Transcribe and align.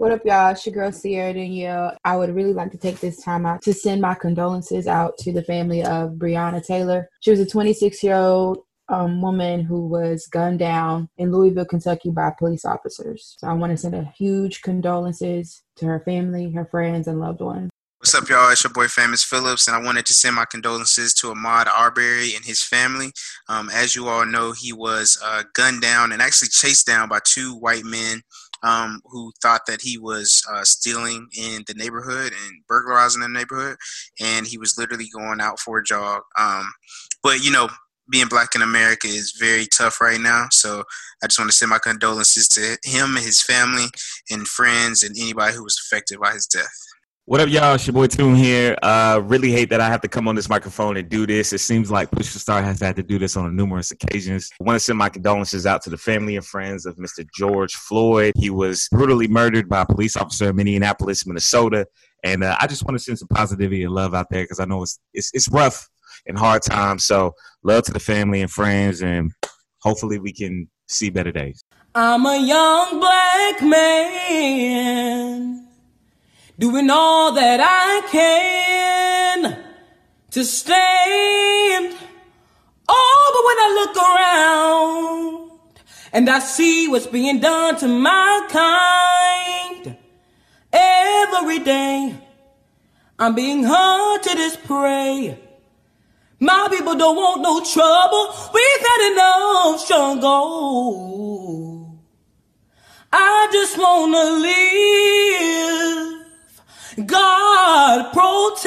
What 0.00 0.12
up, 0.12 0.24
y'all? 0.24 0.52
It's 0.52 0.64
your 0.64 0.74
girl 0.74 0.92
Sierra 0.92 1.34
Danielle. 1.34 1.94
I 2.06 2.16
would 2.16 2.34
really 2.34 2.54
like 2.54 2.70
to 2.70 2.78
take 2.78 3.00
this 3.00 3.22
time 3.22 3.44
out 3.44 3.60
to 3.60 3.74
send 3.74 4.00
my 4.00 4.14
condolences 4.14 4.86
out 4.86 5.18
to 5.18 5.30
the 5.30 5.44
family 5.44 5.82
of 5.82 6.12
Breonna 6.12 6.66
Taylor. 6.66 7.10
She 7.20 7.30
was 7.30 7.38
a 7.38 7.44
26 7.44 8.02
year 8.02 8.14
old 8.14 8.60
um, 8.88 9.20
woman 9.20 9.60
who 9.60 9.86
was 9.86 10.26
gunned 10.26 10.58
down 10.58 11.10
in 11.18 11.30
Louisville, 11.30 11.66
Kentucky 11.66 12.08
by 12.08 12.32
police 12.38 12.64
officers. 12.64 13.36
So 13.40 13.46
I 13.46 13.52
want 13.52 13.72
to 13.72 13.76
send 13.76 13.94
a 13.94 14.10
huge 14.16 14.62
condolences 14.62 15.62
to 15.76 15.84
her 15.84 16.00
family, 16.00 16.50
her 16.52 16.64
friends, 16.64 17.06
and 17.06 17.20
loved 17.20 17.42
ones. 17.42 17.68
What's 17.98 18.14
up, 18.14 18.26
y'all? 18.30 18.50
It's 18.50 18.64
your 18.64 18.72
boy 18.72 18.88
Famous 18.88 19.22
Phillips, 19.22 19.68
and 19.68 19.76
I 19.76 19.84
wanted 19.84 20.06
to 20.06 20.14
send 20.14 20.34
my 20.34 20.46
condolences 20.46 21.12
to 21.16 21.26
Ahmaud 21.26 21.66
Arbery 21.66 22.34
and 22.34 22.42
his 22.42 22.62
family. 22.62 23.12
Um, 23.50 23.68
as 23.68 23.94
you 23.94 24.08
all 24.08 24.24
know, 24.24 24.52
he 24.52 24.72
was 24.72 25.20
uh, 25.22 25.42
gunned 25.52 25.82
down 25.82 26.10
and 26.10 26.22
actually 26.22 26.48
chased 26.48 26.86
down 26.86 27.10
by 27.10 27.18
two 27.22 27.54
white 27.56 27.84
men 27.84 28.22
um, 28.62 29.00
who 29.04 29.32
thought 29.42 29.62
that 29.66 29.80
he 29.82 29.98
was 29.98 30.42
uh, 30.52 30.64
stealing 30.64 31.28
in 31.36 31.64
the 31.66 31.74
neighborhood 31.74 32.32
and 32.32 32.66
burglarizing 32.68 33.22
the 33.22 33.28
neighborhood, 33.28 33.76
and 34.20 34.46
he 34.46 34.58
was 34.58 34.76
literally 34.78 35.08
going 35.14 35.40
out 35.40 35.58
for 35.58 35.78
a 35.78 35.84
jog. 35.84 36.22
Um, 36.38 36.70
but 37.22 37.44
you 37.44 37.50
know, 37.50 37.68
being 38.10 38.28
black 38.28 38.54
in 38.54 38.62
America 38.62 39.06
is 39.06 39.36
very 39.38 39.66
tough 39.66 40.00
right 40.00 40.20
now. 40.20 40.46
So 40.50 40.84
I 41.22 41.26
just 41.26 41.38
want 41.38 41.50
to 41.50 41.56
send 41.56 41.70
my 41.70 41.78
condolences 41.78 42.48
to 42.48 42.76
him 42.84 43.16
and 43.16 43.24
his 43.24 43.42
family 43.42 43.86
and 44.30 44.46
friends 44.46 45.02
and 45.02 45.16
anybody 45.16 45.54
who 45.54 45.64
was 45.64 45.80
affected 45.84 46.18
by 46.18 46.32
his 46.32 46.46
death. 46.46 46.74
What 47.30 47.40
up, 47.40 47.48
y'all? 47.48 47.76
It's 47.76 47.86
your 47.86 47.94
boy 47.94 48.08
Tune 48.08 48.34
here. 48.34 48.76
Uh, 48.82 49.20
really 49.22 49.52
hate 49.52 49.70
that 49.70 49.80
I 49.80 49.86
have 49.86 50.00
to 50.00 50.08
come 50.08 50.26
on 50.26 50.34
this 50.34 50.48
microphone 50.48 50.96
and 50.96 51.08
do 51.08 51.28
this. 51.28 51.52
It 51.52 51.60
seems 51.60 51.88
like 51.88 52.10
Push 52.10 52.32
the 52.32 52.40
Star 52.40 52.60
has 52.60 52.80
had 52.80 52.96
to 52.96 53.04
do 53.04 53.20
this 53.20 53.36
on 53.36 53.54
numerous 53.54 53.92
occasions. 53.92 54.50
I 54.60 54.64
want 54.64 54.74
to 54.74 54.80
send 54.80 54.98
my 54.98 55.08
condolences 55.08 55.64
out 55.64 55.80
to 55.82 55.90
the 55.90 55.96
family 55.96 56.34
and 56.34 56.44
friends 56.44 56.86
of 56.86 56.96
Mr. 56.96 57.24
George 57.32 57.72
Floyd. 57.72 58.32
He 58.34 58.50
was 58.50 58.88
brutally 58.90 59.28
murdered 59.28 59.68
by 59.68 59.82
a 59.82 59.86
police 59.86 60.16
officer 60.16 60.50
in 60.50 60.56
Minneapolis, 60.56 61.24
Minnesota. 61.24 61.86
And 62.24 62.42
uh, 62.42 62.56
I 62.60 62.66
just 62.66 62.84
want 62.84 62.98
to 62.98 63.04
send 63.04 63.20
some 63.20 63.28
positivity 63.28 63.84
and 63.84 63.94
love 63.94 64.12
out 64.12 64.26
there 64.28 64.42
because 64.42 64.58
I 64.58 64.64
know 64.64 64.82
it's, 64.82 64.98
it's 65.14 65.30
it's 65.32 65.48
rough 65.50 65.88
and 66.26 66.36
hard 66.36 66.62
times. 66.62 67.04
So 67.04 67.34
love 67.62 67.84
to 67.84 67.92
the 67.92 68.00
family 68.00 68.40
and 68.40 68.50
friends, 68.50 69.02
and 69.02 69.30
hopefully 69.82 70.18
we 70.18 70.32
can 70.32 70.68
see 70.88 71.10
better 71.10 71.30
days. 71.30 71.62
I'm 71.94 72.26
a 72.26 72.44
young 72.44 72.98
black 72.98 73.62
man 73.62 75.69
doing 76.60 76.88
all 76.90 77.32
that 77.32 77.58
I 77.58 78.06
can 78.12 79.58
to 80.30 80.44
stand. 80.44 81.96
Oh, 82.86 83.30
but 83.34 83.44
when 83.48 83.58
I 83.64 83.68
look 83.80 83.96
around 83.96 85.50
and 86.12 86.28
I 86.28 86.38
see 86.40 86.86
what's 86.86 87.06
being 87.06 87.40
done 87.40 87.78
to 87.78 87.88
my 87.88 88.46
kind 88.50 89.96
every 90.70 91.60
day, 91.60 92.14
I'm 93.18 93.34
being 93.34 93.64
hunted 93.64 94.38
as 94.38 94.58
prey. 94.58 95.38
My 96.40 96.68
people 96.70 96.94
don't 96.94 97.16
want 97.16 97.40
no 97.40 97.64
trouble. 97.64 98.34
We've 98.52 98.80
had 98.86 99.12
enough 99.12 99.80
struggle. 99.80 101.30
I 103.10 103.48
just 103.50 103.78
wanna 103.78 104.24
live. 104.46 106.19
God 107.06 108.12
protect 108.12 108.62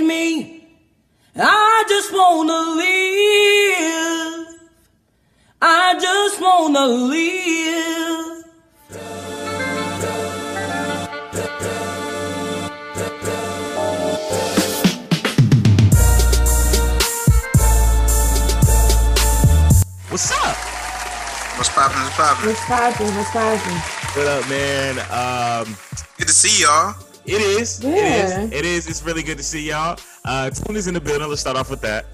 me. 0.00 0.66
I 1.36 1.84
just 1.88 2.12
wanna 2.12 2.60
live. 2.76 4.46
I 5.62 5.98
just 6.00 6.40
wanna 6.40 6.86
live. 6.86 8.44
What's 20.10 20.32
up? 20.32 20.56
What's 21.56 21.68
poppin'? 21.70 22.02
What's 22.02 22.16
poppin'? 22.16 22.48
What's 22.48 22.64
poppin'? 22.66 23.14
What's 23.16 23.30
poppin'? 23.30 23.78
What 24.16 24.26
up, 24.26 24.48
man? 24.48 24.98
Um, 25.10 25.76
Good 26.18 26.26
to 26.26 26.34
see 26.34 26.62
y'all. 26.64 26.96
it 27.26 27.40
is. 27.40 27.80
Yeah. 27.82 27.90
It 27.90 28.24
is. 28.24 28.52
It 28.52 28.64
is. 28.64 28.88
It's 28.88 29.02
really 29.04 29.22
good 29.22 29.38
to 29.38 29.44
see 29.44 29.68
y'all. 29.68 29.98
Uh, 30.24 30.50
Tune 30.50 30.74
is 30.74 30.88
in 30.88 30.94
the 30.94 31.00
building. 31.00 31.28
Let's 31.28 31.40
start 31.40 31.56
off 31.56 31.70
with 31.70 31.80
that. 31.82 32.06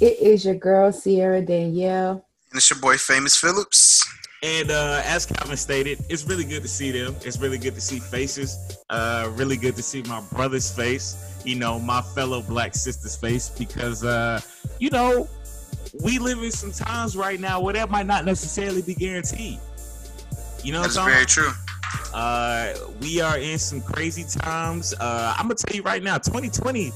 It 0.00 0.18
is 0.18 0.46
your 0.46 0.54
girl 0.54 0.90
Sierra 0.92 1.42
Danielle. 1.42 2.24
And 2.50 2.56
it's 2.56 2.70
your 2.70 2.78
boy 2.80 2.96
Famous 2.96 3.36
Phillips. 3.36 4.02
And 4.42 4.70
uh, 4.70 5.02
as 5.04 5.26
Calvin 5.26 5.58
stated, 5.58 5.98
it's 6.08 6.24
really 6.24 6.44
good 6.44 6.62
to 6.62 6.68
see 6.68 6.90
them. 6.90 7.14
It's 7.22 7.38
really 7.38 7.58
good 7.58 7.74
to 7.74 7.82
see 7.82 7.98
faces. 7.98 8.78
Uh, 8.88 9.30
really 9.34 9.58
good 9.58 9.76
to 9.76 9.82
see 9.82 10.02
my 10.04 10.22
brother's 10.32 10.74
face. 10.74 11.42
You 11.44 11.56
know, 11.56 11.78
my 11.78 12.00
fellow 12.00 12.40
black 12.40 12.74
sister's 12.74 13.14
face 13.16 13.50
because, 13.50 14.04
uh, 14.04 14.40
you 14.78 14.88
know, 14.88 15.28
we 16.02 16.18
live 16.18 16.38
in 16.38 16.50
some 16.50 16.72
times 16.72 17.14
right 17.14 17.40
now 17.40 17.60
where 17.60 17.74
that 17.74 17.90
might 17.90 18.06
not 18.06 18.24
necessarily 18.24 18.80
be 18.80 18.94
guaranteed. 18.94 19.58
You 20.62 20.72
know 20.72 20.80
what 20.80 20.84
That's 20.84 20.96
I'm 20.96 21.10
very 21.10 21.26
true. 21.26 21.50
Uh, 22.14 22.74
we 23.00 23.20
are 23.20 23.38
in 23.38 23.58
some 23.58 23.80
crazy 23.80 24.24
times. 24.24 24.94
Uh, 24.94 25.34
I'm 25.36 25.44
gonna 25.44 25.54
tell 25.54 25.76
you 25.76 25.82
right 25.82 26.02
now, 26.02 26.18
2020 26.18 26.92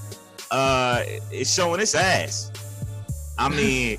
uh, 0.50 1.02
is 1.30 1.52
showing 1.52 1.80
its 1.80 1.94
ass. 1.94 2.50
I 3.38 3.48
mean, 3.56 3.98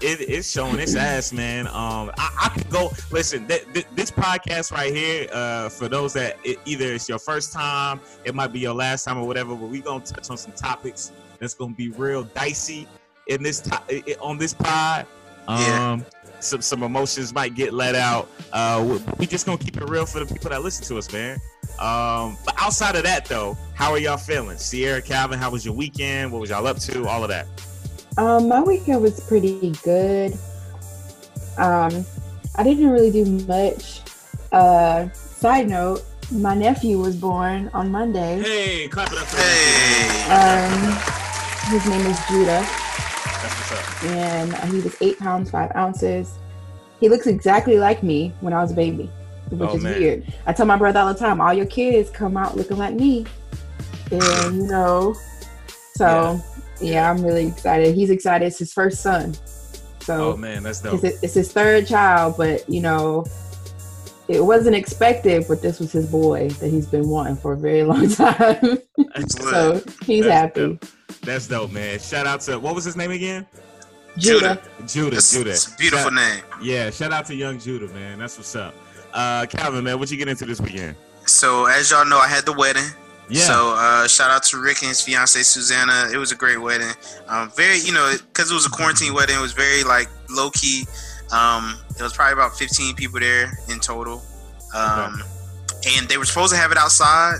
it, 0.00 0.20
it's 0.20 0.50
showing 0.50 0.78
its 0.78 0.94
ass, 0.96 1.32
man. 1.32 1.66
Um, 1.68 2.10
I, 2.18 2.36
I 2.44 2.48
could 2.56 2.70
go 2.70 2.90
listen. 3.10 3.46
Th- 3.46 3.64
th- 3.72 3.86
this 3.94 4.10
podcast 4.10 4.72
right 4.72 4.94
here, 4.94 5.28
uh, 5.32 5.68
for 5.68 5.88
those 5.88 6.12
that 6.14 6.38
it, 6.44 6.58
either 6.64 6.86
it's 6.86 7.08
your 7.08 7.18
first 7.18 7.52
time, 7.52 8.00
it 8.24 8.34
might 8.34 8.52
be 8.52 8.58
your 8.60 8.74
last 8.74 9.04
time 9.04 9.18
or 9.18 9.26
whatever, 9.26 9.54
but 9.54 9.68
we 9.68 9.80
gonna 9.80 10.04
touch 10.04 10.28
on 10.30 10.36
some 10.36 10.52
topics 10.52 11.12
that's 11.38 11.54
gonna 11.54 11.74
be 11.74 11.90
real 11.90 12.24
dicey 12.24 12.86
in 13.28 13.42
this 13.42 13.60
to- 13.60 14.18
on 14.20 14.38
this 14.38 14.54
pod. 14.54 15.06
Yeah. 15.48 15.98
Some 16.42 16.60
some 16.60 16.82
emotions 16.82 17.32
might 17.32 17.54
get 17.54 17.72
let 17.72 17.94
out. 17.94 18.28
Uh, 18.52 18.84
we, 18.86 19.14
we 19.18 19.26
just 19.26 19.46
gonna 19.46 19.58
keep 19.58 19.76
it 19.76 19.88
real 19.88 20.06
for 20.06 20.24
the 20.24 20.26
people 20.26 20.50
that 20.50 20.62
listen 20.62 20.84
to 20.86 20.98
us, 20.98 21.12
man. 21.12 21.40
Um, 21.78 22.36
but 22.44 22.54
outside 22.58 22.96
of 22.96 23.04
that, 23.04 23.24
though, 23.24 23.56
how 23.74 23.92
are 23.92 23.98
y'all 23.98 24.16
feeling? 24.16 24.58
Sierra, 24.58 25.00
Calvin, 25.00 25.38
how 25.38 25.50
was 25.50 25.64
your 25.64 25.74
weekend? 25.74 26.32
What 26.32 26.40
was 26.40 26.50
y'all 26.50 26.66
up 26.66 26.78
to? 26.80 27.06
All 27.06 27.22
of 27.22 27.28
that. 27.30 27.46
Um, 28.18 28.48
my 28.48 28.60
weekend 28.60 29.02
was 29.02 29.20
pretty 29.20 29.72
good. 29.82 30.32
Um, 31.56 32.04
I 32.56 32.62
didn't 32.62 32.90
really 32.90 33.10
do 33.10 33.24
much. 33.46 34.00
Uh, 34.50 35.10
side 35.12 35.68
note, 35.68 36.02
my 36.30 36.54
nephew 36.54 36.98
was 36.98 37.16
born 37.16 37.70
on 37.72 37.90
Monday. 37.90 38.40
Hey, 38.42 38.88
clap 38.88 39.12
it 39.12 39.18
up. 39.18 39.26
For 39.26 39.40
Hey. 39.40 40.30
Um, 40.30 41.12
his 41.70 41.86
name 41.88 42.06
is 42.06 42.18
Judah, 42.28 42.44
That's 42.46 42.60
what's 42.62 42.76
up. 42.76 42.81
And 44.04 44.54
he 44.72 44.80
was 44.80 44.96
eight 45.00 45.18
pounds 45.18 45.50
five 45.50 45.70
ounces. 45.76 46.38
He 47.00 47.08
looks 47.08 47.26
exactly 47.26 47.78
like 47.78 48.02
me 48.02 48.32
when 48.40 48.52
I 48.52 48.62
was 48.62 48.70
a 48.72 48.74
baby, 48.74 49.10
which 49.50 49.60
Oh, 49.70 49.76
is 49.76 49.82
man. 49.82 49.98
weird. 50.00 50.34
I 50.46 50.52
tell 50.52 50.66
my 50.66 50.76
brother 50.76 51.00
all 51.00 51.12
the 51.12 51.18
time, 51.18 51.40
all 51.40 51.52
your 51.52 51.66
kids 51.66 52.10
come 52.10 52.36
out 52.36 52.56
looking 52.56 52.78
like 52.78 52.94
me, 52.94 53.26
and 54.10 54.56
you 54.56 54.66
know, 54.68 55.14
so 55.96 56.40
yeah, 56.80 57.10
I'm 57.10 57.22
really 57.24 57.46
excited. 57.46 57.94
He's 57.94 58.10
excited. 58.10 58.46
It's 58.46 58.58
his 58.58 58.72
first 58.72 59.02
son, 59.02 59.34
so 60.00 60.32
Oh 60.32 60.36
man, 60.36 60.62
that's 60.62 60.80
dope. 60.80 61.02
it's, 61.04 61.22
it's 61.22 61.34
his 61.34 61.52
third 61.52 61.86
child, 61.86 62.34
but 62.36 62.68
you 62.68 62.80
know, 62.80 63.24
it 64.28 64.44
wasn't 64.44 64.76
expected, 64.76 65.44
but 65.48 65.60
this 65.60 65.80
was 65.80 65.90
his 65.92 66.06
boy 66.10 66.48
that 66.48 66.70
he's 66.70 66.86
been 66.86 67.08
wanting 67.08 67.36
for 67.36 67.52
a 67.52 67.56
very 67.56 67.82
long 67.82 68.08
time. 68.14 68.78
So 69.28 69.82
he's 70.04 70.24
That's 70.24 70.28
happy. 70.56 70.60
dope. 70.60 70.84
That's 71.22 71.46
dope, 71.48 71.70
man. 71.72 71.98
Shout 71.98 72.26
out 72.26 72.40
to 72.42 72.58
what 72.58 72.74
was 72.74 72.84
his 72.84 72.96
name 72.96 73.10
again? 73.10 73.46
Judah. 74.18 74.60
Judah. 74.86 75.16
It's, 75.16 75.32
Judah. 75.32 75.50
it's 75.50 75.72
a 75.72 75.76
beautiful 75.76 76.10
Shout- 76.10 76.14
name. 76.14 76.42
Yeah, 76.60 76.90
shout 76.90 77.12
out 77.12 77.26
to 77.26 77.34
young 77.34 77.58
Judah, 77.58 77.88
man. 77.94 78.18
That's 78.18 78.36
what's 78.36 78.54
up. 78.54 78.74
Uh, 79.14 79.46
Calvin, 79.46 79.84
man, 79.84 79.98
what 79.98 80.10
you 80.10 80.16
get 80.16 80.28
into 80.28 80.44
this 80.44 80.60
weekend? 80.60 80.96
So 81.26 81.66
as 81.66 81.90
y'all 81.90 82.04
know, 82.04 82.18
I 82.18 82.28
had 82.28 82.44
the 82.44 82.52
wedding. 82.52 82.84
Yeah. 83.28 83.42
So 83.42 83.74
uh, 83.78 84.08
shout 84.08 84.30
out 84.30 84.42
to 84.44 84.60
Rick 84.60 84.82
and 84.82 84.88
his 84.88 85.00
fiance 85.00 85.40
Susanna. 85.42 86.08
It 86.12 86.16
was 86.18 86.32
a 86.32 86.36
great 86.36 86.60
wedding. 86.60 86.90
Um, 87.28 87.50
very, 87.56 87.78
you 87.78 87.92
know, 87.92 88.12
because 88.32 88.50
it 88.50 88.54
was 88.54 88.66
a 88.66 88.70
quarantine 88.70 89.14
wedding. 89.14 89.36
It 89.36 89.40
was 89.40 89.52
very 89.52 89.84
like 89.84 90.08
low 90.28 90.50
key. 90.50 90.84
Um, 91.32 91.78
it 91.98 92.02
was 92.02 92.12
probably 92.12 92.34
about 92.34 92.56
15 92.58 92.94
people 92.96 93.20
there 93.20 93.50
in 93.70 93.80
total. 93.80 94.20
Um, 94.74 95.22
And 95.98 96.08
they 96.08 96.16
were 96.18 96.24
supposed 96.26 96.52
to 96.52 96.58
have 96.58 96.70
it 96.72 96.78
outside, 96.78 97.36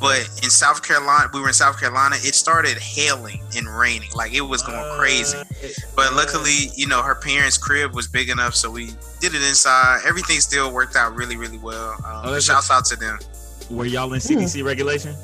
but 0.00 0.20
in 0.42 0.50
South 0.50 0.82
Carolina, 0.82 1.28
we 1.32 1.40
were 1.40 1.48
in 1.48 1.54
South 1.54 1.78
Carolina. 1.78 2.16
It 2.16 2.34
started 2.34 2.78
hailing 2.78 3.42
and 3.56 3.66
raining, 3.68 4.10
like 4.14 4.32
it 4.32 4.40
was 4.40 4.62
going 4.62 4.98
crazy. 4.98 5.38
But 5.94 6.14
luckily, 6.14 6.70
you 6.74 6.86
know, 6.86 7.02
her 7.02 7.14
parents' 7.14 7.58
crib 7.58 7.94
was 7.94 8.08
big 8.08 8.30
enough, 8.30 8.54
so 8.54 8.70
we 8.70 8.86
did 9.20 9.34
it 9.34 9.42
inside. 9.42 10.00
Everything 10.06 10.40
still 10.40 10.72
worked 10.72 10.96
out 10.96 11.14
really, 11.14 11.36
really 11.36 11.58
well. 11.58 11.92
Um, 12.04 12.22
Oh, 12.24 12.32
that's 12.32 12.46
shouts 12.46 12.70
out 12.70 12.84
to 12.86 12.96
them. 12.96 13.18
Were 13.70 13.84
y'all 13.86 14.12
in 14.12 14.20
CDC 14.20 14.64
regulation? 14.64 15.14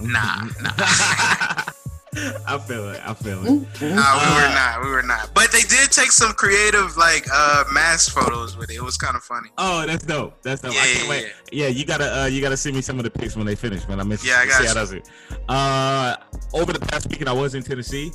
Nah, 0.00 0.44
nah. 0.60 1.62
I 2.46 2.58
feel 2.58 2.90
it. 2.90 3.00
I 3.04 3.14
feel 3.14 3.40
it. 3.46 3.50
Nah, 3.50 3.58
we 3.80 3.90
were 3.90 4.54
not. 4.54 4.82
We 4.84 4.90
were 4.90 5.02
not. 5.02 5.34
But 5.34 5.52
they 5.52 5.60
did 5.62 5.90
take 5.90 6.10
some 6.12 6.32
creative 6.32 6.96
like 6.96 7.26
uh 7.32 7.64
mask 7.72 8.12
photos 8.14 8.56
with 8.56 8.70
it. 8.70 8.76
It 8.76 8.82
was 8.82 8.96
kind 8.96 9.16
of 9.16 9.22
funny. 9.22 9.50
Oh, 9.58 9.86
that's 9.86 10.04
dope. 10.04 10.40
That's 10.42 10.62
dope. 10.62 10.74
Yeah, 10.74 10.80
I 10.80 10.86
can't 10.86 11.04
yeah, 11.04 11.10
wait. 11.10 11.32
Yeah. 11.52 11.66
you 11.68 11.84
gotta 11.84 12.22
uh, 12.22 12.26
you 12.26 12.40
gotta 12.40 12.56
send 12.56 12.76
me 12.76 12.82
some 12.82 12.98
of 12.98 13.04
the 13.04 13.10
pics 13.10 13.36
when 13.36 13.46
they 13.46 13.54
finish, 13.54 13.86
man. 13.88 14.00
I'm 14.00 14.10
interested 14.10 14.28
Yeah, 14.30 14.40
I 14.42 14.44
to 14.46 14.50
see 14.52 14.64
got 14.64 14.68
how 14.68 14.74
does 14.74 14.92
it. 14.92 15.08
Uh, 15.48 16.16
over 16.54 16.72
the 16.72 16.80
past 16.80 17.08
weekend, 17.08 17.28
I 17.28 17.32
was 17.32 17.54
in 17.54 17.62
Tennessee. 17.62 18.12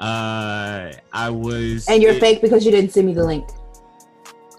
Uh, 0.00 0.92
I 1.12 1.30
was. 1.30 1.88
And 1.88 2.02
you're 2.02 2.12
it- 2.14 2.20
fake 2.20 2.40
because 2.42 2.64
you 2.64 2.70
didn't 2.70 2.90
send 2.92 3.06
me 3.06 3.14
the 3.14 3.24
link. 3.24 3.48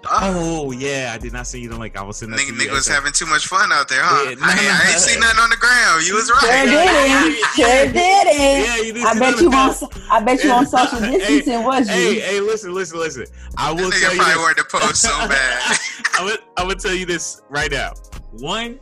Oh, 0.09 0.65
Oh 0.67 0.71
yeah, 0.71 1.11
I 1.13 1.17
did 1.17 1.33
not 1.33 1.45
see 1.47 1.59
you 1.61 1.69
the 1.69 1.77
link. 1.77 1.97
I 1.97 2.01
was 2.03 2.17
sending 2.17 2.35
that 2.37 2.41
nigga, 2.43 2.57
to 2.57 2.63
you 2.63 2.69
nigga 2.69 2.73
was 2.73 2.87
having 2.87 3.11
too 3.13 3.25
much 3.27 3.45
fun 3.47 3.71
out 3.71 3.87
there, 3.87 3.99
huh? 4.01 4.23
Yeah, 4.29 4.35
I, 4.41 4.51
ain't- 4.51 4.61
I 4.71 4.89
ain't 4.91 4.99
seen 4.99 5.19
nothing 5.19 5.39
on 5.39 5.49
the 5.49 5.57
ground. 5.57 6.05
You 6.07 6.15
was 6.15 6.27
Sure 6.27 6.35
right. 6.37 6.65
didn't. 6.65 7.35
Sure 7.55 7.67
didn't. 7.93 8.65
Yeah, 8.65 8.77
you 8.77 8.93
did. 8.93 9.05
I 9.05 9.19
bet 9.19 9.39
you 9.41 9.47
on 9.49 9.69
on. 9.69 9.75
I 10.09 10.19
bet 10.23 10.43
you 10.43 10.51
on 10.51 10.65
social 10.65 10.99
Hey, 10.99 11.17
distancing, 11.19 11.63
was 11.63 11.87
Hey, 11.87 12.15
you? 12.15 12.21
hey, 12.21 12.39
listen, 12.39 12.73
listen, 12.73 12.99
listen. 12.99 13.25
I 13.57 13.71
will 13.71 13.89
This 13.89 14.01
tell 14.01 14.09
nigga 14.11 14.13
you. 14.13 14.19
probably 14.19 14.33
this. 14.33 14.43
wanted 14.43 14.57
to 14.57 14.77
post 14.79 15.01
so 15.01 15.09
bad. 15.27 15.77
I'm 16.15 16.27
gonna, 16.27 16.39
I'm 16.57 16.67
gonna 16.67 16.79
tell 16.79 16.93
you 16.93 17.05
this 17.05 17.41
right 17.49 17.71
now. 17.71 17.93
One, 18.39 18.79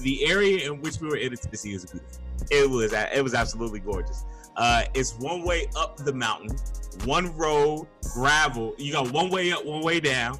the 0.00 0.24
area 0.26 0.70
in 0.70 0.80
which 0.80 1.00
we 1.00 1.08
were 1.08 1.16
in 1.16 1.34
Tennessee 1.36 1.74
is 1.74 1.86
beautiful. 1.86 2.18
It 2.50 2.68
was 2.68 2.92
it 2.92 3.22
was 3.22 3.34
absolutely 3.34 3.80
gorgeous. 3.80 4.24
Uh, 4.56 4.84
it's 4.94 5.18
one 5.18 5.42
way 5.42 5.68
up 5.76 5.96
the 5.96 6.12
mountain, 6.12 6.56
one 7.04 7.34
road, 7.36 7.86
gravel. 8.14 8.74
You 8.78 8.92
got 8.92 9.10
one 9.12 9.30
way 9.30 9.52
up, 9.52 9.64
one 9.64 9.82
way 9.82 10.00
down, 10.00 10.38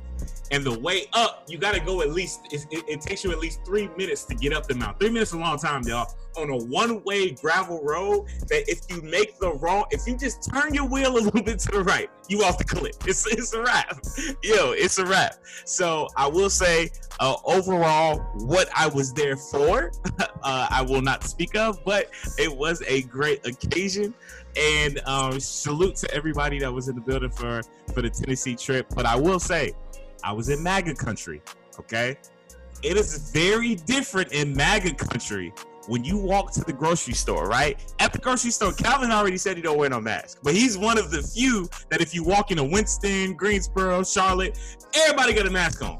and 0.51 0.65
the 0.65 0.79
way 0.79 1.07
up 1.13 1.45
you 1.49 1.59
got 1.59 1.75
to 1.75 1.81
go 1.81 2.03
at 2.03 2.11
least. 2.11 2.41
It, 2.53 2.67
it, 2.71 2.85
it 2.89 3.01
takes 3.01 3.25
you 3.25 3.33
at 3.33 3.39
least 3.39 3.65
three 3.65 3.89
minutes 3.97 4.25
to 4.25 4.35
get 4.35 4.53
up 4.53 4.67
the 4.67 4.75
mountain. 4.75 4.99
Three 4.99 5.11
minutes 5.11 5.31
is 5.31 5.37
a 5.37 5.39
long 5.39 5.59
time, 5.59 5.83
y'all. 5.85 6.15
On 6.37 6.49
a 6.51 6.57
one-way 6.57 7.33
gravel 7.33 7.83
road, 7.83 8.27
that 8.49 8.65
if 8.67 8.81
you 8.89 9.03
make 9.03 9.39
the 9.39 9.53
wrong, 9.55 9.85
if 9.91 10.07
you 10.07 10.17
just 10.17 10.51
turn 10.51 10.73
your 10.73 10.87
wheel 10.87 11.17
a 11.17 11.19
little 11.19 11.43
bit 11.43 11.59
to 11.61 11.73
the 11.73 11.85
right, 11.85 12.09
you 12.29 12.43
off 12.43 12.59
the 12.59 12.65
cliff. 12.65 12.97
It's 13.07 13.27
it's 13.27 13.53
a 13.53 13.63
wrap. 13.63 13.99
Yo, 14.43 14.73
it's 14.73 14.99
a 14.99 15.05
wrap. 15.05 15.37
So 15.65 16.09
I 16.17 16.27
will 16.27 16.49
say, 16.51 16.91
uh, 17.21 17.37
overall, 17.45 18.19
what 18.47 18.69
I 18.75 18.87
was 18.87 19.13
there 19.13 19.37
for, 19.37 19.93
uh, 20.19 20.67
I 20.71 20.83
will 20.83 21.03
not 21.03 21.25
speak 21.25 21.55
of, 21.55 21.85
but 21.85 22.11
it 22.39 22.55
was 22.55 22.83
a 22.87 23.03
great 23.03 23.47
occasion. 23.47 24.15
And 24.57 25.01
um, 25.07 25.41
salute 25.41 25.97
to 25.97 26.15
everybody 26.15 26.59
that 26.61 26.73
was 26.73 26.89
in 26.89 26.95
the 26.95 27.01
building 27.01 27.31
for 27.31 27.63
for 27.93 28.03
the 28.03 28.11
Tennessee 28.11 28.57
trip. 28.57 28.87
But 28.95 29.07
I 29.07 29.17
will 29.17 29.41
say, 29.41 29.73
I 30.25 30.33
was 30.33 30.49
in 30.49 30.63
MAGA 30.63 30.95
country. 30.95 31.43
Okay, 31.79 32.17
it 32.83 32.97
is 32.97 33.31
very 33.31 33.75
different 33.77 34.33
in 34.33 34.55
MAGA 34.55 34.95
country 34.95 35.53
when 35.89 36.05
you 36.05 36.17
walk 36.17 36.53
to 36.53 36.61
the 36.61 36.73
grocery 36.73 37.15
store, 37.15 37.49
right? 37.49 37.79
At 37.99 38.13
the 38.13 38.19
grocery 38.19 38.51
store, 38.51 38.73
Calvin 38.73 39.11
already 39.11 39.39
said 39.39 39.57
he 39.57 39.63
don't 39.63 39.79
wear 39.79 39.91
no 39.91 40.01
mask, 40.01 40.39
but 40.43 40.55
he's 40.55 40.79
one 40.79 40.99
of 40.99 41.11
the 41.11 41.23
few 41.23 41.69
that 41.91 42.01
if 42.01 42.15
you 42.15 42.25
walk 42.25 42.51
into 42.51 42.65
Winston, 42.65 43.35
Greensboro, 43.35 44.05
Charlotte, 44.05 44.59
everybody 44.95 45.33
got 45.33 45.47
a 45.47 45.51
mask 45.51 45.83
on. 45.83 45.99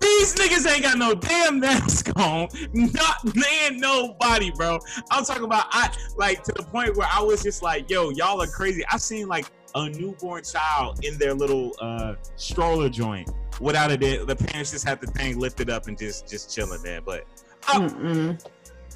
These 0.00 0.34
niggas 0.34 0.70
ain't 0.70 0.82
got 0.82 0.98
no 0.98 1.14
damn 1.14 1.58
mask 1.60 2.10
on. 2.16 2.48
Not 2.74 3.34
man, 3.34 3.78
nobody, 3.78 4.50
bro. 4.50 4.78
I'm 5.10 5.24
talking 5.24 5.44
about 5.44 5.66
I 5.70 5.90
like 6.16 6.42
to 6.44 6.52
the 6.52 6.62
point 6.62 6.96
where 6.96 7.08
I 7.10 7.22
was 7.22 7.42
just 7.42 7.62
like, 7.62 7.90
yo, 7.90 8.10
y'all 8.10 8.40
are 8.42 8.46
crazy. 8.46 8.84
I've 8.90 9.00
seen 9.00 9.26
like 9.26 9.46
a 9.74 9.88
newborn 9.88 10.42
child 10.42 11.04
in 11.04 11.18
their 11.18 11.34
little 11.34 11.72
uh 11.80 12.14
stroller 12.36 12.88
joint 12.88 13.30
without 13.60 13.90
it. 13.90 14.26
The 14.26 14.36
parents 14.36 14.72
just 14.72 14.86
had 14.86 15.00
the 15.00 15.06
thing 15.08 15.38
lifted 15.38 15.70
up 15.70 15.86
and 15.86 15.96
just 15.98 16.28
just 16.28 16.54
chilling 16.54 16.82
there. 16.82 17.00
But 17.00 17.24
Mm-mm. 17.62 18.44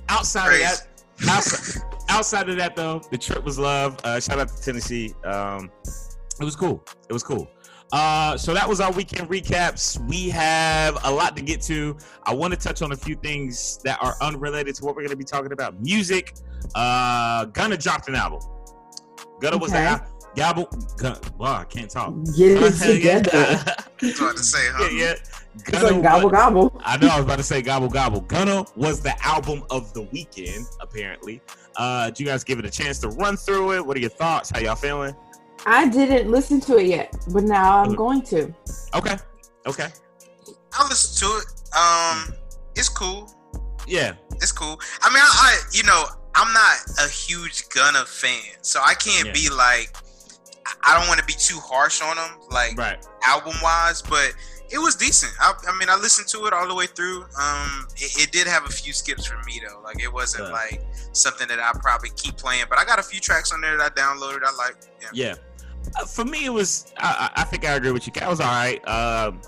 Outside 0.09 0.49
Crazy. 0.49 0.65
of 0.65 0.71
that, 1.19 1.29
outside, 1.29 1.83
outside 2.09 2.49
of 2.49 2.57
that 2.57 2.77
though, 2.77 3.01
the 3.11 3.19
trip 3.19 3.45
was 3.45 3.59
love. 3.59 3.99
Uh, 4.05 4.21
shout 4.21 4.39
out 4.39 4.49
to 4.49 4.63
Tennessee. 4.63 5.15
Um, 5.25 5.71
it 6.41 6.45
was 6.45 6.57
cool. 6.57 6.85
It 7.09 7.13
was 7.13 7.23
cool. 7.23 7.51
Uh, 7.93 8.37
so 8.37 8.55
that 8.55 8.69
was 8.69 8.81
our 8.81 8.93
weekend 8.93 9.29
recaps. 9.29 9.99
We 10.09 10.31
have 10.31 10.97
a 11.05 11.11
lot 11.11 11.37
to 11.37 11.43
get 11.43 11.61
to. 11.63 11.97
I 12.25 12.33
want 12.33 12.55
to 12.55 12.59
touch 12.59 12.83
on 12.83 12.93
a 12.93 12.97
few 12.97 13.17
things 13.17 13.79
that 13.85 13.99
are 14.01 14.15
unrelated 14.23 14.77
to 14.77 14.85
what 14.85 14.95
we're 14.95 15.03
going 15.03 15.11
to 15.11 15.17
be 15.17 15.25
talking 15.25 15.53
about. 15.53 15.81
Music. 15.81 16.35
Uh, 16.75 17.47
Gunna 17.47 17.77
dropped 17.77 18.09
an 18.09 18.15
album. 18.15 18.41
Gunna 19.41 19.59
was 19.59 19.73
the 19.73 20.01
Okay. 20.33 20.43
al- 20.43 20.55
Gabble. 20.55 20.69
Gun, 20.97 21.17
wow, 21.39 21.59
I 21.61 21.65
can't 21.65 21.91
talk. 21.91 22.15
Get 22.37 22.63
it 22.63 22.73
together. 22.79 23.31
I 23.35 23.85
was 24.07 24.21
about 24.21 24.37
to 24.37 24.43
say, 24.43 24.59
huh? 24.73 24.89
yeah, 24.93 25.05
yeah. 25.05 25.15
It's 25.57 25.71
Gunna 25.71 25.91
like 25.97 26.03
gobble 26.03 26.25
wa- 26.27 26.31
gobble. 26.31 26.81
I 26.85 26.97
know 26.97 27.09
I 27.09 27.17
was 27.17 27.25
about 27.25 27.37
to 27.39 27.43
say 27.43 27.61
gobble 27.63 27.89
gobble. 27.89 28.21
Gunna 28.21 28.65
was 28.77 29.01
the 29.01 29.15
album 29.27 29.65
of 29.71 29.93
the 29.93 30.03
weekend, 30.03 30.67
apparently. 30.81 31.41
Uh, 31.77 32.07
did 32.07 32.21
you 32.21 32.27
guys 32.27 32.45
give 32.45 32.59
it 32.59 32.65
a 32.65 32.71
chance 32.71 32.99
to 33.01 33.09
run 33.09 33.37
through 33.37 33.73
it? 33.73 33.85
What 33.87 33.97
are 33.97 34.01
your 34.01 34.11
thoughts? 34.11 34.51
How 34.51 34.61
y'all 34.61 34.77
feeling? 34.77 35.15
I 35.67 35.89
didn't 35.89 36.31
listen 36.31 36.61
to 36.63 36.77
it 36.79 36.87
yet, 36.87 37.15
but 37.33 37.43
now 37.45 37.79
I'm 37.83 37.95
going 37.95 38.23
to. 38.23 38.55
Okay, 38.95 39.17
okay, 39.67 39.89
I 40.73 40.89
listened 40.89 41.29
to 41.29 41.37
it. 41.39 41.77
Um, 41.77 42.35
it's 42.77 42.89
cool. 42.89 43.29
yeah, 43.87 44.15
It's 44.37 44.53
cool. 44.53 44.81
I 45.03 45.09
mean, 45.11 45.19
I, 45.19 45.29
I 45.33 45.59
you 45.73 45.83
know, 45.83 46.05
I'm 46.35 46.53
not 46.55 47.05
a 47.05 47.09
huge 47.09 47.69
Gunna 47.69 48.05
fan, 48.07 48.41
so 48.63 48.81
I 48.83 48.95
can't 48.95 49.27
Yeah. 49.27 49.33
be 49.33 49.51
like, 49.51 49.93
I- 50.83 50.99
don't 50.99 51.09
want 51.09 51.21
to 51.21 51.27
be 51.27 51.33
too 51.35 51.59
harsh 51.59 52.03
on 52.03 52.17
them, 52.17 52.31
like 52.51 52.77
right. 52.77 53.05
album 53.27 53.55
wise, 53.63 54.03
but 54.03 54.33
it 54.71 54.79
was 54.79 54.95
decent. 54.95 55.33
I, 55.41 55.53
I 55.69 55.77
mean, 55.79 55.89
I 55.89 55.97
listened 55.97 56.29
to 56.29 56.47
it 56.47 56.53
all 56.53 56.69
the 56.69 56.75
way 56.75 56.87
through. 56.87 57.23
Um, 57.41 57.87
it, 57.97 58.23
it 58.25 58.33
did 58.33 58.47
have 58.47 58.65
a 58.67 58.69
few 58.69 58.93
skips 58.93 59.27
for 59.27 59.39
me 59.45 59.61
though. 59.67 59.81
Like 59.83 60.03
it 60.03 60.13
wasn't 60.13 60.45
Yeah. 60.49 60.53
like 60.53 60.83
something 61.13 61.49
that 61.49 61.59
I 61.59 61.73
probably 61.81 62.11
keep 62.17 62.37
playing, 62.37 62.65
but 62.69 62.79
I 62.79 62.85
got 62.85 62.99
a 62.99 63.03
few 63.03 63.21
tracks 63.21 63.53
on 63.53 63.61
there 63.61 63.77
that 63.79 63.93
I 63.93 64.01
downloaded. 64.01 64.41
I 64.45 64.55
like. 64.57 64.77
Yeah. 65.01 65.09
Yeah. 65.13 65.35
Uh, 66.01 66.05
for 66.05 66.25
me, 66.25 66.45
it 66.45 66.53
was. 66.53 66.93
I, 66.99 67.31
I 67.37 67.45
think 67.45 67.65
I 67.65 67.73
agree 67.75 67.91
with 67.91 68.07
you. 68.07 68.13
Cat 68.13 68.29
was 68.29 68.41
all 68.41 68.47
right. 68.47 68.87
Um, 68.87 69.41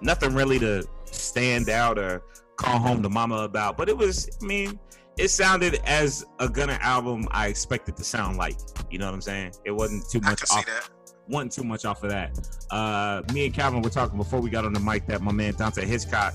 nothing 0.00 0.34
really 0.34 0.58
to 0.60 0.86
stand 1.04 1.68
out 1.68 1.98
or 1.98 2.22
call 2.56 2.78
home 2.78 3.02
to 3.02 3.08
mama 3.10 3.38
about, 3.38 3.76
but 3.76 3.88
it 3.88 3.96
was. 3.98 4.30
I 4.40 4.44
mean, 4.44 4.78
it 5.20 5.28
sounded 5.30 5.80
as 5.84 6.24
a 6.38 6.48
Gunna 6.48 6.78
album 6.80 7.28
I 7.30 7.48
expected 7.48 7.96
to 7.96 8.04
sound 8.04 8.38
like. 8.38 8.56
You 8.90 8.98
know 8.98 9.06
what 9.06 9.14
I'm 9.14 9.20
saying? 9.20 9.52
It 9.64 9.70
wasn't 9.70 10.04
too 10.10 10.20
I 10.24 10.30
much 10.30 10.38
can 10.40 10.46
see 10.46 10.58
off. 10.58 10.66
that. 10.66 10.90
wasn't 11.28 11.52
too 11.52 11.64
much 11.64 11.84
off 11.84 12.02
of 12.02 12.10
that. 12.10 12.38
Uh, 12.70 13.22
me 13.32 13.44
and 13.46 13.54
Calvin 13.54 13.82
were 13.82 13.90
talking 13.90 14.16
before 14.16 14.40
we 14.40 14.50
got 14.50 14.64
on 14.64 14.72
the 14.72 14.80
mic 14.80 15.06
that 15.06 15.20
my 15.20 15.32
man 15.32 15.54
Dante 15.54 15.84
Hitchcock 15.84 16.34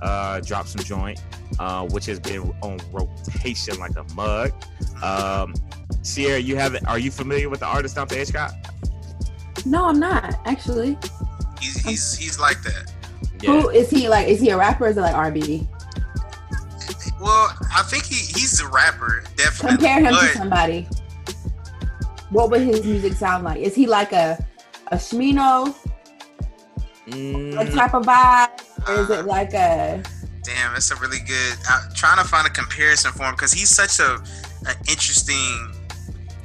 uh, 0.00 0.40
dropped 0.40 0.68
some 0.68 0.82
joint, 0.84 1.22
uh, 1.58 1.86
which 1.88 2.06
has 2.06 2.20
been 2.20 2.52
on 2.62 2.78
rotation 2.92 3.78
like 3.78 3.96
a 3.96 4.04
mug. 4.14 4.52
Um, 5.02 5.52
Sierra, 6.02 6.38
you 6.38 6.56
have. 6.56 6.76
Are 6.86 6.98
you 6.98 7.10
familiar 7.10 7.48
with 7.48 7.60
the 7.60 7.66
artist 7.66 7.96
Dante 7.96 8.16
Hitchcock? 8.16 8.52
No, 9.66 9.86
I'm 9.86 9.98
not 9.98 10.36
actually. 10.46 10.96
He's 11.60 11.84
he's 11.84 12.16
he's 12.16 12.40
like 12.40 12.62
that. 12.62 12.92
Who 13.44 13.70
is 13.70 13.90
he? 13.90 14.08
Like, 14.08 14.28
is 14.28 14.40
he 14.40 14.50
a 14.50 14.56
rapper? 14.56 14.84
Or 14.84 14.88
is 14.88 14.96
it 14.96 15.00
like 15.00 15.14
R&B? 15.14 15.66
Well, 17.20 17.54
I 17.74 17.82
think 17.82 18.04
he 18.04 18.16
he's 18.16 18.60
a 18.60 18.68
rapper, 18.68 19.22
definitely. 19.36 19.76
Compare 19.76 20.00
him 20.00 20.14
to 20.14 20.26
somebody. 20.28 20.88
What 22.30 22.50
would 22.50 22.62
his 22.62 22.84
music 22.84 23.12
sound 23.14 23.44
like? 23.44 23.60
Is 23.60 23.74
he 23.74 23.86
like 23.86 24.12
a 24.12 24.44
a 24.88 24.96
Smino 24.96 25.74
Mm, 27.10 27.54
like 27.54 27.72
type 27.72 27.94
of 27.94 28.04
vibe, 28.04 28.88
or 28.88 29.00
is 29.00 29.10
it 29.10 29.24
like 29.26 29.52
a? 29.54 30.02
damn, 30.42 30.72
that's 30.72 30.90
a 30.90 30.96
really 30.96 31.18
good. 31.20 31.56
I'm 31.68 31.92
trying 31.94 32.18
to 32.18 32.28
find 32.28 32.46
a 32.46 32.50
comparison 32.50 33.12
for 33.12 33.24
him 33.24 33.34
because 33.34 33.52
he's 33.52 33.70
such 33.70 33.98
a 33.98 34.14
an 34.66 34.76
interesting. 34.88 35.72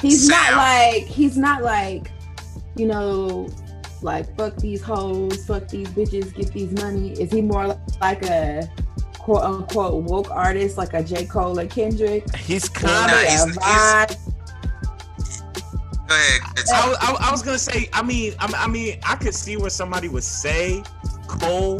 He's 0.01 0.27
not 0.27 0.53
like 0.53 1.03
he's 1.03 1.38
not 1.38 1.62
like, 1.62 2.12
you 2.75 2.88
know, 2.88 3.50
like 4.01 4.36
fuck 4.38 4.55
these 4.58 4.82
hoes, 4.82 5.46
fuck 5.46 5.67
these 5.67 5.88
bitches, 5.89 6.34
get 6.34 6.51
these 6.51 6.72
money. 6.72 7.12
Is 7.12 7.32
he 7.32 7.41
more 7.41 7.79
like 8.01 8.24
a 8.24 8.67
quote 9.25 9.41
unquote 9.44 10.03
woke 10.03 10.29
artist, 10.29 10.77
like 10.77 10.94
a 10.94 11.03
J 11.03 11.25
Cole 11.25 11.60
or 11.60 11.65
Kendrick? 11.65 12.24
he's 12.36 12.70
Or 12.70 12.74
kind 12.74 13.12
of. 13.12 13.17
like 13.17 13.27
he's- 13.27 13.44
he's- 13.46 14.17
Go 16.08 16.13
ahead. 16.13 16.41
I, 16.72 16.88
was- 16.88 16.98
I, 17.01 17.17
I 17.27 17.32
was 17.32 17.41
gonna 17.41 17.58
say. 17.58 17.89
I 17.91 18.03
mean, 18.03 18.36
I, 18.39 18.51
I 18.55 18.67
mean, 18.67 19.00
I 19.03 19.15
could 19.15 19.34
see 19.34 19.58
what 19.58 19.72
somebody 19.72 20.08
would 20.08 20.24
say, 20.24 20.84
Cole, 21.27 21.79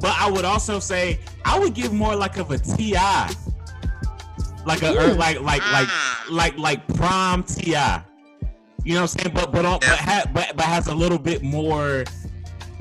but 0.00 0.12
I 0.18 0.28
would 0.28 0.44
also 0.44 0.80
say 0.80 1.20
I 1.44 1.56
would 1.58 1.72
give 1.74 1.92
more 1.92 2.16
like 2.16 2.36
of 2.38 2.50
a 2.50 2.58
T.I., 2.58 3.32
like 4.66 4.82
a 4.82 4.90
or 4.98 5.10
Mm. 5.14 5.18
like 5.18 5.40
like 5.40 5.62
like 5.72 5.86
Mm. 5.88 6.30
like 6.32 6.58
like 6.58 6.88
prom 6.94 7.44
Ti. 7.44 7.70
You 7.70 7.74
know 7.76 7.84
what 7.84 9.00
I'm 9.02 9.06
saying? 9.06 9.32
But 9.34 9.52
but 9.52 9.64
on, 9.64 9.78
Yeah. 9.82 9.88
but, 9.90 9.98
ha, 10.00 10.22
but 10.34 10.56
but 10.56 10.64
has 10.66 10.88
a 10.88 10.94
little 10.94 11.18
bit 11.18 11.44
more. 11.44 12.02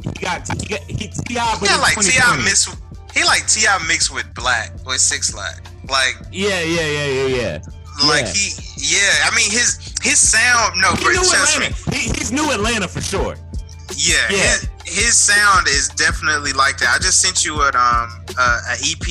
He 0.02 0.10
got 0.22 0.48
he 0.60 0.68
got 0.70 0.80
he 0.90 1.08
T.I., 1.08 1.58
but 1.60 1.70
yeah, 1.70 1.76
in 1.76 1.82
like 1.82 1.94
T.I. 2.00 2.36
2020. 2.36 2.93
Mixed. 3.14 3.18
He 3.18 3.24
like 3.24 3.48
T.I. 3.48 3.88
mixed 3.88 4.14
with 4.14 4.34
Black 4.34 4.72
with 4.86 5.00
Six 5.00 5.32
Flag. 5.32 5.62
Like 5.90 6.16
Yeah, 6.32 6.62
yeah, 6.62 6.86
yeah, 6.88 7.06
yeah, 7.06 7.26
yeah. 7.28 7.60
like 8.08 8.26
Yeah. 8.26 8.34
he 8.34 8.52
yeah. 8.78 9.30
I 9.30 9.36
mean 9.36 9.52
his 9.52 9.94
his 10.02 10.20
sound. 10.20 10.80
No, 10.82 10.90
He 10.96 11.04
but 11.04 11.10
knew 11.10 11.16
trust. 11.24 11.56
Atlanta. 11.58 11.96
He, 11.96 12.10
he's 12.10 12.32
new 12.32 12.52
Atlanta 12.52 12.88
for 12.88 13.02
sure. 13.02 13.36
Yeah, 13.96 14.16
Yeah. 14.30 14.38
His, 14.40 14.70
his 14.86 15.18
sound 15.18 15.68
is 15.68 15.90
definitely 15.90 16.54
like 16.54 16.78
that. 16.80 16.96
I 16.96 17.00
just 17.00 17.22
sent 17.22 17.46
you 17.46 17.62
an 17.62 17.76
um 17.76 18.26
uh, 18.38 18.62
a 18.70 18.74
EP 18.74 19.08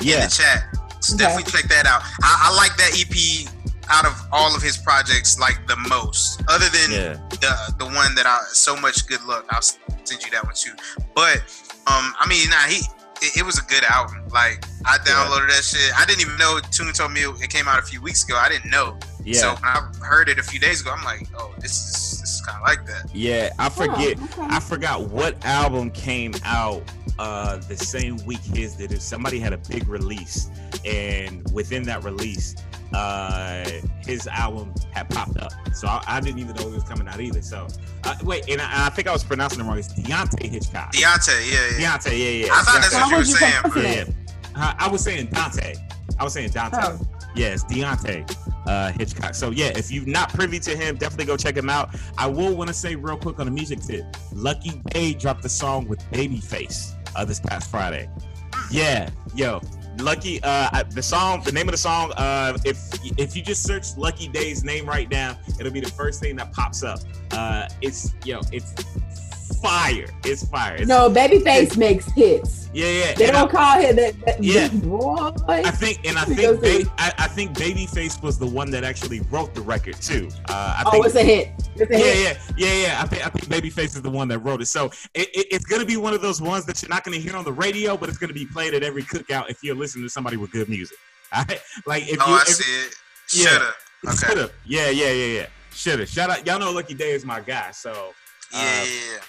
yeah. 0.00 0.14
in 0.16 0.20
the 0.22 0.28
chat. 0.34 0.64
So 1.00 1.14
Okay. 1.14 1.24
definitely 1.24 1.52
check 1.52 1.68
that 1.70 1.86
out. 1.86 2.02
I, 2.22 2.50
I 2.50 2.56
like 2.56 2.76
that 2.76 2.92
EP 2.98 3.48
out 3.90 4.04
of 4.04 4.14
all 4.32 4.54
of 4.54 4.60
his 4.60 4.76
projects 4.76 5.38
like 5.38 5.66
the 5.66 5.76
most, 5.88 6.42
other 6.48 6.68
than 6.68 6.90
Yeah. 6.92 7.12
the 7.30 7.74
the 7.78 7.84
one 7.86 8.14
that 8.16 8.26
I 8.26 8.38
so 8.52 8.76
much 8.76 9.06
good 9.06 9.22
luck. 9.24 9.46
I'll 9.50 9.62
send 9.62 10.22
you 10.24 10.30
that 10.32 10.44
one 10.44 10.54
too. 10.54 10.72
But 11.14 11.38
um, 11.86 12.12
I 12.18 12.26
mean, 12.28 12.50
nah, 12.50 12.56
he 12.68 12.82
it, 13.22 13.38
it 13.38 13.46
was 13.46 13.58
a 13.58 13.62
good 13.62 13.84
album. 13.84 14.22
Like 14.32 14.64
I 14.86 14.98
downloaded 14.98 15.48
that 15.48 15.64
shit. 15.64 15.92
I 15.96 16.04
didn't 16.06 16.20
even 16.20 16.36
know. 16.36 16.60
Tune 16.70 16.92
told 16.92 17.12
me 17.12 17.22
it 17.22 17.50
came 17.50 17.68
out 17.68 17.78
a 17.78 17.82
few 17.82 18.00
weeks 18.00 18.24
ago. 18.24 18.36
I 18.36 18.48
didn't 18.48 18.70
know. 18.70 18.98
Yeah. 19.24 19.40
So 19.40 19.54
when 19.54 19.64
I 19.64 19.90
heard 20.04 20.28
it 20.28 20.38
a 20.38 20.42
few 20.42 20.60
days 20.60 20.80
ago, 20.80 20.92
I'm 20.96 21.04
like, 21.04 21.26
oh, 21.36 21.54
this 21.58 21.72
is 21.72 22.17
kind 22.48 22.62
of 22.62 22.68
like 22.68 22.86
that. 22.86 23.14
Yeah, 23.14 23.50
I 23.58 23.68
forget. 23.68 24.18
Oh, 24.20 24.24
okay. 24.24 24.54
I 24.54 24.60
forgot 24.60 25.08
what 25.08 25.44
album 25.44 25.90
came 25.90 26.32
out 26.44 26.82
uh, 27.18 27.56
the 27.56 27.76
same 27.76 28.16
week 28.26 28.40
his 28.40 28.74
did. 28.74 28.92
If 28.92 29.02
Somebody 29.02 29.38
had 29.38 29.52
a 29.52 29.58
big 29.58 29.88
release, 29.88 30.50
and 30.84 31.44
within 31.52 31.82
that 31.84 32.04
release, 32.04 32.56
uh, 32.94 33.68
his 34.06 34.26
album 34.28 34.72
had 34.92 35.10
popped 35.10 35.36
up. 35.38 35.52
So 35.74 35.88
I, 35.88 36.02
I 36.06 36.20
didn't 36.20 36.38
even 36.38 36.54
know 36.56 36.68
it 36.68 36.74
was 36.74 36.84
coming 36.84 37.08
out 37.08 37.20
either. 37.20 37.42
So 37.42 37.66
uh, 38.04 38.14
wait, 38.22 38.48
and 38.48 38.60
I, 38.60 38.86
I 38.86 38.90
think 38.90 39.08
I 39.08 39.12
was 39.12 39.24
pronouncing 39.24 39.60
it 39.60 39.64
wrong. 39.64 39.78
It's 39.78 39.92
Deante' 39.92 40.46
Hitchcock. 40.46 40.92
Deante', 40.92 41.50
yeah, 41.50 41.78
yeah. 41.78 41.96
Deante', 41.96 42.10
yeah, 42.18 42.46
yeah. 42.46 42.52
I 42.52 42.62
thought 42.62 42.80
that's 42.80 42.94
what 42.94 43.10
you 43.10 43.16
were 43.18 43.24
saying, 43.24 43.62
bro. 43.72 43.82
Yeah. 43.82 44.04
I, 44.54 44.74
I 44.78 44.88
was 44.88 45.02
saying 45.02 45.26
Dante. 45.26 45.74
I 46.18 46.24
was 46.24 46.32
saying 46.32 46.50
Dante. 46.50 46.78
Oh. 46.80 47.00
Yes, 47.34 47.64
Deante' 47.64 48.36
uh, 48.66 48.92
Hitchcock. 48.92 49.34
So 49.34 49.50
yeah, 49.50 49.68
if 49.76 49.90
you're 49.90 50.06
not 50.06 50.32
privy 50.32 50.58
to 50.60 50.76
him, 50.76 50.96
definitely 50.96 51.26
go 51.26 51.36
check 51.36 51.56
him 51.56 51.70
out. 51.70 51.90
I 52.16 52.26
will 52.26 52.54
want 52.56 52.68
to 52.68 52.74
say 52.74 52.94
real 52.94 53.16
quick 53.16 53.38
on 53.38 53.46
the 53.46 53.52
music 53.52 53.80
tip: 53.80 54.04
Lucky 54.32 54.80
Daye 54.90 55.14
dropped 55.14 55.42
the 55.42 55.48
song 55.48 55.86
with 55.86 56.00
Babyface 56.10 56.94
uh, 57.14 57.24
this 57.24 57.40
past 57.40 57.70
Friday. 57.70 58.08
Yeah, 58.70 59.08
yo, 59.34 59.60
Lucky. 60.00 60.40
Uh, 60.42 60.82
the 60.90 61.02
song, 61.02 61.42
the 61.42 61.52
name 61.52 61.68
of 61.68 61.72
the 61.72 61.78
song. 61.78 62.12
Uh, 62.16 62.56
if 62.64 62.78
if 63.18 63.36
you 63.36 63.42
just 63.42 63.62
search 63.62 63.96
Lucky 63.96 64.28
Daye's 64.28 64.64
name 64.64 64.86
right 64.86 65.10
now, 65.10 65.38
it'll 65.58 65.72
be 65.72 65.80
the 65.80 65.90
first 65.90 66.20
thing 66.20 66.36
that 66.36 66.52
pops 66.52 66.82
up. 66.82 67.00
Uh, 67.32 67.68
it's 67.80 68.14
yo, 68.24 68.40
it's 68.52 68.74
fire. 69.56 70.06
It's 70.24 70.46
fire. 70.48 70.76
It's, 70.76 70.88
No, 70.88 71.10
Babyface 71.10 71.76
makes 71.76 72.06
hits. 72.12 72.68
yeah, 72.72 72.86
yeah. 72.86 73.14
They 73.14 73.24
and 73.24 73.32
don't 73.34 73.50
call 73.50 73.80
him 73.80 73.96
that. 73.96 74.14
that 74.26 74.42
Yeah. 74.42 74.68
boy. 74.68 75.32
I 75.48 75.70
think, 75.70 76.06
and 76.06 76.18
I 76.18 76.24
think, 76.24 76.60
ba- 76.60 76.92
I, 76.98 77.12
I 77.18 77.28
think 77.28 77.52
Babyface 77.56 78.22
was 78.22 78.38
the 78.38 78.46
one 78.46 78.70
that 78.72 78.84
actually 78.84 79.20
wrote 79.30 79.54
the 79.54 79.60
record 79.62 79.96
too. 80.00 80.28
Uh, 80.48 80.76
I 80.78 80.82
oh, 80.86 80.90
think, 80.90 81.06
it's 81.06 81.14
a 81.16 81.22
hit. 81.22 81.50
It's 81.76 81.90
a 81.90 81.98
yeah, 81.98 81.98
hit. 81.98 82.38
yeah, 82.56 82.66
yeah, 82.68 82.82
yeah. 82.86 83.02
I 83.02 83.06
think, 83.06 83.26
I 83.26 83.30
think 83.30 83.46
Babyface 83.64 83.96
is 83.96 84.02
the 84.02 84.10
one 84.10 84.28
that 84.28 84.38
wrote 84.40 84.60
it. 84.62 84.66
So 84.66 84.86
it, 85.14 85.28
it, 85.34 85.46
it's 85.50 85.64
gonna 85.64 85.84
be 85.86 85.96
one 85.96 86.14
of 86.14 86.20
those 86.22 86.40
ones 86.42 86.64
that 86.66 86.82
you're 86.82 86.90
not 86.90 87.04
gonna 87.04 87.16
hear 87.18 87.36
on 87.36 87.44
the 87.44 87.52
radio, 87.52 87.96
but 87.96 88.08
it's 88.08 88.18
gonna 88.18 88.32
be 88.32 88.46
played 88.46 88.74
at 88.74 88.82
every 88.82 89.02
cookout 89.02 89.48
if 89.50 89.62
you're 89.64 89.76
listening 89.76 90.04
to 90.04 90.10
somebody 90.10 90.36
with 90.36 90.50
good 90.52 90.68
music. 90.68 90.96
All 91.32 91.44
right? 91.48 91.60
Like 91.86 92.08
if 92.08 92.18
Oh, 92.20 92.26
you, 92.30 92.34
I 92.36 92.40
if, 92.42 92.48
see 92.48 92.72
it. 92.72 92.94
Yeah. 93.44 93.50
Shoulda. 93.50 93.74
Okay. 94.06 94.16
shoulda, 94.26 94.50
yeah, 94.64 94.88
yeah, 94.90 95.10
yeah, 95.10 95.38
yeah, 95.40 95.46
shoulda. 95.72 96.06
Shout 96.06 96.30
out, 96.30 96.46
y'all 96.46 96.58
know 96.58 96.70
Lucky 96.70 96.94
Daye 96.94 97.12
is 97.12 97.24
my 97.24 97.40
guy. 97.40 97.70
So 97.72 98.12
Yeah, 98.52 98.58
uh, 98.58 98.62
yeah, 98.62 98.84
yeah. 98.84 99.20
Shout 99.20 99.22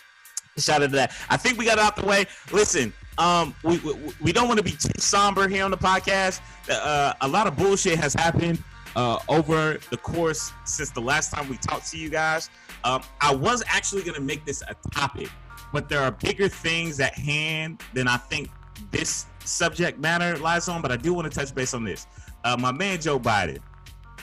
out 0.67 0.79
to 0.79 0.87
that. 0.89 1.13
I 1.29 1.37
think 1.37 1.57
we 1.57 1.65
got 1.65 1.79
out 1.79 1.95
the 1.95 2.05
way. 2.05 2.25
Listen, 2.51 2.91
um, 3.17 3.53
we 3.63 3.77
we, 3.79 3.93
we 4.21 4.31
don't 4.31 4.47
want 4.47 4.57
to 4.57 4.63
be 4.63 4.71
too 4.71 4.89
somber 4.97 5.47
here 5.47 5.63
on 5.63 5.71
the 5.71 5.77
podcast. 5.77 6.41
Uh, 6.69 7.13
a 7.21 7.27
lot 7.27 7.47
of 7.47 7.55
bullshit 7.55 7.99
has 7.99 8.13
happened 8.13 8.61
uh, 8.95 9.19
over 9.27 9.79
the 9.89 9.97
course 9.97 10.51
since 10.65 10.89
the 10.91 11.01
last 11.01 11.31
time 11.31 11.47
we 11.49 11.57
talked 11.57 11.89
to 11.91 11.97
you 11.97 12.09
guys. 12.09 12.49
Um, 12.83 13.03
I 13.21 13.35
was 13.35 13.63
actually 13.67 14.03
gonna 14.03 14.19
make 14.21 14.45
this 14.45 14.61
a 14.61 14.75
topic, 14.91 15.29
but 15.71 15.89
there 15.89 16.01
are 16.01 16.11
bigger 16.11 16.47
things 16.47 16.99
at 16.99 17.13
hand 17.13 17.81
than 17.93 18.07
I 18.07 18.17
think 18.17 18.49
this 18.91 19.25
subject 19.43 19.99
matter 19.99 20.37
lies 20.37 20.69
on. 20.69 20.81
But 20.81 20.91
I 20.91 20.97
do 20.97 21.13
want 21.13 21.31
to 21.31 21.37
touch 21.37 21.53
base 21.53 21.73
on 21.73 21.83
this. 21.83 22.07
Uh, 22.43 22.55
my 22.57 22.71
man 22.71 23.01
Joe 23.01 23.19
Biden. 23.19 23.59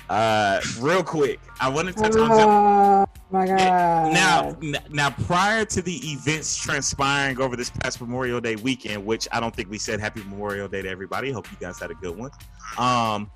Uh, 0.08 0.60
real 0.80 1.02
quick, 1.02 1.40
I 1.60 1.68
want 1.68 1.88
to 1.88 1.94
touch 1.94 2.14
on 2.14 2.28
Joe. 2.28 2.46
Oh 2.48 3.06
my 3.30 3.46
god. 3.46 4.12
Now, 4.12 4.56
now, 4.88 5.10
prior 5.10 5.64
to 5.64 5.82
the 5.82 5.96
events 6.12 6.56
transpiring 6.56 7.40
over 7.40 7.56
this 7.56 7.70
past 7.70 8.00
Memorial 8.00 8.40
Day 8.40 8.56
weekend, 8.56 9.04
which 9.04 9.26
I 9.32 9.40
don't 9.40 9.54
think 9.54 9.68
we 9.68 9.78
said 9.78 9.98
Happy 9.98 10.20
Memorial 10.20 10.68
Day 10.68 10.82
to 10.82 10.88
everybody. 10.88 11.32
Hope 11.32 11.50
you 11.50 11.56
guys 11.58 11.80
had 11.80 11.90
a 11.90 11.94
good 11.94 12.16
one. 12.16 12.30
Um, 12.78 13.30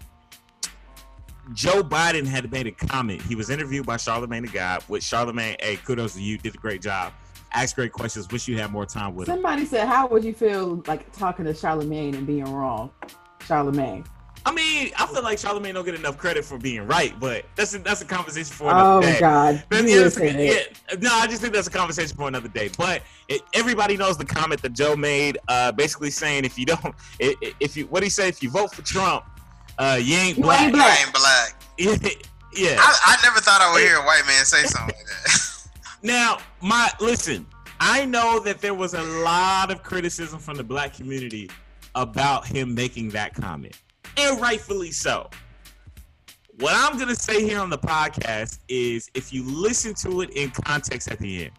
Joe 1.54 1.82
Biden 1.82 2.24
had 2.24 2.50
made 2.52 2.68
a 2.68 2.72
comment. 2.72 3.20
He 3.22 3.34
was 3.34 3.50
interviewed 3.50 3.84
by 3.84 3.96
Charlemagne 3.96 4.42
the 4.42 4.48
God. 4.48 4.82
Which 4.84 5.02
Charlemagne, 5.02 5.56
hey, 5.60 5.76
kudos 5.76 6.14
to 6.14 6.22
you, 6.22 6.38
did 6.38 6.54
a 6.54 6.58
great 6.58 6.82
job. 6.82 7.12
Asked 7.52 7.74
great 7.74 7.92
questions. 7.92 8.30
Wish 8.30 8.46
you 8.46 8.56
had 8.58 8.70
more 8.70 8.86
time 8.86 9.16
with 9.16 9.28
him. 9.28 9.34
Somebody 9.34 9.64
said, 9.64 9.88
"How 9.88 10.06
would 10.06 10.22
you 10.22 10.32
feel 10.32 10.84
like 10.86 11.10
talking 11.12 11.44
to 11.46 11.54
Charlemagne 11.54 12.14
and 12.14 12.24
being 12.24 12.44
wrong?" 12.44 12.92
Charlemagne. 13.44 14.04
I 14.46 14.52
mean, 14.52 14.90
I 14.98 15.06
feel 15.06 15.22
like 15.22 15.38
Charlemagne 15.38 15.74
don't 15.74 15.84
get 15.84 15.94
enough 15.94 16.16
credit 16.16 16.44
for 16.44 16.56
being 16.58 16.86
right, 16.86 17.18
but 17.20 17.44
that's 17.56 17.74
a, 17.74 17.78
that's 17.78 18.00
a 18.00 18.06
conversation 18.06 18.46
for 18.54 18.70
another 18.70 19.02
day. 19.02 19.08
Oh 19.08 19.12
day. 19.12 19.20
God. 19.20 19.64
But 19.68 19.84
yeah, 19.86 19.96
that's- 19.96 20.14
to 20.14 20.44
yeah, 20.44 20.96
no, 20.98 21.10
I 21.12 21.26
just 21.26 21.42
think 21.42 21.52
that's 21.52 21.66
a 21.68 21.70
conversation 21.70 22.16
for 22.16 22.26
another 22.28 22.48
day. 22.48 22.70
But 22.78 23.02
it, 23.28 23.42
everybody 23.52 23.96
knows 23.98 24.16
the 24.16 24.24
comment 24.24 24.62
that 24.62 24.72
Joe 24.72 24.96
made, 24.96 25.36
uh, 25.48 25.72
basically 25.72 26.10
saying 26.10 26.44
if 26.46 26.58
you 26.58 26.64
don't, 26.66 26.82
i- 27.20 27.34
i- 27.42 27.52
if 27.60 27.76
you, 27.76 27.84
what 27.86 28.02
he 28.02 28.08
say, 28.08 28.28
if 28.28 28.42
you 28.42 28.50
vote 28.50 28.72
for 28.72 28.82
Trump, 28.82 29.24
uh, 29.78 29.98
you 30.00 30.16
ain't 30.16 30.38
You 30.38 30.42
black. 30.44 30.66
You 30.66 30.72
black. 30.72 31.00
ain't 31.00 31.12
black. 31.12 31.62
yeah. 32.54 32.76
I, 32.80 32.98
I 33.04 33.16
never 33.22 33.40
thought 33.40 33.60
I 33.60 33.72
would 33.72 33.82
hear 33.82 33.96
a 33.96 34.04
white 34.04 34.22
man 34.26 34.44
say 34.44 34.62
something 34.64 34.94
like 34.96 35.06
that. 35.06 35.46
Now, 36.02 36.38
my 36.62 36.90
listen, 36.98 37.46
I 37.78 38.06
know 38.06 38.40
that 38.40 38.62
there 38.62 38.72
was 38.72 38.94
a 38.94 39.02
lot 39.02 39.70
of 39.70 39.82
criticism 39.82 40.38
from 40.38 40.56
the 40.56 40.64
black 40.64 40.94
community 40.94 41.50
about 41.94 42.46
him 42.46 42.74
making 42.74 43.10
that 43.10 43.34
comment, 43.34 43.78
and 44.16 44.40
rightfully 44.40 44.90
so. 44.90 45.28
What 46.58 46.74
I'm 46.74 46.98
gonna 46.98 47.14
say 47.14 47.42
here 47.42 47.58
on 47.58 47.70
the 47.70 47.78
podcast 47.78 48.58
is, 48.68 49.10
if 49.14 49.32
you 49.32 49.42
listen 49.44 49.94
to 50.02 50.20
it 50.20 50.30
in 50.30 50.50
context 50.50 51.10
at 51.10 51.18
the 51.18 51.44
end, 51.44 51.52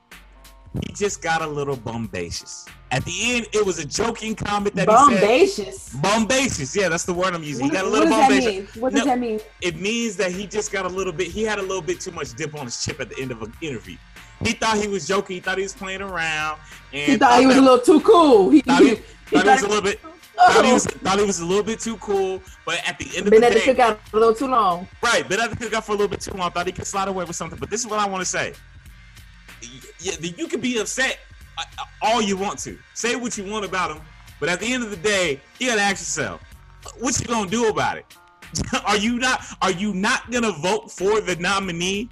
he 0.85 0.93
just 0.93 1.21
got 1.21 1.41
a 1.41 1.47
little 1.47 1.75
bombacious. 1.75 2.65
At 2.91 3.03
the 3.05 3.13
end, 3.35 3.47
it 3.53 3.65
was 3.65 3.79
a 3.79 3.85
joking 3.85 4.35
comment 4.35 4.75
that 4.75 4.87
he 4.89 4.95
said. 4.95 5.21
Bombacious. 5.21 5.89
Bombacious, 5.95 6.75
yeah, 6.75 6.89
that's 6.89 7.05
the 7.05 7.13
word 7.13 7.33
I'm 7.33 7.43
using. 7.43 7.65
What, 7.65 7.71
he 7.71 7.77
got 7.77 7.85
a 7.85 7.89
what 7.89 7.99
little 7.99 8.09
does 8.09 8.43
that 8.43 8.51
mean? 8.53 8.67
What 8.79 8.91
does 8.93 8.99
No. 8.99 9.05
that 9.11 9.19
mean? 9.19 9.39
it 9.61 9.75
means 9.77 10.15
that 10.17 10.31
he 10.31 10.45
just 10.45 10.71
got 10.71 10.85
a 10.85 10.89
little 10.89 11.13
bit 11.13 11.27
he 11.27 11.43
had 11.43 11.57
a 11.57 11.61
little 11.63 11.81
bit 11.81 11.99
too 11.99 12.11
much 12.11 12.33
dip 12.35 12.53
on 12.55 12.65
his 12.65 12.83
chip 12.83 12.99
at 12.99 13.09
the 13.09 13.19
end 13.21 13.31
of 13.31 13.41
an 13.41 13.53
interview 13.61 13.97
he 14.43 14.53
thought 14.53 14.77
he 14.77 14.87
was 14.87 15.07
joking 15.07 15.35
he 15.35 15.39
thought 15.39 15.57
he 15.57 15.63
was 15.63 15.73
playing 15.73 16.01
around 16.01 16.59
and 16.93 17.11
He 17.11 17.17
thought 17.17 17.39
he 17.39 17.45
was 17.45 17.57
a 17.57 17.61
little 17.61 17.79
too 17.79 18.01
cool. 18.01 18.49
He, 18.49 18.61
thought 18.61 18.81
he, 18.81 18.89
he, 18.89 18.95
thought 18.95 19.43
he 19.43 19.49
was 19.49 19.61
a 19.63 19.67
little 19.67 19.83
bit 19.83 19.99
thought 20.49 20.65
he 20.65 20.71
oh, 20.71 20.73
was 20.73 20.85
thought 20.85 21.19
he 21.19 21.25
was 21.25 21.39
a 21.39 21.45
little 21.45 21.63
bit 21.63 21.79
too 21.79 21.97
cool 21.97 22.41
but 22.65 22.81
at 22.87 22.97
the 22.97 23.05
end 23.15 23.27
of 23.27 23.31
been 23.31 23.41
the 23.41 23.47
at 23.47 23.53
the 23.53 23.59
day 23.59 23.73
cookout 23.73 23.99
a 24.13 24.17
little 24.17 24.33
too 24.33 24.47
long. 24.47 24.87
right 25.03 25.27
but 25.27 25.39
at 25.39 25.49
the 25.49 25.55
cookout 25.55 25.83
for 25.83 25.91
a 25.91 25.95
little 25.95 26.07
bit 26.07 26.21
too 26.21 26.31
long. 26.31 26.51
Thought 26.51 26.67
he 26.67 26.71
could 26.71 26.87
slide 26.87 27.07
away 27.07 27.23
with 27.25 27.35
something 27.35 27.59
but 27.59 27.69
this 27.69 27.81
is 27.81 27.87
what 27.87 27.99
i 27.99 28.07
want 28.07 28.21
to 28.21 28.29
say. 28.29 28.53
Y- 29.61 30.17
y- 30.21 30.33
you 30.37 30.47
can 30.47 30.59
be 30.59 30.77
upset 30.79 31.19
uh, 31.57 31.63
uh, 31.79 31.83
all 32.01 32.21
you 32.21 32.37
want 32.37 32.57
to. 32.59 32.77
Say 32.93 33.15
what 33.15 33.37
you 33.37 33.43
want 33.45 33.65
about 33.65 33.95
him 33.95 34.01
but 34.39 34.49
at 34.49 34.59
the 34.59 34.71
end 34.73 34.83
of 34.83 34.89
the 34.89 34.97
day 34.97 35.39
you 35.59 35.67
gotta 35.69 35.81
ask 35.81 36.01
yourself 36.01 36.41
what 36.99 37.19
you 37.19 37.25
gonna 37.27 37.49
do 37.49 37.67
about 37.69 37.97
it? 37.97 38.05
Are 38.85 38.97
you 38.97 39.17
not 39.17 39.45
are 39.61 39.71
you 39.71 39.93
not 39.93 40.29
gonna 40.31 40.51
vote 40.51 40.91
for 40.91 41.21
the 41.21 41.35
nominee 41.37 42.09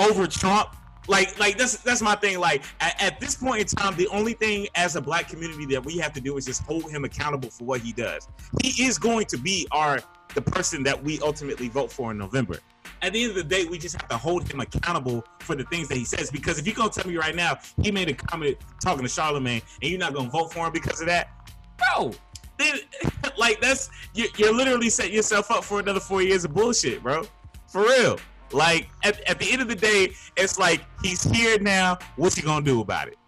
over 0.00 0.26
Trump? 0.26 0.74
Like, 1.08 1.38
like 1.38 1.58
that's 1.58 1.78
that's 1.78 2.02
my 2.02 2.14
thing. 2.16 2.38
Like 2.38 2.64
at, 2.80 3.00
at 3.02 3.20
this 3.20 3.36
point 3.36 3.60
in 3.60 3.66
time, 3.66 3.96
the 3.96 4.08
only 4.08 4.32
thing 4.32 4.66
as 4.74 4.96
a 4.96 5.00
black 5.00 5.28
community 5.28 5.66
that 5.66 5.84
we 5.84 5.96
have 5.98 6.12
to 6.14 6.20
do 6.20 6.36
is 6.36 6.44
just 6.46 6.62
hold 6.62 6.90
him 6.90 7.04
accountable 7.04 7.50
for 7.50 7.64
what 7.64 7.80
he 7.80 7.92
does. 7.92 8.28
He 8.62 8.84
is 8.84 8.98
going 8.98 9.26
to 9.26 9.38
be 9.38 9.66
our 9.70 10.00
the 10.34 10.42
person 10.42 10.82
that 10.82 11.02
we 11.02 11.20
ultimately 11.20 11.68
vote 11.68 11.90
for 11.90 12.10
in 12.10 12.18
November. 12.18 12.58
At 13.02 13.12
the 13.12 13.22
end 13.22 13.30
of 13.30 13.36
the 13.36 13.44
day, 13.44 13.64
we 13.64 13.78
just 13.78 14.00
have 14.00 14.08
to 14.08 14.16
hold 14.16 14.50
him 14.50 14.60
accountable 14.60 15.24
for 15.40 15.54
the 15.54 15.64
things 15.64 15.88
that 15.88 15.96
he 15.96 16.04
says. 16.04 16.30
Because 16.30 16.58
if 16.58 16.66
you're 16.66 16.76
gonna 16.76 16.90
tell 16.90 17.06
me 17.06 17.16
right 17.16 17.34
now 17.34 17.58
he 17.82 17.90
made 17.90 18.08
a 18.08 18.14
comment 18.14 18.56
talking 18.82 19.02
to 19.02 19.08
Charlemagne 19.08 19.62
and 19.82 19.90
you're 19.90 20.00
not 20.00 20.14
gonna 20.14 20.30
vote 20.30 20.52
for 20.52 20.66
him 20.66 20.72
because 20.72 21.00
of 21.00 21.06
that, 21.06 21.30
bro, 21.78 22.12
then 22.58 22.76
like 23.38 23.60
that's 23.60 23.90
you, 24.14 24.26
you're 24.36 24.54
literally 24.54 24.90
setting 24.90 25.14
yourself 25.14 25.50
up 25.50 25.64
for 25.64 25.80
another 25.80 26.00
four 26.00 26.22
years 26.22 26.44
of 26.44 26.54
bullshit, 26.54 27.02
bro. 27.02 27.22
For 27.68 27.82
real. 27.82 28.18
Like 28.52 28.88
at, 29.02 29.20
at 29.28 29.38
the 29.38 29.50
end 29.50 29.62
of 29.62 29.68
the 29.68 29.74
day, 29.74 30.12
it's 30.36 30.58
like 30.58 30.84
he's 31.02 31.22
here 31.22 31.58
now. 31.58 31.98
What 32.16 32.36
you 32.36 32.42
gonna 32.42 32.64
do 32.64 32.80
about 32.80 33.08
it? 33.08 33.18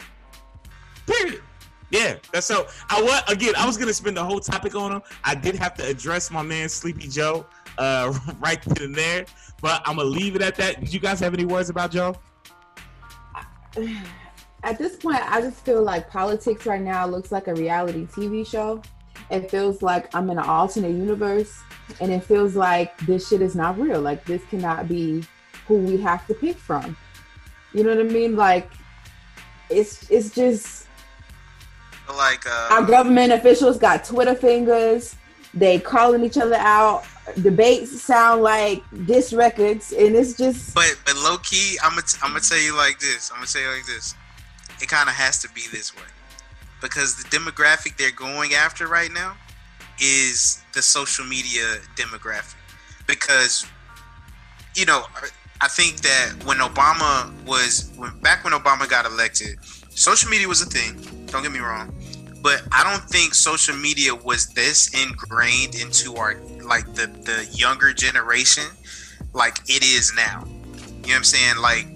Period. 1.06 1.42
Yeah, 1.90 2.16
that's 2.32 2.46
so. 2.46 2.66
I 2.90 3.00
was 3.00 3.22
again? 3.28 3.54
I 3.56 3.66
was 3.66 3.76
gonna 3.76 3.94
spend 3.94 4.16
the 4.16 4.24
whole 4.24 4.40
topic 4.40 4.74
on 4.74 4.92
him. 4.92 5.02
I 5.24 5.34
did 5.34 5.54
have 5.56 5.74
to 5.74 5.86
address 5.86 6.30
my 6.30 6.42
man 6.42 6.68
Sleepy 6.68 7.08
Joe, 7.08 7.46
uh, 7.78 8.16
right 8.40 8.62
then 8.62 8.84
and 8.84 8.94
there. 8.94 9.26
But 9.60 9.82
I'm 9.86 9.96
gonna 9.96 10.08
leave 10.08 10.36
it 10.36 10.42
at 10.42 10.54
that. 10.56 10.80
Did 10.80 10.92
you 10.92 11.00
guys 11.00 11.18
have 11.20 11.34
any 11.34 11.44
words 11.44 11.70
about 11.70 11.90
Joe? 11.90 12.14
At 14.64 14.76
this 14.76 14.96
point, 14.96 15.20
I 15.22 15.40
just 15.40 15.64
feel 15.64 15.84
like 15.84 16.10
politics 16.10 16.66
right 16.66 16.82
now 16.82 17.06
looks 17.06 17.30
like 17.30 17.46
a 17.46 17.54
reality 17.54 18.06
TV 18.06 18.44
show. 18.44 18.82
It 19.30 19.50
feels 19.50 19.82
like 19.82 20.14
I'm 20.14 20.30
in 20.30 20.38
an 20.38 20.44
alternate 20.44 20.92
universe, 20.92 21.58
and 22.00 22.10
it 22.10 22.24
feels 22.24 22.56
like 22.56 22.96
this 23.06 23.28
shit 23.28 23.42
is 23.42 23.54
not 23.54 23.78
real. 23.78 24.00
Like 24.00 24.24
this 24.24 24.42
cannot 24.46 24.88
be 24.88 25.24
who 25.66 25.78
we 25.78 25.98
have 25.98 26.26
to 26.28 26.34
pick 26.34 26.56
from. 26.56 26.96
You 27.74 27.84
know 27.84 27.90
what 27.90 28.00
I 28.00 28.08
mean? 28.08 28.36
Like 28.36 28.70
it's 29.68 30.10
it's 30.10 30.30
just 30.30 30.86
like 32.08 32.46
our 32.46 32.82
uh, 32.82 32.86
government 32.86 33.32
officials 33.32 33.78
got 33.78 34.04
Twitter 34.04 34.34
fingers. 34.34 35.14
They 35.52 35.78
calling 35.78 36.24
each 36.24 36.38
other 36.38 36.56
out 36.56 37.04
debates 37.42 38.02
sound 38.02 38.42
like 38.42 38.82
diss 39.04 39.34
records, 39.34 39.92
and 39.92 40.16
it's 40.16 40.34
just. 40.36 40.74
But 40.74 40.98
but 41.04 41.16
low 41.16 41.36
key, 41.38 41.78
I'm 41.82 41.90
gonna 41.90 42.02
I'm 42.22 42.30
gonna 42.30 42.40
tell 42.40 42.58
you 42.58 42.74
like 42.74 42.98
this. 42.98 43.30
I'm 43.30 43.38
gonna 43.38 43.46
tell 43.46 43.62
you 43.62 43.68
like 43.68 43.86
this. 43.86 44.14
It 44.80 44.88
kind 44.88 45.08
of 45.08 45.14
has 45.14 45.42
to 45.42 45.48
be 45.50 45.62
this 45.70 45.94
way 45.94 46.02
because 46.80 47.16
the 47.16 47.28
demographic 47.28 47.96
they're 47.96 48.10
going 48.10 48.54
after 48.54 48.86
right 48.86 49.12
now 49.12 49.36
is 50.00 50.62
the 50.74 50.82
social 50.82 51.24
media 51.24 51.76
demographic. 51.96 52.56
Because 53.06 53.66
you 54.76 54.86
know, 54.86 55.04
I 55.60 55.68
think 55.68 55.96
that 56.02 56.34
when 56.44 56.58
Obama 56.58 57.32
was 57.44 57.90
when 57.96 58.18
back 58.20 58.44
when 58.44 58.52
Obama 58.52 58.88
got 58.88 59.06
elected, 59.06 59.58
social 59.90 60.30
media 60.30 60.46
was 60.46 60.62
a 60.62 60.66
thing. 60.66 60.96
Don't 61.26 61.42
get 61.42 61.52
me 61.52 61.58
wrong, 61.58 61.92
but 62.42 62.62
I 62.72 62.84
don't 62.84 63.02
think 63.10 63.34
social 63.34 63.74
media 63.76 64.14
was 64.14 64.48
this 64.48 64.88
ingrained 64.94 65.74
into 65.74 66.14
our 66.16 66.36
like 66.62 66.86
the 66.94 67.06
the 67.06 67.48
younger 67.52 67.92
generation 67.92 68.64
like 69.32 69.58
it 69.68 69.82
is 69.82 70.12
now. 70.14 70.44
You 70.46 70.52
know 70.52 71.00
what 71.00 71.16
I'm 71.16 71.24
saying? 71.24 71.56
Like 71.60 71.86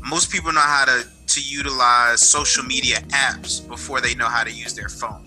most 0.00 0.30
people 0.30 0.52
know 0.52 0.60
how 0.60 0.84
to 0.84 1.06
to 1.34 1.40
utilize 1.40 2.20
social 2.20 2.64
media 2.64 2.96
apps 3.10 3.66
before 3.66 4.00
they 4.00 4.14
know 4.14 4.26
how 4.26 4.44
to 4.44 4.50
use 4.50 4.74
their 4.74 4.88
phone. 4.88 5.24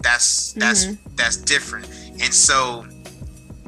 That's 0.00 0.52
that's 0.54 0.86
mm-hmm. 0.86 1.16
that's 1.16 1.36
different. 1.36 1.86
And 2.20 2.34
so 2.34 2.84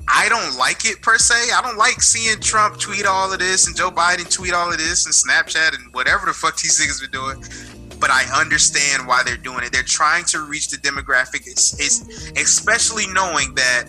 I 0.09 0.29
don't 0.29 0.57
like 0.59 0.85
it 0.85 1.01
per 1.01 1.17
se. 1.17 1.51
I 1.55 1.63
don't 1.63 1.79
like 1.79 2.03
seeing 2.03 2.39
Trump 2.41 2.79
tweet 2.79 3.07
all 3.07 3.33
of 3.33 3.39
this 3.39 3.67
and 3.67 3.77
Joe 3.77 3.91
Biden 3.91 4.31
tweet 4.31 4.53
all 4.53 4.71
of 4.71 4.79
this 4.79 5.07
and 5.07 5.15
Snapchat 5.15 5.75
and 5.75 5.95
whatever 5.95 6.27
the 6.27 6.33
fuck 6.33 6.57
these 6.59 6.81
niggas 6.81 7.01
been 7.01 7.11
doing. 7.11 7.99
But 8.01 8.11
I 8.11 8.25
understand 8.39 9.07
why 9.07 9.23
they're 9.25 9.37
doing 9.37 9.65
it. 9.65 9.73
They're 9.73 9.83
trying 9.83 10.25
to 10.27 10.43
reach 10.43 10.69
the 10.69 10.77
demographic. 10.77 11.47
It's, 11.47 11.81
it's 11.81 12.31
especially 12.37 13.07
knowing 13.07 13.55
that 13.55 13.85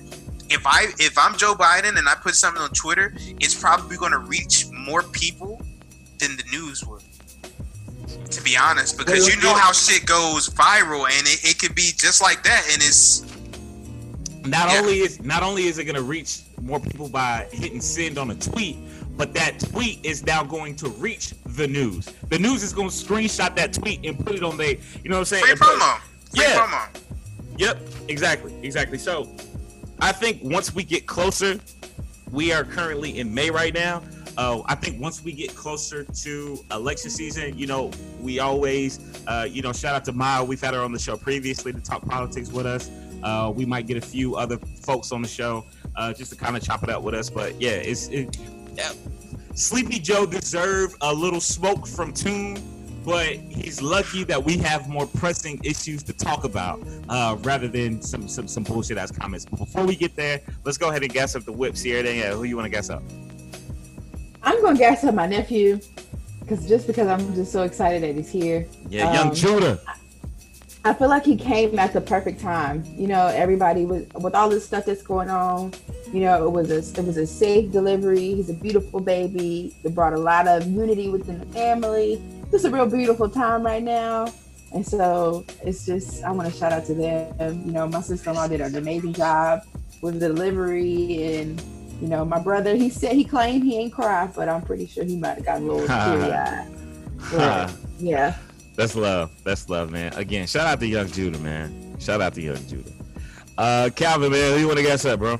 if 0.49 0.65
I 0.65 0.93
if 0.99 1.17
I'm 1.17 1.35
Joe 1.37 1.55
Biden 1.55 1.97
and 1.97 2.07
I 2.07 2.15
put 2.15 2.35
something 2.35 2.61
on 2.61 2.69
Twitter, 2.69 3.13
it's 3.39 3.59
probably 3.59 3.97
going 3.97 4.11
to 4.11 4.19
reach 4.19 4.67
more 4.71 5.01
people 5.01 5.61
than 6.19 6.37
the 6.37 6.43
news 6.51 6.85
would. 6.85 7.01
To 8.31 8.41
be 8.41 8.57
honest, 8.57 8.97
because 8.97 9.27
you 9.27 9.41
know 9.41 9.53
how 9.53 9.71
shit 9.71 10.05
goes 10.05 10.49
viral, 10.49 11.05
and 11.05 11.27
it, 11.27 11.43
it 11.43 11.59
could 11.59 11.75
be 11.75 11.91
just 11.95 12.21
like 12.21 12.43
that, 12.43 12.65
and 12.71 12.81
it's 12.81 13.21
not 14.45 14.71
yeah. 14.71 14.79
only 14.79 14.99
is 14.99 15.21
not 15.23 15.43
only 15.43 15.65
is 15.65 15.77
it 15.77 15.85
going 15.85 15.95
to 15.95 16.03
reach 16.03 16.41
more 16.61 16.79
people 16.79 17.07
by 17.07 17.47
hitting 17.51 17.81
send 17.81 18.17
on 18.17 18.31
a 18.31 18.35
tweet, 18.35 18.77
but 19.17 19.33
that 19.33 19.59
tweet 19.59 20.03
is 20.05 20.25
now 20.25 20.43
going 20.43 20.75
to 20.77 20.89
reach 20.89 21.33
the 21.45 21.67
news. 21.67 22.05
The 22.29 22.39
news 22.39 22.63
is 22.63 22.73
going 22.73 22.89
to 22.89 22.95
screenshot 22.95 23.55
that 23.55 23.73
tweet 23.73 24.05
and 24.05 24.17
put 24.23 24.35
it 24.35 24.43
on 24.43 24.57
their, 24.57 24.75
you 25.03 25.09
know 25.09 25.15
what 25.15 25.19
I'm 25.19 25.25
saying? 25.25 25.45
Free 25.45 25.55
promo. 25.55 25.99
Free 26.35 26.43
yeah. 26.43 26.55
promo. 26.57 27.01
Yep. 27.57 27.79
Exactly. 28.09 28.53
Exactly. 28.63 28.97
So, 28.97 29.29
I 29.99 30.11
think 30.11 30.41
once 30.43 30.75
we 30.75 30.83
get 30.83 31.07
closer, 31.07 31.59
we 32.31 32.51
are 32.51 32.63
currently 32.63 33.19
in 33.19 33.33
May 33.33 33.49
right 33.49 33.73
now. 33.73 34.01
Uh, 34.37 34.61
I 34.65 34.75
think 34.75 35.01
once 35.01 35.23
we 35.23 35.31
get 35.31 35.55
closer 35.55 36.03
to 36.03 36.59
election 36.71 37.09
season, 37.09 37.57
you 37.57 37.67
know, 37.67 37.91
we 38.19 38.39
always, 38.39 38.99
uh, 39.27 39.47
you 39.49 39.61
know, 39.61 39.71
shout 39.71 39.95
out 39.95 40.05
to 40.05 40.11
Maya. 40.11 40.43
We've 40.43 40.61
had 40.61 40.73
her 40.73 40.81
on 40.81 40.91
the 40.91 40.99
show 40.99 41.15
previously 41.15 41.71
to 41.71 41.79
talk 41.81 42.05
politics 42.05 42.51
with 42.51 42.65
us. 42.65 42.89
Uh, 43.23 43.51
we 43.55 43.65
might 43.65 43.87
get 43.87 43.97
a 43.97 44.01
few 44.01 44.35
other 44.35 44.57
folks 44.57 45.11
on 45.11 45.21
the 45.21 45.27
show 45.27 45.65
uh, 45.95 46.13
just 46.13 46.31
to 46.31 46.37
kind 46.37 46.55
of 46.57 46.63
chop 46.63 46.83
it 46.83 46.89
up 46.89 47.01
with 47.01 47.15
us. 47.15 47.29
But 47.29 47.59
yeah, 47.59 47.71
it's 47.71 48.07
it, 48.09 48.37
Sleepy 49.53 49.99
Joe 49.99 50.25
deserve 50.25 50.95
a 50.99 51.13
little 51.13 51.39
smoke 51.39 51.87
from 51.87 52.11
Tune, 52.11 52.61
but 53.05 53.35
he's 53.35 53.81
lucky 53.81 54.25
that 54.25 54.43
we 54.43 54.57
have 54.57 54.89
more 54.89 55.07
pressing 55.07 55.61
issues 55.63 56.03
to 56.03 56.13
talk 56.13 56.43
about 56.43 56.85
uh, 57.07 57.37
rather 57.39 57.69
than 57.69 58.01
some 58.01 58.27
some 58.27 58.49
some 58.49 58.63
bullshit 58.63 58.97
ass 58.97 59.11
comments. 59.11 59.45
But 59.45 59.59
before 59.59 59.85
we 59.85 59.95
get 59.95 60.15
there, 60.17 60.41
let's 60.65 60.77
go 60.77 60.89
ahead 60.89 61.03
and 61.03 61.13
guess 61.13 61.37
up 61.37 61.45
the 61.45 61.53
whip, 61.53 61.77
Sierra 61.77 62.03
Danielle. 62.03 62.35
Who 62.35 62.43
you 62.43 62.57
want 62.57 62.65
to 62.65 62.69
guess 62.69 62.89
up? 62.89 63.01
I'm 64.45 64.61
gonna 64.61 64.77
gas 64.77 65.03
up 65.03 65.15
my 65.15 65.25
nephew 65.25 65.79
because 66.39 66.67
just 66.67 66.85
because 66.85 67.07
I'm 67.07 67.33
just 67.33 67.51
so 67.51 67.63
excited 67.63 68.03
that 68.03 68.15
he's 68.15 68.31
here. 68.31 68.67
Yeah, 68.89 69.11
young 69.11 69.29
um, 69.29 69.35
Judah. 69.35 69.81
I 70.85 70.93
feel 70.93 71.09
like 71.09 71.25
he 71.25 71.35
came 71.35 71.79
at 71.79 71.93
the 71.93 72.01
perfect 72.01 72.39
time. 72.39 72.83
You 72.95 73.07
know, 73.07 73.25
everybody 73.25 73.85
was 73.85 74.05
with 74.13 74.35
all 74.35 74.47
this 74.47 74.63
stuff 74.63 74.85
that's 74.85 75.01
going 75.01 75.31
on. 75.31 75.73
You 76.13 76.21
know, 76.21 76.45
it 76.45 76.51
was 76.51 76.69
a 76.69 76.99
it 76.99 77.05
was 77.05 77.17
a 77.17 77.25
safe 77.25 77.71
delivery. 77.71 78.35
He's 78.35 78.51
a 78.51 78.53
beautiful 78.53 78.99
baby. 78.99 79.75
It 79.83 79.95
brought 79.95 80.13
a 80.13 80.19
lot 80.19 80.47
of 80.47 80.67
unity 80.67 81.09
within 81.09 81.39
the 81.39 81.47
family. 81.47 82.21
It's 82.53 82.63
a 82.65 82.69
real 82.69 82.85
beautiful 82.85 83.27
time 83.27 83.63
right 83.63 83.81
now. 83.81 84.31
And 84.73 84.85
so 84.85 85.43
it's 85.63 85.87
just 85.87 86.23
I 86.23 86.29
want 86.29 86.51
to 86.51 86.55
shout 86.55 86.71
out 86.71 86.85
to 86.85 86.93
them. 86.93 87.65
You 87.65 87.71
know, 87.71 87.87
my 87.87 88.01
sister-in-law 88.01 88.49
did 88.49 88.61
an 88.61 88.75
amazing 88.75 89.13
job 89.13 89.63
with 90.01 90.19
the 90.19 90.27
delivery 90.27 91.33
and 91.33 91.59
you 92.05 92.11
know, 92.11 92.23
my 92.23 92.37
brother, 92.37 92.75
he 92.75 92.91
said 92.91 93.13
he 93.13 93.23
claimed 93.23 93.63
he 93.63 93.79
ain't 93.79 93.91
cried, 93.91 94.35
but 94.35 94.47
I'm 94.47 94.61
pretty 94.61 94.85
sure 94.85 95.03
he 95.03 95.15
might 95.15 95.37
have 95.37 95.45
got 95.45 95.57
a 95.57 95.63
little 95.63 95.87
teary 95.87 96.31
eyed. 96.31 97.71
yeah. 97.97 98.37
That's 98.75 98.95
love. 98.95 99.31
That's 99.43 99.67
love, 99.69 99.89
man. 99.89 100.13
Again, 100.13 100.45
shout 100.45 100.67
out 100.67 100.79
to 100.81 100.85
Young 100.85 101.07
Judah, 101.07 101.39
man. 101.39 101.97
Shout 101.99 102.21
out 102.21 102.35
to 102.35 102.41
Young 102.43 102.63
Judah. 102.67 102.91
Uh, 103.57 103.89
Calvin, 103.95 104.31
man, 104.31 104.53
who 104.53 104.59
you 104.59 104.67
want 104.67 104.77
to 104.77 104.83
guess 104.83 105.03
up, 105.05 105.17
bro? 105.17 105.33
Um, 105.33 105.39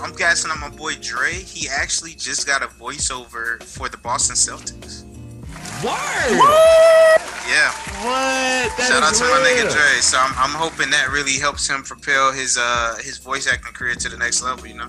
I'm 0.00 0.12
guessing 0.16 0.50
on 0.50 0.58
my 0.58 0.70
boy 0.70 0.94
Dre. 0.96 1.32
He 1.34 1.68
actually 1.68 2.14
just 2.14 2.44
got 2.44 2.64
a 2.64 2.66
voiceover 2.66 3.62
for 3.62 3.88
the 3.88 3.98
Boston 3.98 4.34
Celtics. 4.34 5.04
Word. 5.84 6.38
What? 6.38 7.22
Yeah. 7.46 7.70
What? 8.02 8.76
That 8.78 8.88
Shout 8.88 9.02
out 9.04 9.14
to 9.14 9.22
real. 9.22 9.32
my 9.34 9.46
nigga 9.46 9.72
Dre. 9.72 10.00
So 10.00 10.18
I'm, 10.18 10.32
I'm 10.36 10.58
hoping 10.58 10.90
that 10.90 11.10
really 11.12 11.38
helps 11.38 11.68
him 11.68 11.84
propel 11.84 12.32
his 12.32 12.58
uh 12.58 12.96
his 13.00 13.18
voice 13.18 13.46
acting 13.46 13.72
career 13.74 13.94
to 13.94 14.08
the 14.08 14.16
next 14.16 14.42
level. 14.42 14.66
You 14.66 14.74
know. 14.74 14.88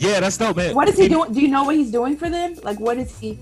Yeah, 0.00 0.18
that's 0.18 0.38
dope, 0.38 0.56
man. 0.56 0.74
What 0.74 0.88
is 0.88 0.96
he 0.96 1.08
doing? 1.08 1.30
Do 1.30 1.42
you 1.42 1.48
know 1.48 1.64
what 1.64 1.76
he's 1.76 1.90
doing 1.90 2.16
for 2.16 2.30
them? 2.30 2.56
Like, 2.62 2.80
what 2.80 2.96
is 2.96 3.18
he? 3.18 3.38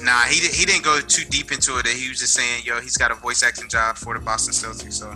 Nah, 0.00 0.22
he 0.22 0.48
he 0.48 0.64
didn't 0.64 0.82
go 0.82 0.98
too 1.00 1.26
deep 1.26 1.52
into 1.52 1.76
it. 1.76 1.86
He 1.86 2.08
was 2.08 2.18
just 2.18 2.32
saying, 2.32 2.62
yo, 2.64 2.80
he's 2.80 2.96
got 2.96 3.10
a 3.10 3.14
voice 3.14 3.42
acting 3.42 3.68
job 3.68 3.98
for 3.98 4.18
the 4.18 4.24
Boston 4.24 4.54
Celtics. 4.54 4.94
So. 4.94 5.14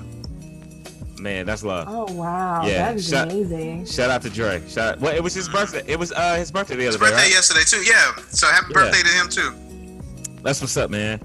Man, 1.19 1.47
that's 1.47 1.65
love. 1.65 1.87
Oh 1.89 2.13
wow, 2.13 2.67
yeah, 2.67 2.85
that 2.85 2.97
is 2.97 3.09
shout, 3.09 3.33
amazing. 3.33 3.87
Shout 3.87 4.11
out 4.11 4.21
to 4.23 4.31
Dre. 4.31 4.63
Shout 4.69 4.95
out, 4.95 5.01
well, 5.01 5.15
it 5.15 5.23
was 5.23 5.33
his 5.33 5.49
birthday. 5.49 5.83
It 5.87 5.99
was 5.99 6.13
uh 6.13 6.37
his 6.37 6.53
birthday 6.53 6.77
the 6.77 6.87
other 6.87 6.93
his 6.93 6.97
day. 6.97 7.01
Birthday 7.01 7.23
right? 7.23 7.33
yesterday 7.33 7.65
too. 7.65 7.83
Yeah. 7.83 8.15
So 8.29 8.47
happy 8.47 8.67
yeah. 8.69 8.85
birthday 8.85 9.03
to 9.03 9.09
him 9.09 9.29
too. 9.31 10.43
That's 10.43 10.61
what's 10.61 10.77
up, 10.77 10.91
man. 10.91 11.19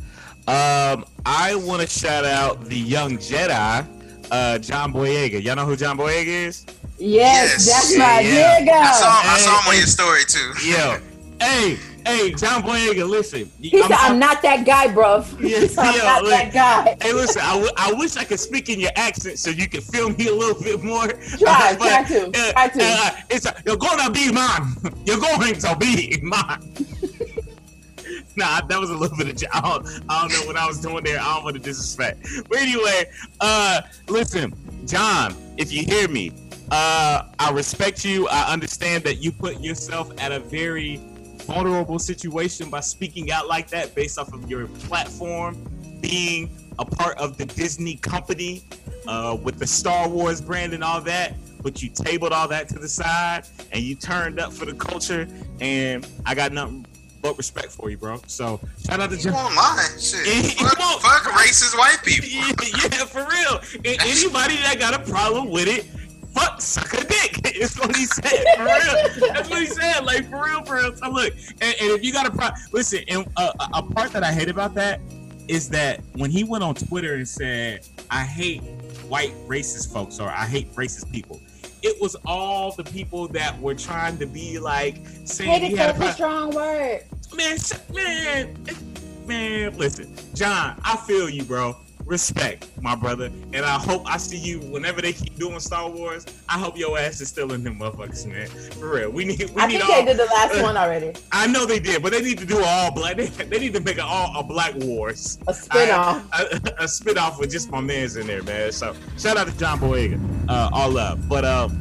Um, 0.47 1.05
I 1.25 1.55
want 1.55 1.81
to 1.81 1.87
shout 1.87 2.23
out 2.25 2.63
the 2.65 2.77
young 2.77 3.17
Jedi, 3.17 3.85
uh, 4.31 4.57
John 4.59 4.93
Boyega. 4.93 5.43
Y'all 5.43 5.57
know 5.57 5.65
who 5.65 5.75
John 5.75 5.97
Boyega 5.97 6.27
is? 6.27 6.65
Yes, 7.03 7.67
yes. 7.67 7.67
that's 7.67 7.97
my 7.97 8.21
yeah. 8.21 8.59
nigga. 8.59 8.71
I 8.71 8.91
saw, 8.93 9.33
I 9.33 9.37
saw 9.37 9.61
him 9.61 9.67
on 9.69 9.77
your 9.77 9.87
story 9.87 10.23
too. 10.25 10.53
Yeah. 10.65 10.99
hey, 11.41 11.77
Hey, 12.05 12.31
John 12.31 12.63
Boyega, 12.63 13.07
listen. 13.07 13.49
He 13.61 13.81
I'm, 13.81 13.87
said, 13.87 13.97
I'm 13.97 14.19
not 14.19 14.41
that 14.41 14.65
guy, 14.65 14.91
bro. 14.93 15.23
Yeah, 15.39 15.67
I'm 15.77 15.95
yeah, 15.95 16.03
not 16.03 16.23
look, 16.23 16.31
that 16.31 16.53
guy. 16.53 16.97
Hey, 17.01 17.13
listen, 17.13 17.41
I, 17.41 17.53
w- 17.53 17.71
I 17.77 17.93
wish 17.93 18.17
I 18.17 18.23
could 18.23 18.39
speak 18.39 18.69
in 18.69 18.79
your 18.79 18.91
accent 18.95 19.39
so 19.39 19.49
you 19.49 19.69
could 19.69 19.83
feel 19.83 20.09
me 20.09 20.27
a 20.27 20.33
little 20.33 20.61
bit 20.61 20.83
more. 20.83 21.07
Try, 21.37 21.71
uh, 21.71 21.75
but, 21.77 21.89
try 21.89 22.03
to, 22.03 22.27
uh, 22.27 22.51
try 22.51 22.67
to. 22.67 22.79
Uh, 22.81 23.09
it's 23.29 23.45
a, 23.45 23.55
you're 23.65 23.77
going 23.77 23.99
to 23.99 24.11
be 24.11 24.31
mine. 24.31 24.75
You're 25.05 25.19
going 25.19 25.53
to 25.53 25.75
be 25.77 26.19
mine. 26.21 26.59
nah, 28.35 28.61
that 28.61 28.79
was 28.79 28.89
a 28.89 28.95
little 28.95 29.17
bit 29.17 29.29
of. 29.29 29.49
I 29.53 29.61
don't, 29.61 29.87
I 30.09 30.21
don't 30.21 30.31
know 30.33 30.45
what 30.45 30.57
I 30.57 30.67
was 30.67 30.79
doing 30.79 31.03
there. 31.03 31.19
I 31.19 31.35
don't 31.35 31.43
want 31.43 31.55
to 31.55 31.61
disrespect. 31.61 32.27
But 32.49 32.57
anyway, 32.57 33.09
uh, 33.39 33.81
listen, 34.07 34.53
John, 34.85 35.35
if 35.57 35.71
you 35.71 35.83
hear 35.83 36.07
me, 36.09 36.31
uh, 36.73 37.27
I 37.37 37.51
respect 37.51 38.03
you. 38.03 38.27
I 38.29 38.51
understand 38.51 39.03
that 39.03 39.19
you 39.19 39.31
put 39.31 39.61
yourself 39.61 40.11
at 40.17 40.31
a 40.31 40.39
very 40.39 40.99
vulnerable 41.45 41.99
situation 41.99 42.71
by 42.71 42.79
speaking 42.79 43.31
out 43.31 43.47
like 43.47 43.69
that 43.69 43.93
based 43.93 44.17
off 44.17 44.33
of 44.33 44.49
your 44.49 44.65
platform, 44.65 45.55
being 46.01 46.49
a 46.79 46.85
part 46.85 47.15
of 47.19 47.37
the 47.37 47.45
Disney 47.45 47.97
company 47.97 48.63
uh, 49.07 49.37
with 49.39 49.59
the 49.59 49.67
Star 49.67 50.09
Wars 50.09 50.41
brand 50.41 50.73
and 50.73 50.83
all 50.83 50.99
that. 51.01 51.35
But 51.61 51.83
you 51.83 51.89
tabled 51.89 52.33
all 52.33 52.47
that 52.47 52.69
to 52.69 52.79
the 52.79 52.89
side 52.89 53.45
and 53.71 53.83
you 53.83 53.93
turned 53.93 54.39
up 54.39 54.51
for 54.51 54.65
the 54.65 54.73
culture. 54.73 55.27
And 55.61 56.07
I 56.25 56.33
got 56.33 56.53
nothing 56.53 56.87
but 57.21 57.37
respect 57.37 57.71
for 57.71 57.91
you, 57.91 57.97
bro. 57.97 58.19
So 58.25 58.59
shout 58.83 58.99
out 58.99 59.11
to 59.11 59.17
John. 59.17 59.33
Won't 59.33 59.55
lie. 59.55 59.87
Shit. 59.99 60.25
fuck, 60.57 60.77
fuck 60.77 61.23
racist 61.33 61.77
white 61.77 61.99
people. 62.03 62.29
yeah, 62.29 62.51
yeah, 62.91 63.05
for 63.05 63.25
real. 63.29 63.61
Anybody 63.85 64.55
that 64.57 64.77
got 64.79 64.93
a 64.95 65.11
problem 65.11 65.51
with 65.51 65.67
it, 65.67 65.85
fuck, 66.33 66.61
suck 66.61 66.93
a 66.93 67.03
dick. 67.05 67.39
It's 67.55 67.79
what 67.79 67.95
he 67.95 68.05
said. 68.05 68.43
For 68.57 68.63
real. 68.63 69.31
That's 69.33 69.49
what 69.49 69.59
he 69.59 69.67
said. 69.67 70.03
Like, 70.03 70.29
for 70.29 70.43
real, 70.43 70.63
for 70.63 70.75
real. 70.75 70.95
So, 70.95 71.09
look, 71.09 71.33
and, 71.61 71.75
and 71.79 71.91
if 71.91 72.03
you 72.03 72.11
got 72.11 72.25
a 72.25 72.31
pro- 72.31 72.49
listen, 72.71 73.03
and 73.07 73.27
uh, 73.37 73.53
a 73.73 73.83
part 73.83 74.11
that 74.13 74.23
I 74.23 74.31
hate 74.31 74.49
about 74.49 74.73
that 74.73 74.99
is 75.47 75.69
that 75.69 76.01
when 76.13 76.31
he 76.31 76.43
went 76.43 76.63
on 76.63 76.73
Twitter 76.73 77.13
and 77.13 77.27
said, 77.27 77.87
I 78.09 78.23
hate 78.23 78.61
white 79.07 79.33
racist 79.47 79.93
folks 79.93 80.19
or 80.19 80.29
I 80.29 80.45
hate 80.45 80.73
racist 80.73 81.11
people, 81.11 81.39
it 81.83 82.01
was 82.01 82.15
all 82.25 82.71
the 82.71 82.83
people 82.83 83.27
that 83.29 83.59
were 83.61 83.75
trying 83.75 84.17
to 84.17 84.25
be 84.25 84.57
like 84.57 84.97
saying 85.25 85.51
hate 85.51 85.71
he 85.71 85.75
had 85.77 85.91
a, 85.91 85.93
pro- 85.93 86.07
a 86.07 86.13
strong 86.13 86.49
word. 86.51 87.03
Man, 87.35 87.57
man, 87.93 88.55
man, 89.27 89.77
listen, 89.77 90.13
John, 90.33 90.81
I 90.83 90.97
feel 90.97 91.29
you, 91.29 91.43
bro 91.43 91.77
respect, 92.05 92.69
my 92.81 92.95
brother. 92.95 93.25
And 93.53 93.65
I 93.65 93.77
hope 93.79 94.03
I 94.05 94.17
see 94.17 94.37
you 94.37 94.59
whenever 94.59 95.01
they 95.01 95.13
keep 95.13 95.37
doing 95.37 95.59
Star 95.59 95.89
Wars. 95.89 96.25
I 96.49 96.57
hope 96.59 96.77
your 96.77 96.97
ass 96.97 97.21
is 97.21 97.29
still 97.29 97.53
in 97.53 97.63
them 97.63 97.79
motherfuckers, 97.79 98.25
man. 98.27 98.47
For 98.47 98.93
real. 98.95 99.09
We 99.09 99.25
need. 99.25 99.49
We 99.51 99.61
I 99.61 99.67
need 99.67 99.77
think 99.79 99.89
all, 99.89 99.99
they 100.01 100.05
did 100.05 100.17
the 100.17 100.25
last 100.25 100.61
one 100.61 100.77
already. 100.77 101.13
I 101.31 101.47
know 101.47 101.65
they 101.65 101.79
did, 101.79 102.01
but 102.03 102.11
they 102.11 102.21
need 102.21 102.37
to 102.39 102.45
do 102.45 102.61
all 102.63 102.91
black. 102.91 103.17
They, 103.17 103.27
they 103.27 103.59
need 103.59 103.73
to 103.73 103.79
make 103.79 103.97
an 103.97 104.05
all 104.05 104.39
a 104.39 104.43
Black 104.43 104.73
Wars. 104.75 105.37
A 105.47 105.53
spin-off. 105.53 106.23
I- 106.31 106.59
a, 106.79 106.83
a 106.83 106.87
spin-off 106.87 107.39
with 107.39 107.51
just 107.51 107.71
my 107.71 107.81
man's 107.81 108.15
in 108.15 108.27
there, 108.27 108.43
man. 108.43 108.71
So 108.71 108.95
shout 109.17 109.37
out 109.37 109.47
to 109.47 109.57
John 109.57 109.79
Boyega. 109.79 110.19
Uh, 110.49 110.69
all 110.73 110.89
love. 110.91 111.27
But 111.29 111.45
um, 111.45 111.79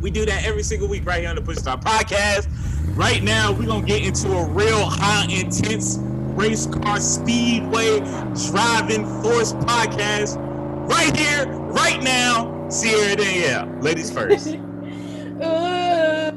we 0.00 0.10
do 0.10 0.24
that 0.26 0.44
every 0.44 0.62
single 0.62 0.88
week 0.88 1.06
right 1.06 1.20
here 1.20 1.30
on 1.30 1.36
the 1.36 1.42
Push 1.42 1.58
Start 1.58 1.80
Podcast. 1.82 2.48
Right 2.96 3.22
now, 3.22 3.52
we're 3.52 3.66
gonna 3.66 3.86
get 3.86 4.02
into 4.04 4.32
a 4.32 4.46
real 4.48 4.84
high 4.86 5.24
intense 5.30 5.98
race 6.36 6.66
car 6.66 7.00
speedway 7.00 7.98
driving 8.50 9.04
force 9.22 9.52
podcast 9.54 10.36
right 10.88 11.16
here, 11.16 11.46
right 11.46 12.02
now. 12.02 12.52
Sierra 12.68 13.16
Danielle. 13.16 13.66
Ladies 13.80 14.10
first. 14.12 14.48
Ooh, 15.42 16.30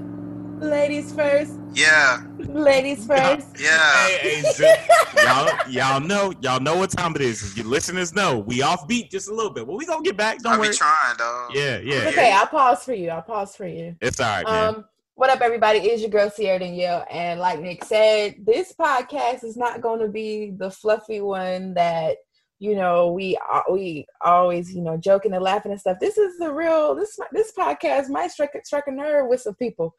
ladies 0.60 1.12
first. 1.14 1.54
Yeah, 1.74 2.24
Ladies 2.40 3.06
first. 3.06 3.48
yeah. 3.60 4.08
hey, 4.08 4.42
hey, 4.42 4.76
y'all, 5.24 5.70
y'all 5.70 6.00
know, 6.00 6.34
y'all 6.42 6.60
know 6.60 6.76
what 6.76 6.90
time 6.90 7.16
it 7.16 7.22
is. 7.22 7.56
You 7.56 7.64
listeners 7.64 8.14
know 8.14 8.40
we 8.40 8.64
off 8.64 8.88
beat 8.88 9.12
just 9.12 9.30
a 9.30 9.34
little 9.34 9.52
bit, 9.52 9.68
but 9.68 9.74
we 9.76 9.86
gonna 9.86 10.02
get 10.02 10.18
back. 10.18 10.40
Don't 10.40 10.54
I 10.54 10.58
worry. 10.58 10.70
be 10.70 10.76
trying, 10.76 11.16
dog. 11.18 11.52
Yeah, 11.54 11.78
yeah. 11.78 12.10
Okay, 12.10 12.32
I'll 12.34 12.48
pause 12.48 12.84
for 12.84 12.94
you. 12.94 13.10
I'll 13.12 13.22
pause 13.22 13.56
for 13.56 13.68
you. 13.68 13.96
It's 14.02 14.20
all 14.20 14.28
right, 14.28 14.46
man. 14.46 14.76
Um, 14.76 14.86
what 15.20 15.30
up, 15.30 15.42
everybody? 15.42 15.80
Is 15.80 16.00
your 16.00 16.10
girl 16.10 16.30
Sierra 16.30 16.60
Danielle, 16.60 17.06
and 17.12 17.42
like 17.42 17.60
Nick 17.60 17.84
said, 17.84 18.36
this 18.42 18.74
podcast 18.80 19.44
is 19.44 19.58
not 19.58 19.82
going 19.82 20.00
to 20.00 20.08
be 20.08 20.52
the 20.52 20.72
fluffy 20.72 21.20
one 21.20 21.74
that 21.74 22.16
you 22.60 22.74
know 22.74 23.12
we 23.12 23.38
uh, 23.54 23.64
we 23.70 24.06
always 24.24 24.74
you 24.74 24.82
know 24.82 24.96
joking 24.96 25.34
and 25.34 25.44
laughing 25.44 25.74
and 25.74 25.82
stuff. 25.82 25.98
This 26.00 26.18
is 26.18 26.38
the 26.38 26.54
real. 26.54 26.96
This 26.96 27.20
this 27.34 27.52
podcast 27.52 28.08
might 28.08 28.32
strike 28.32 28.52
strike 28.64 28.88
a 28.88 28.92
nerve 28.92 29.28
with 29.28 29.42
some 29.42 29.56
people. 29.56 29.94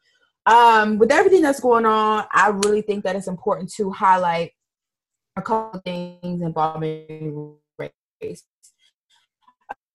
Um, 0.47 0.97
with 0.97 1.11
everything 1.11 1.43
that's 1.43 1.59
going 1.59 1.85
on, 1.85 2.25
I 2.33 2.49
really 2.65 2.81
think 2.81 3.03
that 3.03 3.15
it's 3.15 3.27
important 3.27 3.71
to 3.73 3.91
highlight 3.91 4.53
a 5.37 5.43
couple 5.43 5.81
things 5.81 6.41
involving 6.41 7.57
race 7.77 8.43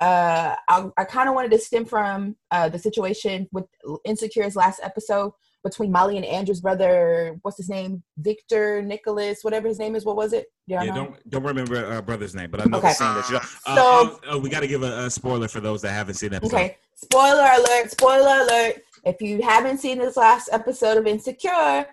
uh, 0.00 0.54
I, 0.68 0.88
I 0.96 1.04
kind 1.04 1.28
of 1.28 1.34
wanted 1.34 1.50
to 1.52 1.58
stem 1.58 1.84
from 1.84 2.36
uh, 2.50 2.68
the 2.68 2.78
situation 2.78 3.48
with 3.52 3.64
Insecure's 4.04 4.56
last 4.56 4.80
episode 4.82 5.32
between 5.64 5.90
Molly 5.90 6.16
and 6.16 6.24
Andrew's 6.24 6.60
brother. 6.60 7.38
What's 7.42 7.56
his 7.56 7.68
name? 7.68 8.02
Victor 8.18 8.82
Nicholas, 8.82 9.38
whatever 9.42 9.66
his 9.68 9.78
name 9.78 9.96
is. 9.96 10.04
What 10.04 10.16
was 10.16 10.32
it? 10.32 10.46
Yeah, 10.66 10.82
know? 10.84 10.94
don't 10.94 11.30
don't 11.30 11.42
remember 11.44 11.84
uh, 11.92 12.02
brother's 12.02 12.34
name, 12.34 12.50
but 12.50 12.60
I 12.60 12.64
know 12.64 12.78
Okay. 12.78 12.88
the 12.88 12.94
scene 12.94 13.14
that 13.14 13.30
you. 13.30 13.36
Uh, 13.36 13.74
So- 13.74 14.20
uh, 14.28 14.34
uh, 14.34 14.38
we 14.38 14.48
got 14.50 14.60
to 14.60 14.68
give 14.68 14.82
a, 14.82 15.06
a 15.06 15.10
spoiler 15.10 15.48
for 15.48 15.60
those 15.60 15.82
that 15.82 15.90
haven't 15.92 16.14
seen 16.14 16.34
episode. 16.34 16.54
Okay. 16.54 16.76
Spoiler 16.94 17.48
alert! 17.58 17.90
Spoiler 17.90 18.42
alert! 18.42 18.82
If 19.04 19.20
you 19.20 19.42
haven't 19.42 19.78
seen 19.78 19.98
this 19.98 20.16
last 20.16 20.48
episode 20.52 20.98
of 20.98 21.06
Insecure, 21.06 21.86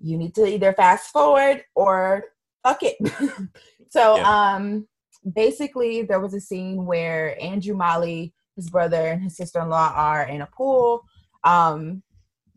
you 0.00 0.16
need 0.16 0.34
to 0.36 0.46
either 0.46 0.72
fast 0.72 1.10
forward 1.10 1.64
or 1.74 2.24
fuck 2.62 2.80
it. 2.82 2.96
so, 3.90 4.16
Yeah. 4.16 4.54
um, 4.54 4.86
basically, 5.34 6.02
there 6.02 6.20
was 6.20 6.34
a 6.34 6.40
scene 6.40 6.86
where 6.86 7.40
Andrew 7.42 7.76
Molly, 7.76 8.32
his 8.56 8.70
brother, 8.70 9.08
and 9.08 9.22
his 9.22 9.36
sister-in-law 9.36 9.92
are 9.94 10.24
in 10.24 10.42
a 10.42 10.46
pool. 10.46 11.04
Um, 11.44 12.02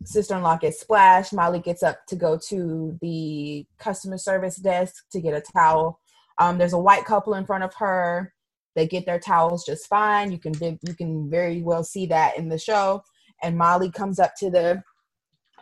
sister-in-law 0.04 0.58
gets 0.58 0.80
splashed. 0.80 1.32
Molly 1.32 1.60
gets 1.60 1.82
up 1.82 2.06
to 2.08 2.16
go 2.16 2.38
to 2.48 2.98
the 3.00 3.66
customer 3.78 4.18
service 4.18 4.56
desk 4.56 5.04
to 5.12 5.20
get 5.20 5.34
a 5.34 5.40
towel. 5.40 6.00
Um, 6.38 6.58
there's 6.58 6.72
a 6.72 6.78
white 6.78 7.04
couple 7.04 7.34
in 7.34 7.46
front 7.46 7.64
of 7.64 7.74
her 7.74 8.32
they 8.74 8.86
get 8.86 9.06
their 9.06 9.18
towels 9.18 9.64
just 9.64 9.86
fine 9.86 10.32
you 10.32 10.38
can 10.38 10.52
you 10.60 10.94
can 10.94 11.30
very 11.30 11.62
well 11.62 11.84
see 11.84 12.06
that 12.06 12.36
in 12.36 12.48
the 12.48 12.58
show 12.58 13.02
and 13.42 13.56
molly 13.56 13.90
comes 13.90 14.18
up 14.18 14.32
to 14.36 14.50
the 14.50 14.82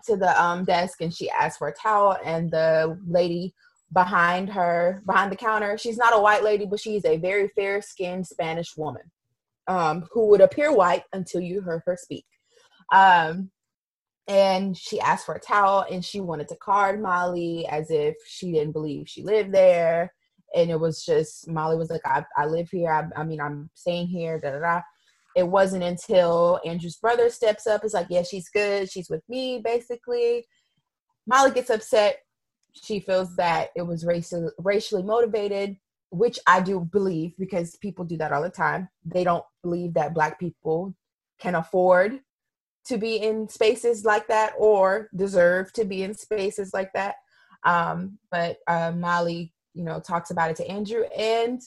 to 0.05 0.17
the 0.17 0.43
um, 0.43 0.65
desk 0.65 1.03
and 1.03 1.15
she 1.15 1.29
asks 1.31 1.59
for 1.59 1.69
a 1.69 1.75
towel 1.75 2.17
and 2.25 2.51
the 2.51 2.99
lady 3.07 3.55
behind 3.93 4.49
her 4.49 5.03
behind 5.07 5.33
the 5.33 5.37
counter 5.37 5.77
she's 5.77 5.97
not 5.97 6.17
a 6.17 6.21
white 6.21 6.45
lady 6.45 6.67
but 6.67 6.81
she's 6.81 7.05
a 7.05 7.17
very 7.17 7.49
fair 7.57 7.83
skinned 7.83 8.27
spanish 8.27 8.77
woman 8.77 9.03
um, 9.67 10.07
who 10.13 10.29
would 10.29 10.41
appear 10.41 10.73
white 10.73 11.05
until 11.13 11.41
you 11.41 11.61
heard 11.61 11.83
her 11.85 11.97
speak 12.01 12.27
um, 12.93 13.51
and 14.29 14.77
she 14.77 15.01
asked 15.01 15.27
for 15.27 15.35
a 15.35 15.41
towel 15.41 15.85
and 15.91 16.05
she 16.05 16.21
wanted 16.21 16.49
to 16.49 16.57
card 16.57 17.01
molly 17.01 17.67
as 17.67 17.91
if 17.91 18.15
she 18.27 18.53
didn't 18.53 18.73
believe 18.73 19.09
she 19.09 19.23
lived 19.23 19.53
there 19.53 20.13
and 20.55 20.71
it 20.71 20.79
was 20.79 21.05
just 21.05 21.49
Molly 21.49 21.77
was 21.77 21.91
like, 21.91 22.01
I, 22.05 22.25
I 22.37 22.47
live 22.47 22.69
here. 22.71 22.91
I, 22.91 23.21
I 23.21 23.25
mean, 23.25 23.41
I'm 23.41 23.71
staying 23.75 24.09
here. 24.09 24.41
Da 24.41 24.53
da 24.53 24.59
da. 24.59 24.81
It 25.37 25.47
wasn't 25.47 25.85
until 25.85 26.61
Andrew's 26.65 26.97
brother 26.97 27.31
steps 27.31 27.67
up. 27.67 27.85
It's 27.85 27.95
like, 27.95 28.09
yeah, 28.11 28.23
she's 28.23 28.49
good. 28.49 28.91
She's 28.91 29.09
with 29.09 29.23
me, 29.29 29.61
basically. 29.65 30.45
Molly 31.27 31.53
gets 31.53 31.71
upset. 31.71 32.19
She 32.73 33.01
feels 33.01 33.35
that 33.37 33.71
it 33.77 33.83
was 33.83 34.05
racial, 34.05 34.51
racially 34.59 35.03
motivated, 35.03 35.77
which 36.11 36.39
I 36.47 36.61
do 36.61 36.81
believe 36.81 37.35
because 37.39 37.77
people 37.77 38.05
do 38.05 38.17
that 38.19 38.33
all 38.33 38.43
the 38.43 38.51
time. 38.51 38.89
They 39.05 39.25
don't 39.25 39.45
believe 39.63 39.95
that 39.95 40.15
Black 40.15 40.39
people 40.39 40.95
can 41.39 41.55
afford 41.55 42.21
to 42.87 42.99
be 42.99 43.17
in 43.17 43.49
spaces 43.49 44.05
like 44.05 44.27
that 44.29 44.53
or 44.59 45.09
deserve 45.15 45.73
to 45.75 45.85
be 45.85 46.03
in 46.03 46.15
spaces 46.15 46.73
like 46.73 46.93
that. 46.95 47.17
Um, 47.65 48.19
but 48.31 48.59
uh, 48.67 48.93
Molly 48.93 49.53
you 49.75 49.85
know, 49.85 50.01
talks 50.01 50.31
about 50.31 50.51
it 50.51 50.57
to 50.57 50.69
Andrew. 50.69 51.05
And 51.17 51.61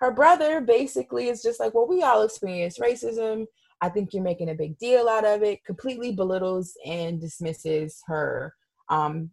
her 0.00 0.10
brother 0.10 0.60
basically 0.60 1.28
is 1.28 1.42
just 1.42 1.60
like, 1.60 1.74
well, 1.74 1.86
we 1.86 2.02
all 2.02 2.22
experience 2.22 2.78
racism. 2.78 3.46
I 3.80 3.88
think 3.88 4.12
you're 4.12 4.22
making 4.22 4.50
a 4.50 4.54
big 4.54 4.78
deal 4.78 5.08
out 5.08 5.24
of 5.24 5.42
it, 5.42 5.64
completely 5.64 6.12
belittles 6.12 6.74
and 6.86 7.20
dismisses 7.20 8.02
her 8.06 8.54
um, 8.88 9.30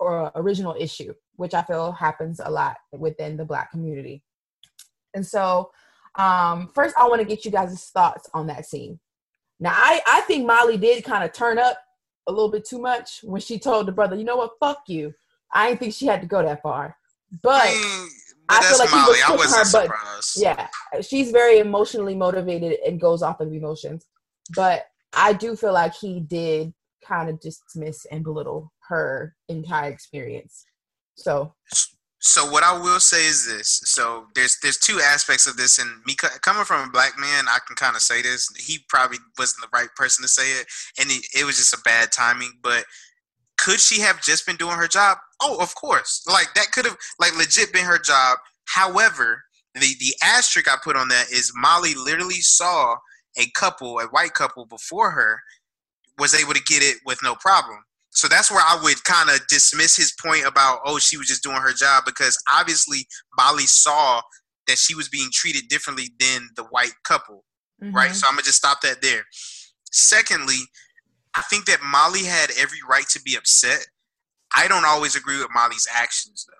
or 0.00 0.32
original 0.34 0.74
issue, 0.78 1.14
which 1.36 1.54
I 1.54 1.62
feel 1.62 1.92
happens 1.92 2.40
a 2.42 2.50
lot 2.50 2.76
within 2.92 3.36
the 3.36 3.44
Black 3.44 3.70
community. 3.70 4.22
And 5.14 5.24
so, 5.26 5.70
um, 6.18 6.68
first, 6.74 6.96
I 6.98 7.06
want 7.06 7.20
to 7.20 7.26
get 7.26 7.44
you 7.44 7.50
guys' 7.50 7.90
thoughts 7.94 8.28
on 8.34 8.46
that 8.48 8.66
scene. 8.66 8.98
Now, 9.60 9.72
I, 9.74 10.00
I 10.06 10.20
think 10.22 10.46
Molly 10.46 10.78
did 10.78 11.04
kind 11.04 11.22
of 11.22 11.32
turn 11.32 11.58
up 11.58 11.76
a 12.26 12.32
little 12.32 12.50
bit 12.50 12.64
too 12.64 12.78
much 12.80 13.20
when 13.22 13.40
she 13.40 13.58
told 13.58 13.86
the 13.86 13.92
brother, 13.92 14.16
you 14.16 14.24
know 14.24 14.36
what, 14.36 14.52
fuck 14.58 14.82
you. 14.88 15.12
I 15.52 15.68
didn't 15.68 15.80
think 15.80 15.94
she 15.94 16.06
had 16.06 16.20
to 16.22 16.26
go 16.26 16.42
that 16.42 16.62
far. 16.62 16.96
But 17.42 17.62
I 17.66 17.72
mean, 17.74 18.08
I 18.48 18.62
feel 18.62 18.78
like 18.78 18.88
he 18.88 18.96
Molly. 18.96 19.08
was 19.10 19.20
pushing 19.22 19.36
wasn't 19.36 19.66
her, 19.66 19.72
but- 19.72 19.96
surprised. 19.96 20.36
yeah, 20.42 21.02
she's 21.02 21.30
very 21.30 21.58
emotionally 21.58 22.14
motivated 22.14 22.78
and 22.86 23.00
goes 23.00 23.22
off 23.22 23.40
of 23.40 23.52
emotions. 23.52 24.06
But 24.54 24.86
I 25.14 25.32
do 25.34 25.54
feel 25.56 25.72
like 25.72 25.94
he 25.94 26.20
did 26.20 26.72
kind 27.04 27.28
of 27.28 27.40
dismiss 27.40 28.06
and 28.06 28.24
belittle 28.24 28.72
her 28.90 29.34
entire 29.48 29.90
experience. 29.90 30.66
So, 31.14 31.54
So 32.18 32.50
what 32.50 32.64
I 32.64 32.78
will 32.78 33.00
say 33.00 33.24
is 33.26 33.46
this. 33.46 33.80
So 33.84 34.26
there's 34.34 34.58
there's 34.62 34.76
two 34.76 35.00
aspects 35.02 35.46
of 35.46 35.56
this, 35.56 35.78
and 35.78 35.88
me 36.06 36.14
coming 36.42 36.64
from 36.64 36.86
a 36.86 36.92
black 36.92 37.18
man, 37.18 37.46
I 37.48 37.58
can 37.66 37.76
kind 37.76 37.96
of 37.96 38.02
say 38.02 38.20
this. 38.20 38.46
He 38.58 38.80
probably 38.88 39.18
wasn't 39.38 39.62
the 39.62 39.76
right 39.76 39.88
person 39.96 40.22
to 40.22 40.28
say 40.28 40.52
it, 40.60 40.66
and 40.98 41.10
it, 41.10 41.24
it 41.34 41.44
was 41.44 41.56
just 41.56 41.72
a 41.72 41.80
bad 41.82 42.12
timing. 42.12 42.52
But 42.62 42.84
could 43.58 43.80
she 43.80 44.00
have 44.00 44.20
just 44.22 44.44
been 44.46 44.56
doing 44.56 44.76
her 44.76 44.88
job? 44.88 45.18
Oh, 45.40 45.58
of 45.62 45.74
course. 45.74 46.22
Like 46.26 46.48
that 46.56 46.72
could 46.72 46.84
have 46.84 46.96
like 47.18 47.36
legit 47.38 47.72
been 47.72 47.84
her 47.84 47.98
job. 47.98 48.38
However, 48.66 49.42
the 49.74 49.94
the 50.00 50.14
asterisk 50.22 50.68
I 50.68 50.76
put 50.82 50.96
on 50.96 51.08
that 51.08 51.30
is 51.30 51.52
Molly 51.54 51.94
literally 51.94 52.40
saw 52.40 52.96
a 53.38 53.48
couple, 53.54 53.98
a 54.00 54.06
white 54.08 54.34
couple 54.34 54.66
before 54.66 55.10
her, 55.12 55.40
was 56.18 56.34
able 56.34 56.52
to 56.52 56.62
get 56.64 56.82
it 56.82 56.96
with 57.06 57.18
no 57.22 57.34
problem. 57.36 57.78
So 58.10 58.28
that's 58.28 58.50
where 58.50 58.62
I 58.62 58.78
would 58.82 59.02
kind 59.04 59.30
of 59.30 59.46
dismiss 59.48 59.96
his 59.96 60.12
point 60.20 60.44
about 60.46 60.80
oh 60.84 60.98
she 60.98 61.16
was 61.16 61.28
just 61.28 61.42
doing 61.42 61.56
her 61.56 61.72
job 61.72 62.04
because 62.04 62.36
obviously 62.52 63.06
Molly 63.38 63.66
saw 63.66 64.20
that 64.66 64.78
she 64.78 64.94
was 64.94 65.08
being 65.08 65.30
treated 65.32 65.68
differently 65.68 66.10
than 66.18 66.48
the 66.56 66.64
white 66.64 66.92
couple, 67.04 67.44
right? 67.92 68.10
mhm. 68.10 68.14
So 68.14 68.26
I'm 68.26 68.34
gonna 68.34 68.42
just 68.42 68.58
stop 68.58 68.80
that 68.82 69.00
there. 69.02 69.24
Secondly, 69.92 70.58
I 71.34 71.42
think 71.42 71.66
that 71.66 71.82
Molly 71.82 72.24
had 72.24 72.50
every 72.58 72.78
right 72.88 73.08
to 73.10 73.20
be 73.22 73.36
upset. 73.36 73.86
I 74.56 74.68
don't 74.68 74.84
always 74.84 75.14
agree 75.16 75.38
with 75.38 75.48
Molly's 75.54 75.86
actions 75.92 76.46
though. 76.48 76.59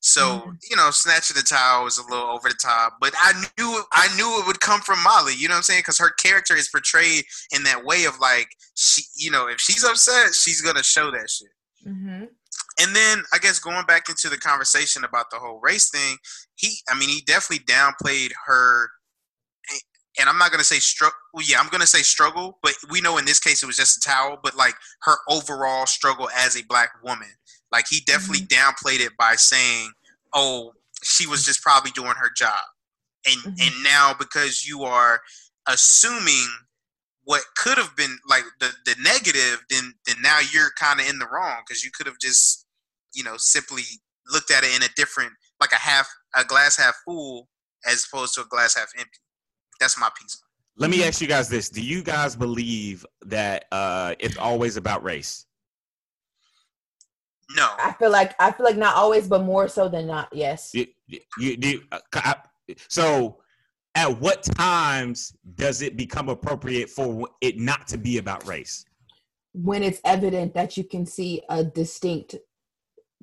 So 0.00 0.40
Mhm. 0.40 0.58
you 0.70 0.76
know, 0.76 0.90
snatching 0.90 1.36
the 1.36 1.42
towel 1.42 1.84
was 1.84 1.98
a 1.98 2.02
little 2.02 2.28
over 2.28 2.48
the 2.48 2.54
top, 2.54 2.98
but 3.00 3.14
I 3.18 3.32
knew 3.58 3.84
I 3.92 4.14
knew 4.16 4.40
it 4.40 4.46
would 4.46 4.60
come 4.60 4.80
from 4.80 5.02
Molly. 5.02 5.34
You 5.34 5.48
know 5.48 5.54
what 5.54 5.58
I'm 5.58 5.62
saying? 5.64 5.80
Because 5.80 5.98
her 5.98 6.10
character 6.10 6.54
is 6.54 6.68
portrayed 6.68 7.24
in 7.52 7.62
that 7.64 7.84
way 7.84 8.04
of 8.04 8.18
like 8.18 8.48
she, 8.74 9.02
you 9.14 9.30
know, 9.30 9.48
if 9.48 9.60
she's 9.60 9.84
upset, 9.84 10.34
she's 10.34 10.60
gonna 10.60 10.82
show 10.82 11.10
that 11.10 11.30
shit. 11.30 11.48
Mhm. 11.86 12.28
And 12.78 12.94
then 12.94 13.24
I 13.32 13.38
guess 13.38 13.58
going 13.58 13.86
back 13.86 14.08
into 14.08 14.28
the 14.28 14.36
conversation 14.38 15.04
about 15.04 15.30
the 15.30 15.38
whole 15.38 15.60
race 15.60 15.88
thing, 15.88 16.18
he, 16.56 16.82
I 16.88 16.94
mean, 16.94 17.08
he 17.08 17.22
definitely 17.22 17.64
downplayed 17.64 18.32
her. 18.46 18.90
And 20.18 20.28
I'm 20.28 20.38
not 20.38 20.50
gonna 20.50 20.64
say 20.64 20.78
struggle. 20.78 21.16
Well, 21.34 21.44
yeah, 21.46 21.60
I'm 21.60 21.68
gonna 21.68 21.86
say 21.86 22.02
struggle, 22.02 22.58
but 22.62 22.72
we 22.90 23.00
know 23.00 23.18
in 23.18 23.24
this 23.24 23.40
case 23.40 23.62
it 23.62 23.66
was 23.66 23.76
just 23.76 23.98
a 23.98 24.08
towel. 24.08 24.38
But 24.42 24.56
like 24.56 24.74
her 25.02 25.16
overall 25.28 25.86
struggle 25.86 26.28
as 26.36 26.56
a 26.56 26.64
black 26.64 26.90
woman, 27.04 27.28
like 27.72 27.86
he 27.88 28.00
definitely 28.06 28.46
downplayed 28.46 29.00
it 29.00 29.12
by 29.18 29.34
saying, 29.36 29.90
"Oh, 30.32 30.72
she 31.02 31.26
was 31.26 31.44
just 31.44 31.62
probably 31.62 31.90
doing 31.90 32.14
her 32.16 32.30
job." 32.36 32.58
and 33.26 33.40
mm-hmm. 33.40 33.54
and 33.60 33.84
now 33.84 34.14
because 34.18 34.66
you 34.66 34.84
are 34.84 35.20
assuming 35.68 36.46
what 37.24 37.42
could 37.56 37.76
have 37.76 37.94
been 37.96 38.18
like 38.28 38.44
the 38.60 38.70
the 38.84 38.94
negative, 39.02 39.64
then 39.68 39.94
then 40.06 40.16
now 40.22 40.38
you're 40.52 40.70
kind 40.78 41.00
of 41.00 41.08
in 41.08 41.18
the 41.18 41.26
wrong 41.26 41.62
because 41.66 41.84
you 41.84 41.90
could 41.94 42.06
have 42.06 42.18
just 42.20 42.66
you 43.14 43.24
know 43.24 43.34
simply 43.36 43.82
looked 44.32 44.50
at 44.50 44.64
it 44.64 44.74
in 44.74 44.82
a 44.82 44.92
different 44.96 45.32
like 45.60 45.72
a 45.72 45.76
half 45.76 46.08
a 46.36 46.44
glass 46.44 46.76
half 46.76 46.94
full 47.04 47.48
as 47.86 48.06
opposed 48.06 48.34
to 48.34 48.42
a 48.42 48.46
glass 48.46 48.76
half 48.76 48.88
empty. 48.96 49.18
That's 49.80 49.98
my 49.98 50.10
piece. 50.20 50.42
Let 50.78 50.90
me 50.90 51.04
ask 51.04 51.20
you 51.20 51.26
guys 51.26 51.48
this: 51.48 51.68
Do 51.70 51.82
you 51.82 52.02
guys 52.02 52.36
believe 52.36 53.06
that 53.22 53.66
uh, 53.72 54.14
it's 54.18 54.36
always 54.36 54.76
about 54.76 55.02
race? 55.02 55.46
No, 57.56 57.68
I 57.78 57.92
feel 57.98 58.10
like 58.10 58.34
I 58.40 58.50
feel 58.50 58.64
like 58.64 58.76
not 58.76 58.96
always, 58.96 59.28
but 59.28 59.42
more 59.42 59.68
so 59.68 59.88
than 59.88 60.06
not. 60.06 60.28
Yes. 60.32 60.70
You, 60.74 60.86
you, 61.06 61.20
you 61.38 61.82
uh, 61.92 62.00
I, 62.14 62.36
so 62.88 63.38
at 63.94 64.20
what 64.20 64.42
times 64.42 65.34
does 65.54 65.80
it 65.80 65.96
become 65.96 66.28
appropriate 66.28 66.90
for 66.90 67.28
it 67.40 67.58
not 67.58 67.86
to 67.88 67.98
be 67.98 68.18
about 68.18 68.46
race? 68.46 68.84
When 69.52 69.82
it's 69.82 70.00
evident 70.04 70.54
that 70.54 70.76
you 70.76 70.84
can 70.84 71.06
see 71.06 71.42
a 71.48 71.64
distinct 71.64 72.36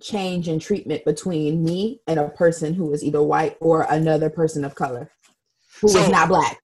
change 0.01 0.47
in 0.47 0.59
treatment 0.59 1.05
between 1.05 1.63
me 1.63 2.01
and 2.07 2.19
a 2.19 2.29
person 2.29 2.73
who 2.73 2.91
is 2.93 3.03
either 3.03 3.21
white 3.21 3.57
or 3.59 3.85
another 3.89 4.29
person 4.29 4.65
of 4.65 4.73
color 4.73 5.11
who 5.83 5.89
so, 5.89 5.99
is 5.99 6.09
not 6.09 6.29
black. 6.29 6.59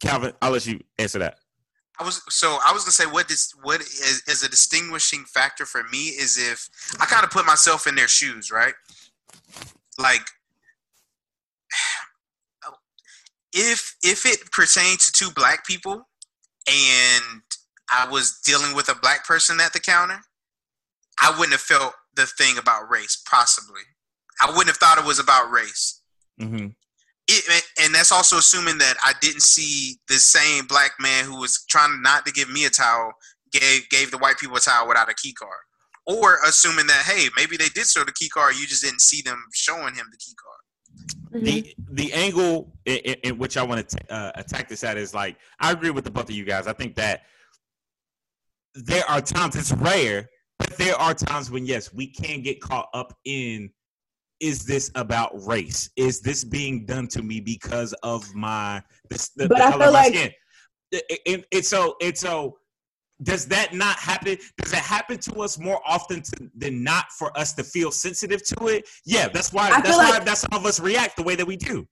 Calvin, 0.00 0.32
I'll 0.42 0.50
let 0.50 0.66
you 0.66 0.80
answer 0.98 1.18
that. 1.20 1.38
I 1.98 2.04
was 2.04 2.22
so 2.28 2.58
I 2.64 2.72
was 2.72 2.84
gonna 2.84 2.92
say 2.92 3.06
what 3.06 3.28
this 3.28 3.52
what 3.62 3.80
is, 3.80 4.22
is 4.28 4.42
a 4.44 4.48
distinguishing 4.48 5.24
factor 5.24 5.66
for 5.66 5.82
me 5.90 6.08
is 6.08 6.38
if 6.38 6.68
I 7.00 7.06
kind 7.06 7.24
of 7.24 7.30
put 7.30 7.44
myself 7.44 7.86
in 7.86 7.96
their 7.96 8.06
shoes, 8.06 8.52
right? 8.52 8.74
Like 9.98 10.22
if 13.52 13.96
if 14.04 14.26
it 14.26 14.52
pertained 14.52 15.00
to 15.00 15.12
two 15.12 15.30
black 15.34 15.66
people 15.66 16.08
and 16.68 17.42
I 17.90 18.06
was 18.10 18.40
dealing 18.44 18.76
with 18.76 18.88
a 18.88 18.94
black 18.94 19.26
person 19.26 19.58
at 19.60 19.72
the 19.72 19.80
counter, 19.80 20.20
I 21.20 21.30
wouldn't 21.30 21.52
have 21.52 21.60
felt 21.60 21.94
the 22.14 22.26
thing 22.26 22.58
about 22.58 22.88
race. 22.88 23.20
Possibly, 23.28 23.82
I 24.40 24.50
wouldn't 24.50 24.68
have 24.68 24.76
thought 24.76 24.98
it 24.98 25.04
was 25.04 25.18
about 25.18 25.50
race. 25.50 26.00
Mm-hmm. 26.40 26.68
It, 27.30 27.64
and 27.82 27.94
that's 27.94 28.10
also 28.10 28.38
assuming 28.38 28.78
that 28.78 28.94
I 29.04 29.12
didn't 29.20 29.42
see 29.42 29.96
the 30.08 30.14
same 30.14 30.66
black 30.66 30.92
man 30.98 31.24
who 31.24 31.38
was 31.38 31.64
trying 31.68 32.00
not 32.00 32.24
to 32.24 32.32
give 32.32 32.50
me 32.50 32.64
a 32.64 32.70
towel 32.70 33.12
gave 33.52 33.88
gave 33.90 34.10
the 34.10 34.18
white 34.18 34.38
people 34.38 34.56
a 34.56 34.60
towel 34.60 34.88
without 34.88 35.10
a 35.10 35.14
key 35.14 35.34
card, 35.34 35.60
or 36.06 36.38
assuming 36.46 36.86
that 36.86 37.04
hey 37.04 37.28
maybe 37.36 37.56
they 37.56 37.68
did 37.68 37.86
show 37.86 38.02
the 38.04 38.12
key 38.12 38.28
card, 38.30 38.54
you 38.56 38.66
just 38.66 38.82
didn't 38.82 39.02
see 39.02 39.20
them 39.20 39.42
showing 39.54 39.94
him 39.94 40.06
the 40.10 40.16
key 40.16 40.34
card. 40.42 40.58
Mm-hmm. 41.34 41.44
The 41.44 41.74
the 41.92 42.12
angle 42.14 42.72
in, 42.86 42.96
in, 42.96 43.38
which 43.38 43.58
I 43.58 43.62
want 43.62 43.86
to 43.86 44.12
uh, 44.12 44.32
attack 44.34 44.68
this 44.68 44.82
at 44.82 44.96
is 44.96 45.12
like 45.12 45.36
I 45.60 45.72
agree 45.72 45.90
with 45.90 46.04
the 46.04 46.10
both 46.10 46.24
of 46.24 46.34
you 46.34 46.44
guys. 46.44 46.66
I 46.66 46.72
think 46.72 46.94
that 46.96 47.22
there 48.74 49.04
are 49.08 49.20
times 49.20 49.56
it's 49.56 49.72
rare, 49.72 50.28
but 50.58 50.76
there 50.78 50.94
are 50.96 51.12
times 51.12 51.50
when 51.50 51.66
yes, 51.66 51.92
we 51.92 52.06
can 52.06 52.42
get 52.42 52.60
caught 52.60 52.88
up 52.94 53.14
in 53.24 53.70
is 54.40 54.64
this 54.64 54.90
about 54.94 55.30
race? 55.46 55.90
Is 55.96 56.20
this 56.20 56.44
being 56.44 56.84
done 56.84 57.08
to 57.08 57.22
me 57.22 57.40
because 57.40 57.92
of 58.02 58.32
my 58.34 58.82
this, 59.10 59.30
the, 59.30 59.48
but 59.48 59.58
the 59.58 59.64
I 59.64 59.70
color 59.70 59.84
feel 59.84 59.92
like 59.92 60.14
skin? 60.14 60.30
It, 60.90 61.44
it, 61.50 61.66
so 61.66 61.96
it's 62.00 62.20
so 62.20 62.58
does 63.22 63.46
that 63.46 63.74
not 63.74 63.96
happen? 63.96 64.38
Does 64.62 64.72
it 64.72 64.78
happen 64.78 65.18
to 65.18 65.40
us 65.40 65.58
more 65.58 65.80
often 65.84 66.22
to, 66.22 66.50
than 66.56 66.82
not 66.84 67.10
for 67.10 67.36
us 67.36 67.52
to 67.54 67.64
feel 67.64 67.90
sensitive 67.90 68.44
to 68.46 68.68
it? 68.68 68.88
Yeah, 69.04 69.28
that's 69.28 69.52
why. 69.52 69.70
I 69.70 69.80
that's 69.80 69.96
why 69.96 70.10
like, 70.10 70.24
that's 70.24 70.40
some 70.40 70.52
of 70.52 70.64
us 70.64 70.80
react 70.80 71.16
the 71.16 71.22
way 71.22 71.34
that 71.34 71.46
we 71.46 71.56
do. 71.56 71.86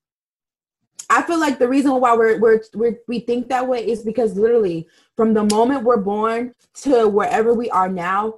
I 1.09 1.23
feel 1.23 1.39
like 1.39 1.59
the 1.59 1.69
reason 1.69 1.93
why 2.01 2.17
we're, 2.17 2.41
we're, 2.41 2.61
we're 2.75 2.99
we 3.07 3.21
think 3.21 3.49
that 3.49 3.67
way 3.67 3.89
is 3.89 4.03
because 4.03 4.37
literally 4.37 4.89
from 5.17 5.35
the 5.35 5.45
moment 5.45 5.85
we're 5.85 5.99
born 5.99 6.53
to 6.83 7.07
wherever 7.09 7.55
we 7.55 7.71
are 7.71 7.89
now, 7.89 8.35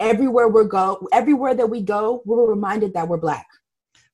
everywhere 0.00 0.48
we 0.48 0.66
go, 0.66 1.06
everywhere 1.12 1.54
that 1.54 1.68
we 1.68 1.82
go, 1.82 2.22
we're 2.24 2.46
reminded 2.46 2.94
that 2.94 3.08
we're 3.08 3.16
black. 3.16 3.46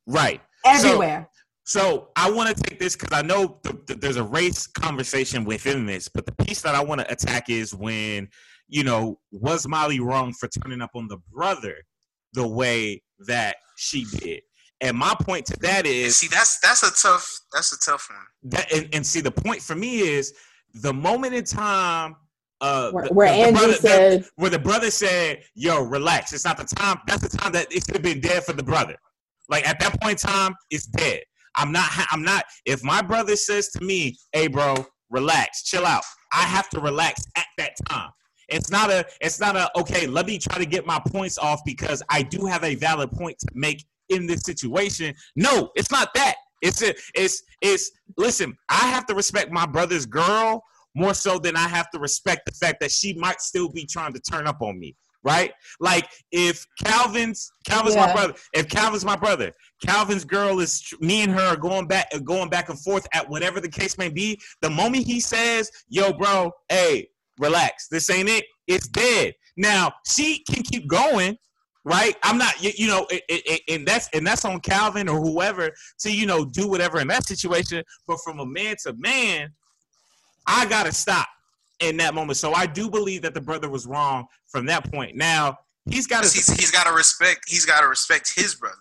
Right. 0.06 0.40
Everywhere. 0.64 1.28
So 1.64 2.08
I 2.16 2.30
want 2.30 2.54
to 2.54 2.62
take 2.62 2.80
this 2.80 2.96
because 2.96 3.16
I 3.16 3.22
know 3.22 3.60
th- 3.62 3.76
th- 3.86 4.00
there's 4.00 4.16
a 4.16 4.24
race 4.24 4.66
conversation 4.66 5.44
within 5.44 5.86
this, 5.86 6.08
but 6.08 6.26
the 6.26 6.32
piece 6.44 6.62
that 6.62 6.74
I 6.74 6.82
want 6.82 7.00
to 7.00 7.12
attack 7.12 7.48
is 7.48 7.74
when, 7.74 8.28
you 8.68 8.82
know, 8.82 9.20
was 9.30 9.68
Molly 9.68 10.00
wrong 10.00 10.32
for 10.32 10.48
turning 10.48 10.80
up 10.80 10.90
on 10.94 11.06
the 11.06 11.18
brother 11.32 11.76
the 12.32 12.46
way 12.46 13.02
that 13.26 13.56
she 13.76 14.04
did? 14.18 14.42
And 14.80 14.96
my 14.96 15.14
point 15.20 15.46
to 15.46 15.56
that 15.60 15.86
is, 15.86 16.16
see, 16.16 16.28
that's 16.28 16.58
that's 16.60 16.82
a 16.82 16.90
tough 16.90 17.40
that's 17.52 17.72
a 17.72 17.90
tough 17.90 18.08
one. 18.10 18.52
That 18.52 18.72
and, 18.72 18.88
and 18.94 19.06
see, 19.06 19.20
the 19.20 19.30
point 19.30 19.60
for 19.60 19.74
me 19.74 20.00
is 20.00 20.32
the 20.74 20.92
moment 20.92 21.34
in 21.34 21.44
time 21.44 22.16
uh, 22.60 22.90
where, 22.90 23.06
where 23.06 23.28
the, 23.28 23.34
Andrew 23.34 23.58
brother, 23.58 23.72
said, 23.74 24.22
the, 24.22 24.30
where 24.36 24.50
the 24.50 24.58
brother 24.58 24.90
said, 24.90 25.42
"Yo, 25.54 25.82
relax. 25.82 26.32
It's 26.32 26.44
not 26.44 26.56
the 26.56 26.64
time. 26.64 26.98
That's 27.06 27.26
the 27.26 27.36
time 27.36 27.52
that 27.52 27.72
it 27.72 27.84
should 27.84 27.94
have 27.94 28.02
been 28.02 28.20
dead 28.20 28.44
for 28.44 28.52
the 28.52 28.62
brother. 28.62 28.96
Like 29.48 29.66
at 29.68 29.80
that 29.80 30.00
point 30.00 30.22
in 30.22 30.30
time, 30.30 30.54
it's 30.70 30.86
dead. 30.86 31.20
I'm 31.56 31.72
not. 31.72 31.88
I'm 32.10 32.22
not. 32.22 32.44
If 32.66 32.84
my 32.84 33.02
brother 33.02 33.36
says 33.36 33.68
to 33.70 33.84
me, 33.84 34.18
"Hey, 34.32 34.46
bro, 34.46 34.74
relax, 35.08 35.64
chill 35.64 35.86
out," 35.86 36.02
I 36.32 36.42
have 36.42 36.68
to 36.70 36.80
relax 36.80 37.24
at 37.36 37.46
that 37.58 37.72
time. 37.88 38.10
It's 38.48 38.70
not 38.70 38.90
a. 38.90 39.06
It's 39.20 39.40
not 39.40 39.56
a. 39.56 39.70
Okay, 39.78 40.06
let 40.06 40.26
me 40.26 40.38
try 40.38 40.58
to 40.58 40.66
get 40.66 40.86
my 40.86 41.00
points 41.08 41.38
off 41.38 41.60
because 41.64 42.02
I 42.10 42.22
do 42.22 42.44
have 42.46 42.64
a 42.64 42.74
valid 42.74 43.10
point 43.10 43.38
to 43.38 43.46
make 43.54 43.84
in 44.10 44.26
this 44.26 44.42
situation. 44.42 45.14
No, 45.34 45.70
it's 45.76 45.90
not 45.90 46.12
that. 46.14 46.34
It's 46.60 46.82
a, 46.82 46.94
It's 47.14 47.42
it's. 47.62 47.90
Listen, 48.18 48.54
I 48.68 48.88
have 48.88 49.06
to 49.06 49.14
respect 49.14 49.50
my 49.50 49.66
brother's 49.66 50.04
girl 50.04 50.62
more 50.94 51.14
so 51.14 51.38
than 51.38 51.56
I 51.56 51.68
have 51.68 51.90
to 51.90 51.98
respect 51.98 52.46
the 52.46 52.52
fact 52.52 52.80
that 52.80 52.90
she 52.90 53.14
might 53.14 53.40
still 53.40 53.68
be 53.68 53.86
trying 53.86 54.12
to 54.12 54.20
turn 54.20 54.46
up 54.46 54.60
on 54.60 54.78
me 54.78 54.96
right? 55.22 55.52
Like 55.78 56.08
if 56.32 56.64
Calvin's 56.84 57.50
Calvin's 57.66 57.94
yeah. 57.94 58.06
my 58.06 58.12
brother, 58.12 58.34
if 58.52 58.68
Calvin's 58.68 59.04
my 59.04 59.16
brother, 59.16 59.52
Calvin's 59.84 60.24
girl 60.24 60.60
is 60.60 60.82
me 61.00 61.22
and 61.22 61.32
her 61.32 61.40
are 61.40 61.56
going 61.56 61.86
back 61.86 62.10
going 62.24 62.48
back 62.48 62.68
and 62.68 62.78
forth 62.78 63.06
at 63.12 63.28
whatever 63.28 63.60
the 63.60 63.68
case 63.68 63.98
may 63.98 64.08
be. 64.08 64.40
The 64.62 64.70
moment 64.70 65.06
he 65.06 65.20
says, 65.20 65.70
"Yo, 65.88 66.12
bro, 66.12 66.52
hey, 66.68 67.08
relax, 67.38 67.88
this 67.88 68.10
ain't 68.10 68.28
it," 68.28 68.44
it's 68.66 68.88
dead. 68.88 69.34
Now 69.56 69.92
she 70.06 70.42
can 70.50 70.62
keep 70.62 70.88
going. 70.88 71.36
Right, 71.82 72.14
I'm 72.22 72.36
not, 72.36 72.62
you, 72.62 72.72
you 72.76 72.86
know, 72.88 73.06
it, 73.08 73.22
it, 73.26 73.62
and 73.66 73.86
that's 73.86 74.10
and 74.12 74.26
that's 74.26 74.44
on 74.44 74.60
Calvin 74.60 75.08
or 75.08 75.18
whoever 75.18 75.70
to 76.00 76.14
you 76.14 76.26
know 76.26 76.44
do 76.44 76.68
whatever 76.68 77.00
in 77.00 77.08
that 77.08 77.26
situation. 77.26 77.82
But 78.06 78.18
from 78.22 78.38
a 78.38 78.44
man 78.44 78.76
to 78.82 78.92
man, 78.98 79.54
I 80.46 80.66
gotta 80.66 80.92
stop 80.92 81.28
in 81.80 81.96
that 81.96 82.14
moment. 82.14 82.36
So 82.36 82.52
I 82.52 82.66
do 82.66 82.88
believe 82.88 83.22
that 83.22 83.34
the 83.34 83.40
brother 83.40 83.68
was 83.68 83.86
wrong 83.86 84.26
from 84.46 84.66
that 84.66 84.90
point. 84.90 85.16
Now 85.16 85.58
he's 85.88 86.06
got 86.06 86.22
to 86.22 86.30
he's, 86.30 86.50
he's 86.52 86.70
got 86.70 86.86
to 86.86 86.92
respect 86.92 87.48
he's 87.48 87.66
got 87.66 87.80
to 87.80 87.88
respect 87.88 88.32
his 88.34 88.54
brother. 88.54 88.76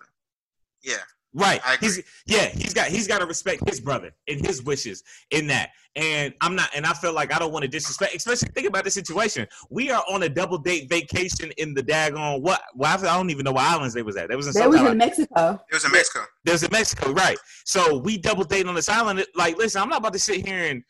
Yeah. 0.83 0.97
Right. 1.31 1.61
He's 1.79 2.01
yeah, 2.25 2.47
he's 2.47 2.73
got 2.73 2.87
he's 2.87 3.07
got 3.07 3.19
to 3.19 3.25
respect 3.27 3.67
his 3.69 3.79
brother 3.79 4.11
and 4.27 4.43
his 4.45 4.63
wishes 4.63 5.03
in 5.29 5.47
that. 5.47 5.69
And 5.95 6.33
I'm 6.41 6.55
not 6.55 6.69
and 6.75 6.87
I 6.87 6.93
feel 6.93 7.13
like 7.13 7.33
I 7.33 7.37
don't 7.37 7.51
want 7.51 7.63
to 7.63 7.67
disrespect, 7.67 8.15
especially 8.15 8.49
think 8.49 8.67
about 8.67 8.83
the 8.83 8.89
situation. 8.89 9.47
We 9.69 9.91
are 9.91 10.03
on 10.11 10.23
a 10.23 10.29
double 10.29 10.57
date 10.57 10.89
vacation 10.89 11.51
in 11.57 11.75
the 11.75 11.83
daggone 11.83 12.41
what 12.41 12.61
well, 12.75 12.97
I 12.97 13.15
don't 13.15 13.29
even 13.29 13.43
know 13.43 13.51
what 13.51 13.63
islands 13.63 13.93
they 13.93 14.01
was 14.01 14.17
at. 14.17 14.27
They 14.27 14.35
was 14.35 14.47
in 14.47 14.53
They 14.59 14.67
was 14.67 14.81
in 14.81 14.97
Mexico. 14.97 15.61
It 15.69 15.73
was 15.75 15.85
in 15.85 15.91
Mexico. 15.91 16.25
There 16.45 16.53
was 16.53 16.63
in 16.63 16.71
Mexico, 16.71 17.11
right. 17.11 17.37
So 17.63 17.99
we 17.99 18.17
double 18.17 18.43
date 18.43 18.65
on 18.65 18.73
this 18.73 18.89
island. 18.89 19.23
Like, 19.35 19.55
listen, 19.57 19.81
I'm 19.83 19.89
not 19.89 19.99
about 19.99 20.13
to 20.13 20.19
sit 20.19 20.45
here 20.47 20.63
and 20.63 20.83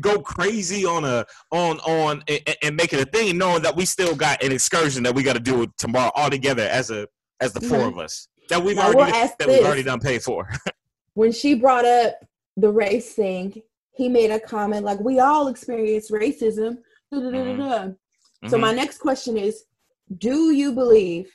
go 0.00 0.20
crazy 0.20 0.84
on 0.84 1.04
a 1.04 1.26
on 1.50 1.78
on 1.80 2.22
and, 2.28 2.56
and, 2.62 2.76
make 2.76 2.92
it 2.92 3.00
a 3.00 3.10
thing, 3.10 3.36
knowing 3.36 3.62
that 3.62 3.76
we 3.76 3.84
still 3.84 4.14
got 4.14 4.42
an 4.42 4.52
excursion 4.52 5.02
that 5.02 5.14
we 5.14 5.22
got 5.22 5.34
to 5.34 5.40
do 5.40 5.66
tomorrow 5.78 6.10
all 6.14 6.30
together 6.30 6.62
as 6.62 6.90
a 6.90 7.06
as 7.40 7.52
the 7.52 7.60
mm-hmm. 7.60 7.74
four 7.74 7.88
of 7.88 7.98
us 7.98 8.28
that 8.48 8.62
we've 8.62 8.76
now 8.76 8.92
already 8.92 9.12
we'll 9.12 9.30
that 9.38 9.48
we've 9.48 9.64
already 9.64 9.82
done 9.82 10.00
paid 10.00 10.22
for. 10.22 10.48
when 11.14 11.32
she 11.32 11.54
brought 11.54 11.84
up 11.84 12.14
the 12.56 12.70
race 12.70 13.14
thing, 13.14 13.62
he 13.94 14.08
made 14.08 14.30
a 14.30 14.40
comment 14.40 14.84
like, 14.84 15.00
"We 15.00 15.20
all 15.20 15.48
experience 15.48 16.10
racism." 16.10 16.78
Mm-hmm. 17.12 17.92
So 18.48 18.58
my 18.58 18.68
mm-hmm. 18.68 18.76
next 18.76 18.98
question 18.98 19.36
is, 19.36 19.64
do 20.18 20.50
you 20.50 20.72
believe 20.72 21.30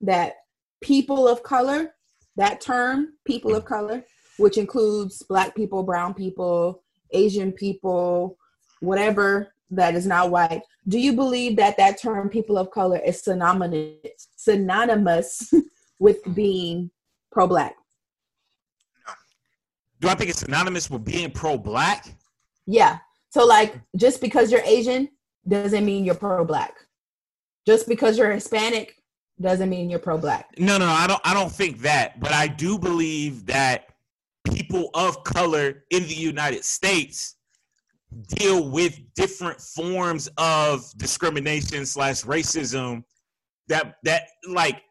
that 0.00 0.34
people 0.80 1.28
of 1.28 1.42
color, 1.42 1.94
that 2.36 2.60
term, 2.60 3.14
people 3.26 3.54
of 3.54 3.64
color, 3.64 4.02
which 4.38 4.58
includes 4.58 5.22
black 5.28 5.54
people, 5.54 5.82
brown 5.82 6.14
people, 6.14 6.82
Asian 7.12 7.52
people, 7.52 8.36
whatever 8.80 9.52
that 9.70 9.94
is 9.94 10.06
not 10.06 10.30
white. 10.30 10.62
Do 10.88 10.98
you 10.98 11.12
believe 11.12 11.56
that 11.56 11.76
that 11.76 12.00
term 12.00 12.28
people 12.28 12.58
of 12.58 12.70
color 12.70 12.98
is 12.98 13.22
synonymous 13.22 14.28
synonymous 14.36 15.52
with 15.98 16.18
being 16.34 16.90
pro 17.30 17.46
black? 17.46 17.76
Do 20.00 20.08
I 20.08 20.14
think 20.14 20.30
it's 20.30 20.40
synonymous 20.40 20.90
with 20.90 21.04
being 21.04 21.30
pro 21.30 21.58
black? 21.58 22.06
Yeah. 22.66 22.98
So 23.30 23.44
like 23.44 23.78
just 23.96 24.20
because 24.20 24.50
you're 24.50 24.62
Asian 24.64 25.08
doesn't 25.46 25.84
mean 25.84 26.04
you're 26.04 26.14
pro 26.14 26.44
black. 26.44 26.74
Just 27.66 27.86
because 27.86 28.16
you're 28.18 28.32
Hispanic 28.32 28.96
doesn't 29.40 29.70
mean 29.70 29.90
you're 29.90 29.98
pro 29.98 30.18
black. 30.18 30.48
No, 30.58 30.78
no, 30.78 30.86
I 30.86 31.06
don't 31.06 31.20
I 31.24 31.34
don't 31.34 31.52
think 31.52 31.80
that, 31.80 32.18
but 32.18 32.32
I 32.32 32.48
do 32.48 32.78
believe 32.78 33.46
that 33.46 33.89
people 34.44 34.90
of 34.94 35.22
color 35.24 35.84
in 35.90 36.02
the 36.04 36.14
United 36.14 36.64
States 36.64 37.36
deal 38.26 38.68
with 38.68 38.98
different 39.14 39.60
forms 39.60 40.28
of 40.36 40.84
discrimination 40.96 41.86
slash 41.86 42.22
racism 42.24 43.04
that 43.68 43.96
that 44.02 44.24
like 44.48 44.82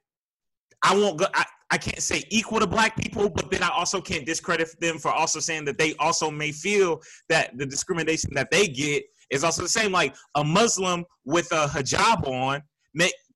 I 0.83 0.95
won't 0.95 1.17
go 1.17 1.25
I, 1.33 1.45
I 1.71 1.77
can't 1.77 2.01
say 2.01 2.23
equal 2.29 2.59
to 2.59 2.67
black 2.67 2.95
people, 2.95 3.29
but 3.29 3.51
then 3.51 3.61
I 3.61 3.69
also 3.69 4.01
can't 4.01 4.25
discredit 4.25 4.73
them 4.79 4.97
for 4.97 5.11
also 5.11 5.39
saying 5.39 5.65
that 5.65 5.77
they 5.77 5.93
also 5.95 6.31
may 6.31 6.51
feel 6.51 7.01
that 7.27 7.55
the 7.57 7.65
discrimination 7.65 8.33
that 8.33 8.49
they 8.49 8.67
get 8.67 9.03
is 9.29 9.43
also 9.43 9.61
the 9.63 9.69
same. 9.69 9.91
Like 9.91 10.15
a 10.33 10.43
Muslim 10.43 11.05
with 11.25 11.51
a 11.51 11.67
hijab 11.67 12.27
on, 12.27 12.63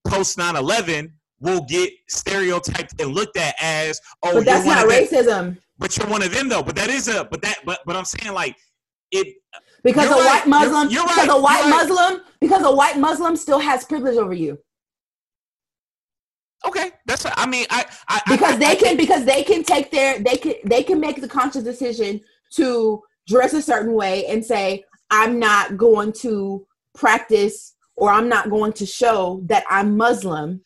post 0.07 0.37
9-11 0.37 1.11
will 1.39 1.61
get 1.65 1.91
stereotyped 2.09 2.99
and 3.01 3.13
looked 3.13 3.37
at 3.37 3.55
as 3.61 3.99
oh 4.23 4.33
but 4.35 4.45
that's 4.45 4.65
not 4.65 4.87
racism. 4.87 5.57
But 5.79 5.97
you're 5.97 6.07
one 6.07 6.23
of 6.23 6.33
them 6.33 6.49
though. 6.49 6.63
But 6.63 6.75
that 6.75 6.89
is 6.89 7.07
a 7.07 7.25
but 7.25 7.41
that 7.41 7.59
but 7.65 7.79
but 7.85 7.95
i'm 7.95 8.05
saying 8.05 8.33
like 8.33 8.55
it 9.11 9.35
because 9.83 10.07
a 10.07 10.13
right. 10.13 10.25
white 10.25 10.47
muslim 10.47 10.89
you're, 10.89 11.01
you're 11.01 11.07
because 11.07 11.27
right. 11.27 11.37
a 11.37 11.41
white 11.41 11.69
muslim 11.69 12.21
because 12.39 12.63
a 12.63 12.71
white 12.71 12.97
muslim 12.97 13.35
still 13.35 13.59
has 13.59 13.83
privilege 13.85 14.17
over 14.17 14.33
you. 14.33 14.57
Okay. 16.65 16.91
That's 17.05 17.25
i 17.25 17.45
mean 17.45 17.65
i, 17.69 17.85
I 18.07 18.21
because 18.29 18.55
I, 18.55 18.57
they 18.57 18.71
I, 18.71 18.75
can 18.75 18.97
because 18.97 19.25
they 19.25 19.43
can 19.43 19.63
take 19.63 19.91
their 19.91 20.19
they 20.19 20.37
can 20.37 20.53
they 20.65 20.83
can 20.83 20.99
make 20.99 21.19
the 21.19 21.27
conscious 21.27 21.63
decision 21.63 22.21
to 22.55 23.01
dress 23.27 23.53
a 23.53 23.61
certain 23.61 23.93
way 23.93 24.25
and 24.27 24.43
say 24.43 24.83
i'm 25.09 25.39
not 25.39 25.77
going 25.77 26.11
to 26.11 26.65
practice 26.93 27.75
or 27.95 28.09
i'm 28.09 28.29
not 28.29 28.49
going 28.49 28.73
to 28.73 28.85
show 28.85 29.41
that 29.45 29.63
i'm 29.69 29.95
muslim 29.97 30.61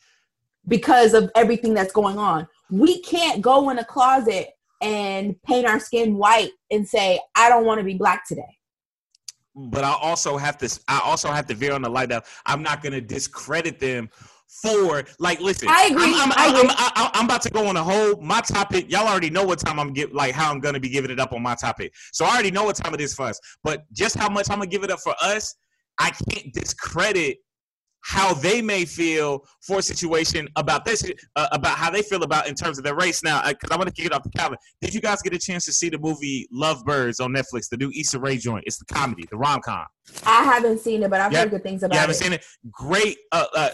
because 0.68 1.14
of 1.14 1.32
everything 1.36 1.74
that's 1.74 1.94
going 1.94 2.18
on. 2.18 2.48
We 2.70 3.02
can't 3.02 3.42
go 3.42 3.70
in 3.70 3.80
a 3.80 3.86
closet 3.86 4.50
and 4.82 5.42
paint 5.44 5.66
our 5.66 5.80
skin 5.80 6.18
white 6.18 6.52
and 6.72 6.88
say, 6.88 7.20
I 7.36 7.50
don't 7.50 7.66
want 7.66 7.80
to 7.80 7.84
be 7.84 7.96
black 7.96 8.28
today. 8.28 8.58
But 9.56 9.84
I 9.84 9.94
also 9.94 10.38
have 10.38 10.58
to 10.60 10.80
I 10.88 11.02
also 11.04 11.30
have 11.30 11.48
to 11.48 11.56
veer 11.56 11.74
on 11.74 11.82
the 11.82 11.90
light 11.90 12.10
that 12.10 12.28
I'm 12.46 12.62
not 12.62 12.84
gonna 12.84 13.02
discredit 13.02 13.80
them 13.80 14.10
for 14.48 15.04
like 15.20 15.42
listen 15.42 15.68
i 15.70 15.88
agree 15.88 16.06
I'm, 16.06 16.32
I'm, 16.32 16.34
I 16.38 16.48
agree. 16.48 16.70
I'm, 16.70 17.12
I'm, 17.14 17.26
about 17.26 17.42
to 17.42 17.50
go 17.50 17.68
on 17.68 17.76
a 17.76 17.84
whole 17.84 18.16
my 18.22 18.40
topic 18.40 18.90
y'all 18.90 19.06
already 19.06 19.30
know 19.30 19.44
what 19.44 19.60
time 19.60 19.78
i'm 19.78 19.92
get 19.92 20.14
like 20.14 20.34
how 20.34 20.50
i'm 20.50 20.62
gonna 20.62 20.80
be 20.80 20.88
giving 20.88 21.12
it 21.12 21.20
up 21.20 21.34
on 21.34 21.44
my 21.44 21.54
topic 21.54 21.94
so 22.14 22.24
i 22.24 22.30
already 22.30 22.52
know 22.52 22.64
what 22.64 22.78
time 22.78 22.94
it 22.94 23.02
is 23.02 23.14
for 23.14 23.24
us 23.26 23.40
but 23.64 23.84
just 23.92 24.16
how 24.16 24.30
much 24.30 24.50
i'm 24.50 24.60
gonna 24.60 24.70
give 24.70 24.86
it 24.86 24.90
up 24.90 25.00
for 25.00 25.14
us 25.22 25.56
i 26.00 26.12
can't 26.12 26.54
discredit 26.54 27.40
how 28.08 28.34
they 28.34 28.62
may 28.62 28.86
feel 28.86 29.46
for 29.60 29.80
a 29.80 29.82
situation 29.82 30.48
about 30.56 30.86
this, 30.86 31.04
uh, 31.36 31.48
about 31.52 31.78
how 31.78 31.92
they 31.92 32.02
feel 32.02 32.24
about 32.24 32.48
in 32.48 32.56
terms 32.56 32.78
of 32.78 32.86
their 32.86 32.96
race. 32.96 33.22
Now, 33.22 33.46
because 33.46 33.70
uh, 33.70 33.74
I 33.74 33.78
want 33.78 33.90
to 33.90 33.94
kick 33.94 34.06
it 34.06 34.14
off 34.14 34.24
to 34.24 34.30
Calvin. 34.30 34.58
Did 34.80 34.94
you 34.94 35.02
guys 35.02 35.22
get 35.22 35.34
a 35.34 35.38
chance 35.38 35.66
to 35.66 35.74
see 35.74 35.90
the 35.90 36.00
movie 36.00 36.48
Lovebirds 36.50 37.20
on 37.20 37.34
Netflix, 37.34 37.68
the 37.70 37.76
new 37.76 37.92
Issa 37.94 38.18
Rae 38.18 38.38
joint? 38.38 38.64
It's 38.66 38.78
the 38.78 38.86
comedy, 38.86 39.26
the 39.30 39.36
rom 39.36 39.60
com. 39.60 39.86
I 40.26 40.42
haven't 40.44 40.80
seen 40.80 41.04
it, 41.04 41.10
but 41.10 41.20
I've 41.20 41.34
heard 41.34 41.50
good 41.50 41.64
things 41.64 41.84
about 41.84 41.96
it. 41.96 41.98
You 41.98 42.00
haven't 42.00 42.16
seen 42.16 42.32
it? 42.32 42.46
Great. 42.72 43.18
Uh, 43.34 43.46
uh, 43.54 43.70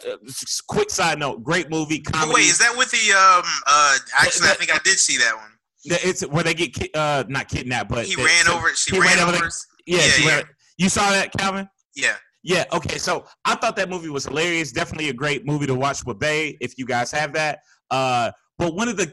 quick 0.68 0.90
side 0.90 1.20
note: 1.20 1.44
great 1.44 1.70
movie. 1.70 2.00
Comedy. 2.00 2.34
Wait, 2.34 2.46
is 2.46 2.58
that 2.58 2.76
with 2.76 2.90
the 2.90 3.12
um? 3.12 3.44
Uh, 3.68 3.98
actually, 4.20 4.50
I 4.50 4.54
think 4.54 4.74
I 4.74 4.80
did 4.84 4.98
see 4.98 5.18
that 5.18 5.36
one. 5.36 5.52
It's 5.86 6.26
where 6.26 6.44
they 6.44 6.56
get 6.56 6.76
uh 6.96 7.24
not 7.28 7.50
kidnapped, 7.50 7.92
but 7.92 8.08
he 8.08 8.16
ran 8.16 8.48
over. 8.48 8.74
She 8.74 8.98
ran, 8.98 9.16
ran, 9.16 9.30
over. 9.30 9.38
The, 9.38 9.54
yeah, 9.86 9.98
yeah, 9.98 10.06
yeah. 10.18 10.36
Ran, 10.38 10.44
you 10.78 10.90
saw 10.90 11.12
that, 11.12 11.32
Calvin? 11.34 11.70
Yeah. 11.96 12.16
Yeah, 12.44 12.66
okay. 12.74 12.98
So 12.98 13.26
I 13.46 13.56
thought 13.56 13.78
that 13.78 13.90
movie 13.90 14.10
was 14.10 14.26
hilarious. 14.26 14.72
Definitely 14.72 15.10
a 15.10 15.14
great 15.14 15.46
movie 15.46 15.66
to 15.68 15.76
watch 15.76 16.06
with 16.06 16.20
Bay 16.20 16.58
if 16.60 16.78
you 16.78 16.86
guys 16.86 17.10
have 17.12 17.34
that. 17.34 17.60
Uh, 17.90 18.32
but 18.58 18.76
one 18.76 18.90
of 18.90 18.98
the 18.98 19.12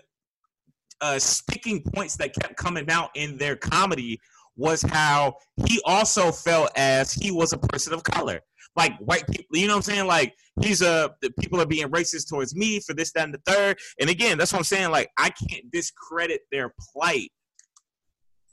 uh, 1.01 1.19
sticking 1.19 1.83
points 1.95 2.17
that 2.17 2.35
kept 2.35 2.57
coming 2.57 2.91
out 2.91 3.11
in 3.15 3.39
their 3.39 3.57
comedy 3.57 4.21
was 4.57 4.83
how 4.83 5.37
he 5.67 5.81
also 5.85 6.33
felt 6.33 6.71
as 6.77 7.13
he 7.13 7.31
was 7.31 7.53
a 7.53 7.59
person 7.59 7.95
of 7.95 8.03
color. 8.03 8.41
Like 8.77 8.97
white 8.99 9.27
people, 9.29 9.57
you 9.57 9.67
know 9.67 9.75
what 9.75 9.89
I'm 9.89 9.95
saying? 9.95 10.07
Like 10.07 10.35
he's 10.61 10.83
a 10.83 11.13
people 11.41 11.61
are 11.61 11.67
being 11.67 11.89
racist 11.89 12.29
towards 12.29 12.55
me 12.55 12.81
for 12.81 12.95
this, 12.95 13.13
that, 13.13 13.25
and 13.25 13.35
the 13.35 13.41
third. 13.45 13.79
And 14.01 14.11
again, 14.11 14.39
that's 14.39 14.53
what 14.53 14.59
I'm 14.59 14.65
saying. 14.65 14.91
Like 14.91 15.11
I 15.19 15.31
can't 15.31 15.71
discredit 15.73 16.43
their 16.53 16.73
plight 16.93 17.31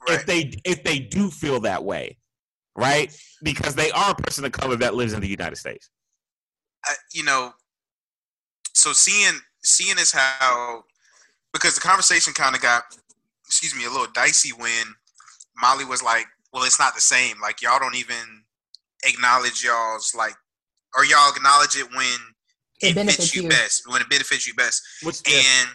right. 0.08 0.18
if 0.18 0.26
they 0.26 0.52
if 0.64 0.82
they 0.82 0.98
do 0.98 1.30
feel 1.30 1.60
that 1.60 1.84
way 1.84 2.18
right? 2.78 3.14
Because 3.42 3.74
they 3.74 3.90
are 3.90 4.12
a 4.12 4.14
person 4.14 4.44
of 4.44 4.52
color 4.52 4.76
that 4.76 4.94
lives 4.94 5.12
in 5.12 5.20
the 5.20 5.28
United 5.28 5.56
States. 5.56 5.90
I, 6.84 6.94
you 7.12 7.24
know, 7.24 7.52
so 8.72 8.92
seeing 8.92 9.40
seeing 9.62 9.98
is 9.98 10.12
how 10.12 10.84
because 11.52 11.74
the 11.74 11.80
conversation 11.80 12.32
kind 12.32 12.54
of 12.54 12.62
got 12.62 12.84
excuse 13.44 13.74
me 13.74 13.84
a 13.84 13.90
little 13.90 14.06
dicey 14.14 14.50
when 14.50 14.84
Molly 15.60 15.84
was 15.84 16.02
like, 16.02 16.26
"Well, 16.52 16.64
it's 16.64 16.78
not 16.78 16.94
the 16.94 17.00
same. 17.00 17.40
Like 17.42 17.60
y'all 17.60 17.80
don't 17.80 17.96
even 17.96 18.44
acknowledge 19.04 19.64
y'all's 19.64 20.14
like, 20.14 20.34
or 20.96 21.04
y'all 21.04 21.32
acknowledge 21.34 21.76
it 21.76 21.88
when 21.90 22.18
it, 22.80 22.96
it 22.96 23.10
fits 23.10 23.34
you, 23.34 23.42
you, 23.42 23.48
best, 23.48 23.82
when 23.90 24.00
it 24.00 24.08
benefits 24.08 24.46
you 24.46 24.54
best." 24.54 24.82
Which, 25.02 25.20
and 25.26 25.68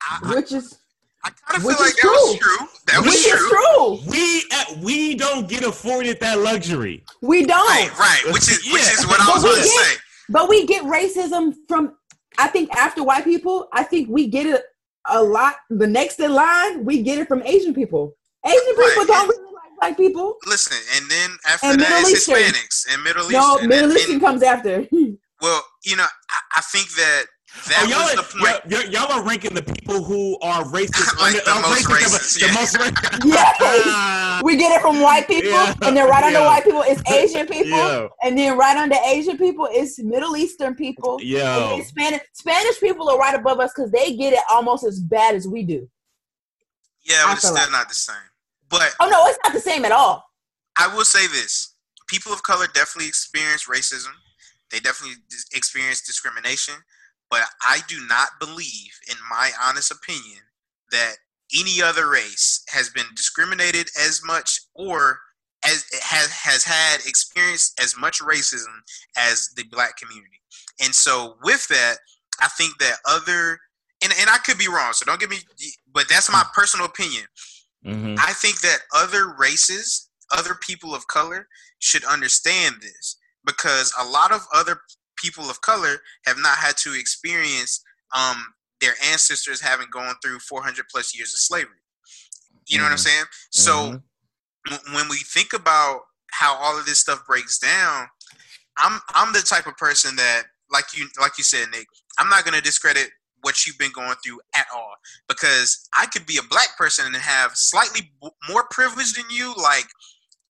I, 0.00 0.34
which 0.34 0.52
is 0.52 0.78
I 1.24 1.30
kind 1.30 1.56
of 1.56 1.62
feel 1.62 1.70
like 1.70 1.94
that 1.94 2.00
true. 2.00 2.10
was 2.10 2.38
true. 2.38 2.66
That 2.86 3.00
Which 3.00 3.10
was 3.10 3.26
true. 3.26 3.48
true. 3.48 4.10
We 4.10 4.44
uh, 4.52 4.84
we 4.84 5.14
don't 5.14 5.48
get 5.48 5.64
afforded 5.64 6.20
that 6.20 6.38
luxury. 6.38 7.04
We 7.22 7.46
don't. 7.46 7.66
Right, 7.66 7.98
right. 7.98 8.32
Which 8.32 8.50
is 8.50 8.66
yeah. 8.66 8.74
which 8.74 8.82
is 8.82 9.06
what 9.06 9.20
I 9.20 9.32
was 9.32 9.42
going 9.42 9.56
to 9.56 9.62
say. 9.62 9.96
But 10.28 10.48
we 10.48 10.66
get 10.66 10.84
racism 10.84 11.54
from. 11.68 11.96
I 12.38 12.48
think 12.48 12.74
after 12.76 13.02
white 13.02 13.24
people, 13.24 13.68
I 13.72 13.84
think 13.84 14.08
we 14.10 14.26
get 14.26 14.46
it 14.46 14.62
a 15.08 15.22
lot. 15.22 15.54
The 15.70 15.86
next 15.86 16.20
in 16.20 16.32
line, 16.32 16.84
we 16.84 17.02
get 17.02 17.18
it 17.18 17.28
from 17.28 17.42
Asian 17.42 17.74
people. 17.74 18.14
Asian 18.44 18.60
people 18.60 18.84
right. 18.84 19.04
don't 19.06 19.28
really 19.28 19.54
like 19.54 19.78
black 19.78 19.96
people. 19.96 20.36
Listen, 20.46 20.76
and 20.96 21.10
then 21.10 21.30
after 21.46 21.66
and 21.68 21.80
that, 21.80 22.02
it's 22.06 22.28
Hispanics 22.28 22.92
and 22.92 23.02
Middle 23.02 23.24
Eastern. 23.24 23.62
No, 23.62 23.76
Middle 23.76 23.92
Eastern 23.92 24.20
comes 24.20 24.42
after. 24.42 24.86
well, 25.40 25.62
you 25.84 25.96
know, 25.96 26.04
I, 26.04 26.58
I 26.58 26.60
think 26.60 26.90
that 26.96 27.26
that 27.68 27.84
oh, 27.84 27.88
y'all, 27.88 28.02
was 28.02 28.14
the 28.16 28.38
point. 28.38 28.70
Y'all, 28.70 29.08
y'all, 29.08 29.12
are 29.12 29.26
ranking 29.26 29.54
the 29.54 29.62
people 29.62 30.02
who 30.02 30.38
are 30.40 30.64
racist. 30.64 31.18
like 31.20 31.32
the, 31.44 31.54
most 31.62 31.86
racist, 31.86 32.18
racist 32.18 32.40
yeah. 32.40 32.48
the 32.48 32.54
most 32.54 32.74
racist. 32.76 33.24
yes. 33.24 34.42
we 34.42 34.56
get 34.56 34.76
it 34.76 34.82
from 34.82 35.00
white 35.00 35.26
people, 35.28 35.50
yeah. 35.50 35.74
and 35.82 35.96
then 35.96 36.08
right 36.08 36.20
yeah. 36.20 36.26
under 36.26 36.40
white 36.40 36.64
people 36.64 36.82
is 36.82 37.02
Asian 37.10 37.46
people, 37.46 37.70
yeah. 37.70 38.08
and 38.22 38.36
then 38.36 38.58
right 38.58 38.76
under 38.76 38.96
Asian 39.06 39.38
people 39.38 39.66
is 39.72 39.98
Middle 40.02 40.36
Eastern 40.36 40.74
people. 40.74 41.18
Yeah. 41.22 41.80
Spanish 41.82 42.20
Spanish 42.32 42.80
people 42.80 43.08
are 43.08 43.18
right 43.18 43.34
above 43.34 43.60
us 43.60 43.72
because 43.74 43.90
they 43.90 44.14
get 44.16 44.32
it 44.32 44.42
almost 44.50 44.84
as 44.84 45.00
bad 45.00 45.34
as 45.34 45.48
we 45.48 45.62
do. 45.62 45.88
Yeah, 47.04 47.22
but 47.26 47.34
it's 47.34 47.42
still 47.42 47.54
like. 47.54 47.70
not 47.70 47.88
the 47.88 47.94
same. 47.94 48.16
But 48.68 48.94
oh 49.00 49.08
no, 49.08 49.26
it's 49.26 49.38
not 49.44 49.52
the 49.54 49.60
same 49.60 49.84
at 49.84 49.92
all. 49.92 50.24
I 50.76 50.94
will 50.94 51.04
say 51.04 51.26
this: 51.28 51.74
people 52.08 52.32
of 52.32 52.42
color 52.42 52.66
definitely 52.74 53.08
experience 53.08 53.68
racism. 53.68 54.12
They 54.70 54.80
definitely 54.80 55.22
experience 55.54 56.02
discrimination 56.02 56.74
but 57.30 57.42
I 57.62 57.80
do 57.88 57.96
not 58.08 58.28
believe, 58.40 58.92
in 59.08 59.16
my 59.30 59.50
honest 59.62 59.90
opinion, 59.90 60.40
that 60.90 61.16
any 61.58 61.82
other 61.82 62.08
race 62.08 62.64
has 62.68 62.90
been 62.90 63.06
discriminated 63.14 63.88
as 64.00 64.22
much 64.24 64.60
or 64.74 65.18
as 65.64 65.84
has 66.02 66.30
has 66.30 66.64
had 66.64 67.00
experienced 67.06 67.80
as 67.82 67.96
much 67.96 68.20
racism 68.20 68.80
as 69.16 69.50
the 69.56 69.64
black 69.64 69.96
community. 69.96 70.40
And 70.82 70.94
so 70.94 71.36
with 71.42 71.66
that, 71.68 71.96
I 72.40 72.48
think 72.48 72.78
that 72.78 72.96
other 73.08 73.58
and, 74.02 74.12
and 74.20 74.28
I 74.28 74.38
could 74.38 74.58
be 74.58 74.68
wrong, 74.68 74.92
so 74.92 75.04
don't 75.04 75.20
get 75.20 75.30
me 75.30 75.38
but 75.92 76.08
that's 76.08 76.30
my 76.30 76.44
personal 76.54 76.86
opinion. 76.86 77.24
Mm-hmm. 77.86 78.16
I 78.18 78.32
think 78.32 78.60
that 78.60 78.78
other 78.94 79.34
races, 79.38 80.08
other 80.36 80.56
people 80.60 80.94
of 80.94 81.06
color 81.06 81.48
should 81.78 82.04
understand 82.04 82.76
this 82.80 83.16
because 83.44 83.92
a 84.00 84.06
lot 84.06 84.32
of 84.32 84.46
other 84.54 84.80
people 85.16 85.50
of 85.50 85.60
color 85.60 85.96
have 86.26 86.38
not 86.38 86.56
had 86.56 86.76
to 86.78 86.94
experience 86.98 87.82
um, 88.14 88.54
their 88.80 88.94
ancestors 89.10 89.60
having 89.60 89.86
gone 89.90 90.14
through 90.22 90.38
400 90.40 90.86
plus 90.90 91.16
years 91.16 91.32
of 91.32 91.38
slavery. 91.38 91.72
You 92.68 92.78
know 92.78 92.84
mm-hmm. 92.84 92.92
what 92.92 92.92
I'm 92.92 92.96
mm-hmm. 92.96 93.02
saying? 93.02 93.24
So 93.50 94.00
mm-hmm. 94.68 94.94
when 94.94 95.08
we 95.08 95.16
think 95.16 95.52
about 95.52 96.00
how 96.32 96.56
all 96.56 96.78
of 96.78 96.86
this 96.86 96.98
stuff 96.98 97.24
breaks 97.26 97.58
down, 97.58 98.06
I'm 98.78 99.00
I'm 99.14 99.32
the 99.32 99.40
type 99.40 99.66
of 99.66 99.76
person 99.76 100.16
that 100.16 100.44
like 100.70 100.96
you 100.96 101.06
like 101.20 101.38
you 101.38 101.44
said, 101.44 101.68
Nick, 101.70 101.86
I'm 102.18 102.28
not 102.28 102.44
gonna 102.44 102.60
discredit 102.60 103.10
what 103.42 103.66
you've 103.66 103.78
been 103.78 103.92
going 103.92 104.14
through 104.24 104.40
at 104.56 104.66
all 104.74 104.94
because 105.28 105.86
I 105.94 106.06
could 106.06 106.26
be 106.26 106.38
a 106.38 106.48
black 106.48 106.76
person 106.78 107.06
and 107.06 107.14
have 107.16 107.52
slightly 107.54 108.10
b- 108.22 108.30
more 108.48 108.64
privilege 108.70 109.12
than 109.12 109.26
you, 109.30 109.54
like 109.56 109.84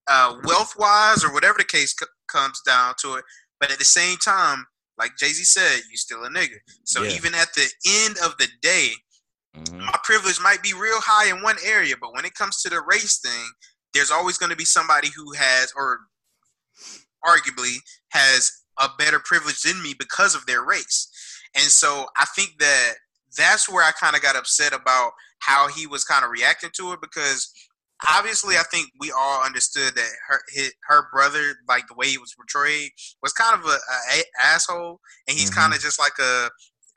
uh, 0.07 0.35
wealth 0.45 0.73
wise 0.77 1.23
or 1.23 1.33
whatever 1.33 1.57
the 1.57 1.65
case 1.65 1.93
c- 1.99 2.05
comes 2.31 2.61
down 2.65 2.93
to 3.01 3.15
it. 3.15 3.25
But 3.59 3.71
at 3.71 3.79
the 3.79 3.85
same 3.85 4.17
time, 4.17 4.65
like 4.97 5.11
Jay 5.17 5.27
Z 5.27 5.43
said, 5.43 5.81
you 5.89 5.97
still 5.97 6.23
a 6.23 6.29
nigga. 6.29 6.57
So 6.83 7.03
yeah. 7.03 7.11
even 7.11 7.35
at 7.35 7.53
the 7.53 7.67
end 8.05 8.17
of 8.23 8.37
the 8.37 8.47
day, 8.61 8.89
mm-hmm. 9.55 9.79
my 9.79 9.99
privilege 10.03 10.39
might 10.41 10.61
be 10.63 10.73
real 10.73 10.99
high 11.01 11.29
in 11.29 11.41
one 11.41 11.57
area, 11.65 11.95
but 11.99 12.13
when 12.13 12.25
it 12.25 12.33
comes 12.35 12.61
to 12.61 12.69
the 12.69 12.81
race 12.87 13.19
thing, 13.19 13.49
there's 13.93 14.11
always 14.11 14.37
going 14.37 14.49
to 14.51 14.57
be 14.57 14.65
somebody 14.65 15.09
who 15.15 15.33
has, 15.33 15.73
or 15.75 15.99
arguably 17.25 17.75
has, 18.09 18.51
a 18.79 18.89
better 18.97 19.19
privilege 19.23 19.61
than 19.61 19.81
me 19.81 19.95
because 19.97 20.35
of 20.35 20.45
their 20.45 20.65
race. 20.65 21.09
And 21.55 21.63
so 21.63 22.07
I 22.17 22.25
think 22.35 22.57
that 22.59 22.95
that's 23.37 23.69
where 23.69 23.83
I 23.83 23.91
kind 23.91 24.15
of 24.15 24.21
got 24.21 24.35
upset 24.35 24.73
about 24.73 25.11
how 25.39 25.67
he 25.67 25.87
was 25.87 26.03
kind 26.03 26.25
of 26.25 26.31
reacting 26.31 26.71
to 26.75 26.93
it 26.93 26.99
because 27.01 27.51
obviously 28.09 28.55
I 28.55 28.63
think 28.71 28.87
we 28.99 29.11
all 29.11 29.43
understood 29.43 29.95
that 29.95 30.09
her 30.27 30.41
his, 30.53 30.73
her 30.87 31.07
brother, 31.11 31.55
like 31.67 31.87
the 31.87 31.95
way 31.95 32.07
he 32.07 32.17
was 32.17 32.33
portrayed, 32.35 32.91
was 33.21 33.33
kind 33.33 33.59
of 33.59 33.65
a, 33.65 33.73
a, 33.73 34.19
a 34.19 34.23
asshole, 34.41 34.99
and 35.27 35.37
he's 35.37 35.49
mm-hmm. 35.49 35.59
kind 35.59 35.73
of 35.73 35.79
just 35.79 35.99
like 35.99 36.17
a 36.19 36.49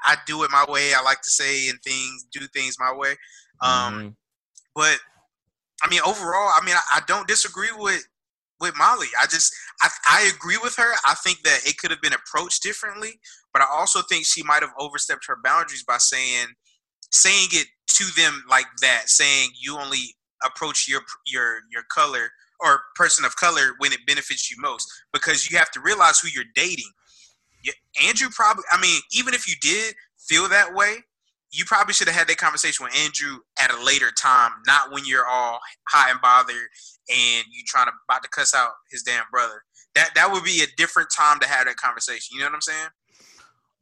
I 0.05 0.17
do 0.27 0.45
it 0.45 0.51
my 0.51 0.65
way. 0.69 0.95
I 0.95 1.03
like 1.03 1.21
to 1.23 1.31
say 1.31 1.69
and 1.69 1.79
things, 1.83 2.27
do 2.33 2.47
things 2.49 2.77
my 2.79 2.93
way. 2.95 3.11
Um, 3.61 3.95
mm-hmm. 3.95 4.09
But 4.75 4.99
I 5.83 5.89
mean, 5.89 6.01
overall, 6.07 6.51
I 6.55 6.61
mean, 6.65 6.75
I, 6.75 6.99
I, 6.99 7.01
don't 7.07 7.27
disagree 7.27 7.71
with 7.77 8.07
with 8.61 8.77
Molly. 8.77 9.09
I 9.21 9.27
just 9.27 9.53
I, 9.83 9.89
I 10.09 10.33
agree 10.35 10.59
with 10.63 10.77
her. 10.77 10.93
I 11.07 11.15
think 11.15 11.43
that 11.43 11.61
it 11.65 11.79
could 11.79 11.91
have 11.91 12.01
been 12.01 12.13
approached 12.13 12.63
differently, 12.63 13.21
but 13.53 13.63
I 13.63 13.67
also 13.71 14.01
think 14.09 14.27
she 14.27 14.43
might 14.43 14.63
have 14.63 14.73
overstepped 14.79 15.27
her 15.27 15.37
boundaries 15.43 15.85
by 15.85 15.99
saying 15.99 16.47
saying 17.11 17.49
it 17.53 17.67
to 17.95 18.05
them 18.21 18.45
like 18.49 18.67
that, 18.83 19.09
saying 19.09 19.51
you 19.61 19.77
only 19.79 20.15
approach 20.45 20.89
your 20.89 21.01
your 21.27 21.61
your 21.71 21.83
color 21.93 22.31
or 22.61 22.83
person 22.95 23.25
of 23.25 23.37
color 23.37 23.75
when 23.79 23.93
it 23.93 24.01
benefits 24.07 24.51
you 24.51 24.57
most 24.61 24.91
because 25.13 25.51
you 25.51 25.59
have 25.59 25.71
to 25.71 25.81
realize 25.81 26.19
who 26.21 26.29
you're 26.29 26.45
dating. 26.55 26.91
Andrew 28.07 28.29
probably 28.31 28.65
I 28.71 28.81
mean, 28.81 29.01
even 29.13 29.35
if 29.35 29.49
you 29.49 29.55
did 29.61 29.95
feel 30.19 30.49
that 30.49 30.75
way, 30.75 30.97
you 31.51 31.65
probably 31.65 31.95
should 31.95 32.09
have 32.09 32.17
had 32.17 32.29
that 32.29 32.37
conversation 32.37 32.85
with 32.85 32.97
Andrew 32.97 33.39
at 33.59 33.71
a 33.71 33.85
later 33.85 34.11
time, 34.11 34.53
not 34.67 34.93
when 34.93 35.05
you're 35.05 35.27
all 35.27 35.59
hot 35.89 36.11
and 36.11 36.21
bothered 36.21 36.69
and 37.09 37.45
you 37.51 37.63
trying 37.67 37.87
to 37.87 37.93
about 38.09 38.23
to 38.23 38.29
cuss 38.29 38.55
out 38.55 38.71
his 38.91 39.03
damn 39.03 39.25
brother. 39.31 39.63
That 39.95 40.11
that 40.15 40.31
would 40.31 40.45
be 40.45 40.63
a 40.63 40.67
different 40.77 41.09
time 41.17 41.41
to 41.41 41.49
have 41.49 41.67
that 41.67 41.77
conversation. 41.77 42.37
You 42.37 42.41
know 42.41 42.47
what 42.47 42.55
I'm 42.55 42.61
saying? 42.61 42.89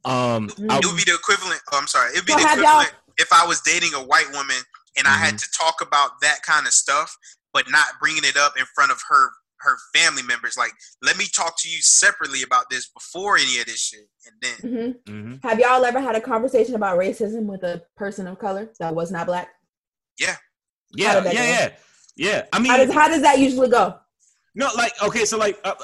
Um, 0.05 0.49
it 0.57 0.85
would 0.85 0.95
be 0.95 1.03
the 1.03 1.15
equivalent. 1.15 1.61
Oh, 1.71 1.77
I'm 1.77 1.87
sorry. 1.87 2.11
It'd 2.13 2.25
be 2.25 2.31
so 2.33 2.39
the 2.39 2.45
equivalent 2.45 2.93
if 3.17 3.33
I 3.33 3.45
was 3.45 3.61
dating 3.61 3.93
a 3.93 3.99
white 3.99 4.29
woman 4.31 4.57
and 4.97 5.05
mm-hmm. 5.05 5.13
I 5.13 5.25
had 5.25 5.35
mm-hmm. 5.35 5.37
to 5.37 5.57
talk 5.57 5.81
about 5.81 6.11
that 6.21 6.39
kind 6.45 6.67
of 6.67 6.73
stuff, 6.73 7.15
but 7.53 7.65
not 7.69 7.87
bringing 8.01 8.23
it 8.23 8.37
up 8.37 8.53
in 8.57 8.65
front 8.75 8.91
of 8.91 8.99
her 9.09 9.29
her 9.59 9.77
family 9.95 10.21
members. 10.21 10.55
Like, 10.57 10.71
let 11.01 11.17
me 11.17 11.25
talk 11.35 11.55
to 11.59 11.69
you 11.69 11.79
separately 11.81 12.43
about 12.43 12.69
this 12.69 12.89
before 12.89 13.37
any 13.37 13.59
of 13.59 13.65
this 13.65 13.79
shit, 13.79 14.07
and 14.25 14.35
then. 14.41 14.71
Mm-hmm. 14.71 15.11
Mm-hmm. 15.11 15.47
Have 15.47 15.59
y'all 15.59 15.83
ever 15.85 15.99
had 15.99 16.15
a 16.15 16.21
conversation 16.21 16.75
about 16.75 16.99
racism 16.99 17.45
with 17.45 17.63
a 17.63 17.81
person 17.95 18.27
of 18.27 18.39
color 18.39 18.71
that 18.79 18.93
was 18.93 19.11
not 19.11 19.27
black? 19.27 19.49
Yeah. 20.19 20.35
Yeah. 20.91 21.23
Yeah. 21.23 21.31
Yeah. 21.31 21.69
Yeah. 22.15 22.45
I 22.53 22.59
mean, 22.59 22.71
how 22.71 22.77
does 22.77 22.93
how 22.93 23.07
does 23.07 23.21
that 23.21 23.39
usually 23.39 23.69
go? 23.69 23.95
No, 24.55 24.69
like 24.75 24.91
okay, 25.03 25.23
so 25.23 25.37
like 25.37 25.59
uh, 25.63 25.75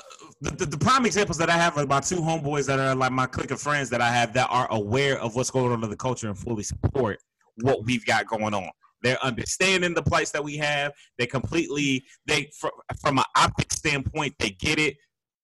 the, 0.42 0.50
the, 0.52 0.66
the 0.66 0.78
prime 0.78 1.06
examples 1.06 1.38
that 1.38 1.48
I 1.48 1.54
have 1.54 1.78
are 1.78 1.86
my 1.86 2.00
two 2.00 2.16
homeboys 2.16 2.66
that 2.66 2.80
are 2.80 2.96
like 2.96 3.12
my 3.12 3.28
clique 3.28 3.52
of 3.52 3.62
friends 3.62 3.88
that 3.92 4.02
I 4.02 4.10
have 4.10 4.34
that 4.34 4.48
are 4.50 4.68
aware 4.72 5.20
of 5.20 5.36
what's 5.36 5.52
going 5.52 5.72
on 5.72 5.84
in 5.84 5.90
the 5.92 5.96
culture 5.96 6.28
and 6.28 6.38
fully 6.38 6.64
support 6.64 7.20
what 7.58 7.86
we've 7.86 8.04
got 8.04 8.26
going 8.26 8.56
on. 8.56 8.72
They're 9.04 9.24
understanding 9.24 9.94
the 9.94 10.02
plights 10.02 10.32
that 10.32 10.44
we 10.44 10.58
have. 10.58 10.94
They 11.18 11.28
completely 11.28 12.06
they 12.26 12.50
from, 12.58 12.72
from 13.02 13.20
an 13.20 13.26
optic 13.38 13.72
standpoint, 13.72 14.36
they 14.40 14.52
get 14.52 14.80
it. 14.80 14.96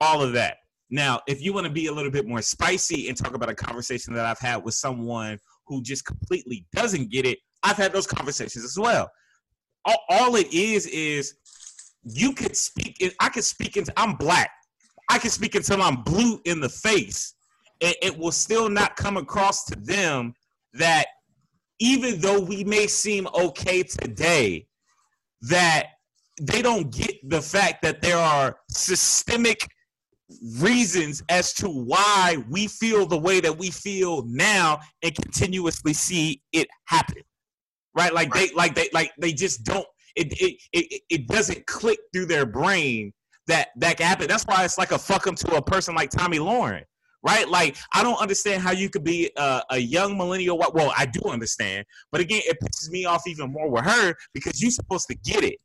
All 0.02 0.22
of 0.22 0.34
that. 0.34 0.58
Now, 0.90 1.20
if 1.28 1.42
you 1.42 1.54
want 1.54 1.68
to 1.68 1.72
be 1.72 1.88
a 1.88 1.94
little 1.94 2.12
bit 2.12 2.26
more 2.26 2.42
spicy 2.42 3.10
and 3.10 3.18
talk 3.18 3.36
about 3.36 3.50
a 3.50 3.56
conversation 3.56 4.14
that 4.14 4.26
I've 4.26 4.40
had 4.40 4.64
with 4.64 4.74
someone 4.74 5.38
who 5.68 5.84
just 5.84 6.06
completely 6.06 6.66
doesn't 6.74 7.12
get 7.12 7.26
it, 7.26 7.38
I've 7.62 7.78
had 7.78 7.92
those 7.92 8.08
conversations 8.08 8.64
as 8.64 8.78
well. 8.78 9.12
All, 9.86 10.04
all 10.10 10.36
it 10.36 10.52
is 10.54 10.88
is 10.88 11.36
you 12.04 12.34
could 12.34 12.56
speak. 12.56 13.14
I 13.20 13.30
could 13.30 13.44
speak 13.44 13.78
into. 13.78 13.94
I'm 13.98 14.16
black. 14.16 14.50
I 15.10 15.20
can 15.20 15.30
speak 15.30 15.56
until 15.56 15.82
I'm 15.82 16.04
blue 16.04 16.40
in 16.46 16.60
the 16.60 16.70
face, 16.70 17.34
and 17.82 17.96
it 18.02 18.18
will 18.18 18.32
still 18.32 18.70
not 18.70 18.96
come 18.96 19.18
across 19.18 19.66
to 19.66 19.76
them 19.76 20.34
that 20.74 21.08
even 21.80 22.20
though 22.20 22.40
we 22.40 22.64
may 22.64 22.88
seem 22.88 23.28
okay 23.34 23.84
today, 23.84 24.68
that 25.42 25.88
they 26.42 26.62
don't 26.62 26.92
get 26.92 27.18
the 27.30 27.42
fact 27.42 27.82
that 27.82 28.02
there 28.02 28.18
are 28.18 28.58
systemic 28.70 29.68
reasons 30.58 31.24
as 31.30 31.54
to 31.54 31.70
why 31.70 32.38
we 32.50 32.68
feel 32.68 33.06
the 33.06 33.18
way 33.18 33.40
that 33.40 33.58
we 33.58 33.72
feel 33.72 34.24
now 34.26 34.80
and 35.02 35.16
continuously 35.16 35.94
see 35.94 36.42
it 36.54 36.68
happen. 36.86 37.24
Right? 37.96 38.14
Like 38.14 38.34
they 38.34 38.50
like 38.54 38.76
they 38.76 38.90
like 38.94 39.12
they 39.20 39.34
just 39.34 39.64
don't 39.64 39.88
it 40.16 40.32
it 40.40 40.58
it, 40.72 41.02
it 41.10 41.28
doesn't 41.28 41.66
click 41.66 42.00
through 42.14 42.28
their 42.28 42.46
brain 42.46 43.12
that 43.48 43.70
that 43.78 43.98
can 43.98 44.06
happen. 44.06 44.28
That's 44.28 44.44
why 44.44 44.64
it's 44.64 44.78
like 44.78 44.92
a 44.92 45.00
fuck 45.00 45.24
them 45.24 45.36
to 45.36 45.56
a 45.56 45.62
person 45.62 45.96
like 45.96 46.12
Tomi 46.12 46.38
Lahren 46.38 46.84
right? 47.24 47.48
Like, 47.48 47.78
I 47.94 48.04
don't 48.04 48.20
understand 48.22 48.62
how 48.62 48.72
you 48.72 48.90
could 48.90 49.04
be 49.04 49.32
a, 49.38 49.62
a 49.72 49.78
young 49.78 50.18
millennial. 50.18 50.58
Well, 50.58 50.94
I 50.98 51.06
do 51.06 51.22
understand, 51.30 51.86
but 52.12 52.22
again, 52.22 52.42
it 52.46 52.58
pisses 52.64 52.90
me 52.90 53.06
off 53.06 53.28
even 53.28 53.52
more 53.52 53.70
with 53.70 53.86
her 53.86 54.16
because 54.34 54.62
you're 54.62 54.72
supposed 54.72 55.08
to 55.08 55.16
get 55.16 55.44
it. 55.44 55.60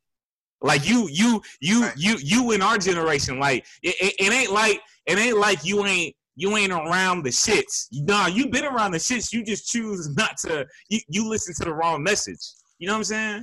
Like 0.60 0.88
you, 0.88 1.08
you, 1.10 1.42
you, 1.60 1.82
right. 1.82 1.92
you, 1.96 2.16
you 2.22 2.52
in 2.52 2.62
our 2.62 2.78
generation, 2.78 3.38
like 3.38 3.66
it, 3.82 3.94
it, 4.00 4.14
it, 4.18 4.32
ain't 4.32 4.50
like 4.50 4.80
it 5.04 5.18
ain't 5.18 5.36
like 5.36 5.62
you 5.62 5.84
ain't 5.84 6.16
you 6.36 6.56
ain't 6.56 6.72
around 6.72 7.22
the 7.22 7.30
shits. 7.30 7.86
Nah, 7.92 8.28
you 8.28 8.48
been 8.48 8.64
around 8.64 8.92
the 8.92 8.98
shits. 8.98 9.32
You 9.32 9.44
just 9.44 9.70
choose 9.70 10.08
not 10.16 10.38
to. 10.38 10.66
You, 10.88 11.00
you 11.08 11.28
listen 11.28 11.54
to 11.56 11.64
the 11.64 11.74
wrong 11.74 12.02
message. 12.02 12.40
You 12.78 12.86
know 12.86 12.94
what 12.94 12.98
I'm 12.98 13.04
saying? 13.04 13.40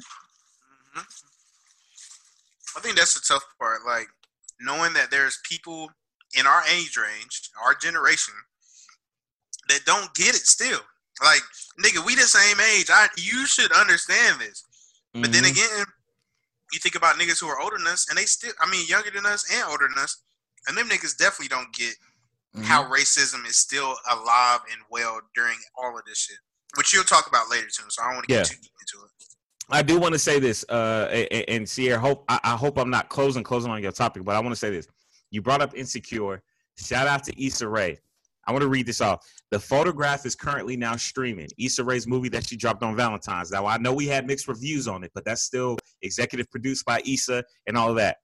Mm-hmm. 0.97 0.99
I 2.77 2.81
think 2.81 2.97
that's 2.97 3.13
the 3.13 3.21
tough 3.33 3.45
part. 3.59 3.81
Like 3.85 4.07
knowing 4.59 4.93
that 4.93 5.11
there's 5.11 5.39
people 5.47 5.89
in 6.37 6.47
our 6.47 6.63
age 6.73 6.97
range, 6.97 7.49
our 7.63 7.73
generation, 7.75 8.33
that 9.69 9.85
don't 9.85 10.13
get 10.15 10.29
it 10.29 10.47
still. 10.47 10.79
Like, 11.23 11.41
nigga, 11.83 12.05
we 12.05 12.15
the 12.15 12.21
same 12.21 12.59
age. 12.59 12.87
I 12.89 13.07
you 13.17 13.45
should 13.45 13.71
understand 13.71 14.39
this. 14.39 14.65
Mm-hmm. 15.13 15.21
But 15.21 15.31
then 15.31 15.43
mm-hmm. 15.43 15.51
again, 15.51 15.85
you 16.73 16.79
think 16.79 16.95
about 16.95 17.17
niggas 17.17 17.39
who 17.39 17.47
are 17.47 17.59
older 17.59 17.77
than 17.77 17.87
us, 17.87 18.07
and 18.09 18.17
they 18.17 18.23
still, 18.23 18.53
I 18.59 18.69
mean, 18.69 18.87
younger 18.87 19.11
than 19.11 19.25
us 19.25 19.45
and 19.53 19.63
older 19.69 19.87
than 19.93 20.01
us, 20.03 20.23
and 20.67 20.77
them 20.77 20.89
niggas 20.89 21.17
definitely 21.17 21.49
don't 21.49 21.71
get 21.73 21.93
mm-hmm. 22.55 22.63
how 22.63 22.83
racism 22.85 23.45
is 23.45 23.57
still 23.57 23.95
alive 24.11 24.61
and 24.71 24.81
well 24.89 25.19
during 25.35 25.57
all 25.77 25.97
of 25.97 26.05
this 26.05 26.17
shit, 26.17 26.37
which 26.77 26.93
you'll 26.93 27.03
talk 27.03 27.27
about 27.27 27.49
later 27.49 27.67
too. 27.67 27.83
So 27.89 28.01
I 28.01 28.07
don't 28.07 28.15
want 28.15 28.27
to 28.27 28.33
get 28.33 28.37
yeah. 28.37 28.43
too 28.43 28.61
deep 28.61 28.71
into 28.79 29.05
it. 29.05 29.11
I 29.69 29.81
do 29.81 29.99
want 29.99 30.13
to 30.13 30.19
say 30.19 30.39
this, 30.39 30.65
uh, 30.67 31.07
and, 31.11 31.45
and 31.47 31.69
Sierra, 31.69 31.99
hope 31.99 32.25
I, 32.27 32.39
I 32.43 32.55
hope 32.57 32.77
I'm 32.77 32.89
not 32.89 33.07
closing 33.09 33.43
closing 33.43 33.71
on 33.71 33.81
your 33.81 33.91
topic, 33.91 34.23
but 34.25 34.35
I 34.35 34.39
want 34.39 34.51
to 34.51 34.59
say 34.59 34.69
this. 34.69 34.87
You 35.31 35.41
brought 35.41 35.61
up 35.61 35.75
Insecure. 35.75 36.43
Shout 36.77 37.07
out 37.07 37.23
to 37.23 37.43
Issa 37.43 37.67
Rae. 37.67 37.97
I 38.47 38.51
want 38.51 38.63
to 38.63 38.67
read 38.67 38.85
this 38.85 39.01
off. 39.01 39.25
The 39.51 39.59
photograph 39.59 40.25
is 40.25 40.35
currently 40.35 40.75
now 40.75 40.95
streaming. 40.95 41.47
Issa 41.59 41.83
Rae's 41.83 42.07
movie 42.07 42.29
that 42.29 42.47
she 42.47 42.57
dropped 42.57 42.83
on 42.83 42.95
Valentine's. 42.95 43.51
Now 43.51 43.65
I 43.65 43.77
know 43.77 43.93
we 43.93 44.07
had 44.07 44.25
mixed 44.27 44.47
reviews 44.47 44.87
on 44.87 45.03
it, 45.03 45.11
but 45.13 45.25
that's 45.25 45.43
still 45.43 45.77
executive 46.01 46.49
produced 46.49 46.85
by 46.85 47.01
Issa 47.05 47.43
and 47.67 47.77
all 47.77 47.89
of 47.89 47.95
that. 47.97 48.17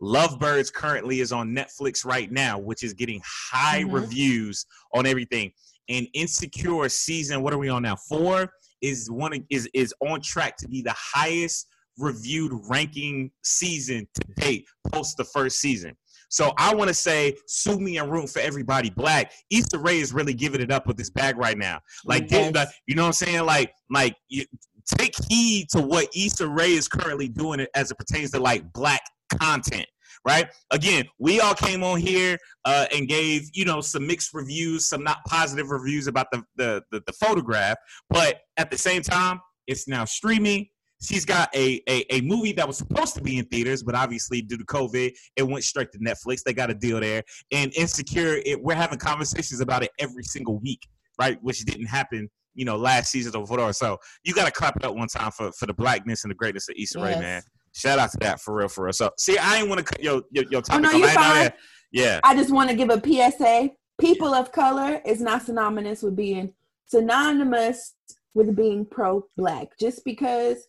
Lovebirds 0.00 0.72
currently 0.72 1.20
is 1.20 1.32
on 1.32 1.54
Netflix 1.54 2.04
right 2.04 2.30
now, 2.30 2.58
which 2.58 2.82
is 2.82 2.92
getting 2.92 3.22
high 3.24 3.82
mm-hmm. 3.82 3.94
reviews 3.94 4.66
on 4.94 5.06
everything. 5.06 5.52
And 5.88 6.06
Insecure 6.12 6.88
season, 6.88 7.42
what 7.42 7.52
are 7.52 7.58
we 7.58 7.68
on 7.68 7.82
now? 7.82 7.96
Four 7.96 8.52
is 8.82 9.10
one 9.10 9.44
is 9.48 9.68
is 9.72 9.94
on 10.00 10.20
track 10.20 10.56
to 10.58 10.68
be 10.68 10.82
the 10.82 10.94
highest 10.96 11.68
reviewed 11.98 12.52
ranking 12.68 13.30
season 13.44 14.08
to 14.14 14.40
date 14.40 14.66
post 14.92 15.16
the 15.16 15.24
first 15.24 15.60
season. 15.60 15.96
So 16.32 16.54
I 16.56 16.74
want 16.74 16.88
to 16.88 16.94
say, 16.94 17.36
sue 17.46 17.78
me 17.78 17.98
and 17.98 18.10
room 18.10 18.26
for 18.26 18.40
everybody 18.40 18.88
black. 18.88 19.32
Issa 19.50 19.78
Rae 19.78 20.00
is 20.00 20.14
really 20.14 20.32
giving 20.32 20.62
it 20.62 20.72
up 20.72 20.86
with 20.86 20.96
this 20.96 21.10
bag 21.10 21.36
right 21.36 21.58
now. 21.58 21.80
Like, 22.06 22.30
yes. 22.30 22.72
you 22.86 22.94
know 22.94 23.02
what 23.02 23.08
I'm 23.08 23.12
saying? 23.12 23.44
Like, 23.44 23.70
like 23.90 24.16
you, 24.30 24.46
take 24.86 25.14
heed 25.28 25.68
to 25.72 25.82
what 25.82 26.08
Issa 26.16 26.48
Rae 26.48 26.72
is 26.72 26.88
currently 26.88 27.28
doing 27.28 27.66
as 27.74 27.90
it 27.90 27.98
pertains 27.98 28.30
to 28.30 28.40
like 28.40 28.72
black 28.72 29.02
content 29.40 29.86
right? 30.24 30.46
Again, 30.70 31.04
we 31.18 31.40
all 31.40 31.54
came 31.54 31.82
on 31.82 31.98
here 31.98 32.38
uh, 32.64 32.86
and 32.94 33.08
gave 33.08 33.50
you 33.54 33.64
know 33.64 33.80
some 33.80 34.06
mixed 34.06 34.32
reviews, 34.32 34.86
some 34.86 35.02
not 35.02 35.18
positive 35.26 35.70
reviews 35.70 36.06
about 36.06 36.28
the, 36.30 36.44
the 36.54 36.82
the, 36.92 37.02
the 37.06 37.12
photograph, 37.12 37.76
but 38.08 38.38
at 38.56 38.70
the 38.70 38.78
same 38.78 39.02
time, 39.02 39.40
it's 39.66 39.88
now 39.88 40.04
streaming 40.04 40.68
she's 41.02 41.24
got 41.24 41.54
a, 41.54 41.82
a, 41.88 42.14
a 42.14 42.20
movie 42.22 42.52
that 42.52 42.66
was 42.66 42.78
supposed 42.78 43.14
to 43.14 43.20
be 43.20 43.38
in 43.38 43.44
theaters, 43.46 43.82
but 43.82 43.94
obviously 43.94 44.40
due 44.40 44.56
to 44.56 44.64
COVID, 44.64 45.12
it 45.36 45.42
went 45.42 45.64
straight 45.64 45.90
to 45.92 45.98
Netflix. 45.98 46.42
They 46.42 46.54
got 46.54 46.70
a 46.70 46.74
deal 46.74 47.00
there. 47.00 47.22
And 47.50 47.74
Insecure, 47.74 48.40
it, 48.46 48.62
we're 48.62 48.74
having 48.74 48.98
conversations 48.98 49.60
about 49.60 49.82
it 49.82 49.90
every 49.98 50.22
single 50.22 50.58
week, 50.60 50.86
right? 51.18 51.36
Which 51.42 51.60
didn't 51.64 51.86
happen, 51.86 52.30
you 52.54 52.64
know, 52.64 52.76
last 52.76 53.10
season 53.10 53.34
or 53.34 53.44
whatever. 53.44 53.72
So 53.72 53.98
you 54.24 54.32
got 54.32 54.46
to 54.46 54.52
clap 54.52 54.76
it 54.76 54.84
up 54.84 54.94
one 54.94 55.08
time 55.08 55.32
for, 55.32 55.50
for 55.52 55.66
the 55.66 55.74
blackness 55.74 56.24
and 56.24 56.30
the 56.30 56.36
greatness 56.36 56.68
of 56.68 56.76
Issa 56.78 56.98
yes. 56.98 57.16
Rae, 57.16 57.20
man. 57.20 57.42
Shout 57.74 57.98
out 57.98 58.12
to 58.12 58.18
that 58.18 58.40
for 58.40 58.54
real, 58.54 58.68
for 58.68 58.84
real. 58.84 58.92
So 58.92 59.10
see, 59.18 59.36
I 59.38 59.56
ain't 59.56 59.68
want 59.68 59.78
to 59.78 59.84
cut 59.84 60.02
your 60.02 60.22
your, 60.30 60.44
your 60.50 60.62
topic. 60.62 60.86
Oh, 60.86 60.92
no, 60.92 60.98
you're 60.98 61.08
fine. 61.08 61.52
Yeah. 61.90 62.20
I 62.22 62.36
just 62.36 62.52
want 62.52 62.70
to 62.70 62.76
give 62.76 62.90
a 62.90 63.00
PSA. 63.02 63.70
People 63.98 64.34
of 64.34 64.52
color 64.52 65.00
is 65.06 65.20
not 65.20 65.42
synonymous 65.42 66.02
with 66.02 66.14
being 66.14 66.52
synonymous 66.86 67.94
with 68.34 68.54
being 68.54 68.84
pro-black. 68.84 69.68
Just 69.78 70.04
because 70.04 70.66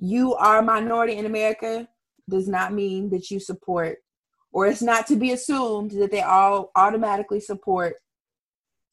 you 0.00 0.34
are 0.34 0.58
a 0.58 0.62
minority 0.62 1.16
in 1.16 1.26
America 1.26 1.88
does 2.28 2.48
not 2.48 2.72
mean 2.72 3.10
that 3.10 3.30
you 3.30 3.40
support, 3.40 3.98
or 4.52 4.66
it's 4.66 4.82
not 4.82 5.06
to 5.06 5.16
be 5.16 5.32
assumed 5.32 5.92
that 5.92 6.10
they 6.10 6.22
all 6.22 6.70
automatically 6.76 7.40
support 7.40 7.94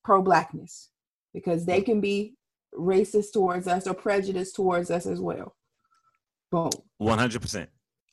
pro 0.03 0.21
blackness 0.21 0.89
because 1.33 1.65
they 1.65 1.81
can 1.81 1.99
be 1.99 2.35
racist 2.73 3.31
towards 3.33 3.67
us 3.67 3.87
or 3.87 3.93
prejudiced 3.93 4.55
towards 4.55 4.91
us 4.91 5.05
as 5.05 5.19
well. 5.19 5.55
Boom. 6.51 6.69
One 6.97 7.19
hundred 7.19 7.41
percent. 7.41 7.69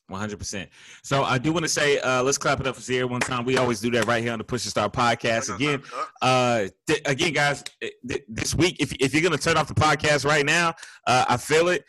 One 0.07 0.19
hundred 0.19 0.37
percent. 0.39 0.69
So 1.03 1.23
I 1.23 1.37
do 1.37 1.53
want 1.53 1.63
to 1.63 1.69
say, 1.69 1.99
uh, 1.99 2.21
let's 2.23 2.37
clap 2.37 2.59
it 2.59 2.67
up 2.67 2.75
for 2.75 2.81
Zero 2.81 3.07
one 3.07 3.21
time. 3.21 3.45
We 3.45 3.57
always 3.57 3.79
do 3.79 3.89
that 3.91 4.05
right 4.05 4.21
here 4.21 4.33
on 4.33 4.37
the 4.37 4.43
Push 4.43 4.63
to 4.63 4.69
Start 4.69 4.91
podcast. 4.91 5.53
Again, 5.55 5.81
uh, 6.21 6.67
th- 6.87 7.01
again, 7.05 7.31
guys, 7.31 7.63
th- 7.81 8.23
this 8.27 8.53
week, 8.53 8.75
if 8.79 8.93
if 8.99 9.13
you're 9.13 9.23
gonna 9.23 9.37
turn 9.37 9.55
off 9.55 9.67
the 9.67 9.73
podcast 9.73 10.25
right 10.25 10.45
now, 10.45 10.73
uh, 11.07 11.25
I 11.29 11.37
feel 11.37 11.69
it. 11.69 11.85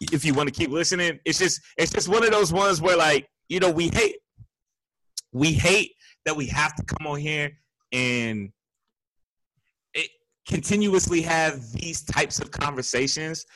If 0.00 0.24
you 0.24 0.32
want 0.32 0.48
to 0.48 0.54
keep 0.54 0.70
listening, 0.70 1.20
it's 1.24 1.38
just 1.38 1.60
it's 1.76 1.92
just 1.92 2.08
one 2.08 2.24
of 2.24 2.30
those 2.30 2.52
ones 2.52 2.80
where 2.80 2.96
like 2.96 3.28
you 3.48 3.60
know 3.60 3.70
we 3.70 3.88
hate 3.88 4.16
we 5.32 5.52
hate 5.52 5.92
that 6.24 6.36
we 6.36 6.46
have 6.46 6.74
to 6.76 6.82
come 6.84 7.06
on 7.06 7.18
here 7.18 7.50
and 7.92 8.50
it 9.94 10.10
continuously 10.46 11.22
have 11.22 11.72
these 11.72 12.02
types 12.02 12.40
of 12.40 12.50
conversations. 12.50 13.46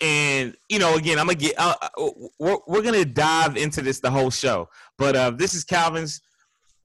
And 0.00 0.56
you 0.68 0.78
know 0.78 0.96
again 0.96 1.18
i'm 1.18 1.26
gonna 1.26 1.38
get 1.38 1.54
uh, 1.58 1.74
uh, 1.80 2.10
we're, 2.38 2.56
we're 2.66 2.82
gonna 2.82 3.04
dive 3.04 3.56
into 3.56 3.82
this 3.82 4.00
the 4.00 4.10
whole 4.10 4.30
show. 4.30 4.68
But 4.98 5.14
uh 5.14 5.30
this 5.30 5.54
is 5.54 5.64
calvin's 5.64 6.22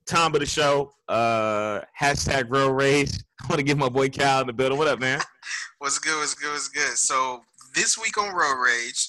time 0.06 0.34
of 0.34 0.40
the 0.40 0.46
show. 0.46 0.92
Uh 1.08 1.80
hashtag 1.98 2.50
real 2.50 2.72
rage 2.72 3.10
i 3.42 3.46
want 3.48 3.58
to 3.58 3.64
give 3.64 3.78
my 3.78 3.88
boy 3.88 4.08
cal 4.08 4.42
in 4.42 4.46
the 4.46 4.52
building. 4.52 4.78
What 4.78 4.88
up 4.88 5.00
man? 5.00 5.20
What's 5.78 5.98
good 5.98 6.18
what's 6.18 6.34
good 6.34 6.52
what's 6.52 6.68
good? 6.68 6.96
So 6.98 7.42
this 7.74 7.98
week 7.98 8.18
on 8.18 8.34
road 8.34 8.62
rage 8.62 9.08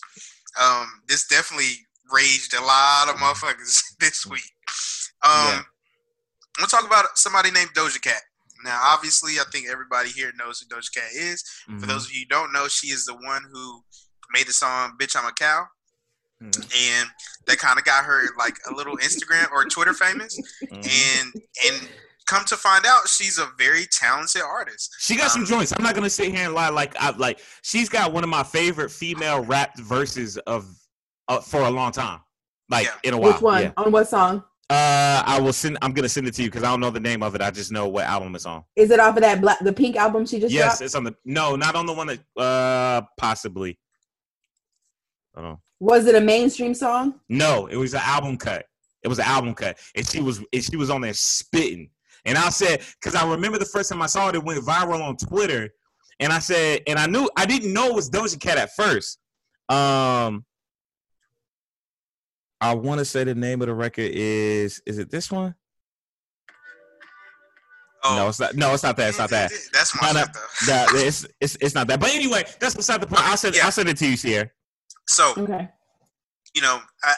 um 0.59 0.87
this 1.07 1.27
definitely 1.27 1.75
raged 2.11 2.53
a 2.53 2.63
lot 2.63 3.07
of 3.09 3.15
motherfuckers 3.15 3.81
this 3.99 4.25
week 4.25 4.51
um 5.23 5.31
yeah. 5.31 5.61
gonna 6.57 6.67
talk 6.67 6.85
about 6.85 7.05
somebody 7.17 7.51
named 7.51 7.69
doja 7.75 8.01
cat 8.01 8.21
now, 8.63 8.79
obviously, 8.83 9.33
I 9.39 9.43
think 9.51 9.67
everybody 9.69 10.09
here 10.09 10.31
knows 10.37 10.59
who 10.59 10.75
Doja 10.75 10.93
Cat 10.93 11.11
is. 11.13 11.43
Mm-hmm. 11.69 11.79
For 11.79 11.85
those 11.85 12.05
of 12.05 12.13
you 12.13 12.21
who 12.21 12.25
don't 12.27 12.51
know, 12.51 12.67
she 12.67 12.87
is 12.87 13.05
the 13.05 13.13
one 13.13 13.43
who 13.51 13.81
made 14.33 14.47
the 14.47 14.53
song 14.53 14.93
"Bitch 14.99 15.15
I'm 15.15 15.25
a 15.27 15.31
Cow," 15.31 15.65
mm-hmm. 16.41 16.61
and 16.61 17.09
that 17.47 17.57
kind 17.57 17.79
of 17.79 17.85
got 17.85 18.03
her 18.03 18.23
like 18.37 18.57
a 18.69 18.73
little 18.73 18.97
Instagram 18.97 19.49
or 19.51 19.65
Twitter 19.65 19.93
famous. 19.93 20.37
Mm-hmm. 20.63 20.75
And 20.75 21.33
and 21.67 21.89
come 22.29 22.45
to 22.45 22.55
find 22.55 22.85
out, 22.85 23.07
she's 23.07 23.39
a 23.39 23.47
very 23.57 23.85
talented 23.91 24.41
artist. 24.41 24.95
She 24.99 25.15
got 25.15 25.25
um, 25.25 25.29
some 25.29 25.45
joints. 25.45 25.73
I'm 25.75 25.83
not 25.83 25.95
gonna 25.95 26.09
sit 26.09 26.33
here 26.33 26.45
and 26.45 26.53
lie. 26.53 26.69
Like 26.69 26.95
I 26.99 27.09
like, 27.11 27.39
she's 27.63 27.89
got 27.89 28.13
one 28.13 28.23
of 28.23 28.29
my 28.29 28.43
favorite 28.43 28.91
female 28.91 29.43
rap 29.43 29.77
verses 29.79 30.37
of 30.39 30.69
uh, 31.27 31.39
for 31.39 31.61
a 31.61 31.69
long 31.69 31.91
time. 31.91 32.19
Like 32.69 32.85
yeah. 32.85 32.93
in 33.03 33.13
a 33.13 33.17
while. 33.17 33.33
Which 33.33 33.41
one? 33.41 33.61
Yeah. 33.63 33.71
On 33.77 33.91
what 33.91 34.07
song? 34.07 34.43
Uh, 34.69 35.23
I 35.25 35.39
will 35.41 35.53
send. 35.53 35.79
I'm 35.81 35.93
gonna 35.93 36.09
send 36.09 36.27
it 36.27 36.35
to 36.35 36.43
you 36.43 36.49
because 36.49 36.63
I 36.63 36.69
don't 36.69 36.79
know 36.79 36.91
the 36.91 36.99
name 36.99 37.23
of 37.23 37.33
it. 37.33 37.41
I 37.41 37.49
just 37.49 37.71
know 37.71 37.87
what 37.87 38.05
album 38.05 38.35
it's 38.35 38.45
on. 38.45 38.63
Is 38.75 38.91
it 38.91 38.99
off 38.99 39.15
of 39.15 39.23
that 39.23 39.41
black, 39.41 39.57
the 39.59 39.73
pink 39.73 39.95
album 39.95 40.27
she 40.27 40.39
just? 40.39 40.53
Yes, 40.53 40.73
dropped? 40.73 40.81
it's 40.83 40.95
on 40.95 41.03
the. 41.03 41.15
No, 41.25 41.55
not 41.55 41.75
on 41.75 41.87
the 41.87 41.93
one 41.93 42.07
that. 42.07 42.19
Uh, 42.39 43.01
possibly. 43.17 43.79
I 45.35 45.41
don't 45.41 45.49
know. 45.51 45.59
Was 45.79 46.05
it 46.05 46.13
a 46.13 46.21
mainstream 46.21 46.75
song? 46.75 47.15
No, 47.29 47.65
it 47.65 47.77
was 47.77 47.95
an 47.95 48.01
album 48.03 48.37
cut. 48.37 48.65
It 49.01 49.07
was 49.07 49.17
an 49.17 49.25
album 49.25 49.55
cut, 49.55 49.79
and 49.95 50.07
she 50.07 50.21
was 50.21 50.43
and 50.53 50.63
she 50.63 50.75
was 50.75 50.91
on 50.91 51.01
there 51.01 51.13
spitting. 51.13 51.89
And 52.25 52.37
I 52.37 52.49
said, 52.49 52.81
because 52.99 53.15
I 53.15 53.29
remember 53.29 53.57
the 53.57 53.65
first 53.65 53.89
time 53.89 54.01
I 54.01 54.07
saw 54.07 54.29
it, 54.29 54.35
it 54.35 54.43
went 54.43 54.63
viral 54.63 55.01
on 55.01 55.17
Twitter, 55.17 55.69
and 56.19 56.33
I 56.33 56.39
said, 56.39 56.81
and 56.87 56.99
I 56.99 57.05
knew 57.05 57.29
I 57.37 57.45
didn't 57.45 57.73
know 57.73 57.87
it 57.87 57.95
was 57.95 58.09
Doja 58.09 58.39
Cat 58.39 58.57
at 58.57 58.75
first. 58.75 59.19
Um, 59.69 60.45
I 62.61 62.73
want 62.73 62.99
to 62.99 63.05
say 63.05 63.23
the 63.23 63.35
name 63.35 63.61
of 63.61 63.67
the 63.67 63.73
record 63.73 64.11
is 64.11 64.81
is 64.85 64.97
it 64.97 65.09
this 65.09 65.31
one? 65.31 65.55
Oh. 68.03 68.15
No, 68.15 68.29
it's 68.29 68.39
not. 68.39 68.55
No, 68.55 68.73
it's 68.73 68.83
not 68.83 68.97
that. 68.97 69.09
It's 69.09 69.19
not 69.19 69.29
that. 69.29 69.51
That's 69.73 70.01
my 70.01 70.11
no, 70.11 70.23
no, 70.67 70.85
it's, 70.99 71.27
it's 71.39 71.57
it's 71.59 71.75
not 71.75 71.87
that. 71.87 71.99
But 71.99 72.13
anyway, 72.13 72.45
that's 72.59 72.75
beside 72.75 73.01
the 73.01 73.07
point. 73.07 73.21
I'll 73.23 73.37
send 73.37 73.55
yeah. 73.55 73.65
I'll 73.65 73.71
send 73.71 73.89
it 73.89 73.97
to 73.97 74.07
you, 74.07 74.15
Sierra. 74.15 74.49
So, 75.07 75.33
okay. 75.37 75.67
you 76.55 76.61
know, 76.61 76.79
I 77.03 77.15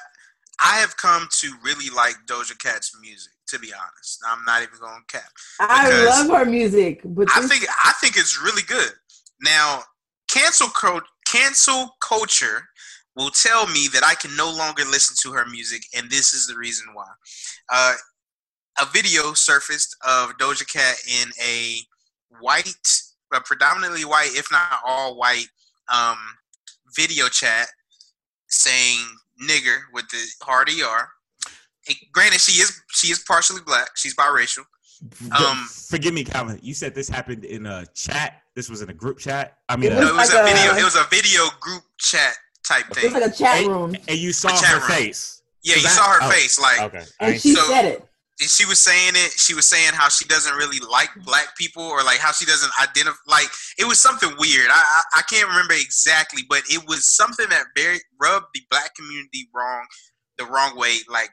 I 0.63 0.75
have 0.75 0.95
come 0.97 1.27
to 1.39 1.53
really 1.63 1.89
like 1.89 2.15
Doja 2.27 2.57
Cat's 2.57 2.95
music. 3.01 3.33
To 3.47 3.59
be 3.59 3.73
honest, 3.73 4.21
I'm 4.25 4.45
not 4.45 4.61
even 4.61 4.79
going 4.79 5.03
to 5.05 5.17
cap. 5.17 5.29
I 5.59 6.05
love 6.05 6.29
her 6.29 6.45
music, 6.45 7.01
but 7.03 7.27
I 7.35 7.45
think 7.47 7.65
I 7.83 7.91
think 7.99 8.15
it's 8.15 8.41
really 8.41 8.61
good. 8.63 8.93
Now, 9.41 9.81
cancel 10.29 10.67
co- 10.69 11.01
cancel 11.27 11.89
culture 11.99 12.63
will 13.17 13.31
tell 13.31 13.67
me 13.67 13.89
that 13.91 14.05
I 14.05 14.15
can 14.15 14.33
no 14.37 14.49
longer 14.49 14.85
listen 14.85 15.17
to 15.23 15.35
her 15.35 15.45
music, 15.47 15.81
and 15.97 16.09
this 16.09 16.33
is 16.33 16.47
the 16.47 16.55
reason 16.55 16.87
why. 16.93 17.07
Uh, 17.69 17.95
a 18.81 18.85
video 18.85 19.33
surfaced 19.33 19.97
of 20.07 20.37
Doja 20.37 20.65
Cat 20.71 20.95
in 21.07 21.29
a 21.43 21.79
white, 22.39 22.65
but 23.29 23.43
predominantly 23.45 24.05
white, 24.05 24.31
if 24.33 24.49
not 24.49 24.79
all 24.85 25.17
white, 25.17 25.47
um, 25.93 26.17
video 26.95 27.27
chat 27.27 27.67
saying 28.47 28.99
"nigger" 29.41 29.79
with 29.93 30.07
the 30.09 30.23
hard 30.41 30.69
er. 30.69 31.09
And 31.87 31.97
granted, 32.11 32.39
she 32.39 32.61
is 32.61 32.81
she 32.91 33.07
is 33.07 33.19
partially 33.19 33.61
black. 33.65 33.89
She's 33.95 34.15
biracial. 34.15 34.65
Um, 35.31 35.67
Forgive 35.89 36.13
me, 36.13 36.23
Calvin. 36.23 36.59
You 36.61 36.73
said 36.73 36.93
this 36.93 37.09
happened 37.09 37.43
in 37.43 37.65
a 37.65 37.85
chat. 37.95 38.43
This 38.55 38.69
was 38.69 38.81
in 38.81 38.89
a 38.89 38.93
group 38.93 39.17
chat. 39.17 39.57
I 39.67 39.75
mean, 39.75 39.91
no, 39.91 39.99
it 39.99 40.15
was 40.15 40.33
like 40.33 40.43
a 40.43 40.53
video. 40.53 40.73
A, 40.73 40.79
it 40.79 40.83
was 40.83 40.95
a 40.95 41.05
video 41.09 41.41
group 41.59 41.83
chat 41.97 42.35
type 42.67 42.85
thing. 42.93 43.05
It 43.05 43.13
was 43.13 43.21
like 43.21 43.31
a 43.31 43.35
chat 43.35 43.65
room. 43.65 43.95
And, 43.95 44.09
and 44.09 44.17
you 44.19 44.31
saw 44.31 44.55
her 44.55 44.79
room. 44.79 44.87
face. 44.87 45.41
Yeah, 45.63 45.75
you 45.75 45.83
that, 45.83 45.89
saw 45.89 46.03
her 46.03 46.19
oh, 46.21 46.29
face. 46.29 46.59
Like, 46.59 46.81
okay. 46.81 47.03
And 47.19 47.39
she 47.39 47.53
so, 47.53 47.61
said 47.63 47.85
it. 47.85 48.07
She 48.41 48.65
was 48.65 48.81
saying 48.81 49.13
it. 49.15 49.31
She 49.31 49.53
was 49.53 49.67
saying 49.67 49.91
how 49.93 50.09
she 50.09 50.25
doesn't 50.25 50.55
really 50.55 50.79
like 50.79 51.09
black 51.23 51.55
people, 51.57 51.83
or 51.83 52.03
like 52.03 52.19
how 52.19 52.31
she 52.31 52.45
doesn't 52.45 52.71
identify. 52.81 53.19
Like 53.27 53.47
it 53.77 53.85
was 53.85 53.99
something 53.99 54.29
weird. 54.37 54.67
I, 54.69 54.73
I, 54.73 55.19
I 55.19 55.21
can't 55.29 55.47
remember 55.47 55.73
exactly, 55.73 56.43
but 56.49 56.63
it 56.69 56.87
was 56.87 57.15
something 57.15 57.47
that 57.49 57.65
very 57.75 57.99
rubbed 58.19 58.47
the 58.53 58.61
black 58.69 58.95
community 58.95 59.47
wrong, 59.53 59.85
the 60.37 60.45
wrong 60.45 60.77
way. 60.77 60.95
Like 61.09 61.29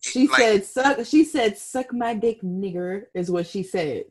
she 0.00 0.28
like, 0.28 0.40
said, 0.40 0.64
"Suck." 0.64 1.06
She 1.06 1.24
said, 1.24 1.58
"Suck 1.58 1.92
my 1.92 2.14
dick, 2.14 2.42
nigger," 2.42 3.04
is 3.14 3.30
what 3.30 3.46
she 3.46 3.62
said. 3.62 4.04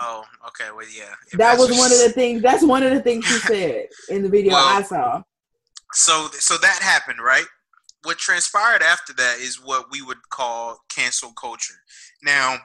Oh, 0.00 0.22
okay. 0.46 0.70
Well, 0.74 0.86
yeah. 0.96 1.14
If 1.32 1.38
that 1.38 1.58
was 1.58 1.70
one 1.70 1.90
of 1.90 1.98
the 1.98 2.12
things. 2.14 2.42
That's 2.42 2.64
one 2.64 2.82
of 2.82 2.92
the 2.92 3.00
things 3.00 3.24
she 3.24 3.38
said 3.38 3.86
in 4.10 4.22
the 4.22 4.28
video 4.28 4.52
well, 4.52 4.78
I 4.78 4.82
saw 4.82 5.22
so 5.92 6.28
so 6.32 6.56
that 6.58 6.80
happened, 6.82 7.18
right? 7.20 7.46
What 8.04 8.18
transpired 8.18 8.82
after 8.82 9.12
that 9.14 9.38
is 9.40 9.62
what 9.62 9.90
we 9.90 10.02
would 10.02 10.28
call 10.30 10.78
cancel 10.88 11.32
culture. 11.32 11.74
Now, 12.22 12.56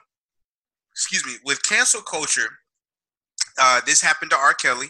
excuse 0.92 1.26
me, 1.26 1.34
with 1.44 1.64
cancel 1.64 2.02
culture, 2.02 2.50
uh, 3.60 3.82
this 3.86 4.02
happened 4.02 4.32
to 4.32 4.38
R. 4.38 4.54
Kelly. 4.54 4.88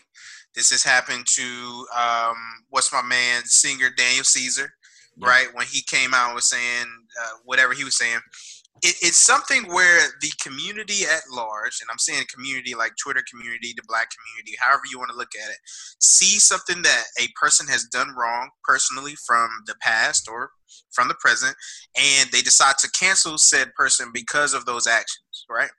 This 0.55 0.69
has 0.69 0.83
happened 0.83 1.25
to 1.27 1.87
um, 1.97 2.35
what's 2.69 2.93
my 2.93 3.01
man, 3.01 3.43
singer 3.45 3.89
Daniel 3.95 4.23
Caesar, 4.23 4.73
yeah. 5.17 5.27
right? 5.27 5.47
When 5.53 5.65
he 5.65 5.81
came 5.81 6.13
out 6.13 6.27
and 6.27 6.35
was 6.35 6.49
saying 6.49 6.85
uh, 7.21 7.37
whatever 7.45 7.73
he 7.73 7.83
was 7.83 7.97
saying, 7.97 8.19
it, 8.81 8.95
it's 9.01 9.25
something 9.25 9.63
where 9.71 10.01
the 10.21 10.31
community 10.41 11.03
at 11.03 11.21
large, 11.31 11.79
and 11.81 11.89
I'm 11.91 11.99
saying 11.99 12.25
community 12.33 12.75
like 12.75 12.93
Twitter 13.01 13.23
community, 13.29 13.73
the 13.75 13.83
black 13.87 14.09
community, 14.11 14.57
however 14.59 14.83
you 14.89 14.97
want 14.97 15.11
to 15.11 15.17
look 15.17 15.35
at 15.41 15.51
it, 15.51 15.57
see 15.99 16.39
something 16.39 16.81
that 16.81 17.03
a 17.21 17.27
person 17.39 17.67
has 17.67 17.85
done 17.85 18.13
wrong 18.17 18.49
personally 18.63 19.15
from 19.27 19.49
the 19.67 19.75
past 19.81 20.27
or 20.29 20.49
from 20.91 21.07
the 21.07 21.15
present, 21.15 21.55
and 21.95 22.29
they 22.31 22.41
decide 22.41 22.77
to 22.79 22.91
cancel 22.91 23.37
said 23.37 23.73
person 23.75 24.09
because 24.13 24.53
of 24.53 24.65
those 24.65 24.87
actions, 24.87 25.45
right? 25.49 25.69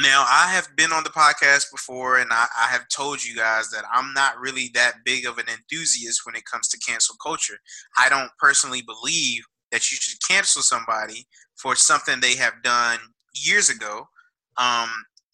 Now, 0.00 0.24
I 0.28 0.46
have 0.52 0.68
been 0.76 0.92
on 0.92 1.02
the 1.02 1.10
podcast 1.10 1.72
before, 1.72 2.18
and 2.18 2.30
I, 2.30 2.46
I, 2.56 2.66
have 2.68 2.86
told 2.88 3.24
you 3.24 3.34
guys 3.34 3.68
that 3.70 3.82
I'm 3.92 4.14
not 4.14 4.38
really 4.38 4.70
that 4.74 4.98
big 5.04 5.26
of 5.26 5.38
an 5.38 5.46
enthusiast 5.48 6.20
when 6.24 6.36
it 6.36 6.44
comes 6.44 6.68
to 6.68 6.78
cancel 6.78 7.16
culture. 7.20 7.58
I 7.98 8.08
don't 8.08 8.30
personally 8.38 8.82
believe 8.82 9.42
that 9.72 9.90
you 9.90 9.98
should 10.00 10.18
cancel 10.28 10.62
somebody 10.62 11.26
for 11.60 11.74
something 11.76 12.20
they 12.20 12.36
have 12.36 12.62
done 12.62 12.98
years 13.34 13.70
ago 13.70 14.06
um, 14.56 14.88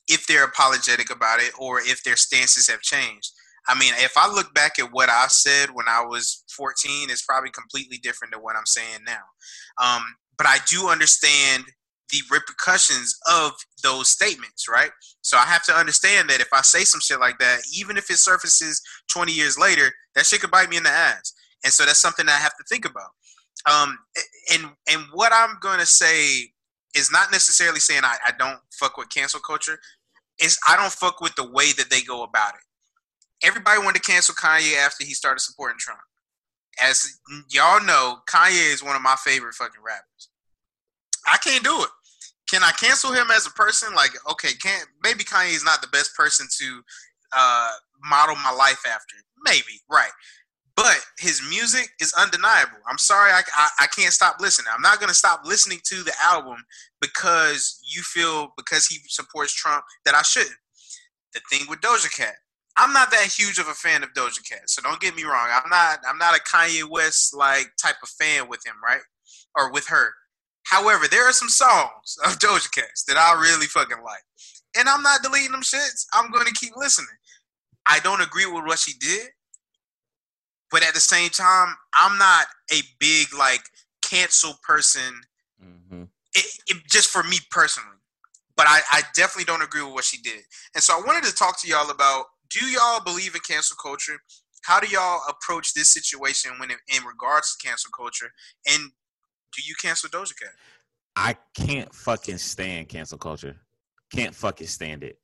if 0.09 0.27
they're 0.27 0.45
apologetic 0.45 1.11
about 1.11 1.41
it 1.41 1.53
or 1.59 1.81
if 1.81 2.03
their 2.05 2.17
stances 2.17 2.69
have 2.69 2.81
changed. 2.81 3.31
I 3.67 3.79
mean, 3.79 3.95
if 3.97 4.13
I 4.17 4.31
look 4.31 4.53
back 4.53 4.79
at 4.79 4.93
what 4.93 5.09
I 5.09 5.27
said 5.29 5.71
when 5.73 5.89
I 5.89 6.05
was 6.05 6.45
14, 6.51 7.09
it's 7.09 7.25
probably 7.25 7.51
completely 7.51 7.97
different 7.99 8.35
than 8.35 8.43
what 8.43 8.57
I'm 8.57 8.67
saying 8.67 9.01
now. 9.07 9.23
Um, 9.83 10.03
but 10.37 10.47
I 10.47 10.59
do 10.69 10.89
understand 10.89 11.65
the 12.11 12.21
repercussions 12.31 13.19
of 13.31 13.53
those 13.83 14.11
statements, 14.11 14.69
right? 14.69 14.91
So 15.23 15.39
I 15.39 15.45
have 15.45 15.65
to 15.65 15.73
understand 15.73 16.29
that 16.29 16.41
if 16.41 16.49
I 16.53 16.61
say 16.61 16.85
some 16.85 17.01
shit 17.01 17.21
like 17.21 17.39
that, 17.39 17.61
even 17.75 17.97
if 17.97 18.11
it 18.11 18.19
surfaces 18.19 18.83
20 19.11 19.33
years 19.33 19.59
later, 19.59 19.91
that 20.15 20.27
shit 20.27 20.43
could 20.43 20.51
bite 20.51 20.69
me 20.69 20.77
in 20.77 20.83
the 20.83 20.91
ass. 20.91 21.33
And 21.65 21.73
so 21.73 21.87
that's 21.87 22.01
something 22.01 22.27
that 22.27 22.39
I 22.39 22.43
have 22.43 22.57
to 22.57 22.65
think 22.69 22.85
about. 22.85 23.11
Um, 23.71 23.99
and 24.53 24.65
and 24.91 25.03
what 25.13 25.33
I'm 25.35 25.57
gonna 25.61 25.87
say 25.87 26.53
is 26.95 27.11
not 27.11 27.33
necessarily 27.33 27.81
saying 27.81 28.03
I, 28.05 28.17
I 28.27 28.33
don't 28.39 28.61
fuck 28.73 28.97
with 28.97 29.09
cancel 29.09 29.41
culture. 29.41 29.79
Is 30.41 30.59
I 30.69 30.77
don't 30.77 30.93
fuck 30.93 31.21
with 31.21 31.35
the 31.37 31.51
way 31.51 31.73
that 31.73 31.91
they 31.91 32.01
go 32.03 32.23
about 32.23 32.55
it. 32.55 33.47
Everybody 33.47 33.79
wanted 33.79 34.03
to 34.03 34.11
cancel 34.11 34.35
Kanye 34.35 34.77
after 34.77 35.05
he 35.05 35.15
started 35.15 35.41
supporting 35.41 35.79
Trump. 35.79 36.01
As 36.83 37.21
y'all 37.51 37.83
know, 37.85 38.19
Kanye 38.29 38.73
is 38.73 38.83
one 38.83 38.97
of 38.97 39.03
my 39.03 39.17
favorite 39.25 39.55
fucking 39.55 39.83
rappers. 39.85 40.29
I 41.27 41.37
can't 41.39 41.63
do 41.63 41.83
it. 41.83 41.89
Can 42.49 42.63
I 42.63 42.73
cancel 42.73 43.13
him 43.13 43.29
as 43.31 43.47
a 43.47 43.51
person? 43.51 43.95
Like, 43.95 44.11
okay, 44.31 44.53
can't 44.61 44.87
maybe 45.03 45.25
Kanye 45.25 45.55
is 45.55 45.65
not 45.65 45.81
the 45.81 45.89
best 45.89 46.15
person 46.17 46.47
to 46.59 46.83
uh, 47.37 47.73
model 48.05 48.37
my 48.37 48.51
life 48.51 48.83
after. 48.87 49.17
Maybe, 49.45 49.81
right. 49.91 50.11
But 50.77 50.99
his 51.19 51.41
music 51.49 51.91
is 52.01 52.13
undeniable. 52.15 52.79
I'm 52.91 52.99
sorry, 52.99 53.31
I, 53.31 53.43
I, 53.55 53.69
I 53.83 53.87
can't 53.87 54.13
stop 54.13 54.37
listening. 54.41 54.73
I'm 54.75 54.83
not 54.83 54.99
gonna 54.99 55.15
stop 55.15 55.43
listening 55.45 55.79
to 55.85 56.03
the 56.03 56.13
album 56.21 56.57
because 57.01 57.81
you 57.85 58.03
feel 58.03 58.53
because 58.57 58.87
he 58.87 58.99
supports 59.09 59.55
Trump 59.55 59.85
that 60.05 60.15
I 60.15 60.23
shouldn't. 60.23 60.57
The 61.33 61.41
thing 61.51 61.67
with 61.69 61.81
Doja 61.81 62.13
Cat, 62.17 62.35
I'm 62.77 62.93
not 62.93 63.11
that 63.13 63.33
huge 63.33 63.59
of 63.59 63.69
a 63.69 63.75
fan 63.75 64.03
of 64.03 64.13
Doja 64.15 64.49
Cat, 64.49 64.69
so 64.69 64.83
don't 64.83 65.01
get 65.01 65.15
me 65.15 65.23
wrong. 65.23 65.49
I'm 65.53 65.69
not 65.71 65.99
I'm 66.09 66.19
not 66.19 66.37
a 66.37 66.41
Kanye 66.43 66.89
West 66.89 67.37
like 67.37 67.71
type 67.81 67.97
of 68.03 68.09
fan 68.09 68.49
with 68.49 68.67
him, 68.67 68.75
right? 68.83 69.03
Or 69.57 69.71
with 69.73 69.87
her. 69.87 70.11
However, 70.65 71.07
there 71.07 71.29
are 71.29 71.33
some 71.33 71.49
songs 71.49 72.17
of 72.25 72.39
Doja 72.41 72.73
Cat 72.73 72.91
that 73.07 73.17
I 73.17 73.41
really 73.41 73.67
fucking 73.67 74.03
like. 74.05 74.23
And 74.77 74.89
I'm 74.89 75.03
not 75.03 75.23
deleting 75.23 75.53
them 75.53 75.63
shits. 75.63 76.07
I'm 76.13 76.33
gonna 76.33 76.51
keep 76.51 76.73
listening. 76.77 77.07
I 77.87 78.01
don't 78.01 78.23
agree 78.23 78.47
with 78.47 78.65
what 78.65 78.79
she 78.79 78.95
did, 78.99 79.29
but 80.75 80.83
at 80.83 80.93
the 80.93 80.99
same 80.99 81.31
time, 81.31 81.77
I'm 81.95 82.19
not 82.19 82.47
a 82.73 82.81
big 82.99 83.29
like 83.39 83.63
cancel 84.03 84.55
person. 84.67 85.21
Mm-hmm. 85.65 86.03
It, 86.35 86.47
it, 86.67 86.83
just 86.91 87.11
for 87.11 87.23
me 87.23 87.37
personally, 87.53 87.97
but 88.57 88.67
I, 88.67 88.81
I 88.91 89.03
definitely 89.15 89.45
don't 89.45 89.63
agree 89.63 89.85
with 89.85 89.95
what 89.95 90.03
she 90.03 90.21
did. 90.21 90.41
And 90.75 90.83
so 90.83 90.95
I 90.95 91.01
wanted 91.07 91.23
to 91.29 91.35
talk 91.35 91.61
to 91.61 91.69
y'all 91.69 91.93
about: 91.93 92.25
Do 92.51 92.67
y'all 92.67 93.01
believe 93.01 93.37
in 93.37 93.41
cancel 93.49 93.77
culture? 93.81 94.19
How 94.65 94.81
do 94.81 94.89
y'all 94.89 95.21
approach 95.29 95.75
this 95.75 95.93
situation 95.93 96.51
when 96.59 96.73
it, 96.73 96.79
in 96.93 97.05
regards 97.05 97.55
to 97.55 97.65
cancel 97.65 97.93
culture? 97.97 98.33
And 98.69 98.83
do 99.57 99.63
you 99.65 99.77
cancel 99.81 100.09
Doja 100.09 100.33
Cat? 100.37 100.55
I 101.15 101.37
can't 101.55 101.95
fucking 101.95 102.39
stand 102.39 102.89
cancel 102.89 103.19
culture. 103.19 103.55
Can't 104.13 104.35
fucking 104.35 104.67
stand 104.67 105.05
it 105.05 105.19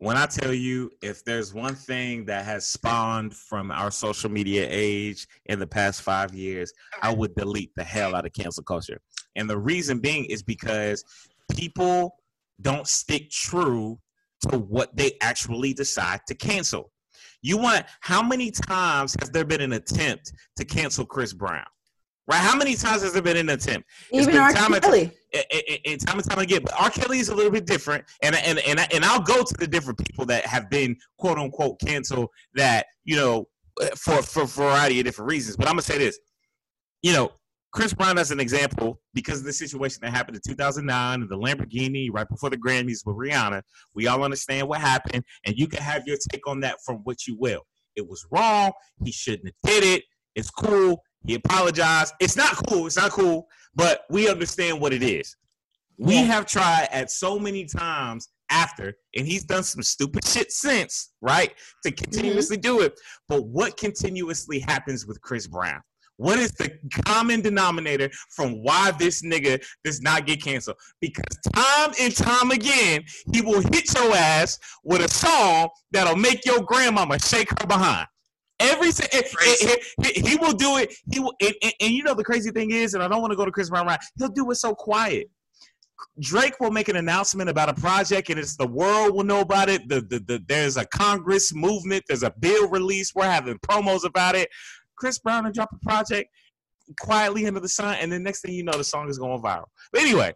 when 0.00 0.16
I 0.16 0.24
tell 0.24 0.54
you, 0.54 0.90
if 1.02 1.26
there's 1.26 1.52
one 1.52 1.74
thing 1.74 2.24
that 2.24 2.46
has 2.46 2.66
spawned 2.66 3.36
from 3.36 3.70
our 3.70 3.90
social 3.90 4.30
media 4.30 4.66
age 4.70 5.28
in 5.44 5.58
the 5.58 5.66
past 5.66 6.00
five 6.00 6.34
years, 6.34 6.72
I 7.02 7.14
would 7.14 7.34
delete 7.34 7.74
the 7.76 7.84
hell 7.84 8.16
out 8.16 8.24
of 8.24 8.32
cancel 8.32 8.62
culture. 8.62 8.98
And 9.36 9.48
the 9.48 9.58
reason 9.58 9.98
being 9.98 10.24
is 10.24 10.42
because 10.42 11.04
people 11.52 12.16
don't 12.62 12.88
stick 12.88 13.28
true 13.28 14.00
to 14.48 14.58
what 14.58 14.96
they 14.96 15.18
actually 15.20 15.74
decide 15.74 16.20
to 16.28 16.34
cancel. 16.34 16.90
You 17.42 17.58
want 17.58 17.84
how 18.00 18.22
many 18.22 18.50
times 18.50 19.14
has 19.20 19.28
there 19.30 19.44
been 19.44 19.60
an 19.60 19.74
attempt 19.74 20.32
to 20.56 20.64
cancel 20.64 21.04
Chris 21.04 21.34
Brown? 21.34 21.66
Right? 22.26 22.38
How 22.38 22.56
many 22.56 22.74
times 22.76 23.02
has 23.02 23.12
there 23.12 23.22
been 23.22 23.36
an 23.36 23.48
attempt? 23.48 23.88
Even 24.12 24.36
R. 24.36 24.52
Kelly. 24.52 25.10
And, 25.34 25.44
and 25.86 26.00
time 26.00 26.18
and 26.18 26.28
time 26.28 26.38
again, 26.38 26.62
but 26.62 26.72
R. 26.80 26.90
Kelly 26.90 27.18
is 27.18 27.28
a 27.28 27.34
little 27.34 27.52
bit 27.52 27.66
different, 27.66 28.04
and 28.22 28.34
and 28.34 28.58
and 28.60 28.80
and 28.92 29.04
I'll 29.04 29.22
go 29.22 29.42
to 29.42 29.54
the 29.58 29.66
different 29.66 29.98
people 30.04 30.26
that 30.26 30.44
have 30.46 30.68
been 30.70 30.96
quote 31.18 31.38
unquote 31.38 31.80
canceled 31.80 32.28
that 32.54 32.86
you 33.04 33.16
know 33.16 33.46
eh, 33.80 33.90
for 33.96 34.22
for 34.22 34.42
a 34.42 34.46
variety 34.46 35.00
of 35.00 35.06
different 35.06 35.30
reasons. 35.30 35.56
But 35.56 35.66
I'm 35.66 35.72
gonna 35.72 35.82
say 35.82 35.98
this, 35.98 36.18
you 37.02 37.12
know, 37.12 37.30
Chris 37.72 37.94
Brown 37.94 38.18
as 38.18 38.30
an 38.30 38.40
example 38.40 39.00
because 39.14 39.40
of 39.40 39.44
the 39.44 39.52
situation 39.52 40.00
that 40.02 40.10
happened 40.10 40.36
in 40.36 40.42
2009 40.44 41.28
the 41.28 41.36
Lamborghini 41.36 42.08
right 42.12 42.28
before 42.28 42.50
the 42.50 42.56
Grammys 42.56 43.06
with 43.06 43.16
Rihanna. 43.16 43.62
We 43.94 44.08
all 44.08 44.24
understand 44.24 44.68
what 44.68 44.80
happened, 44.80 45.24
and 45.46 45.56
you 45.56 45.68
can 45.68 45.80
have 45.82 46.06
your 46.06 46.16
take 46.30 46.46
on 46.48 46.60
that 46.60 46.78
from 46.84 46.96
what 47.04 47.26
you 47.26 47.36
will. 47.38 47.62
It 47.96 48.08
was 48.08 48.26
wrong. 48.30 48.72
He 49.04 49.12
shouldn't 49.12 49.46
have 49.46 49.72
did 49.72 49.84
it. 49.84 50.04
It's 50.34 50.50
cool. 50.50 51.02
He 51.26 51.34
apologized. 51.34 52.14
It's 52.20 52.36
not 52.36 52.52
cool. 52.66 52.86
It's 52.86 52.96
not 52.96 53.10
cool, 53.10 53.48
but 53.74 54.02
we 54.10 54.28
understand 54.28 54.80
what 54.80 54.92
it 54.92 55.02
is. 55.02 55.36
We 55.98 56.16
have 56.16 56.46
tried 56.46 56.88
at 56.92 57.10
so 57.10 57.38
many 57.38 57.66
times 57.66 58.28
after, 58.50 58.94
and 59.14 59.26
he's 59.26 59.44
done 59.44 59.62
some 59.62 59.82
stupid 59.82 60.26
shit 60.26 60.50
since, 60.50 61.12
right? 61.20 61.52
To 61.84 61.92
continuously 61.92 62.56
mm-hmm. 62.56 62.78
do 62.78 62.80
it. 62.80 62.98
But 63.28 63.46
what 63.46 63.76
continuously 63.76 64.60
happens 64.60 65.06
with 65.06 65.20
Chris 65.20 65.46
Brown? 65.46 65.80
What 66.16 66.38
is 66.38 66.52
the 66.52 66.70
common 67.06 67.40
denominator 67.40 68.10
from 68.28 68.62
why 68.62 68.90
this 68.98 69.22
nigga 69.22 69.64
does 69.84 70.02
not 70.02 70.26
get 70.26 70.42
canceled? 70.42 70.76
Because 71.00 71.24
time 71.54 71.92
and 71.98 72.14
time 72.14 72.50
again, 72.50 73.04
he 73.32 73.40
will 73.40 73.62
hit 73.62 73.94
your 73.94 74.14
ass 74.14 74.58
with 74.84 75.02
a 75.02 75.08
song 75.08 75.70
that'll 75.92 76.16
make 76.16 76.44
your 76.44 76.60
grandmama 76.60 77.18
shake 77.18 77.48
her 77.58 77.66
behind. 77.66 78.06
Every 78.60 78.88
eh, 78.88 79.08
eh, 79.12 79.22
eh, 79.62 79.76
he, 80.02 80.20
he, 80.20 80.36
will 80.36 80.52
do 80.52 80.76
it. 80.76 80.94
He 81.10 81.18
will, 81.18 81.32
and, 81.40 81.54
and, 81.62 81.72
and, 81.80 81.90
you 81.90 82.02
know 82.02 82.14
the 82.14 82.22
crazy 82.22 82.50
thing 82.50 82.70
is, 82.70 82.92
and 82.92 83.02
I 83.02 83.08
don't 83.08 83.22
want 83.22 83.32
to 83.32 83.36
go 83.36 83.46
to 83.46 83.50
Chris 83.50 83.70
Brown. 83.70 83.86
Right, 83.86 83.98
he'll 84.18 84.28
do 84.28 84.50
it 84.50 84.56
so 84.56 84.74
quiet. 84.74 85.28
Drake 86.20 86.60
will 86.60 86.70
make 86.70 86.88
an 86.88 86.96
announcement 86.96 87.48
about 87.48 87.70
a 87.70 87.74
project, 87.74 88.28
and 88.28 88.38
it's 88.38 88.56
the 88.56 88.66
world 88.66 89.14
will 89.14 89.24
know 89.24 89.40
about 89.40 89.68
it. 89.70 89.88
The, 89.88 90.02
the, 90.02 90.18
the 90.20 90.44
there's 90.46 90.76
a 90.76 90.84
Congress 90.86 91.54
movement. 91.54 92.04
There's 92.06 92.22
a 92.22 92.32
bill 92.38 92.68
release. 92.68 93.14
We're 93.14 93.24
having 93.24 93.58
promos 93.58 94.04
about 94.04 94.34
it. 94.34 94.48
Chris 94.96 95.18
Brown 95.18 95.44
will 95.44 95.52
drop 95.52 95.70
a 95.72 95.78
project 95.78 96.28
quietly 96.98 97.46
under 97.46 97.60
the 97.60 97.68
sun, 97.68 97.96
and 98.00 98.12
then 98.12 98.22
next 98.22 98.42
thing 98.42 98.52
you 98.52 98.62
know, 98.62 98.72
the 98.72 98.84
song 98.84 99.08
is 99.08 99.18
going 99.18 99.40
viral. 99.40 99.64
But 99.92 100.02
anyway, 100.02 100.34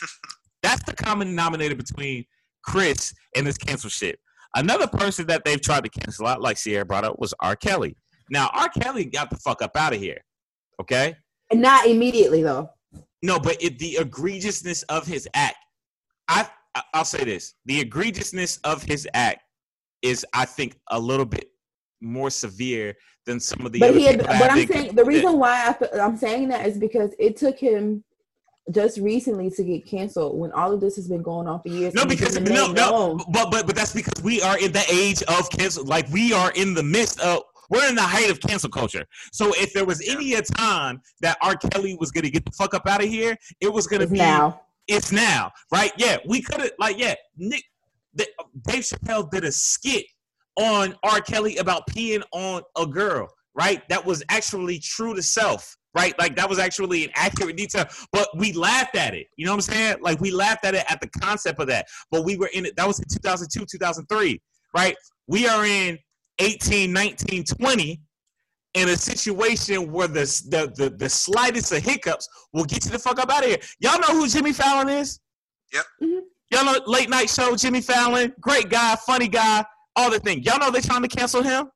that's 0.62 0.82
the 0.84 0.94
common 0.94 1.28
denominator 1.28 1.76
between 1.76 2.24
Chris 2.64 3.14
and 3.36 3.46
this 3.46 3.58
cancel 3.58 3.90
shit. 3.90 4.18
Another 4.54 4.86
person 4.86 5.26
that 5.28 5.44
they've 5.44 5.60
tried 5.60 5.84
to 5.84 5.90
cancel 5.90 6.26
out, 6.26 6.40
like 6.40 6.56
Sierra 6.56 6.84
brought 6.84 7.04
up, 7.04 7.18
was 7.18 7.32
R. 7.40 7.56
Kelly. 7.56 7.96
Now, 8.30 8.50
R. 8.52 8.68
Kelly 8.68 9.04
got 9.04 9.30
the 9.30 9.36
fuck 9.36 9.62
up 9.62 9.76
out 9.76 9.94
of 9.94 10.00
here. 10.00 10.18
Okay? 10.80 11.16
And 11.50 11.60
not 11.60 11.86
immediately 11.86 12.42
though. 12.42 12.70
No, 13.22 13.38
but 13.38 13.62
it, 13.62 13.78
the 13.78 13.98
egregiousness 14.00 14.84
of 14.88 15.06
his 15.06 15.28
act. 15.34 15.56
I 16.28 16.48
I'll 16.94 17.04
say 17.04 17.24
this: 17.24 17.54
the 17.66 17.84
egregiousness 17.84 18.58
of 18.64 18.82
his 18.82 19.06
act 19.14 19.42
is, 20.00 20.26
I 20.32 20.44
think, 20.44 20.76
a 20.90 20.98
little 20.98 21.26
bit 21.26 21.50
more 22.00 22.30
severe 22.30 22.94
than 23.26 23.38
some 23.38 23.64
of 23.64 23.72
the. 23.72 23.78
But 23.78 23.94
he, 23.94 24.04
had, 24.04 24.18
but 24.18 24.50
I'm 24.50 24.66
saying 24.66 24.94
the 24.94 25.04
reason 25.04 25.38
why 25.38 25.74
I, 25.80 25.98
I'm 26.00 26.16
saying 26.16 26.48
that 26.48 26.66
is 26.66 26.78
because 26.78 27.14
it 27.18 27.36
took 27.36 27.58
him 27.58 28.02
just 28.70 28.98
recently 28.98 29.50
to 29.50 29.64
get 29.64 29.86
canceled 29.86 30.38
when 30.38 30.52
all 30.52 30.72
of 30.72 30.80
this 30.80 30.96
has 30.96 31.08
been 31.08 31.22
going 31.22 31.48
on 31.48 31.60
for 31.60 31.68
years. 31.68 31.94
No, 31.94 32.04
because 32.04 32.38
no, 32.40 32.72
no, 32.72 33.18
but 33.30 33.50
but 33.50 33.66
but 33.66 33.74
that's 33.74 33.92
because 33.92 34.22
we 34.22 34.40
are 34.42 34.58
in 34.58 34.72
the 34.72 34.84
age 34.90 35.22
of 35.24 35.50
cancel. 35.50 35.84
Like 35.84 36.08
we 36.10 36.32
are 36.32 36.52
in 36.52 36.74
the 36.74 36.82
midst 36.82 37.20
of. 37.20 37.42
We're 37.70 37.88
in 37.88 37.94
the 37.94 38.02
height 38.02 38.30
of 38.30 38.38
cancel 38.38 38.68
culture. 38.68 39.06
So 39.32 39.50
if 39.56 39.72
there 39.72 39.86
was 39.86 40.06
any 40.06 40.34
a 40.34 40.42
time 40.42 41.00
that 41.22 41.38
R. 41.40 41.56
Kelly 41.56 41.96
was 41.98 42.10
gonna 42.10 42.28
get 42.28 42.44
the 42.44 42.50
fuck 42.50 42.74
up 42.74 42.86
out 42.86 43.02
of 43.02 43.08
here, 43.08 43.34
it 43.62 43.72
was 43.72 43.86
gonna 43.86 44.02
it's 44.02 44.12
be 44.12 44.18
now. 44.18 44.60
It's 44.88 45.10
now, 45.10 45.52
right? 45.72 45.90
Yeah, 45.96 46.18
we 46.28 46.42
could 46.42 46.60
have 46.60 46.72
like 46.78 46.98
yeah, 46.98 47.14
Nick, 47.38 47.64
the, 48.14 48.26
Dave 48.66 48.82
Chappelle 48.82 49.30
did 49.30 49.44
a 49.44 49.52
skit 49.52 50.04
on 50.56 50.94
R. 51.02 51.22
Kelly 51.22 51.56
about 51.56 51.86
peeing 51.88 52.22
on 52.32 52.62
a 52.76 52.86
girl, 52.86 53.32
right? 53.54 53.88
That 53.88 54.04
was 54.04 54.22
actually 54.28 54.78
true 54.78 55.14
to 55.14 55.22
self 55.22 55.78
right? 55.94 56.18
Like 56.18 56.36
that 56.36 56.48
was 56.48 56.58
actually 56.58 57.04
an 57.04 57.10
accurate 57.14 57.56
detail, 57.56 57.84
but 58.12 58.28
we 58.36 58.52
laughed 58.52 58.96
at 58.96 59.14
it. 59.14 59.26
You 59.36 59.46
know 59.46 59.52
what 59.52 59.68
I'm 59.68 59.74
saying? 59.74 59.96
Like 60.00 60.20
we 60.20 60.30
laughed 60.30 60.64
at 60.64 60.74
it 60.74 60.84
at 60.88 61.00
the 61.00 61.08
concept 61.20 61.60
of 61.60 61.66
that, 61.68 61.86
but 62.10 62.24
we 62.24 62.36
were 62.36 62.50
in 62.52 62.66
it. 62.66 62.76
That 62.76 62.86
was 62.86 62.98
in 62.98 63.06
2002, 63.12 63.66
2003, 63.70 64.40
right? 64.74 64.96
We 65.26 65.46
are 65.46 65.64
in 65.64 65.98
18, 66.38 66.92
19, 66.92 67.44
20 67.44 68.00
in 68.74 68.88
a 68.88 68.96
situation 68.96 69.92
where 69.92 70.08
the, 70.08 70.24
the, 70.48 70.72
the, 70.76 70.90
the 70.90 71.08
slightest 71.08 71.72
of 71.72 71.82
hiccups 71.82 72.28
will 72.52 72.64
get 72.64 72.84
you 72.84 72.90
the 72.90 72.98
fuck 72.98 73.18
up 73.18 73.30
out 73.30 73.44
of 73.44 73.48
here. 73.50 73.58
Y'all 73.80 74.00
know 74.00 74.18
who 74.18 74.26
Jimmy 74.28 74.52
Fallon 74.52 74.88
is? 74.88 75.20
Yep. 75.72 75.84
Mm-hmm. 76.02 76.18
Y'all 76.50 76.64
know 76.64 76.80
late 76.86 77.08
night 77.08 77.30
show 77.30 77.54
Jimmy 77.56 77.80
Fallon, 77.80 78.32
great 78.40 78.68
guy, 78.68 78.96
funny 79.06 79.28
guy, 79.28 79.64
all 79.96 80.10
the 80.10 80.20
things. 80.20 80.44
Y'all 80.44 80.58
know 80.58 80.70
they're 80.70 80.82
trying 80.82 81.02
to 81.02 81.08
cancel 81.08 81.42
him. 81.42 81.70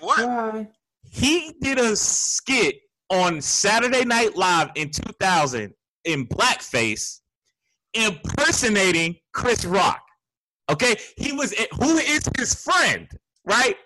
What? 0.00 0.68
He 1.10 1.54
did 1.60 1.78
a 1.78 1.96
skit 1.96 2.76
on 3.10 3.40
Saturday 3.40 4.04
Night 4.04 4.36
Live 4.36 4.70
in 4.74 4.90
2000 4.90 5.72
in 6.04 6.26
blackface 6.26 7.20
impersonating 7.96 9.16
Chris 9.32 9.64
Rock. 9.64 10.02
Okay, 10.70 10.96
he 11.16 11.32
was 11.32 11.54
who 11.78 11.98
is 11.98 12.28
his 12.36 12.54
friend, 12.54 13.08
right? 13.44 13.76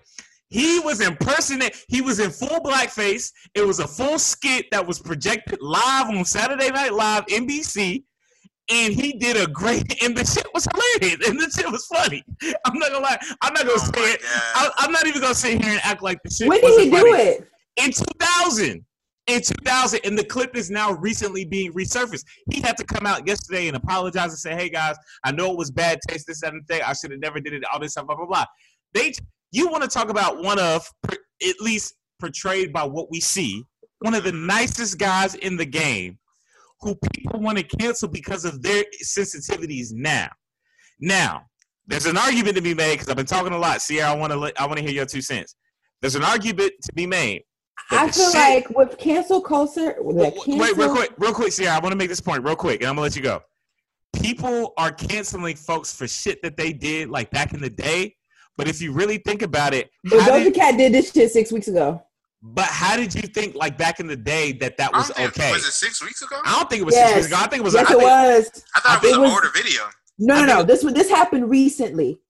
He 0.48 0.80
was 0.80 1.00
impersonating. 1.00 1.78
He 1.88 2.00
was 2.00 2.18
in 2.18 2.30
full 2.30 2.60
blackface. 2.60 3.30
It 3.54 3.66
was 3.66 3.78
a 3.78 3.86
full 3.86 4.18
skit 4.18 4.66
that 4.72 4.86
was 4.86 4.98
projected 4.98 5.60
live 5.60 6.08
on 6.08 6.24
Saturday 6.24 6.70
Night 6.70 6.92
Live, 6.92 7.26
NBC, 7.26 8.02
and 8.70 8.94
he 8.94 9.12
did 9.12 9.36
a 9.36 9.46
great. 9.50 9.84
And 10.02 10.16
the 10.16 10.24
shit 10.24 10.46
was 10.54 10.66
hilarious, 10.72 11.28
and 11.28 11.38
the 11.38 11.50
shit 11.50 11.70
was 11.70 11.84
funny. 11.86 12.24
I'm 12.64 12.78
not 12.78 12.90
gonna 12.90 13.04
lie. 13.04 13.18
I'm 13.42 13.52
not 13.52 13.64
gonna 13.64 13.74
oh 13.74 13.90
say 13.94 14.14
it. 14.14 14.20
I, 14.24 14.70
am 14.80 14.92
not 14.92 15.06
even 15.06 15.20
gonna 15.20 15.34
sit 15.34 15.62
here 15.62 15.72
and 15.72 15.80
act 15.84 16.02
like 16.02 16.18
the 16.24 16.30
shit. 16.30 16.48
When 16.48 16.60
did 16.60 16.80
he 16.80 16.90
do 16.90 17.14
it? 17.14 17.46
In 17.76 17.92
2000 17.92 18.84
in 19.26 19.40
2000 19.40 20.00
and 20.04 20.18
the 20.18 20.24
clip 20.24 20.56
is 20.56 20.70
now 20.70 20.92
recently 20.92 21.44
being 21.44 21.72
resurfaced 21.72 22.24
he 22.50 22.60
had 22.60 22.76
to 22.76 22.84
come 22.84 23.06
out 23.06 23.26
yesterday 23.26 23.68
and 23.68 23.76
apologize 23.76 24.30
and 24.30 24.38
say 24.38 24.54
hey 24.54 24.68
guys 24.68 24.96
i 25.24 25.30
know 25.30 25.50
it 25.50 25.56
was 25.56 25.70
bad 25.70 25.98
taste 26.08 26.26
this 26.26 26.42
and 26.42 26.66
thing 26.66 26.80
i 26.84 26.92
should 26.92 27.10
have 27.10 27.20
never 27.20 27.38
did 27.40 27.52
it 27.52 27.62
all 27.72 27.78
this 27.78 27.92
stuff 27.92 28.06
blah 28.06 28.16
blah 28.16 28.26
blah 28.26 28.44
they 28.94 29.12
you 29.52 29.68
want 29.68 29.82
to 29.82 29.88
talk 29.88 30.08
about 30.08 30.42
one 30.42 30.58
of 30.58 30.86
at 31.08 31.60
least 31.60 31.94
portrayed 32.18 32.72
by 32.72 32.82
what 32.82 33.10
we 33.10 33.20
see 33.20 33.62
one 34.00 34.14
of 34.14 34.24
the 34.24 34.32
nicest 34.32 34.98
guys 34.98 35.34
in 35.36 35.56
the 35.56 35.66
game 35.66 36.18
who 36.80 36.96
people 37.14 37.40
want 37.40 37.58
to 37.58 37.64
cancel 37.76 38.08
because 38.08 38.44
of 38.44 38.62
their 38.62 38.84
sensitivities 39.04 39.88
now 39.92 40.28
now 40.98 41.44
there's 41.90 42.06
an 42.06 42.16
argument 42.16 42.54
to 42.54 42.62
be 42.62 42.72
made 42.72 42.92
because 42.92 43.08
I've 43.08 43.16
been 43.16 43.26
talking 43.26 43.52
a 43.52 43.58
lot. 43.58 43.82
Sierra, 43.82 44.12
I 44.12 44.14
want 44.14 44.32
to 44.32 44.62
I 44.62 44.66
want 44.66 44.78
to 44.78 44.84
hear 44.84 44.92
your 44.92 45.06
two 45.06 45.20
cents. 45.20 45.56
There's 46.00 46.14
an 46.14 46.22
argument 46.22 46.72
to 46.82 46.92
be 46.94 47.04
made. 47.04 47.42
I 47.90 48.10
feel 48.10 48.30
shit, 48.30 48.34
like 48.34 48.70
with 48.70 48.98
cancel 48.98 49.40
culture, 49.40 49.96
wait, 49.98 50.34
cancel, 50.34 50.58
wait, 50.58 50.76
real 50.76 50.94
quick, 50.94 51.12
real 51.18 51.32
quick, 51.32 51.52
Sierra. 51.52 51.76
I 51.76 51.78
want 51.80 51.92
to 51.92 51.96
make 51.96 52.08
this 52.08 52.20
point 52.20 52.44
real 52.44 52.56
quick, 52.56 52.80
and 52.80 52.88
I'm 52.88 52.94
gonna 52.94 53.02
let 53.02 53.16
you 53.16 53.22
go. 53.22 53.42
People 54.12 54.72
are 54.76 54.92
canceling 54.92 55.56
folks 55.56 55.94
for 55.94 56.06
shit 56.06 56.42
that 56.42 56.56
they 56.56 56.72
did 56.72 57.10
like 57.10 57.30
back 57.30 57.52
in 57.52 57.60
the 57.60 57.70
day. 57.70 58.16
But 58.56 58.68
if 58.68 58.82
you 58.82 58.92
really 58.92 59.18
think 59.18 59.42
about 59.42 59.72
it, 59.72 59.90
but 60.04 60.20
Doja 60.20 60.44
did, 60.44 60.54
Cat 60.54 60.76
did 60.76 60.92
this 60.92 61.12
shit 61.12 61.30
six 61.30 61.50
weeks 61.50 61.68
ago. 61.68 62.02
But 62.42 62.66
how 62.66 62.96
did 62.96 63.14
you 63.14 63.22
think, 63.22 63.54
like 63.54 63.76
back 63.76 64.00
in 64.00 64.06
the 64.06 64.16
day, 64.16 64.52
that 64.52 64.76
that 64.78 64.92
was 64.92 65.10
okay? 65.10 65.52
Was 65.52 65.66
it 65.66 65.72
six 65.72 66.02
weeks 66.02 66.22
ago? 66.22 66.40
I 66.44 66.58
don't 66.58 66.70
think 66.70 66.82
it 66.82 66.84
was 66.84 66.94
yes. 66.94 67.08
six 67.08 67.16
weeks 67.16 67.26
ago. 67.28 67.36
I 67.36 67.46
think 67.48 67.60
it 67.60 67.64
was. 67.64 67.74
Yes, 67.74 67.82
I 67.84 67.90
think, 67.90 67.96
it 67.96 68.02
was. 68.02 68.64
I 68.74 68.80
thought 68.80 69.04
it 69.04 69.06
was 69.06 69.12
it 69.12 69.14
an 69.14 69.20
was, 69.22 69.32
older 69.32 69.50
video. 69.54 69.82
No, 70.18 70.40
no, 70.40 70.46
no. 70.46 70.62
This 70.62 70.82
this 70.82 71.10
happened 71.10 71.50
recently, 71.50 72.20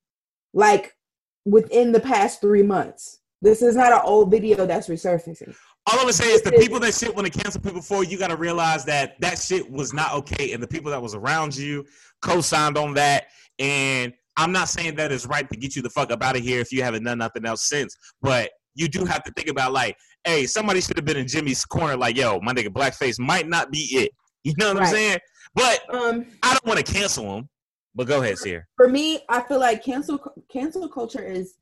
like 0.52 0.96
within 1.44 1.92
the 1.92 2.00
past 2.00 2.40
three 2.40 2.62
months. 2.62 3.19
This 3.42 3.62
is 3.62 3.74
not 3.74 3.92
an 3.92 4.00
old 4.04 4.30
video 4.30 4.66
that's 4.66 4.88
resurfacing. 4.88 5.54
All 5.86 5.94
I'm 5.94 6.02
gonna 6.02 6.12
say 6.12 6.30
is 6.30 6.42
the 6.42 6.52
people 6.52 6.78
that 6.80 6.94
shit 6.94 7.14
want 7.14 7.32
to 7.32 7.38
cancel 7.38 7.60
people 7.60 7.80
for 7.80 8.04
you 8.04 8.18
got 8.18 8.28
to 8.28 8.36
realize 8.36 8.84
that 8.84 9.18
that 9.20 9.38
shit 9.38 9.68
was 9.70 9.94
not 9.94 10.12
okay, 10.14 10.52
and 10.52 10.62
the 10.62 10.68
people 10.68 10.90
that 10.90 11.00
was 11.00 11.14
around 11.14 11.56
you 11.56 11.84
co-signed 12.20 12.76
on 12.76 12.92
that. 12.94 13.28
And 13.58 14.12
I'm 14.36 14.52
not 14.52 14.68
saying 14.68 14.96
that 14.96 15.10
it's 15.10 15.26
right 15.26 15.48
to 15.48 15.56
get 15.56 15.74
you 15.74 15.82
the 15.82 15.90
fuck 15.90 16.12
up 16.12 16.22
out 16.22 16.36
of 16.36 16.42
here 16.42 16.60
if 16.60 16.70
you 16.70 16.82
haven't 16.82 17.04
done 17.04 17.18
nothing 17.18 17.46
else 17.46 17.68
since, 17.68 17.96
but 18.20 18.50
you 18.74 18.88
do 18.88 19.04
have 19.04 19.22
to 19.24 19.32
think 19.32 19.48
about 19.48 19.72
like, 19.72 19.96
hey, 20.24 20.46
somebody 20.46 20.80
should 20.80 20.96
have 20.96 21.04
been 21.04 21.16
in 21.16 21.26
Jimmy's 21.26 21.64
corner, 21.64 21.96
like, 21.96 22.16
yo, 22.16 22.40
my 22.40 22.52
nigga, 22.52 22.68
blackface 22.68 23.18
might 23.18 23.48
not 23.48 23.70
be 23.70 23.88
it. 23.92 24.12
You 24.44 24.54
know 24.58 24.68
what 24.68 24.78
right. 24.78 24.86
I'm 24.86 24.94
saying? 24.94 25.18
But 25.54 25.94
um, 25.94 26.26
I 26.42 26.52
don't 26.52 26.66
want 26.66 26.84
to 26.84 26.92
cancel 26.92 27.36
him. 27.36 27.48
But 27.94 28.06
go 28.06 28.22
ahead, 28.22 28.38
Sierra. 28.38 28.64
For 28.76 28.88
me, 28.88 29.20
I 29.28 29.40
feel 29.42 29.58
like 29.58 29.84
cancel 29.84 30.18
cancel 30.50 30.88
culture 30.88 31.22
is 31.22 31.56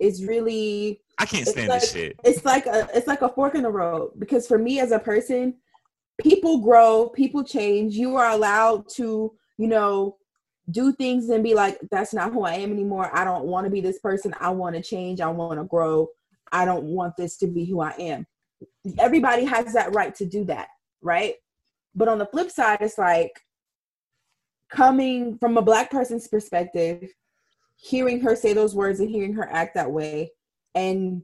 is 0.00 0.24
really 0.24 1.00
I 1.18 1.26
can't 1.26 1.46
stand 1.46 1.68
like, 1.68 1.80
this 1.80 1.92
shit. 1.92 2.18
It's 2.24 2.44
like 2.44 2.66
a 2.66 2.88
it's 2.94 3.06
like 3.06 3.22
a 3.22 3.28
fork 3.28 3.54
in 3.54 3.62
the 3.62 3.70
road 3.70 4.12
because 4.18 4.46
for 4.46 4.58
me 4.58 4.80
as 4.80 4.92
a 4.92 4.98
person, 4.98 5.54
people 6.20 6.58
grow, 6.58 7.08
people 7.08 7.42
change. 7.44 7.94
You 7.94 8.16
are 8.16 8.30
allowed 8.30 8.88
to, 8.90 9.32
you 9.56 9.68
know, 9.68 10.16
do 10.70 10.92
things 10.92 11.28
and 11.30 11.42
be 11.42 11.54
like, 11.54 11.78
that's 11.90 12.12
not 12.12 12.32
who 12.32 12.44
I 12.44 12.54
am 12.54 12.72
anymore. 12.72 13.10
I 13.12 13.24
don't 13.24 13.46
want 13.46 13.64
to 13.64 13.70
be 13.70 13.80
this 13.80 13.98
person. 13.98 14.34
I 14.38 14.50
want 14.50 14.76
to 14.76 14.82
change. 14.82 15.20
I 15.20 15.28
want 15.28 15.58
to 15.58 15.64
grow. 15.64 16.08
I 16.52 16.64
don't 16.64 16.84
want 16.84 17.16
this 17.16 17.36
to 17.38 17.46
be 17.46 17.64
who 17.64 17.80
I 17.80 17.94
am. 17.98 18.26
Everybody 18.98 19.44
has 19.44 19.72
that 19.72 19.94
right 19.94 20.14
to 20.16 20.26
do 20.26 20.44
that, 20.44 20.68
right? 21.00 21.34
But 21.94 22.08
on 22.08 22.18
the 22.18 22.26
flip 22.26 22.50
side, 22.50 22.78
it's 22.80 22.98
like 22.98 23.32
coming 24.70 25.38
from 25.38 25.56
a 25.56 25.62
black 25.62 25.90
person's 25.90 26.28
perspective, 26.28 27.10
hearing 27.76 28.20
her 28.20 28.36
say 28.36 28.52
those 28.52 28.74
words 28.74 29.00
and 29.00 29.10
hearing 29.10 29.34
her 29.34 29.48
act 29.50 29.74
that 29.74 29.90
way, 29.90 30.32
and 30.78 31.22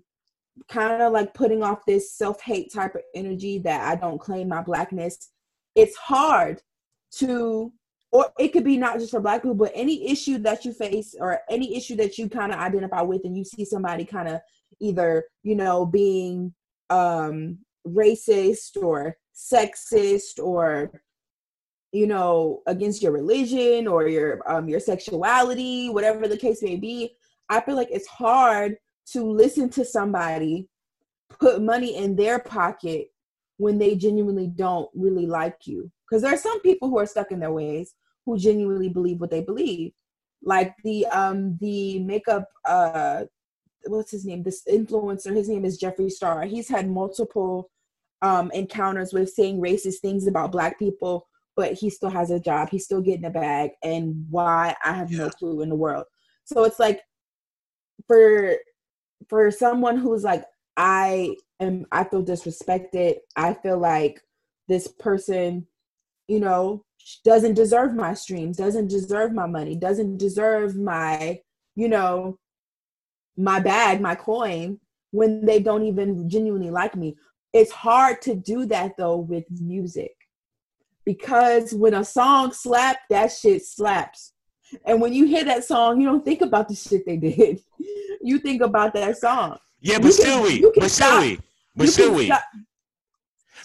kind 0.68 1.00
of 1.00 1.12
like 1.12 1.34
putting 1.34 1.62
off 1.62 1.86
this 1.86 2.12
self 2.12 2.40
hate 2.42 2.72
type 2.72 2.94
of 2.94 3.02
energy 3.14 3.58
that 3.58 3.80
I 3.80 3.96
don't 4.00 4.20
claim 4.20 4.48
my 4.48 4.62
blackness, 4.62 5.30
it's 5.74 5.96
hard 5.96 6.60
to, 7.18 7.72
or 8.12 8.30
it 8.38 8.48
could 8.48 8.64
be 8.64 8.76
not 8.76 8.98
just 8.98 9.10
for 9.10 9.20
black 9.20 9.42
people, 9.42 9.54
but 9.54 9.72
any 9.74 10.10
issue 10.10 10.38
that 10.38 10.64
you 10.64 10.72
face 10.72 11.14
or 11.18 11.40
any 11.48 11.76
issue 11.76 11.96
that 11.96 12.18
you 12.18 12.28
kind 12.28 12.52
of 12.52 12.58
identify 12.58 13.02
with, 13.02 13.24
and 13.24 13.36
you 13.36 13.44
see 13.44 13.64
somebody 13.64 14.04
kind 14.04 14.28
of 14.28 14.40
either, 14.80 15.24
you 15.42 15.54
know, 15.54 15.86
being 15.86 16.52
um 16.90 17.58
racist 17.86 18.82
or 18.82 19.16
sexist 19.34 20.42
or 20.42 20.90
you 21.92 22.06
know 22.06 22.62
against 22.66 23.02
your 23.02 23.12
religion 23.12 23.86
or 23.86 24.08
your 24.08 24.40
um 24.50 24.68
your 24.68 24.80
sexuality 24.80 25.88
whatever 25.88 26.28
the 26.28 26.36
case 26.36 26.62
may 26.62 26.76
be 26.76 27.14
i 27.48 27.60
feel 27.60 27.74
like 27.74 27.88
it's 27.90 28.06
hard 28.06 28.76
to 29.12 29.22
listen 29.22 29.68
to 29.70 29.84
somebody 29.84 30.68
put 31.28 31.62
money 31.62 31.96
in 31.96 32.16
their 32.16 32.38
pocket 32.38 33.08
when 33.56 33.78
they 33.78 33.94
genuinely 33.94 34.46
don't 34.46 34.88
really 34.94 35.26
like 35.26 35.66
you. 35.66 35.90
Because 36.08 36.22
there 36.22 36.32
are 36.32 36.38
some 36.38 36.60
people 36.60 36.88
who 36.88 36.98
are 36.98 37.06
stuck 37.06 37.32
in 37.32 37.40
their 37.40 37.52
ways 37.52 37.94
who 38.26 38.38
genuinely 38.38 38.88
believe 38.88 39.20
what 39.20 39.30
they 39.30 39.40
believe. 39.42 39.92
Like 40.42 40.74
the 40.84 41.06
um 41.06 41.56
the 41.60 41.98
makeup 42.00 42.48
uh 42.66 43.24
what's 43.86 44.10
his 44.10 44.24
name? 44.24 44.42
This 44.42 44.62
influencer 44.68 45.34
his 45.34 45.48
name 45.48 45.64
is 45.64 45.80
jeffree 45.80 46.10
star. 46.10 46.44
He's 46.44 46.68
had 46.68 46.90
multiple 46.90 47.70
um 48.22 48.50
encounters 48.52 49.12
with 49.12 49.30
saying 49.30 49.60
racist 49.60 50.00
things 50.00 50.26
about 50.26 50.52
black 50.52 50.78
people 50.78 51.26
but 51.56 51.72
he 51.72 51.90
still 51.90 52.10
has 52.10 52.30
a 52.30 52.40
job. 52.40 52.68
He's 52.70 52.84
still 52.84 53.00
getting 53.00 53.24
a 53.24 53.30
bag 53.30 53.70
and 53.82 54.26
why? 54.30 54.74
I 54.84 54.92
have 54.92 55.10
yeah. 55.10 55.18
no 55.18 55.30
clue 55.30 55.62
in 55.62 55.68
the 55.68 55.74
world. 55.74 56.04
So 56.44 56.64
it's 56.64 56.78
like 56.78 57.00
for 58.06 58.56
for 59.28 59.50
someone 59.50 59.96
who's 59.96 60.24
like 60.24 60.44
i 60.76 61.34
am 61.60 61.86
i 61.92 62.04
feel 62.04 62.24
disrespected. 62.24 63.16
I 63.36 63.54
feel 63.54 63.78
like 63.78 64.20
this 64.68 64.88
person 64.88 65.66
you 66.28 66.40
know 66.40 66.84
doesn't 67.24 67.54
deserve 67.54 67.94
my 67.94 68.14
streams 68.14 68.56
doesn't 68.56 68.88
deserve 68.88 69.32
my 69.32 69.46
money 69.46 69.76
doesn't 69.76 70.16
deserve 70.16 70.74
my 70.76 71.40
you 71.76 71.88
know 71.88 72.38
my 73.36 73.60
bag 73.60 74.00
my 74.00 74.14
coin 74.14 74.78
when 75.14 75.44
they 75.46 75.60
don't 75.60 75.84
even 75.84 76.28
genuinely 76.28 76.70
like 76.70 76.96
me. 76.96 77.16
It's 77.52 77.70
hard 77.70 78.20
to 78.22 78.34
do 78.34 78.66
that 78.66 78.96
though 78.98 79.16
with 79.16 79.44
music. 79.48 80.10
Because 81.06 81.72
when 81.72 81.94
a 81.94 82.04
song 82.04 82.52
slaps, 82.52 82.98
that 83.10 83.30
shit 83.30 83.64
slaps. 83.64 84.32
And 84.84 85.00
when 85.00 85.12
you 85.12 85.26
hear 85.26 85.44
that 85.44 85.64
song, 85.64 86.00
you 86.00 86.06
don't 86.06 86.24
think 86.24 86.40
about 86.40 86.68
the 86.68 86.74
shit 86.74 87.06
they 87.06 87.16
did. 87.16 87.60
You 88.26 88.38
think 88.38 88.62
about 88.62 88.94
that 88.94 89.18
song. 89.18 89.58
Yeah, 89.82 89.98
but 89.98 90.14
still 90.14 90.44
we. 90.44 90.64
But 90.76 90.90
still 90.90 91.20
we. 91.20 91.38
But 91.76 91.88
still 91.90 92.14
we. 92.14 92.32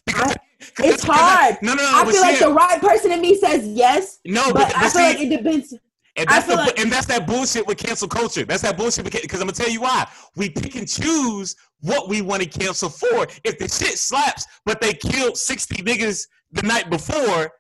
Because, 0.06 0.36
it's 0.80 1.04
hard. 1.04 1.58
no, 1.62 1.76
no, 1.76 1.82
no. 1.82 1.90
I 1.94 2.12
feel 2.12 2.20
like 2.20 2.40
the 2.40 2.52
right 2.52 2.82
person 2.82 3.14
in 3.14 3.22
me 3.22 3.38
says 3.38 3.66
yes. 3.66 4.20
No, 4.26 4.52
but, 4.52 4.68
but 4.68 4.76
I 4.76 4.90
feel 4.90 5.02
like 5.02 5.20
it 5.22 5.30
depends. 5.30 5.74
And 6.18 6.28
that's, 6.28 6.48
the, 6.48 6.56
like, 6.56 6.78
and 6.78 6.92
that's 6.92 7.06
that 7.06 7.26
bullshit 7.26 7.66
with 7.66 7.78
cancel 7.78 8.10
culture. 8.10 8.44
That's 8.44 8.64
that 8.64 8.76
bullshit 8.76 9.06
because 9.06 9.40
I'm 9.40 9.48
gonna 9.48 9.54
tell 9.54 9.70
you 9.70 9.82
why. 9.82 10.06
We 10.36 10.50
pick 10.50 10.76
and 10.76 10.88
choose 10.88 11.56
what 11.80 12.10
we 12.10 12.22
want 12.22 12.44
to 12.44 12.50
cancel 12.50 12.90
for. 12.90 13.28
If 13.46 13.58
the 13.58 13.70
shit 13.70 13.98
slaps, 13.98 14.46
but 14.66 14.82
they 14.82 14.94
killed 14.94 15.38
60 15.38 15.82
niggas 15.84 16.28
the 16.52 16.64
night 16.64 16.90
before, 16.90 17.52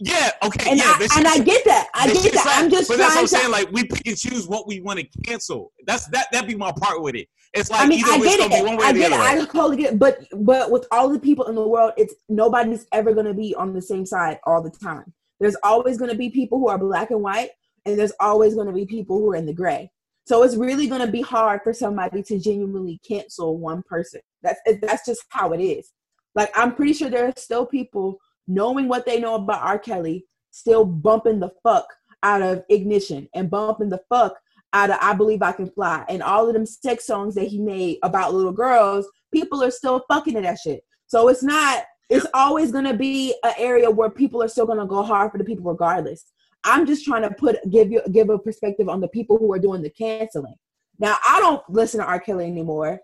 yeah, 0.00 0.30
okay, 0.42 0.70
and 0.70 0.78
yeah, 0.78 0.84
I, 0.86 1.08
and 1.18 1.26
I 1.28 1.38
get 1.38 1.64
that. 1.66 1.88
I 1.94 2.12
get 2.12 2.32
that. 2.32 2.56
I'm 2.58 2.70
just 2.70 2.88
but 2.88 2.96
trying 2.96 3.08
that's 3.08 3.14
what 3.14 3.18
I'm 3.18 3.24
to, 3.24 3.28
saying. 3.28 3.50
Like 3.52 3.70
we 3.70 3.84
pick 3.84 4.06
and 4.06 4.16
choose 4.16 4.48
what 4.48 4.66
we 4.66 4.80
want 4.80 4.98
to 4.98 5.06
cancel. 5.22 5.72
That's 5.86 6.06
that. 6.08 6.26
That 6.32 6.48
be 6.48 6.56
my 6.56 6.72
part 6.72 7.00
with 7.02 7.14
it. 7.14 7.28
It's 7.54 7.70
like 7.70 7.82
I 7.82 7.86
mean, 7.86 8.04
I 8.04 8.18
get 8.18 8.40
it. 8.40 8.52
I 8.52 8.92
get 8.92 9.12
it. 9.12 9.18
I 9.18 9.44
totally 9.46 9.76
get 9.76 9.94
it. 9.94 9.98
But 9.98 10.18
but 10.32 10.70
with 10.70 10.86
all 10.90 11.08
the 11.08 11.20
people 11.20 11.46
in 11.46 11.54
the 11.54 11.66
world, 11.66 11.92
it's 11.96 12.14
nobody's 12.28 12.86
ever 12.92 13.14
going 13.14 13.26
to 13.26 13.34
be 13.34 13.54
on 13.54 13.72
the 13.72 13.82
same 13.82 14.04
side 14.04 14.38
all 14.44 14.62
the 14.62 14.70
time. 14.70 15.12
There's 15.40 15.56
always 15.62 15.96
going 15.96 16.10
to 16.10 16.16
be 16.16 16.30
people 16.30 16.58
who 16.58 16.68
are 16.68 16.78
black 16.78 17.10
and 17.10 17.22
white, 17.22 17.50
and 17.86 17.98
there's 17.98 18.12
always 18.18 18.54
going 18.54 18.66
to 18.66 18.72
be 18.72 18.84
people 18.84 19.18
who 19.18 19.32
are 19.32 19.36
in 19.36 19.46
the 19.46 19.54
gray. 19.54 19.90
So 20.26 20.42
it's 20.42 20.56
really 20.56 20.88
going 20.88 21.00
to 21.00 21.10
be 21.10 21.22
hard 21.22 21.60
for 21.62 21.72
somebody 21.72 22.22
to 22.24 22.38
genuinely 22.38 23.00
cancel 23.06 23.56
one 23.58 23.82
person. 23.88 24.20
That's 24.42 24.60
that's 24.82 25.06
just 25.06 25.22
how 25.30 25.52
it 25.52 25.62
is. 25.62 25.92
Like 26.34 26.50
I'm 26.54 26.74
pretty 26.74 26.92
sure 26.92 27.08
there 27.08 27.26
are 27.26 27.34
still 27.36 27.64
people 27.64 28.18
knowing 28.48 28.88
what 28.88 29.06
they 29.06 29.20
know 29.20 29.34
about 29.34 29.62
R. 29.62 29.78
Kelly, 29.78 30.26
still 30.50 30.84
bumping 30.84 31.38
the 31.38 31.52
fuck 31.62 31.86
out 32.22 32.42
of 32.42 32.64
Ignition 32.68 33.28
and 33.34 33.50
bumping 33.50 33.90
the 33.90 34.00
fuck 34.08 34.34
out 34.72 34.90
of 34.90 34.96
I 35.00 35.14
Believe 35.14 35.42
I 35.42 35.52
Can 35.52 35.70
Fly 35.70 36.04
and 36.08 36.22
all 36.22 36.48
of 36.48 36.54
them 36.54 36.66
sex 36.66 37.06
songs 37.06 37.34
that 37.36 37.46
he 37.46 37.60
made 37.60 37.98
about 38.02 38.34
little 38.34 38.52
girls, 38.52 39.06
people 39.32 39.62
are 39.62 39.70
still 39.70 40.04
fucking 40.08 40.34
to 40.34 40.40
that 40.40 40.58
shit. 40.58 40.82
So 41.06 41.28
it's 41.28 41.42
not, 41.42 41.84
it's 42.10 42.26
always 42.34 42.72
gonna 42.72 42.94
be 42.94 43.34
an 43.44 43.54
area 43.58 43.90
where 43.90 44.10
people 44.10 44.42
are 44.42 44.48
still 44.48 44.66
gonna 44.66 44.86
go 44.86 45.02
hard 45.02 45.30
for 45.30 45.38
the 45.38 45.44
people 45.44 45.70
regardless. 45.70 46.24
I'm 46.64 46.86
just 46.86 47.04
trying 47.04 47.22
to 47.22 47.30
put 47.30 47.56
give 47.70 47.90
you 47.92 48.02
give 48.10 48.30
a 48.30 48.38
perspective 48.38 48.88
on 48.88 49.00
the 49.00 49.08
people 49.08 49.38
who 49.38 49.52
are 49.52 49.58
doing 49.58 49.80
the 49.80 49.90
canceling. 49.90 50.56
Now 50.98 51.16
I 51.26 51.38
don't 51.38 51.62
listen 51.68 52.00
to 52.00 52.06
R. 52.06 52.18
Kelly 52.18 52.46
anymore. 52.46 53.00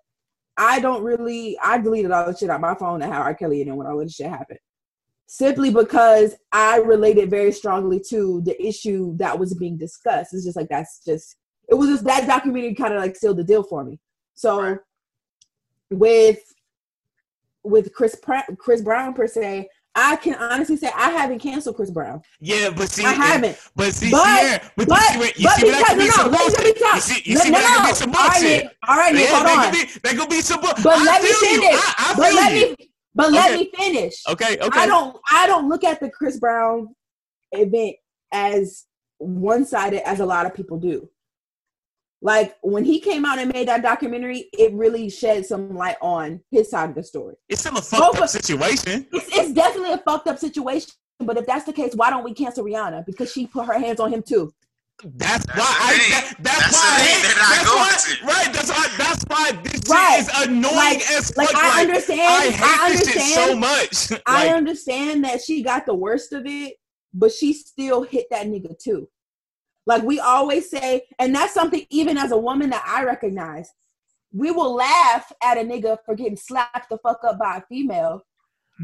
I 0.57 0.81
don't 0.81 1.05
really 1.05 1.57
I 1.63 1.79
deleted 1.79 2.11
all 2.11 2.27
the 2.27 2.37
shit 2.37 2.51
out 2.51 2.61
my 2.61 2.75
phone 2.75 3.01
that 3.01 3.13
had 3.13 3.23
R. 3.23 3.35
Kelly 3.35 3.63
in 3.63 3.69
it 3.69 3.73
when 3.73 3.87
all 3.87 3.99
this 3.99 4.15
shit 4.15 4.29
happened 4.29 4.59
simply 5.27 5.71
because 5.71 6.35
I 6.53 6.79
related 6.79 7.31
very 7.31 7.53
strongly 7.53 8.01
to 8.11 8.43
the 8.45 8.61
issue 8.65 9.17
that 9.19 9.39
was 9.39 9.55
being 9.55 9.77
discussed. 9.77 10.35
It's 10.35 10.45
just 10.45 10.57
like 10.57 10.69
that's 10.69 11.01
just 11.05 11.37
it 11.69 11.75
was 11.75 11.89
just 11.89 12.05
that 12.05 12.27
documentary 12.27 12.75
kind 12.75 12.95
of 12.95 13.01
like 13.01 13.17
sealed 13.17 13.39
the 13.39 13.45
deal 13.45 13.63
for 13.63 13.85
me. 13.85 13.99
So 14.35 14.61
right. 14.61 14.79
with 15.91 16.41
with 17.63 17.95
Chris 17.95 18.17
Chris 18.59 18.83
Brown 18.83 19.15
per 19.15 19.27
se, 19.27 19.69
I 19.95 20.17
can 20.17 20.35
honestly 20.35 20.77
say 20.77 20.91
I 20.95 21.11
haven't 21.11 21.39
canceled 21.39 21.77
Chris 21.77 21.91
Brown. 21.91 22.21
Yeah, 22.41 22.71
but 22.71 22.91
see, 22.91 23.05
I 23.05 23.13
haven't. 23.13 23.59
But 23.75 23.95
see, 23.95 24.11
but, 24.11 24.27
yeah, 24.27 24.59
but, 24.77 24.89
but, 24.89 25.01
you 25.17 25.23
see, 25.23 25.43
you 25.43 25.49
see 25.51 25.65
because, 25.65 25.71
that 25.71 25.87
could 25.89 25.99
be 25.99 26.09
some 26.11 26.31
bullshit. 26.31 26.77
You 26.77 27.01
see, 27.01 27.31
you 27.31 27.37
see 27.39 27.51
no, 27.51 27.59
that 27.59 27.77
could 27.79 27.91
be 27.91 27.95
some 27.95 28.11
bullshit. 28.13 28.77
All 28.87 28.97
right, 28.97 29.15
Nick, 29.15 29.29
hold 29.31 29.47
on. 29.47 29.73
That 30.03 30.17
could 30.19 30.31
be 30.31 30.41
some 30.41 30.61
bullshit. 30.61 30.85
But 30.85 30.99
let 30.99 31.23
me 31.23 31.33
finish. 31.33 31.81
But 32.17 32.35
let 32.35 32.53
me 32.53 32.91
but 33.15 33.33
let 33.33 33.59
me 33.59 33.71
finish. 33.77 34.23
Okay, 34.29 34.59
okay. 34.61 34.81
I 34.81 34.87
don't 34.87 35.17
I 35.31 35.47
don't 35.47 35.69
look 35.69 35.85
at 35.85 36.01
the 36.01 36.11
Chris 36.11 36.39
Brown 36.39 36.95
event 37.53 37.97
as 38.33 38.85
one 39.19 39.65
sided 39.65 40.07
as 40.07 40.21
a 40.21 40.27
lot 40.27 40.47
of 40.47 40.55
people 40.55 40.79
do. 40.79 41.09
Like 42.21 42.57
when 42.63 42.85
he 42.85 43.01
came 43.01 43.25
out 43.25 43.39
and 43.39 43.53
made 43.53 43.69
that 43.69 43.83
documentary, 43.83 44.49
it 44.59 44.73
really 44.73 45.11
shed 45.11 45.45
some 45.45 45.77
light 45.77 45.97
on 46.01 46.41
his 46.51 46.71
side 46.71 46.89
of 46.89 46.97
the 46.97 47.03
story. 47.03 47.35
It's 47.51 47.61
still 47.61 47.77
a 47.77 47.83
fucked 47.83 48.19
up 48.19 48.29
situation. 48.31 49.07
It's, 49.13 49.29
it's 49.37 49.53
definitely 49.53 49.93
a 49.93 49.99
fucked 49.99 50.29
up 50.29 50.39
situation. 50.39 50.91
But 51.21 51.37
if 51.37 51.47
that's 51.47 51.67
the 51.67 51.73
case, 51.73 51.95
why 51.95 52.11
don't 52.11 52.25
we 52.25 52.33
cancel 52.33 52.65
Rihanna? 52.65 53.05
Because 53.07 53.31
she 53.31 53.47
put 53.47 53.67
her 53.67 53.79
hands 53.79 54.01
on 54.01 54.13
him 54.13 54.23
too. 54.23 54.53
That's, 55.03 55.45
that's 55.47 55.59
why 55.59 55.65
I. 55.67 55.99
That, 56.11 56.35
that's, 56.41 56.59
that's 56.61 56.73
why. 56.73 56.97
I, 56.97 57.59
that's 57.59 58.21
why. 58.21 58.33
Right. 58.33 58.53
That's 58.53 58.71
why. 58.71 58.89
That's 58.97 59.25
why 59.25 59.53
this 59.63 59.89
right. 59.91 60.21
is 60.21 60.49
annoying 60.49 60.75
like, 60.77 61.11
as 61.11 61.31
fuck. 61.31 61.53
Like, 61.53 61.57
I 61.57 61.81
understand. 61.83 62.21
I 62.21 62.51
hate 62.51 62.63
I 62.63 62.87
understand, 62.87 63.17
this 63.17 63.35
shit 63.35 63.49
so 63.49 63.57
much. 63.57 64.11
like, 64.11 64.23
I 64.27 64.49
understand 64.55 65.25
that 65.25 65.43
she 65.43 65.63
got 65.63 65.85
the 65.87 65.95
worst 65.95 66.33
of 66.33 66.47
it, 66.47 66.75
but 67.13 67.33
she 67.33 67.53
still 67.53 68.03
hit 68.03 68.27
that 68.31 68.47
nigga 68.47 68.79
too. 68.79 69.09
Like 69.87 70.03
we 70.03 70.21
always 70.21 70.71
say, 70.71 71.03
and 71.19 71.35
that's 71.35 71.53
something 71.53 71.85
even 71.91 72.17
as 72.17 72.33
a 72.33 72.39
woman 72.39 72.71
that 72.71 72.85
I 72.87 73.05
recognize. 73.05 73.71
We 74.33 74.51
will 74.51 74.75
laugh 74.75 75.31
at 75.45 75.59
a 75.59 75.61
nigga 75.61 75.99
for 76.05 76.17
getting 76.17 76.37
slapped 76.37 76.89
the 76.91 76.99
fuck 76.99 77.21
up 77.25 77.39
by 77.39 77.59
a 77.59 77.63
female, 77.69 78.25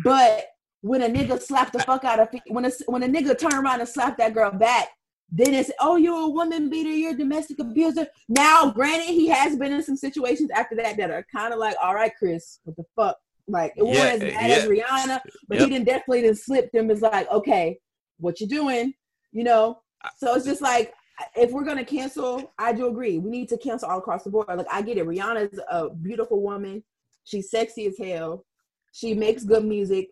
but 0.04 0.44
when 0.82 1.02
a 1.02 1.08
nigga 1.08 1.40
slap 1.40 1.72
the 1.72 1.80
fuck 1.80 2.04
out 2.04 2.20
of 2.20 2.28
when 2.48 2.64
a 2.64 2.70
when 2.86 3.02
a 3.02 3.08
nigga 3.08 3.36
turn 3.36 3.54
around 3.54 3.80
and 3.80 3.88
slap 3.88 4.16
that 4.18 4.34
girl 4.34 4.52
back, 4.52 4.88
then 5.32 5.54
it's 5.54 5.70
oh 5.80 5.96
you're 5.96 6.26
a 6.26 6.28
woman 6.28 6.68
beater, 6.68 6.90
you're 6.90 7.12
a 7.12 7.16
domestic 7.16 7.58
abuser. 7.58 8.06
Now, 8.28 8.70
granted, 8.70 9.08
he 9.08 9.28
has 9.28 9.56
been 9.56 9.72
in 9.72 9.82
some 9.82 9.96
situations 9.96 10.50
after 10.50 10.74
that 10.76 10.96
that 10.96 11.10
are 11.10 11.24
kind 11.34 11.52
of 11.52 11.60
like, 11.60 11.76
all 11.82 11.94
right, 11.94 12.12
Chris, 12.18 12.60
what 12.64 12.76
the 12.76 12.84
fuck? 12.96 13.16
Like 13.46 13.72
it 13.76 13.84
yeah, 13.84 14.12
was 14.12 14.20
bad 14.20 14.50
yeah. 14.50 14.56
as 14.56 14.64
Rihanna, 14.66 15.20
but 15.48 15.58
yep. 15.58 15.66
he 15.66 15.72
didn't 15.72 15.86
definitely 15.86 16.22
didn't 16.22 16.38
slip 16.38 16.70
them. 16.72 16.90
Is 16.90 17.02
like, 17.02 17.30
okay, 17.30 17.78
what 18.18 18.40
you 18.40 18.46
doing? 18.46 18.94
You 19.32 19.44
know, 19.44 19.80
so 20.16 20.34
it's 20.34 20.46
just 20.46 20.62
like 20.62 20.92
if 21.36 21.50
we're 21.50 21.64
gonna 21.64 21.84
cancel, 21.84 22.52
I 22.58 22.72
do 22.72 22.86
agree. 22.86 23.18
We 23.18 23.30
need 23.30 23.48
to 23.48 23.58
cancel 23.58 23.88
all 23.88 23.98
across 23.98 24.24
the 24.24 24.30
board. 24.30 24.46
Like 24.48 24.66
I 24.70 24.82
get 24.82 24.98
it. 24.98 25.06
Rihanna's 25.06 25.60
a 25.70 25.90
beautiful 25.90 26.42
woman. 26.42 26.82
She's 27.24 27.50
sexy 27.50 27.86
as 27.86 27.98
hell. 27.98 28.44
She 28.92 29.14
makes 29.14 29.44
good 29.44 29.64
music. 29.64 30.08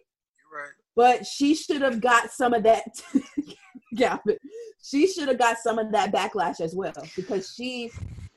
Right. 0.53 0.71
But 0.95 1.27
she 1.27 1.55
should 1.55 1.83
have 1.83 2.01
got 2.01 2.31
some 2.31 2.55
of 2.55 2.63
that. 2.65 2.85
Gavin, 3.95 4.37
she 4.83 5.07
should 5.07 5.29
have 5.29 5.39
got 5.39 5.59
some 5.59 5.79
of 5.79 5.93
that 5.93 6.13
backlash 6.13 6.61
as 6.61 6.75
well 6.75 6.93
because 7.17 7.55
she 7.55 7.91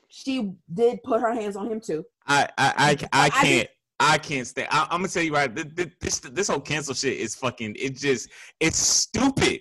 she 0.08 0.52
did 0.72 1.02
put 1.02 1.20
her 1.20 1.32
hands 1.32 1.56
on 1.56 1.70
him 1.70 1.80
too. 1.80 2.04
I 2.26 2.48
I 2.58 2.98
I, 3.12 3.26
I 3.26 3.30
can't. 3.30 3.68
I 4.00 4.18
can't 4.18 4.46
stand. 4.46 4.66
I, 4.72 4.82
am 4.90 4.98
gonna 4.98 5.08
tell 5.08 5.22
you 5.22 5.32
right. 5.32 5.54
This, 5.54 5.88
this 6.00 6.18
this 6.18 6.48
whole 6.48 6.60
cancel 6.60 6.92
shit 6.92 7.18
is 7.18 7.36
fucking. 7.36 7.76
It 7.78 7.96
just 7.96 8.30
it's 8.58 8.78
stupid. 8.78 9.60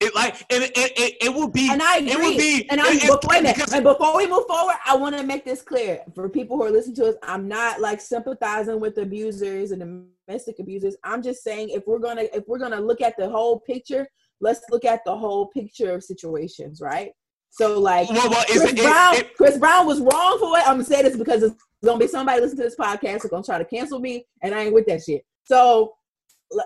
It 0.00 0.14
like 0.14 0.34
and 0.50 0.64
it, 0.64 0.72
it, 0.76 1.16
it 1.22 1.34
will 1.34 1.48
be 1.48 1.70
and 1.70 1.80
I 1.80 1.98
agree. 1.98 2.10
It 2.10 2.18
will 2.18 2.36
be, 2.36 2.68
and 2.68 2.80
I 2.82 2.92
before, 2.94 3.18
because, 3.40 3.72
and 3.72 3.82
before 3.82 4.14
we 4.14 4.26
move 4.26 4.44
forward, 4.46 4.74
I 4.84 4.94
want 4.94 5.16
to 5.16 5.22
make 5.22 5.44
this 5.44 5.62
clear 5.62 6.00
for 6.14 6.28
people 6.28 6.56
who 6.56 6.64
are 6.64 6.70
listening 6.70 6.96
to 6.96 7.06
us. 7.06 7.14
I'm 7.22 7.48
not 7.48 7.80
like 7.80 8.02
sympathizing 8.02 8.78
with 8.78 8.98
abusers 8.98 9.70
and 9.70 10.10
domestic 10.26 10.58
abusers. 10.58 10.96
I'm 11.02 11.22
just 11.22 11.42
saying 11.42 11.70
if 11.70 11.86
we're 11.86 11.98
gonna 11.98 12.24
if 12.34 12.44
we're 12.46 12.58
gonna 12.58 12.80
look 12.80 13.00
at 13.00 13.16
the 13.16 13.30
whole 13.30 13.60
picture, 13.60 14.06
let's 14.40 14.60
look 14.70 14.84
at 14.84 15.00
the 15.04 15.16
whole 15.16 15.46
picture 15.48 15.94
of 15.94 16.04
situations, 16.04 16.80
right? 16.80 17.12
So 17.50 17.80
like 17.80 18.08
well, 18.10 18.28
well, 18.28 18.44
Chris 18.44 18.72
it, 18.72 18.76
Brown, 18.76 19.14
it, 19.14 19.36
Chris 19.36 19.56
Brown 19.56 19.86
was 19.86 20.00
wrong 20.00 20.38
for 20.38 20.50
what 20.50 20.66
I'm 20.66 20.74
gonna 20.74 20.84
say 20.84 21.02
this 21.02 21.16
because 21.16 21.42
it's 21.42 21.56
gonna 21.84 21.98
be 21.98 22.06
somebody 22.06 22.40
listening 22.40 22.58
to 22.58 22.64
this 22.64 22.76
podcast 22.76 23.22
who's 23.22 23.30
gonna 23.30 23.42
try 23.42 23.58
to 23.58 23.64
cancel 23.64 23.98
me, 23.98 24.26
and 24.42 24.54
I 24.54 24.64
ain't 24.64 24.74
with 24.74 24.86
that 24.86 25.02
shit. 25.02 25.22
So 25.44 25.94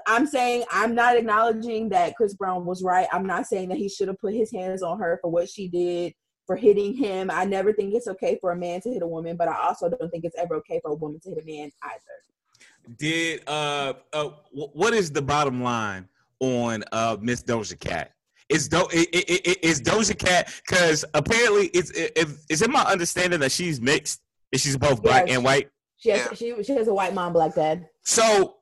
I'm 0.06 0.26
saying 0.26 0.64
I'm 0.70 0.94
not 0.94 1.16
acknowledging 1.16 1.88
that 1.90 2.16
Chris 2.16 2.34
Brown 2.34 2.64
was 2.64 2.82
right. 2.82 3.06
I'm 3.12 3.26
not 3.26 3.46
saying 3.46 3.68
that 3.68 3.78
he 3.78 3.88
should 3.88 4.08
have 4.08 4.18
put 4.18 4.34
his 4.34 4.50
hands 4.52 4.82
on 4.82 4.98
her 4.98 5.18
for 5.22 5.30
what 5.30 5.48
she 5.48 5.68
did 5.68 6.12
for 6.46 6.56
hitting 6.56 6.94
him. 6.94 7.30
I 7.30 7.44
never 7.44 7.72
think 7.72 7.94
it's 7.94 8.08
okay 8.08 8.36
for 8.40 8.50
a 8.50 8.56
man 8.56 8.80
to 8.80 8.90
hit 8.90 9.02
a 9.02 9.06
woman, 9.06 9.36
but 9.36 9.48
I 9.48 9.56
also 9.68 9.88
don't 9.88 10.10
think 10.10 10.24
it's 10.24 10.36
ever 10.36 10.56
okay 10.56 10.80
for 10.82 10.90
a 10.90 10.96
woman 10.96 11.20
to 11.20 11.28
hit 11.30 11.38
a 11.42 11.46
man 11.46 11.70
either. 11.82 12.96
Did 12.98 13.42
uh, 13.46 13.94
uh 14.12 14.30
what 14.50 14.92
is 14.92 15.12
the 15.12 15.22
bottom 15.22 15.62
line 15.62 16.08
on 16.41 16.84
uh 16.93 17.16
Miss 17.20 17.43
Doja 17.43 17.78
Cat? 17.78 18.12
Is 18.49 18.68
Do 18.68 18.86
is 18.93 19.80
Doja 19.80 20.18
Cat 20.18 20.53
because 20.66 21.05
apparently 21.14 21.66
it's 21.68 21.91
it, 21.91 22.12
it's 22.49 22.62
in 22.62 22.72
my 22.72 22.82
understanding 22.82 23.41
that 23.41 23.53
she's 23.53 23.80
mixed. 23.80 24.20
She's 24.55 24.76
both 24.76 25.03
black 25.03 25.28
yeah, 25.28 25.34
and 25.34 25.45
white. 25.45 25.70
She 25.99 26.11
has, 26.11 26.36
she, 26.36 26.61
she 26.64 26.72
has 26.72 26.88
a 26.88 26.95
white 26.95 27.14
mom, 27.14 27.32
black 27.32 27.55
dad. 27.55 27.86
So 28.03 28.57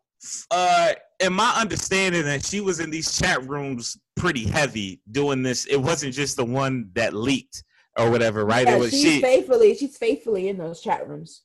uh 0.50 0.92
in 1.20 1.32
my 1.32 1.52
understanding 1.56 2.24
that 2.24 2.44
she 2.44 2.60
was 2.60 2.80
in 2.80 2.90
these 2.90 3.16
chat 3.16 3.46
rooms 3.48 3.96
pretty 4.16 4.46
heavy 4.46 5.00
doing 5.10 5.42
this 5.42 5.64
it 5.66 5.76
wasn't 5.76 6.12
just 6.12 6.36
the 6.36 6.44
one 6.44 6.90
that 6.94 7.14
leaked 7.14 7.62
or 7.98 8.10
whatever 8.10 8.44
right 8.44 8.66
yeah, 8.66 8.76
it 8.76 8.78
was 8.78 8.90
she's 8.90 9.02
she 9.02 9.20
faithfully 9.20 9.74
she's 9.74 9.96
faithfully 9.96 10.48
in 10.48 10.58
those 10.58 10.80
chat 10.80 11.08
rooms 11.08 11.42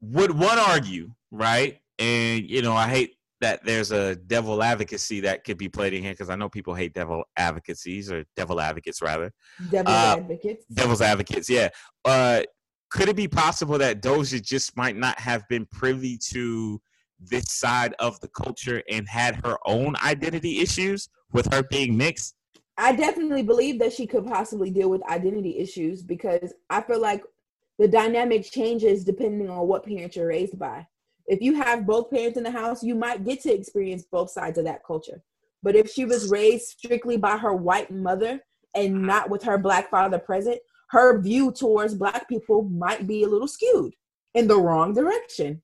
would 0.00 0.38
one 0.38 0.58
argue 0.58 1.10
right 1.30 1.80
and 1.98 2.48
you 2.48 2.60
know 2.60 2.74
i 2.74 2.86
hate 2.86 3.15
that 3.40 3.64
there's 3.64 3.92
a 3.92 4.16
devil 4.16 4.62
advocacy 4.62 5.20
that 5.20 5.44
could 5.44 5.58
be 5.58 5.68
played 5.68 5.92
in 5.92 6.02
here 6.02 6.12
because 6.12 6.30
i 6.30 6.36
know 6.36 6.48
people 6.48 6.74
hate 6.74 6.92
devil 6.94 7.24
advocacies 7.36 8.10
or 8.10 8.24
devil 8.36 8.60
advocates 8.60 9.02
rather 9.02 9.32
devil 9.70 9.92
uh, 9.92 10.16
advocates 10.18 10.64
devil's 10.72 11.00
advocates 11.00 11.48
yeah 11.48 11.68
uh 12.04 12.42
could 12.90 13.08
it 13.08 13.16
be 13.16 13.28
possible 13.28 13.78
that 13.78 14.02
doja 14.02 14.42
just 14.42 14.76
might 14.76 14.96
not 14.96 15.18
have 15.18 15.42
been 15.48 15.66
privy 15.66 16.18
to 16.30 16.80
this 17.18 17.52
side 17.52 17.94
of 17.98 18.20
the 18.20 18.28
culture 18.28 18.82
and 18.90 19.08
had 19.08 19.36
her 19.44 19.56
own 19.66 19.94
identity 20.04 20.60
issues 20.60 21.08
with 21.32 21.52
her 21.52 21.62
being 21.62 21.96
mixed? 21.96 22.34
I 22.78 22.94
definitely 22.94 23.42
believe 23.42 23.78
that 23.78 23.92
she 23.92 24.06
could 24.06 24.26
possibly 24.26 24.70
deal 24.70 24.90
with 24.90 25.02
identity 25.08 25.58
issues 25.58 26.02
because 26.02 26.52
I 26.68 26.82
feel 26.82 27.00
like 27.00 27.22
the 27.78 27.88
dynamic 27.88 28.44
changes 28.44 29.04
depending 29.04 29.48
on 29.48 29.66
what 29.66 29.84
parents 29.84 30.16
you're 30.16 30.26
raised 30.26 30.58
by. 30.58 30.86
If 31.26 31.40
you 31.40 31.54
have 31.54 31.86
both 31.86 32.10
parents 32.10 32.36
in 32.38 32.44
the 32.44 32.50
house, 32.50 32.82
you 32.82 32.94
might 32.94 33.24
get 33.24 33.42
to 33.42 33.52
experience 33.52 34.04
both 34.10 34.30
sides 34.30 34.58
of 34.58 34.64
that 34.64 34.84
culture. 34.84 35.22
But 35.62 35.76
if 35.76 35.90
she 35.90 36.04
was 36.04 36.30
raised 36.30 36.66
strictly 36.66 37.16
by 37.16 37.36
her 37.36 37.54
white 37.54 37.90
mother 37.90 38.40
and 38.74 38.96
uh-huh. 38.96 39.06
not 39.06 39.30
with 39.30 39.42
her 39.44 39.58
black 39.58 39.90
father 39.90 40.18
present, 40.18 40.58
her 40.90 41.20
view 41.20 41.50
towards 41.50 41.94
black 41.94 42.28
people 42.28 42.62
might 42.62 43.06
be 43.06 43.24
a 43.24 43.28
little 43.28 43.48
skewed 43.48 43.94
in 44.34 44.46
the 44.46 44.58
wrong 44.58 44.94
direction 44.94 45.62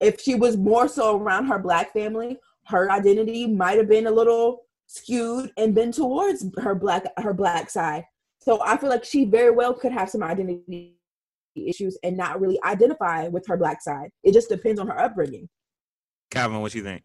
if 0.00 0.20
she 0.20 0.34
was 0.34 0.56
more 0.56 0.88
so 0.88 1.18
around 1.18 1.46
her 1.46 1.58
black 1.58 1.92
family, 1.92 2.38
her 2.66 2.90
identity 2.90 3.46
might 3.46 3.78
have 3.78 3.88
been 3.88 4.06
a 4.06 4.10
little 4.10 4.62
skewed 4.86 5.50
and 5.56 5.74
been 5.74 5.92
towards 5.92 6.44
her 6.58 6.74
black 6.74 7.04
her 7.18 7.32
black 7.32 7.70
side. 7.70 8.04
So 8.40 8.60
I 8.62 8.76
feel 8.76 8.90
like 8.90 9.04
she 9.04 9.24
very 9.24 9.50
well 9.50 9.72
could 9.72 9.92
have 9.92 10.10
some 10.10 10.22
identity 10.22 10.96
issues 11.54 11.98
and 12.02 12.16
not 12.16 12.40
really 12.40 12.58
identify 12.64 13.28
with 13.28 13.46
her 13.46 13.56
black 13.56 13.82
side. 13.82 14.10
It 14.22 14.32
just 14.32 14.48
depends 14.48 14.80
on 14.80 14.88
her 14.88 14.98
upbringing. 14.98 15.48
Calvin, 16.30 16.60
what 16.60 16.74
you 16.74 16.82
think? 16.82 17.02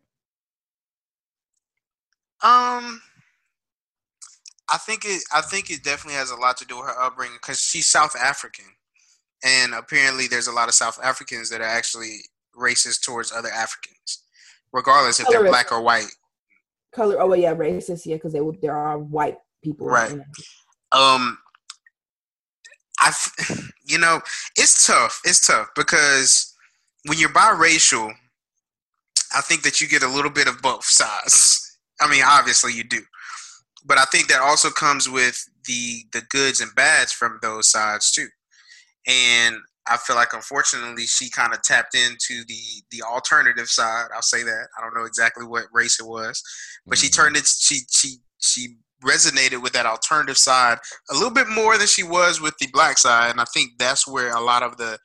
Um, 2.43 3.01
I 4.69 4.77
think 4.77 5.05
it. 5.05 5.23
I 5.33 5.41
think 5.41 5.71
it 5.71 5.83
definitely 5.83 6.17
has 6.17 6.31
a 6.31 6.35
lot 6.35 6.57
to 6.57 6.65
do 6.65 6.77
with 6.77 6.85
her 6.85 7.01
upbringing 7.01 7.37
because 7.41 7.59
she's 7.59 7.87
South 7.87 8.15
African, 8.15 8.65
and 9.43 9.73
apparently 9.73 10.27
there's 10.27 10.47
a 10.47 10.51
lot 10.51 10.67
of 10.67 10.75
South 10.75 10.99
Africans 11.03 11.49
that 11.49 11.61
are 11.61 11.67
actually 11.67 12.17
racist 12.55 13.01
towards 13.01 13.31
other 13.31 13.49
Africans, 13.49 14.23
regardless 14.71 15.19
if 15.19 15.27
they're 15.29 15.45
black 15.45 15.71
or 15.71 15.81
white. 15.81 16.07
Color. 16.93 17.19
Oh 17.21 17.27
well, 17.27 17.39
yeah, 17.39 17.55
racist. 17.55 18.05
Yeah, 18.05 18.15
because 18.15 18.33
they 18.33 18.41
there 18.61 18.75
are 18.75 18.99
white 18.99 19.37
people. 19.63 19.87
Right. 19.87 20.19
Um. 20.91 21.37
I, 22.99 23.13
you 23.85 23.97
know, 23.97 24.21
it's 24.57 24.85
tough. 24.87 25.21
It's 25.23 25.45
tough 25.45 25.69
because 25.75 26.53
when 27.05 27.17
you're 27.17 27.29
biracial, 27.29 28.11
I 29.35 29.41
think 29.41 29.63
that 29.63 29.81
you 29.81 29.87
get 29.87 30.03
a 30.03 30.07
little 30.07 30.31
bit 30.31 30.47
of 30.47 30.61
both 30.61 30.85
sides. 30.85 31.77
I 31.99 32.09
mean, 32.09 32.23
obviously 32.25 32.73
you 32.73 32.83
do, 32.83 33.01
but 33.85 33.97
I 33.97 34.05
think 34.05 34.27
that 34.27 34.41
also 34.41 34.69
comes 34.69 35.09
with 35.09 35.43
the 35.65 36.03
the 36.13 36.21
goods 36.29 36.61
and 36.61 36.73
bads 36.75 37.11
from 37.11 37.39
those 37.41 37.69
sides 37.69 38.11
too. 38.11 38.27
And 39.07 39.57
I 39.89 39.97
feel 39.97 40.15
like 40.15 40.33
unfortunately 40.33 41.05
she 41.05 41.29
kind 41.29 41.53
of 41.53 41.61
tapped 41.63 41.95
into 41.95 42.43
the 42.45 42.59
the 42.91 43.01
alternative 43.03 43.67
side. 43.67 44.07
I'll 44.13 44.21
say 44.21 44.43
that. 44.43 44.67
I 44.77 44.81
don't 44.81 44.93
know 44.93 45.05
exactly 45.05 45.45
what 45.45 45.65
race 45.71 45.99
it 45.99 46.07
was, 46.07 46.41
but 46.85 46.97
mm-hmm. 46.97 47.05
she 47.05 47.09
turned 47.09 47.37
it. 47.37 47.45
She 47.45 47.79
she 47.89 48.17
she 48.39 48.77
resonated 49.03 49.61
with 49.61 49.73
that 49.73 49.85
alternative 49.85 50.37
side 50.37 50.77
a 51.11 51.13
little 51.13 51.31
bit 51.31 51.47
more 51.47 51.77
than 51.77 51.87
she 51.87 52.03
was 52.03 52.41
with 52.41 52.57
the 52.59 52.67
black 52.73 52.97
side, 52.97 53.31
and 53.31 53.41
I 53.41 53.45
think 53.53 53.71
that's 53.77 54.07
where 54.07 54.33
a 54.33 54.41
lot 54.41 54.63
of 54.63 54.77
the 54.77 54.97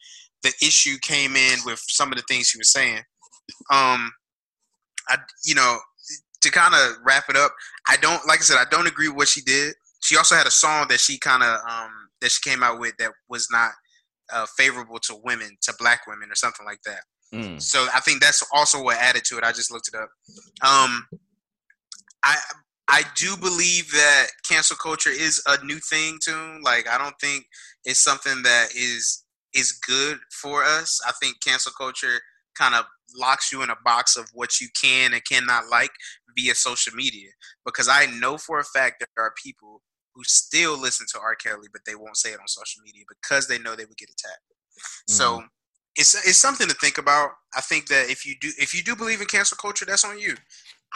the 0.42 0.52
issue 0.60 0.96
came 1.02 1.36
in 1.36 1.58
with 1.64 1.80
some 1.86 2.10
of 2.10 2.16
the 2.16 2.24
things 2.28 2.48
she 2.48 2.58
was 2.58 2.72
saying. 2.72 3.02
Um, 3.70 4.12
I 5.08 5.18
you 5.44 5.54
know 5.54 5.78
to 6.42 6.50
kind 6.50 6.74
of 6.74 6.96
wrap 7.04 7.24
it 7.28 7.36
up, 7.36 7.52
I 7.88 7.96
don't 7.96 8.26
like 8.26 8.40
I 8.40 8.42
said 8.42 8.58
I 8.58 8.66
don't 8.70 8.88
agree 8.88 9.08
with 9.08 9.16
what 9.16 9.28
she 9.28 9.42
did. 9.42 9.74
She 10.00 10.16
also 10.16 10.34
had 10.34 10.46
a 10.46 10.50
song 10.50 10.86
that 10.88 11.00
she 11.00 11.18
kind 11.18 11.42
of 11.42 11.58
um 11.68 11.90
that 12.20 12.30
she 12.30 12.48
came 12.48 12.62
out 12.62 12.80
with 12.80 12.94
that 12.98 13.12
was 13.28 13.48
not 13.50 13.72
uh, 14.32 14.46
favorable 14.56 14.98
to 15.00 15.16
women, 15.24 15.56
to 15.62 15.74
black 15.78 16.06
women, 16.06 16.30
or 16.30 16.34
something 16.34 16.64
like 16.64 16.80
that. 16.86 17.02
Mm. 17.34 17.60
So 17.60 17.86
I 17.94 18.00
think 18.00 18.20
that's 18.20 18.42
also 18.52 18.82
what 18.82 18.96
added 18.98 19.24
to 19.26 19.38
it. 19.38 19.44
I 19.44 19.52
just 19.52 19.70
looked 19.70 19.88
it 19.88 19.94
up. 19.94 20.08
Um, 20.62 21.06
I 22.24 22.36
I 22.88 23.02
do 23.14 23.36
believe 23.36 23.90
that 23.92 24.26
cancel 24.48 24.76
culture 24.76 25.10
is 25.10 25.42
a 25.46 25.64
new 25.64 25.78
thing 25.78 26.18
too. 26.22 26.58
Like 26.62 26.88
I 26.88 26.98
don't 26.98 27.18
think 27.20 27.46
it's 27.84 28.02
something 28.02 28.42
that 28.42 28.68
is 28.76 29.24
is 29.54 29.72
good 29.86 30.18
for 30.40 30.62
us. 30.62 31.00
I 31.06 31.12
think 31.20 31.36
cancel 31.46 31.72
culture 31.76 32.20
kind 32.58 32.74
of 32.74 32.84
locks 33.16 33.52
you 33.52 33.62
in 33.62 33.70
a 33.70 33.76
box 33.84 34.16
of 34.16 34.28
what 34.34 34.60
you 34.60 34.68
can 34.80 35.12
and 35.12 35.22
cannot 35.24 35.68
like 35.70 35.90
via 36.36 36.54
social 36.54 36.94
media. 36.94 37.30
Because 37.64 37.88
I 37.88 38.06
know 38.06 38.38
for 38.38 38.58
a 38.58 38.64
fact 38.64 39.00
that 39.00 39.08
there 39.16 39.24
are 39.24 39.34
people 39.42 39.82
who 40.14 40.22
still 40.24 40.78
listen 40.78 41.06
to 41.12 41.20
R. 41.20 41.34
Kelly, 41.34 41.68
but 41.72 41.82
they 41.86 41.94
won't 41.94 42.16
say 42.16 42.30
it 42.30 42.40
on 42.40 42.48
social 42.48 42.82
media 42.84 43.04
because 43.08 43.48
they 43.48 43.58
know 43.58 43.74
they 43.74 43.84
would 43.84 43.96
get 43.96 44.10
attacked. 44.10 44.40
Mm-hmm. 44.76 45.12
So 45.12 45.44
it's 45.96 46.14
it's 46.26 46.38
something 46.38 46.68
to 46.68 46.74
think 46.74 46.98
about. 46.98 47.30
I 47.54 47.60
think 47.60 47.88
that 47.88 48.10
if 48.10 48.26
you 48.26 48.34
do 48.40 48.50
if 48.58 48.74
you 48.74 48.82
do 48.82 48.96
believe 48.96 49.20
in 49.20 49.26
cancel 49.26 49.56
culture, 49.56 49.84
that's 49.84 50.04
on 50.04 50.18
you. 50.18 50.34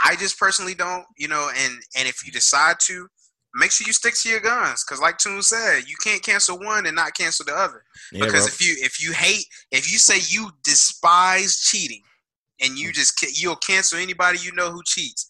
I 0.05 0.17
just 0.17 0.39
personally 0.39 0.75
don't, 0.75 1.05
you 1.17 1.29
know, 1.29 1.51
and 1.57 1.75
and 1.97 2.09
if 2.09 2.25
you 2.25 2.33
decide 2.33 2.77
to, 2.81 3.09
make 3.57 3.71
sure 3.71 3.87
you 3.87 3.93
stick 3.93 4.15
to 4.15 4.29
your 4.29 4.41
guns 4.41 4.85
because 4.85 5.01
like 5.01 5.19
Toon 5.19 5.43
said 5.43 5.83
you 5.87 5.97
can't 6.03 6.23
cancel 6.23 6.59
one 6.59 6.87
and 6.87 6.95
not 6.95 7.15
cancel 7.15 7.45
the 7.45 7.55
other 7.55 7.83
yeah, 8.13 8.25
because 8.25 8.43
bro. 8.43 8.47
if 8.47 8.61
you 8.61 8.77
if 8.85 9.03
you 9.03 9.13
hate 9.13 9.47
if 9.73 9.91
you 9.91 9.99
say 9.99 10.17
you 10.29 10.51
despise 10.63 11.57
cheating 11.57 12.03
and 12.61 12.79
you 12.79 12.93
just 12.93 13.21
you'll 13.41 13.57
cancel 13.57 13.99
anybody 13.99 14.39
you 14.43 14.53
know 14.53 14.71
who 14.71 14.83
cheats 14.85 15.29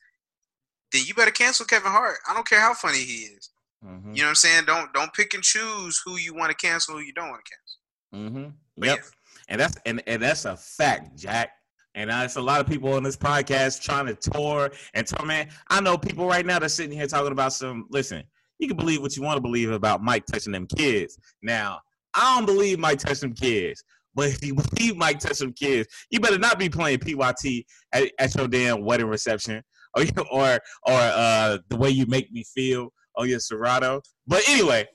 then 0.93 1.03
you 1.07 1.15
better 1.15 1.31
cancel 1.31 1.65
kevin 1.65 1.91
hart 1.91 2.19
i 2.29 2.35
don't 2.35 2.49
care 2.49 2.61
how 2.61 2.75
funny 2.75 2.99
he 2.99 3.25
is 3.25 3.51
mm-hmm. 3.85 4.13
you 4.13 4.21
know 4.21 4.25
what 4.25 4.31
i'm 4.31 4.35
saying 4.35 4.65
don't 4.67 4.93
don't 4.93 5.13
pick 5.15 5.35
and 5.35 5.43
choose 5.43 6.01
who 6.05 6.17
you 6.17 6.35
want 6.35 6.51
to 6.51 6.57
cancel 6.57 6.95
who 6.95 7.01
you 7.01 7.13
don't 7.13 7.31
want 7.31 7.43
to 7.45 8.21
cancel 8.23 8.41
mm-hmm. 8.41 8.85
yep 8.85 8.99
yeah. 8.99 9.05
and 9.49 9.61
that's 9.61 9.77
and, 9.87 10.03
and 10.07 10.23
that's 10.23 10.45
a 10.45 10.57
fact 10.57 11.17
jack 11.17 11.51
and 11.97 12.11
uh, 12.11 12.21
it's 12.25 12.37
a 12.37 12.41
lot 12.41 12.61
of 12.61 12.67
people 12.67 12.93
on 12.93 13.03
this 13.03 13.17
podcast 13.17 13.83
trying 13.83 14.07
to 14.07 14.15
tour 14.15 14.71
and 14.95 15.07
tour, 15.07 15.27
man. 15.27 15.49
I 15.69 15.81
know 15.81 15.97
people 15.97 16.27
right 16.27 16.45
now 16.45 16.59
that's 16.59 16.75
sitting 16.75 16.97
here 16.97 17.07
talking 17.07 17.33
about 17.33 17.55
some. 17.55 17.87
Listen, 17.91 18.23
you 18.59 18.69
can 18.69 18.77
believe 18.77 19.01
what 19.01 19.17
you 19.17 19.23
want 19.23 19.39
to 19.39 19.41
believe 19.41 19.71
about 19.71 20.03
Mike 20.03 20.27
touching 20.27 20.53
them 20.53 20.67
kids. 20.67 21.19
Now, 21.43 21.81
I 22.15 22.37
don't 22.37 22.47
believe 22.47 22.79
Mike 22.79 22.99
touched 22.99 23.23
them 23.23 23.33
kids. 23.33 23.83
But 24.15 24.29
if 24.29 24.45
you 24.45 24.55
believe 24.75 24.97
Mike 24.97 25.21
touched 25.21 25.37
some 25.37 25.55
kids, 25.55 25.89
you 26.11 26.21
better 26.21 26.39
not 26.39 26.59
be 26.59 26.69
playing 26.69 26.99
PYT 26.99 27.65
at, 27.93 28.11
at 28.19 28.35
your 28.35 28.47
damn 28.47 28.85
wedding 28.85 29.09
reception 29.09 29.63
or 29.97 30.05
or 30.31 30.61
or 30.83 30.93
uh, 30.93 31.59
the 31.69 31.77
way 31.77 31.89
you 31.89 32.05
make 32.07 32.31
me 32.31 32.45
feel 32.45 32.93
on 33.17 33.29
your 33.29 33.41
Serato. 33.41 34.03
But 34.27 34.47
anyway, 34.49 34.87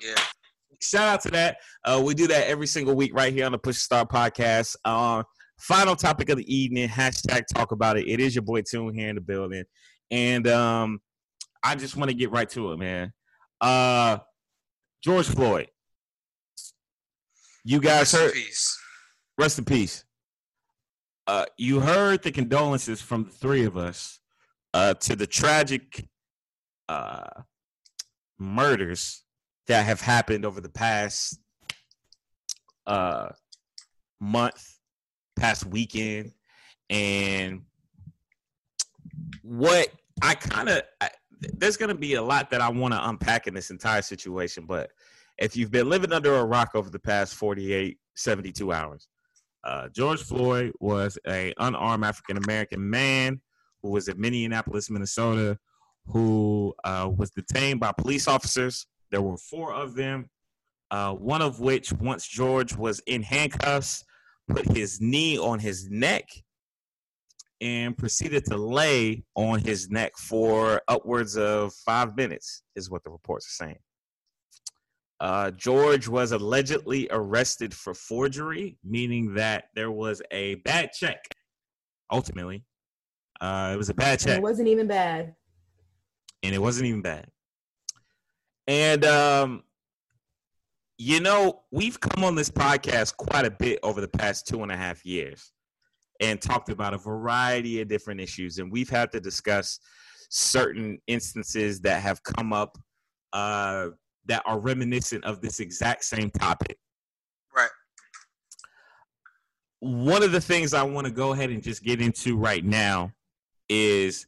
yeah. 0.00 0.14
Shout 0.82 1.08
out 1.08 1.20
to 1.22 1.30
that. 1.30 1.56
Uh, 1.84 2.02
we 2.04 2.14
do 2.14 2.26
that 2.26 2.46
every 2.46 2.66
single 2.66 2.94
week 2.94 3.12
right 3.14 3.32
here 3.32 3.46
on 3.46 3.52
the 3.52 3.58
Push 3.58 3.78
Start 3.78 4.10
podcast. 4.10 4.76
Uh, 4.84 5.22
final 5.58 5.96
topic 5.96 6.28
of 6.28 6.38
the 6.38 6.54
evening 6.54 6.88
hashtag 6.88 7.44
talk 7.46 7.72
about 7.72 7.96
it. 7.96 8.08
It 8.08 8.20
is 8.20 8.34
your 8.34 8.42
boy 8.42 8.62
Tune 8.62 8.94
here 8.94 9.08
in 9.08 9.14
the 9.16 9.20
building. 9.20 9.64
And 10.10 10.46
um 10.46 11.00
i 11.62 11.74
just 11.74 11.96
want 11.96 12.10
to 12.10 12.16
get 12.16 12.30
right 12.30 12.48
to 12.50 12.72
it 12.72 12.78
man. 12.78 13.12
Uh 13.60 14.18
george 15.02 15.26
floyd. 15.26 15.68
You 17.64 17.80
guys 17.80 18.12
rest 18.12 18.14
heard 18.14 18.36
in 18.36 18.42
rest 19.38 19.58
in 19.58 19.64
peace. 19.64 20.04
Uh 21.26 21.46
you 21.56 21.80
heard 21.80 22.22
the 22.22 22.32
condolences 22.32 23.00
from 23.00 23.24
the 23.24 23.30
three 23.30 23.64
of 23.64 23.76
us 23.76 24.20
uh 24.74 24.94
to 24.94 25.16
the 25.16 25.26
tragic 25.26 26.06
uh 26.88 27.42
murders 28.38 29.24
that 29.66 29.86
have 29.86 30.00
happened 30.00 30.44
over 30.44 30.60
the 30.60 30.68
past 30.68 31.40
uh 32.86 33.30
month 34.20 34.75
past 35.36 35.66
weekend, 35.66 36.32
and 36.90 37.62
what 39.42 39.88
I 40.22 40.34
kind 40.34 40.68
of 40.68 40.82
there's 41.40 41.76
going 41.76 41.90
to 41.90 41.94
be 41.94 42.14
a 42.14 42.22
lot 42.22 42.50
that 42.50 42.60
I 42.60 42.68
want 42.70 42.94
to 42.94 43.08
unpack 43.08 43.46
in 43.46 43.54
this 43.54 43.70
entire 43.70 44.02
situation, 44.02 44.64
but 44.66 44.90
if 45.38 45.56
you've 45.56 45.70
been 45.70 45.88
living 45.88 46.12
under 46.12 46.36
a 46.36 46.44
rock 46.44 46.70
over 46.74 46.88
the 46.88 46.98
past 46.98 47.34
48, 47.34 47.98
72 48.14 48.72
hours, 48.72 49.08
uh, 49.64 49.88
George 49.88 50.22
Floyd 50.22 50.72
was 50.80 51.18
a 51.26 51.52
unarmed 51.58 52.04
African 52.04 52.38
American 52.38 52.88
man 52.88 53.40
who 53.82 53.90
was 53.90 54.08
in 54.08 54.18
Minneapolis, 54.20 54.88
Minnesota, 54.88 55.58
who 56.06 56.74
uh, 56.84 57.10
was 57.14 57.30
detained 57.30 57.80
by 57.80 57.92
police 57.92 58.28
officers. 58.28 58.86
There 59.10 59.22
were 59.22 59.36
four 59.36 59.74
of 59.74 59.94
them, 59.94 60.30
uh, 60.90 61.12
one 61.12 61.42
of 61.42 61.60
which, 61.60 61.92
once 61.92 62.26
George 62.26 62.76
was 62.76 63.00
in 63.06 63.22
handcuffs, 63.22 64.04
put 64.48 64.66
his 64.76 65.00
knee 65.00 65.38
on 65.38 65.58
his 65.58 65.88
neck 65.90 66.28
and 67.60 67.96
proceeded 67.96 68.44
to 68.44 68.56
lay 68.56 69.24
on 69.34 69.60
his 69.60 69.90
neck 69.90 70.12
for 70.18 70.82
upwards 70.88 71.36
of 71.36 71.72
five 71.74 72.16
minutes, 72.16 72.62
is 72.74 72.90
what 72.90 73.02
the 73.04 73.10
reports 73.10 73.46
are 73.46 73.64
saying. 73.64 73.78
Uh, 75.18 75.50
George 75.52 76.08
was 76.08 76.32
allegedly 76.32 77.08
arrested 77.10 77.72
for 77.72 77.94
forgery, 77.94 78.78
meaning 78.84 79.34
that 79.34 79.64
there 79.74 79.90
was 79.90 80.20
a 80.30 80.56
bad 80.56 80.92
check. 80.92 81.24
Ultimately, 82.12 82.64
uh, 83.40 83.70
it 83.72 83.76
was 83.76 83.88
a 83.88 83.94
bad 83.94 84.18
check. 84.18 84.34
And 84.34 84.38
it 84.38 84.42
wasn't 84.42 84.68
even 84.68 84.86
bad. 84.86 85.34
And 86.42 86.54
it 86.54 86.58
wasn't 86.58 86.86
even 86.86 87.00
bad. 87.00 87.26
And 88.66 89.04
um, 89.04 89.62
you 90.98 91.20
know, 91.20 91.62
we've 91.70 92.00
come 92.00 92.24
on 92.24 92.34
this 92.34 92.50
podcast 92.50 93.16
quite 93.16 93.44
a 93.44 93.50
bit 93.50 93.78
over 93.82 94.00
the 94.00 94.08
past 94.08 94.46
two 94.46 94.62
and 94.62 94.72
a 94.72 94.76
half 94.76 95.04
years 95.04 95.52
and 96.20 96.40
talked 96.40 96.70
about 96.70 96.94
a 96.94 96.98
variety 96.98 97.80
of 97.82 97.88
different 97.88 98.20
issues. 98.20 98.58
And 98.58 98.72
we've 98.72 98.88
had 98.88 99.12
to 99.12 99.20
discuss 99.20 99.78
certain 100.30 100.98
instances 101.06 101.80
that 101.82 102.00
have 102.00 102.22
come 102.22 102.52
up 102.52 102.78
uh, 103.34 103.88
that 104.24 104.42
are 104.46 104.58
reminiscent 104.58 105.24
of 105.24 105.42
this 105.42 105.60
exact 105.60 106.04
same 106.04 106.30
topic. 106.30 106.78
Right. 107.54 107.68
One 109.80 110.22
of 110.22 110.32
the 110.32 110.40
things 110.40 110.72
I 110.72 110.82
want 110.82 111.06
to 111.06 111.12
go 111.12 111.32
ahead 111.32 111.50
and 111.50 111.62
just 111.62 111.82
get 111.82 112.00
into 112.00 112.38
right 112.38 112.64
now 112.64 113.12
is, 113.68 114.26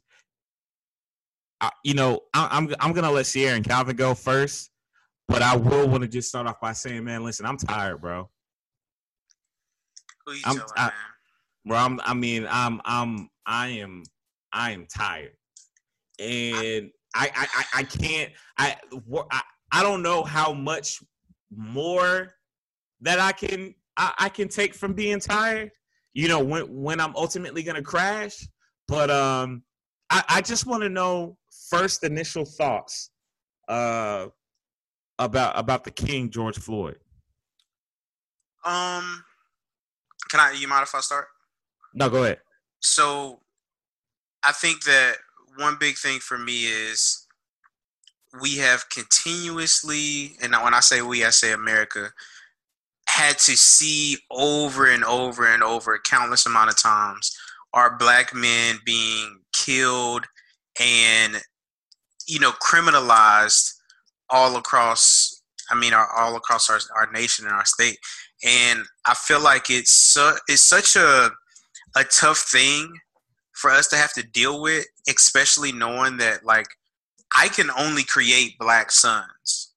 uh, 1.62 1.70
you 1.82 1.94
know, 1.94 2.20
I, 2.34 2.48
I'm 2.50 2.72
I'm 2.78 2.92
gonna 2.92 3.10
let 3.10 3.26
Sierra 3.26 3.56
and 3.56 3.64
Calvin 3.64 3.96
go 3.96 4.14
first 4.14 4.70
but 5.28 5.42
I 5.42 5.56
will 5.56 5.88
want 5.88 6.02
to 6.02 6.08
just 6.08 6.28
start 6.28 6.46
off 6.46 6.60
by 6.60 6.72
saying, 6.72 7.04
man, 7.04 7.22
listen, 7.22 7.44
I'm 7.44 7.58
tired, 7.58 8.00
bro. 8.00 8.30
Who 10.26 10.32
you 10.32 10.40
I'm, 10.46 10.56
telling, 10.56 10.72
I, 10.76 10.82
man? 10.84 10.92
Bro, 11.66 11.76
I'm, 11.76 12.00
I 12.04 12.14
mean, 12.14 12.46
I'm, 12.50 12.80
I'm, 12.84 13.28
I 13.46 13.68
am, 13.68 14.02
I 14.52 14.70
am 14.72 14.86
tired, 14.86 15.32
and 16.18 16.90
I, 17.14 17.30
I, 17.34 17.46
I, 17.54 17.64
I 17.74 17.82
can't, 17.82 18.32
I, 18.56 18.76
I, 19.30 19.42
I 19.70 19.82
don't 19.82 20.02
know 20.02 20.22
how 20.22 20.52
much 20.52 21.02
more 21.54 22.34
that 23.02 23.20
I 23.20 23.32
can, 23.32 23.74
I, 23.96 24.14
I 24.18 24.28
can 24.30 24.48
take 24.48 24.74
from 24.74 24.94
being 24.94 25.20
tired. 25.20 25.70
You 26.14 26.26
know, 26.26 26.42
when, 26.42 26.64
when 26.64 27.00
I'm 27.00 27.14
ultimately 27.14 27.62
gonna 27.62 27.82
crash, 27.82 28.48
but 28.88 29.10
um, 29.10 29.62
I, 30.10 30.24
I 30.28 30.40
just 30.40 30.66
want 30.66 30.82
to 30.82 30.88
know 30.88 31.36
first 31.70 32.02
initial 32.02 32.44
thoughts. 32.44 33.10
Uh, 33.68 34.28
about 35.18 35.58
about 35.58 35.84
the 35.84 35.90
King 35.90 36.30
George 36.30 36.58
Floyd? 36.58 36.98
Um, 38.64 39.24
can 40.30 40.40
I? 40.40 40.52
You 40.58 40.68
mind 40.68 40.82
if 40.82 40.94
I 40.94 41.00
start? 41.00 41.26
No, 41.94 42.08
go 42.08 42.24
ahead. 42.24 42.40
So, 42.80 43.40
I 44.44 44.52
think 44.52 44.84
that 44.84 45.16
one 45.56 45.76
big 45.80 45.96
thing 45.96 46.20
for 46.20 46.38
me 46.38 46.66
is 46.66 47.26
we 48.40 48.58
have 48.58 48.88
continuously, 48.90 50.32
and 50.42 50.52
when 50.52 50.74
I 50.74 50.80
say 50.80 51.02
we, 51.02 51.24
I 51.24 51.30
say 51.30 51.52
America, 51.52 52.10
had 53.08 53.38
to 53.38 53.56
see 53.56 54.18
over 54.30 54.86
and 54.86 55.04
over 55.04 55.46
and 55.46 55.62
over 55.62 55.98
countless 55.98 56.46
amount 56.46 56.70
of 56.70 56.80
times 56.80 57.36
our 57.72 57.96
black 57.96 58.34
men 58.34 58.78
being 58.84 59.40
killed 59.52 60.24
and 60.80 61.42
you 62.26 62.38
know 62.38 62.52
criminalized 62.52 63.74
all 64.30 64.56
across 64.56 65.42
I 65.70 65.74
mean 65.74 65.92
our, 65.92 66.08
all 66.16 66.36
across 66.36 66.70
our, 66.70 66.78
our 66.96 67.10
nation 67.12 67.46
and 67.46 67.54
our 67.54 67.64
state. 67.64 67.98
And 68.44 68.80
I 69.06 69.14
feel 69.14 69.40
like 69.40 69.70
it's 69.70 69.92
su- 69.92 70.38
it's 70.48 70.62
such 70.62 70.96
a 70.96 71.30
a 71.96 72.04
tough 72.04 72.38
thing 72.38 72.92
for 73.54 73.70
us 73.70 73.88
to 73.88 73.96
have 73.96 74.12
to 74.12 74.22
deal 74.22 74.62
with, 74.62 74.86
especially 75.08 75.72
knowing 75.72 76.16
that 76.18 76.44
like 76.44 76.68
I 77.34 77.48
can 77.48 77.70
only 77.76 78.04
create 78.04 78.58
black 78.58 78.90
sons, 78.90 79.72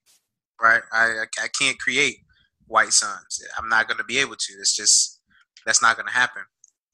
right? 0.62 0.82
I 0.92 1.26
I 1.42 1.48
can't 1.60 1.80
create 1.80 2.18
white 2.68 2.94
sons. 2.94 3.44
I'm 3.58 3.70
not 3.70 3.88
going 3.88 3.98
to 3.98 4.04
be 4.04 4.20
able 4.20 4.36
to. 4.36 4.54
It's 4.60 4.76
just 4.76 5.20
that's 5.66 5.82
not 5.82 5.98
going 5.98 6.08
to 6.08 6.14
happen. 6.14 6.44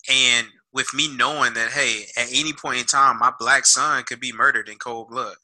And 0.09 0.47
with 0.73 0.93
me 0.93 1.13
knowing 1.15 1.53
that, 1.53 1.71
hey, 1.71 2.05
at 2.17 2.27
any 2.33 2.53
point 2.53 2.79
in 2.79 2.85
time, 2.85 3.19
my 3.19 3.31
black 3.39 3.65
son 3.65 4.03
could 4.03 4.19
be 4.19 4.31
murdered 4.31 4.69
in 4.69 4.77
cold 4.77 5.09
blood, 5.09 5.35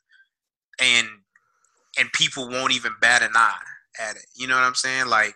and 0.80 1.07
and 1.99 2.11
people 2.13 2.49
won't 2.49 2.73
even 2.73 2.93
bat 3.01 3.21
an 3.23 3.31
eye 3.35 3.57
at 3.99 4.15
it. 4.15 4.25
You 4.35 4.47
know 4.47 4.55
what 4.55 4.63
I'm 4.63 4.75
saying? 4.75 5.07
Like 5.07 5.35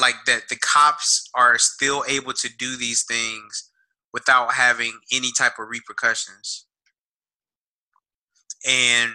like 0.00 0.16
that 0.26 0.48
the 0.50 0.56
cops 0.56 1.28
are 1.34 1.58
still 1.58 2.04
able 2.08 2.32
to 2.34 2.48
do 2.58 2.76
these 2.76 3.04
things 3.04 3.70
without 4.12 4.54
having 4.54 4.92
any 5.12 5.30
type 5.36 5.54
of 5.58 5.68
repercussions. 5.70 6.66
and 8.66 9.12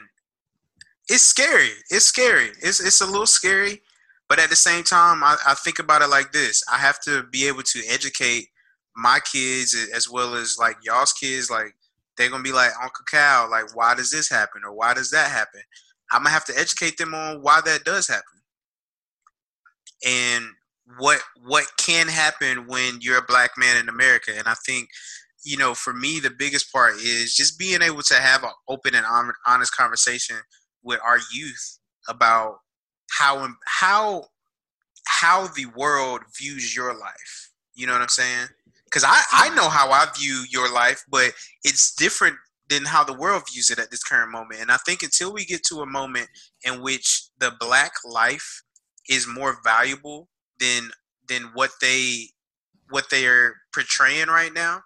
it's 1.10 1.24
scary. 1.24 1.70
It's 1.90 2.06
scary. 2.06 2.52
It's 2.62 2.80
it's 2.80 3.02
a 3.02 3.06
little 3.06 3.28
scary, 3.28 3.82
but 4.30 4.40
at 4.40 4.50
the 4.50 4.56
same 4.56 4.84
time, 4.84 5.24
I, 5.24 5.38
I 5.48 5.54
think 5.56 5.80
about 5.80 6.02
it 6.02 6.10
like 6.10 6.32
this: 6.32 6.64
I 6.72 6.78
have 6.78 7.00
to 7.02 7.24
be 7.32 7.48
able 7.48 7.64
to 7.64 7.82
educate 7.90 8.48
my 8.96 9.20
kids 9.32 9.76
as 9.96 10.10
well 10.10 10.36
as 10.36 10.58
like 10.60 10.78
y'all's 10.84 11.14
kids. 11.14 11.50
Like 11.52 11.76
they're 12.18 12.30
gonna 12.30 12.44
be 12.44 12.54
like 12.54 12.72
Uncle 12.82 13.06
Cal, 13.10 13.50
like 13.52 13.76
why 13.76 13.96
does 13.96 14.12
this 14.12 14.30
happen 14.30 14.64
or 14.66 14.74
why 14.74 14.94
does 14.94 15.12
that 15.12 15.32
happen? 15.32 15.62
I'm 16.12 16.24
gonna 16.24 16.30
have 16.30 16.46
to 16.46 16.58
educate 16.58 16.98
them 16.98 17.14
on 17.14 17.42
why 17.42 17.62
that 17.66 17.84
does 17.84 18.08
happen 18.08 18.24
and 20.06 20.46
what 21.00 21.22
what 21.46 21.66
can 21.78 22.08
happen 22.08 22.68
when 22.68 23.00
you're 23.02 23.20
a 23.20 23.26
black 23.28 23.52
man 23.58 23.78
in 23.78 23.90
America. 23.90 24.32
And 24.38 24.48
I 24.48 24.56
think 24.66 24.90
you 25.44 25.58
know, 25.58 25.74
for 25.74 25.94
me, 25.94 26.20
the 26.20 26.30
biggest 26.30 26.72
part 26.72 26.96
is 26.96 27.36
just 27.36 27.58
being 27.58 27.82
able 27.82 28.04
to 28.04 28.16
have 28.16 28.44
an 28.44 28.52
open 28.68 28.94
and 28.94 29.06
honest 29.48 29.76
conversation 29.76 30.36
with 30.84 31.00
our 31.04 31.18
youth 31.34 31.80
about 32.08 32.58
how 33.12 33.48
how 33.66 34.26
how 35.08 35.48
the 35.48 35.66
world 35.76 36.22
views 36.38 36.76
your 36.76 36.94
life. 36.94 37.52
You 37.74 37.88
know 37.88 37.94
what 37.94 38.02
I'm 38.02 38.10
saying? 38.10 38.48
Because 38.86 39.04
I 39.04 39.22
I 39.32 39.50
know 39.56 39.70
how 39.70 39.90
I 39.92 40.08
view 40.18 40.44
your 40.50 40.72
life, 40.72 41.04
but 41.10 41.32
it's 41.64 41.96
different 41.96 42.36
than 42.72 42.86
how 42.86 43.04
the 43.04 43.14
world 43.14 43.44
views 43.52 43.70
it 43.70 43.80
at 43.80 43.92
this 43.92 44.02
current 44.02 44.32
moment. 44.32 44.62
And 44.62 44.72
I 44.72 44.78
think 44.78 45.04
until 45.04 45.34
we 45.34 45.44
get 45.44 45.62
to 45.66 45.82
a 45.82 45.86
moment 45.86 46.30
in 46.64 46.82
which 46.82 47.26
the 47.38 47.52
black 47.60 47.92
life 48.06 48.64
is 49.10 49.28
more 49.28 49.58
valuable 49.64 50.30
than 50.60 50.90
than 51.28 51.52
what 51.54 51.72
they 51.82 52.30
what 52.90 53.10
they 53.12 53.28
are 53.28 53.56
portraying 53.74 54.28
right 54.28 54.54
now, 54.54 54.82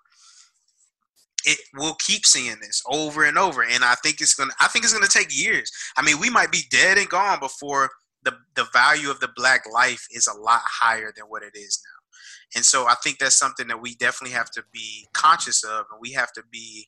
it 1.46 1.60
will 1.76 1.94
keep 2.00 2.26
seeing 2.26 2.60
this 2.60 2.82
over 2.88 3.24
and 3.24 3.38
over. 3.38 3.64
And 3.64 3.84
I 3.84 3.94
think 4.04 4.20
it's 4.20 4.34
gonna 4.34 4.54
I 4.60 4.68
think 4.68 4.84
it's 4.84 4.94
gonna 4.94 5.08
take 5.08 5.30
years. 5.32 5.72
I 5.96 6.02
mean, 6.02 6.20
we 6.20 6.32
might 6.32 6.52
be 6.52 6.64
dead 6.72 6.98
and 6.98 7.08
gone 7.08 7.40
before 7.40 7.92
the 8.24 8.34
the 8.56 8.66
value 8.74 9.12
of 9.12 9.20
the 9.20 9.30
black 9.36 9.62
life 9.72 10.08
is 10.10 10.28
a 10.28 10.40
lot 10.40 10.62
higher 10.66 11.14
than 11.16 11.26
what 11.28 11.44
it 11.44 11.56
is 11.56 11.80
now. 11.86 12.58
And 12.58 12.66
so 12.66 12.88
I 12.88 12.96
think 13.04 13.20
that's 13.20 13.38
something 13.38 13.68
that 13.68 13.80
we 13.82 13.94
definitely 13.94 14.36
have 14.36 14.50
to 14.52 14.64
be 14.72 15.08
conscious 15.14 15.64
of, 15.64 15.86
and 15.92 16.00
we 16.02 16.14
have 16.14 16.32
to 16.34 16.44
be 16.52 16.88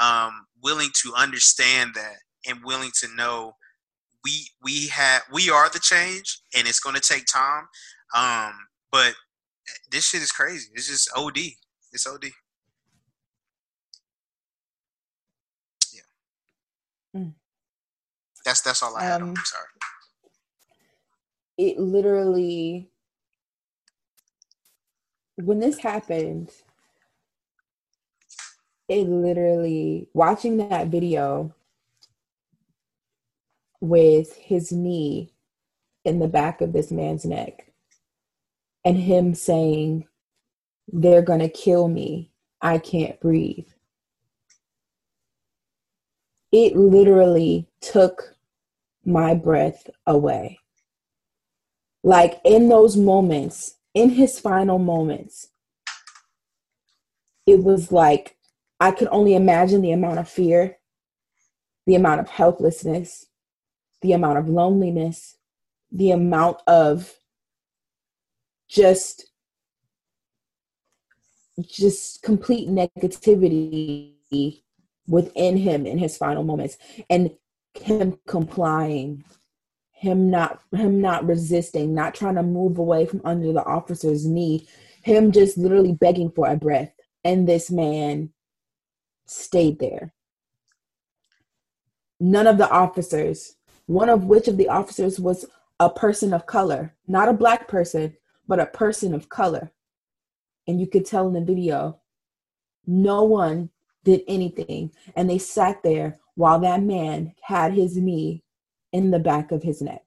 um, 0.00 0.46
willing 0.62 0.90
to 1.02 1.12
understand 1.14 1.92
that 1.94 2.16
and 2.48 2.64
willing 2.64 2.90
to 3.00 3.08
know 3.14 3.54
we 4.24 4.48
we 4.62 4.88
have 4.88 5.22
we 5.32 5.50
are 5.50 5.68
the 5.70 5.78
change, 5.78 6.40
and 6.56 6.66
it's 6.66 6.80
going 6.80 6.94
to 6.94 7.00
take 7.00 7.24
time. 7.26 7.68
Um, 8.14 8.54
but 8.90 9.14
this 9.90 10.06
shit 10.08 10.22
is 10.22 10.30
crazy. 10.30 10.68
It's 10.74 10.88
just 10.88 11.10
OD. 11.16 11.38
It's 11.92 12.06
OD. 12.06 12.24
Yeah. 15.92 17.20
Mm. 17.20 17.34
That's 18.44 18.60
that's 18.60 18.82
all 18.82 18.96
I 18.96 19.04
have. 19.04 19.22
Um, 19.22 19.30
I'm 19.30 19.36
sorry. 19.44 19.66
It 21.58 21.78
literally 21.78 22.90
when 25.36 25.60
this 25.60 25.78
happened, 25.78 26.50
it 28.90 29.08
literally 29.08 30.08
watching 30.14 30.56
that 30.56 30.88
video 30.88 31.54
with 33.80 34.34
his 34.34 34.72
knee 34.72 35.32
in 36.04 36.18
the 36.18 36.26
back 36.26 36.60
of 36.60 36.72
this 36.72 36.90
man's 36.90 37.24
neck 37.24 37.72
and 38.84 38.98
him 38.98 39.32
saying, 39.32 40.08
They're 40.88 41.22
going 41.22 41.38
to 41.38 41.48
kill 41.48 41.86
me. 41.86 42.32
I 42.60 42.78
can't 42.78 43.18
breathe. 43.20 43.68
It 46.50 46.74
literally 46.74 47.68
took 47.80 48.34
my 49.04 49.34
breath 49.34 49.88
away. 50.04 50.58
Like 52.02 52.40
in 52.44 52.68
those 52.68 52.96
moments, 52.96 53.76
in 53.94 54.10
his 54.10 54.40
final 54.40 54.80
moments, 54.80 55.46
it 57.46 57.62
was 57.62 57.92
like 57.92 58.36
I 58.80 58.90
could 58.92 59.08
only 59.10 59.34
imagine 59.34 59.82
the 59.82 59.92
amount 59.92 60.18
of 60.18 60.28
fear, 60.28 60.78
the 61.86 61.94
amount 61.94 62.20
of 62.20 62.28
helplessness, 62.28 63.26
the 64.02 64.12
amount 64.12 64.38
of 64.38 64.48
loneliness, 64.48 65.36
the 65.92 66.10
amount 66.10 66.58
of 66.66 67.14
just 68.68 69.26
just 71.60 72.22
complete 72.22 72.68
negativity 72.68 74.62
within 75.06 75.56
him 75.56 75.84
in 75.84 75.98
his 75.98 76.16
final 76.16 76.42
moments 76.42 76.78
and 77.10 77.30
him 77.74 78.18
complying 78.26 79.22
him 79.92 80.30
not 80.30 80.60
him 80.74 81.02
not 81.02 81.26
resisting 81.26 81.92
not 81.92 82.14
trying 82.14 82.36
to 82.36 82.42
move 82.42 82.78
away 82.78 83.04
from 83.04 83.20
under 83.24 83.52
the 83.52 83.64
officer's 83.64 84.24
knee 84.24 84.66
him 85.02 85.32
just 85.32 85.56
literally 85.56 85.92
begging 85.92 86.30
for 86.30 86.48
a 86.48 86.56
breath. 86.56 86.92
And 87.24 87.48
this 87.48 87.70
man 87.70 88.30
stayed 89.30 89.78
there 89.78 90.12
none 92.18 92.46
of 92.46 92.58
the 92.58 92.68
officers 92.70 93.56
one 93.90 94.08
of 94.08 94.26
which 94.26 94.46
of 94.46 94.56
the 94.56 94.68
officers 94.68 95.18
was 95.18 95.46
a 95.80 95.90
person 95.90 96.32
of 96.32 96.46
color, 96.46 96.94
not 97.08 97.28
a 97.28 97.32
black 97.32 97.66
person, 97.66 98.14
but 98.46 98.60
a 98.60 98.66
person 98.66 99.12
of 99.14 99.28
color. 99.28 99.72
And 100.68 100.78
you 100.80 100.86
could 100.86 101.04
tell 101.04 101.26
in 101.26 101.32
the 101.32 101.40
video, 101.40 101.98
no 102.86 103.24
one 103.24 103.70
did 104.04 104.22
anything. 104.28 104.92
And 105.16 105.28
they 105.28 105.38
sat 105.38 105.82
there 105.82 106.20
while 106.36 106.60
that 106.60 106.84
man 106.84 107.34
had 107.42 107.72
his 107.72 107.96
knee 107.96 108.44
in 108.92 109.10
the 109.10 109.18
back 109.18 109.50
of 109.50 109.64
his 109.64 109.82
neck. 109.82 110.04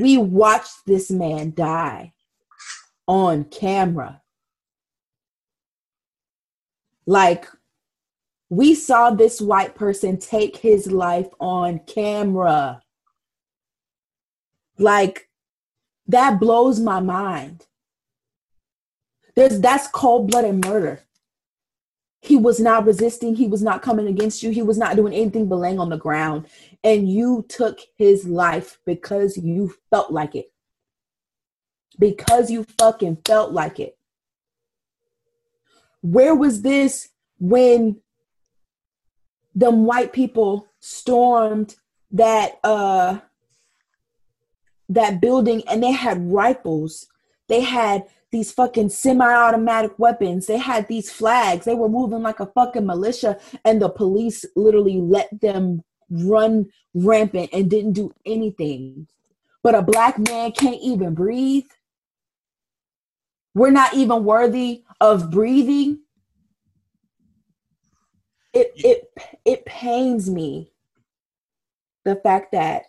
We 0.00 0.16
watched 0.16 0.86
this 0.86 1.12
man 1.12 1.52
die 1.54 2.14
on 3.06 3.44
camera. 3.44 4.20
Like 7.06 7.46
we 8.50 8.74
saw 8.74 9.10
this 9.10 9.40
white 9.40 9.74
person 9.74 10.18
take 10.18 10.56
his 10.56 10.90
life 10.90 11.28
on 11.40 11.80
camera. 11.80 12.82
Like, 14.78 15.28
that 16.06 16.38
blows 16.38 16.78
my 16.78 17.00
mind. 17.00 17.66
There's 19.34 19.60
that's 19.60 19.88
cold-blooded 19.88 20.64
murder. 20.64 21.00
He 22.20 22.36
was 22.36 22.60
not 22.60 22.86
resisting, 22.86 23.34
he 23.34 23.48
was 23.48 23.62
not 23.62 23.82
coming 23.82 24.06
against 24.06 24.42
you, 24.42 24.50
he 24.50 24.62
was 24.62 24.78
not 24.78 24.96
doing 24.96 25.12
anything 25.12 25.48
but 25.48 25.56
laying 25.56 25.78
on 25.78 25.90
the 25.90 25.96
ground. 25.96 26.46
And 26.82 27.10
you 27.10 27.44
took 27.48 27.80
his 27.96 28.24
life 28.26 28.78
because 28.86 29.36
you 29.36 29.74
felt 29.90 30.12
like 30.12 30.34
it. 30.34 30.52
Because 31.98 32.50
you 32.50 32.64
fucking 32.78 33.18
felt 33.26 33.52
like 33.52 33.80
it. 33.80 33.98
Where 36.04 36.34
was 36.34 36.60
this 36.60 37.08
when 37.38 37.96
them 39.54 39.86
white 39.86 40.12
people 40.12 40.66
stormed 40.80 41.76
that 42.10 42.58
uh 42.62 43.18
that 44.90 45.18
building 45.20 45.62
and 45.66 45.82
they 45.82 45.92
had 45.92 46.30
rifles. 46.30 47.06
They 47.48 47.62
had 47.62 48.04
these 48.30 48.52
fucking 48.52 48.90
semi-automatic 48.90 49.98
weapons. 49.98 50.46
They 50.46 50.58
had 50.58 50.88
these 50.88 51.10
flags. 51.10 51.64
They 51.64 51.74
were 51.74 51.88
moving 51.88 52.20
like 52.20 52.40
a 52.40 52.46
fucking 52.46 52.84
militia 52.84 53.38
and 53.64 53.80
the 53.80 53.88
police 53.88 54.44
literally 54.54 55.00
let 55.00 55.40
them 55.40 55.82
run 56.10 56.66
rampant 56.92 57.48
and 57.54 57.70
didn't 57.70 57.94
do 57.94 58.12
anything. 58.26 59.06
But 59.62 59.74
a 59.74 59.80
black 59.80 60.18
man 60.18 60.52
can't 60.52 60.80
even 60.82 61.14
breathe. 61.14 61.64
We're 63.54 63.70
not 63.70 63.94
even 63.94 64.24
worthy 64.24 64.83
of 65.00 65.30
breathing 65.30 66.00
it 68.52 68.72
it 68.76 69.12
it 69.44 69.66
pains 69.66 70.30
me 70.30 70.72
the 72.04 72.16
fact 72.16 72.52
that 72.52 72.84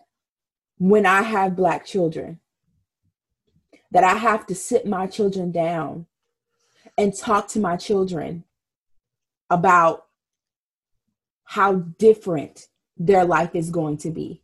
when 0.77 1.05
I 1.05 1.21
have 1.21 1.55
black 1.55 1.85
children, 1.85 2.39
that 3.91 4.03
I 4.03 4.13
have 4.15 4.45
to 4.47 4.55
sit 4.55 4.85
my 4.85 5.07
children 5.07 5.51
down 5.51 6.05
and 6.97 7.17
talk 7.17 7.47
to 7.49 7.59
my 7.59 7.77
children 7.77 8.43
about 9.49 10.05
how 11.45 11.75
different 11.75 12.67
their 12.97 13.25
life 13.25 13.55
is 13.55 13.69
going 13.69 13.97
to 13.97 14.11
be, 14.11 14.41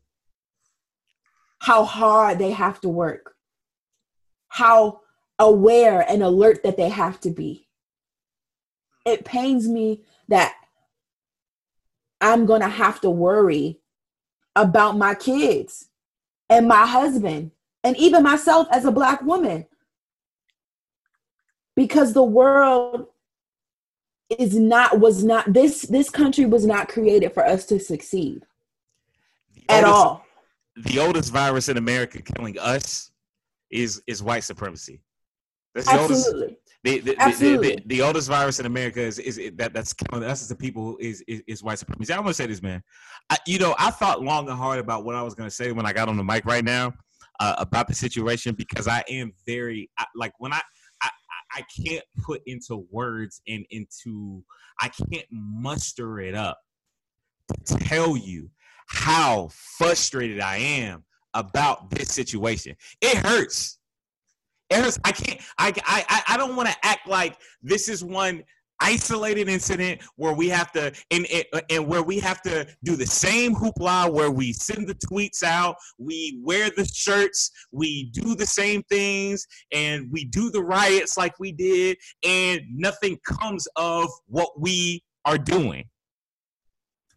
how 1.59 1.83
hard 1.83 2.39
they 2.39 2.51
have 2.51 2.79
to 2.81 2.89
work, 2.89 3.35
how 4.47 5.00
aware 5.41 6.05
and 6.07 6.21
alert 6.21 6.63
that 6.63 6.77
they 6.77 6.87
have 6.87 7.19
to 7.19 7.31
be. 7.31 7.67
It 9.05 9.25
pains 9.25 9.67
me 9.67 10.03
that 10.27 10.53
I'm 12.21 12.45
going 12.45 12.61
to 12.61 12.69
have 12.69 13.01
to 13.01 13.09
worry 13.09 13.79
about 14.55 14.97
my 14.97 15.15
kids 15.15 15.89
and 16.47 16.67
my 16.67 16.85
husband 16.85 17.51
and 17.83 17.97
even 17.97 18.21
myself 18.21 18.67
as 18.71 18.85
a 18.85 18.91
black 18.91 19.23
woman 19.23 19.65
because 21.75 22.13
the 22.13 22.23
world 22.23 23.07
is 24.37 24.55
not 24.55 24.99
was 24.99 25.23
not 25.23 25.51
this 25.51 25.81
this 25.83 26.09
country 26.09 26.45
was 26.45 26.65
not 26.65 26.87
created 26.87 27.33
for 27.33 27.45
us 27.45 27.65
to 27.65 27.79
succeed 27.79 28.43
at 29.67 29.83
oldest, 29.83 29.93
all. 29.93 30.25
The 30.75 30.99
oldest 30.99 31.33
virus 31.33 31.69
in 31.69 31.77
America 31.77 32.21
killing 32.21 32.59
us 32.59 33.11
is 33.71 34.03
is 34.05 34.21
white 34.21 34.43
supremacy. 34.43 35.01
That's 35.73 35.87
the 35.87 35.93
Absolutely. 35.93 36.41
oldest. 36.41 36.61
The, 36.83 36.99
the, 36.99 37.15
Absolutely. 37.19 37.69
The, 37.69 37.75
the, 37.75 37.83
the, 37.87 38.01
oldest 38.01 38.27
virus 38.27 38.59
in 38.59 38.65
America 38.65 38.99
is, 39.01 39.19
is, 39.19 39.37
is 39.37 39.51
that 39.55 39.73
that's 39.73 39.93
killing 39.93 40.27
us 40.27 40.41
as 40.41 40.49
the 40.49 40.55
people 40.55 40.97
is, 40.99 41.23
is, 41.27 41.41
is 41.47 41.63
white 41.63 41.79
supremacy. 41.79 42.13
I'm 42.13 42.21
gonna 42.21 42.33
say 42.33 42.47
this, 42.47 42.61
man. 42.61 42.81
I, 43.29 43.37
you 43.45 43.59
know, 43.59 43.75
I 43.77 43.91
thought 43.91 44.21
long 44.21 44.49
and 44.49 44.57
hard 44.57 44.79
about 44.79 45.05
what 45.05 45.15
I 45.15 45.21
was 45.21 45.35
gonna 45.35 45.51
say 45.51 45.71
when 45.71 45.85
I 45.85 45.93
got 45.93 46.09
on 46.09 46.17
the 46.17 46.23
mic 46.23 46.45
right 46.45 46.63
now 46.65 46.93
uh, 47.39 47.55
about 47.59 47.87
the 47.87 47.93
situation 47.93 48.55
because 48.55 48.87
I 48.87 49.03
am 49.09 49.31
very 49.45 49.89
I, 49.97 50.05
like 50.15 50.33
when 50.39 50.53
I, 50.53 50.61
I 51.01 51.09
I 51.53 51.63
can't 51.85 52.03
put 52.23 52.41
into 52.45 52.87
words 52.91 53.41
and 53.47 53.65
into 53.69 54.43
I 54.81 54.89
can't 54.89 55.27
muster 55.31 56.19
it 56.19 56.35
up 56.35 56.57
to 57.65 57.75
tell 57.75 58.17
you 58.17 58.49
how 58.87 59.49
frustrated 59.77 60.39
I 60.39 60.57
am 60.57 61.03
about 61.33 61.89
this 61.89 62.09
situation. 62.11 62.75
It 63.01 63.17
hurts. 63.17 63.79
I 64.71 65.11
can't. 65.11 65.41
I 65.57 65.73
I 65.85 66.23
I 66.29 66.37
don't 66.37 66.55
want 66.55 66.69
to 66.69 66.75
act 66.83 67.07
like 67.07 67.37
this 67.61 67.89
is 67.89 68.03
one 68.03 68.43
isolated 68.83 69.47
incident 69.47 70.01
where 70.15 70.33
we 70.33 70.49
have 70.49 70.71
to 70.71 70.91
and, 71.11 71.27
and 71.31 71.45
and 71.69 71.87
where 71.87 72.01
we 72.01 72.19
have 72.19 72.41
to 72.41 72.65
do 72.83 72.95
the 72.95 73.05
same 73.05 73.53
hoopla 73.53 74.11
where 74.11 74.31
we 74.31 74.51
send 74.53 74.87
the 74.87 74.95
tweets 74.95 75.43
out, 75.43 75.75
we 75.99 76.39
wear 76.43 76.69
the 76.75 76.85
shirts, 76.85 77.51
we 77.71 78.09
do 78.11 78.35
the 78.35 78.45
same 78.45 78.81
things, 78.83 79.45
and 79.71 80.09
we 80.11 80.25
do 80.25 80.49
the 80.49 80.61
riots 80.63 81.17
like 81.17 81.39
we 81.39 81.51
did, 81.51 81.97
and 82.25 82.61
nothing 82.73 83.19
comes 83.23 83.67
of 83.75 84.09
what 84.27 84.59
we 84.59 85.03
are 85.25 85.37
doing. 85.37 85.83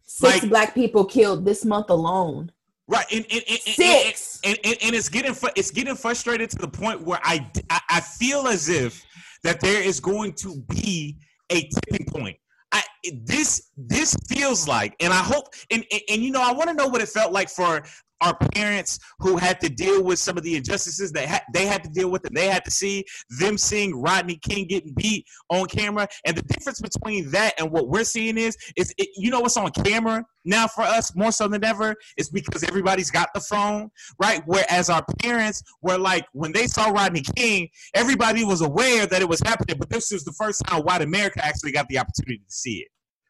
Six 0.03 0.41
Like- 0.43 0.49
black 0.49 0.75
people 0.75 1.03
killed 1.05 1.45
this 1.45 1.65
month 1.65 1.89
alone. 1.89 2.51
Right, 2.87 3.05
and 3.11 3.25
and, 3.31 3.43
and, 3.49 3.59
and, 3.65 3.75
Six. 3.75 4.39
and, 4.43 4.59
and, 4.63 4.77
and 4.83 4.95
it's 4.95 5.09
getting 5.09 5.35
it's 5.55 5.71
getting 5.71 5.95
frustrated 5.95 6.51
to 6.51 6.57
the 6.57 6.67
point 6.67 7.01
where 7.01 7.19
I, 7.23 7.49
I 7.69 7.79
I 7.89 7.99
feel 7.99 8.47
as 8.47 8.69
if 8.69 9.03
that 9.43 9.59
there 9.59 9.81
is 9.81 9.99
going 9.99 10.33
to 10.33 10.61
be 10.69 11.17
a 11.49 11.67
tipping 11.67 12.05
point. 12.07 12.37
I 12.71 12.83
this 13.23 13.71
this 13.75 14.15
feels 14.27 14.67
like, 14.67 14.95
and 14.99 15.11
I 15.11 15.23
hope, 15.23 15.47
and 15.71 15.83
and, 15.91 16.01
and 16.09 16.21
you 16.21 16.31
know, 16.31 16.41
I 16.41 16.51
want 16.51 16.69
to 16.69 16.75
know 16.75 16.87
what 16.87 17.01
it 17.01 17.09
felt 17.09 17.31
like 17.31 17.49
for 17.49 17.83
our 18.21 18.35
parents 18.53 18.99
who 19.19 19.37
had 19.37 19.59
to 19.61 19.69
deal 19.69 20.03
with 20.03 20.19
some 20.19 20.37
of 20.37 20.43
the 20.43 20.55
injustices 20.55 21.11
that 21.11 21.27
ha- 21.27 21.43
they 21.53 21.65
had 21.65 21.83
to 21.83 21.89
deal 21.89 22.09
with 22.09 22.25
and 22.25 22.35
they 22.35 22.47
had 22.47 22.63
to 22.65 22.71
see 22.71 23.05
them 23.39 23.57
seeing 23.57 23.99
Rodney 23.99 24.37
King 24.37 24.67
getting 24.67 24.93
beat 24.93 25.25
on 25.49 25.67
camera. 25.67 26.07
And 26.25 26.35
the 26.35 26.41
difference 26.43 26.81
between 26.81 27.29
that 27.31 27.53
and 27.59 27.71
what 27.71 27.89
we're 27.89 28.03
seeing 28.03 28.37
is, 28.37 28.57
is 28.75 28.93
it, 28.97 29.09
you 29.15 29.29
know 29.29 29.41
what's 29.41 29.57
on 29.57 29.71
camera 29.71 30.25
now 30.45 30.67
for 30.67 30.81
us 30.81 31.15
more 31.15 31.31
so 31.31 31.47
than 31.47 31.63
ever 31.63 31.95
is 32.17 32.29
because 32.29 32.63
everybody's 32.63 33.11
got 33.11 33.29
the 33.33 33.39
phone, 33.39 33.89
right? 34.19 34.41
Whereas 34.45 34.89
our 34.89 35.03
parents 35.21 35.63
were 35.81 35.97
like, 35.97 36.25
when 36.33 36.51
they 36.51 36.67
saw 36.67 36.89
Rodney 36.89 37.23
King, 37.35 37.69
everybody 37.93 38.43
was 38.43 38.61
aware 38.61 39.05
that 39.07 39.21
it 39.21 39.29
was 39.29 39.41
happening, 39.41 39.77
but 39.77 39.89
this 39.89 40.11
was 40.11 40.23
the 40.23 40.33
first 40.33 40.63
time 40.65 40.81
white 40.83 41.01
America 41.01 41.43
actually 41.43 41.71
got 41.71 41.87
the 41.89 41.99
opportunity 41.99 42.37
to 42.37 42.53
see 42.53 42.77
it. 42.77 42.87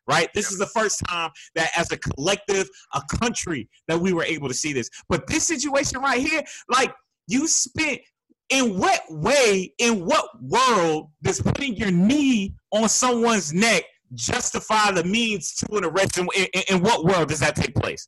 Right? 0.07 0.29
This 0.33 0.51
is 0.51 0.59
the 0.59 0.67
first 0.67 1.03
time 1.07 1.31
that 1.55 1.71
as 1.77 1.91
a 1.91 1.97
collective, 1.97 2.69
a 2.93 3.01
country, 3.19 3.67
that 3.87 3.99
we 3.99 4.13
were 4.13 4.23
able 4.23 4.47
to 4.47 4.53
see 4.53 4.73
this. 4.73 4.89
But 5.09 5.27
this 5.27 5.45
situation 5.47 5.99
right 5.99 6.21
here, 6.21 6.43
like 6.69 6.93
you 7.27 7.47
spent 7.47 8.01
in 8.49 8.77
what 8.77 9.01
way, 9.09 9.73
in 9.79 10.05
what 10.05 10.27
world 10.41 11.09
does 11.23 11.41
putting 11.41 11.75
your 11.75 11.91
knee 11.91 12.53
on 12.71 12.87
someone's 12.87 13.53
neck 13.53 13.83
justify 14.13 14.91
the 14.91 15.03
means 15.03 15.55
to 15.55 15.75
an 15.77 15.85
arrest? 15.85 16.17
In, 16.17 16.27
in, 16.35 16.47
in 16.69 16.81
what 16.81 17.05
world 17.05 17.29
does 17.29 17.39
that 17.39 17.55
take 17.55 17.73
place? 17.75 18.07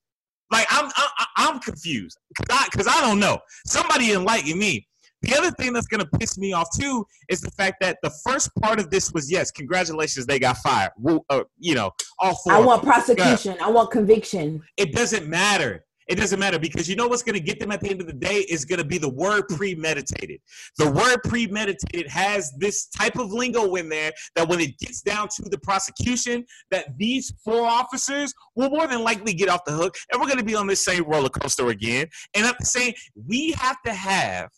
Like 0.52 0.68
I'm, 0.70 0.86
I'm, 0.96 1.28
I'm 1.38 1.60
confused 1.60 2.18
because 2.30 2.58
I, 2.58 2.68
'cause 2.70 2.88
I 2.88 3.02
don't 3.02 3.20
know. 3.20 3.40
Somebody 3.66 4.14
enlighten 4.14 4.58
me. 4.60 4.88
The 5.22 5.36
other 5.36 5.52
thing 5.52 5.74
that's 5.74 5.88
gonna 5.88 6.06
piss 6.20 6.38
me 6.38 6.54
off 6.54 6.68
too 6.80 7.06
is 7.30 7.42
the 7.42 7.52
fact 7.52 7.78
that 7.82 7.98
the 8.04 8.12
first 8.24 8.54
part 8.62 8.80
of 8.80 8.90
this 8.90 9.12
was 9.14 9.32
yes, 9.32 9.52
congratulations, 9.52 10.26
they 10.26 10.40
got 10.40 10.58
fired. 10.58 10.92
Uh, 11.30 11.44
you 11.58 11.76
know, 11.76 11.92
all 12.20 12.36
four. 12.44 12.54
I 12.54 12.60
want 12.60 12.84
prosecution. 12.84 13.58
I 13.62 13.70
want 13.70 13.92
conviction. 13.92 14.62
It 14.78 14.94
doesn't 14.94 15.28
matter. 15.28 15.84
It 16.08 16.16
doesn't 16.16 16.40
matter 16.40 16.58
because 16.58 16.88
you 16.88 16.96
know 16.96 17.08
what's 17.08 17.24
going 17.24 17.36
to 17.36 17.42
get 17.42 17.60
them 17.60 17.72
at 17.72 17.82
the 17.82 17.90
end 17.90 18.00
of 18.00 18.08
the 18.08 18.14
day 18.14 18.46
is 18.50 18.64
going 18.64 18.80
to 18.80 18.86
be 18.86 18.98
the 18.98 19.10
word 19.10 19.48
premeditated. 19.50 20.40
The 20.78 20.90
word 20.90 21.18
premeditated 21.24 22.08
has 22.10 22.52
this 22.58 22.88
type 22.88 23.18
of 23.18 23.32
lingo 23.32 23.76
in 23.76 23.90
there 23.90 24.12
that 24.36 24.48
when 24.48 24.60
it 24.62 24.78
gets 24.80 25.02
down 25.02 25.28
to 25.36 25.50
the 25.50 25.58
prosecution, 25.60 26.46
that 26.72 26.98
these 26.98 27.34
four 27.44 27.68
officers 27.68 28.34
will 28.56 28.70
more 28.70 28.88
than 28.88 29.04
likely 29.04 29.34
get 29.34 29.50
off 29.50 29.66
the 29.66 29.74
hook, 29.74 29.96
and 30.12 30.22
we're 30.22 30.28
going 30.28 30.40
to 30.40 30.46
be 30.46 30.56
on 30.56 30.68
this 30.68 30.86
same 30.86 31.04
roller 31.04 31.30
coaster 31.30 31.68
again. 31.70 32.08
And 32.34 32.46
I'm 32.46 32.56
saying 32.62 32.94
we 33.28 33.52
have 33.52 33.82
to 33.86 33.94
have 33.94 34.50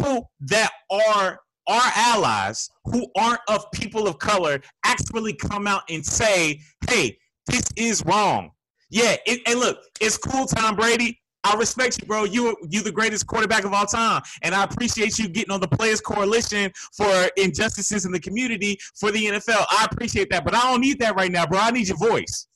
people 0.00 0.30
that 0.40 0.70
are 0.90 1.38
our 1.66 1.92
allies 1.94 2.70
who 2.84 3.06
aren't 3.16 3.40
of 3.48 3.70
people 3.72 4.08
of 4.08 4.18
color 4.18 4.60
actually 4.84 5.34
come 5.34 5.66
out 5.66 5.82
and 5.88 6.04
say, 6.04 6.60
"Hey, 6.88 7.18
this 7.46 7.62
is 7.76 8.04
wrong." 8.04 8.50
Yeah, 8.90 9.16
it, 9.26 9.40
and 9.46 9.60
look, 9.60 9.78
it's 10.00 10.16
cool, 10.18 10.46
Tom 10.46 10.76
Brady. 10.76 11.20
I 11.42 11.54
respect 11.54 12.00
you, 12.00 12.06
bro. 12.06 12.24
You 12.24 12.56
you 12.68 12.82
the 12.82 12.92
greatest 12.92 13.26
quarterback 13.26 13.64
of 13.64 13.72
all 13.72 13.86
time, 13.86 14.22
and 14.42 14.54
I 14.54 14.64
appreciate 14.64 15.18
you 15.18 15.28
getting 15.28 15.52
on 15.52 15.60
the 15.60 15.68
Players 15.68 16.00
Coalition 16.00 16.72
for 16.92 17.30
injustices 17.36 18.04
in 18.04 18.12
the 18.12 18.20
community 18.20 18.78
for 18.96 19.10
the 19.10 19.26
NFL. 19.26 19.64
I 19.70 19.86
appreciate 19.90 20.28
that, 20.30 20.44
but 20.44 20.54
I 20.54 20.62
don't 20.62 20.80
need 20.80 20.98
that 21.00 21.14
right 21.16 21.30
now, 21.30 21.46
bro. 21.46 21.58
I 21.58 21.70
need 21.70 21.88
your 21.88 21.98
voice. 21.98 22.46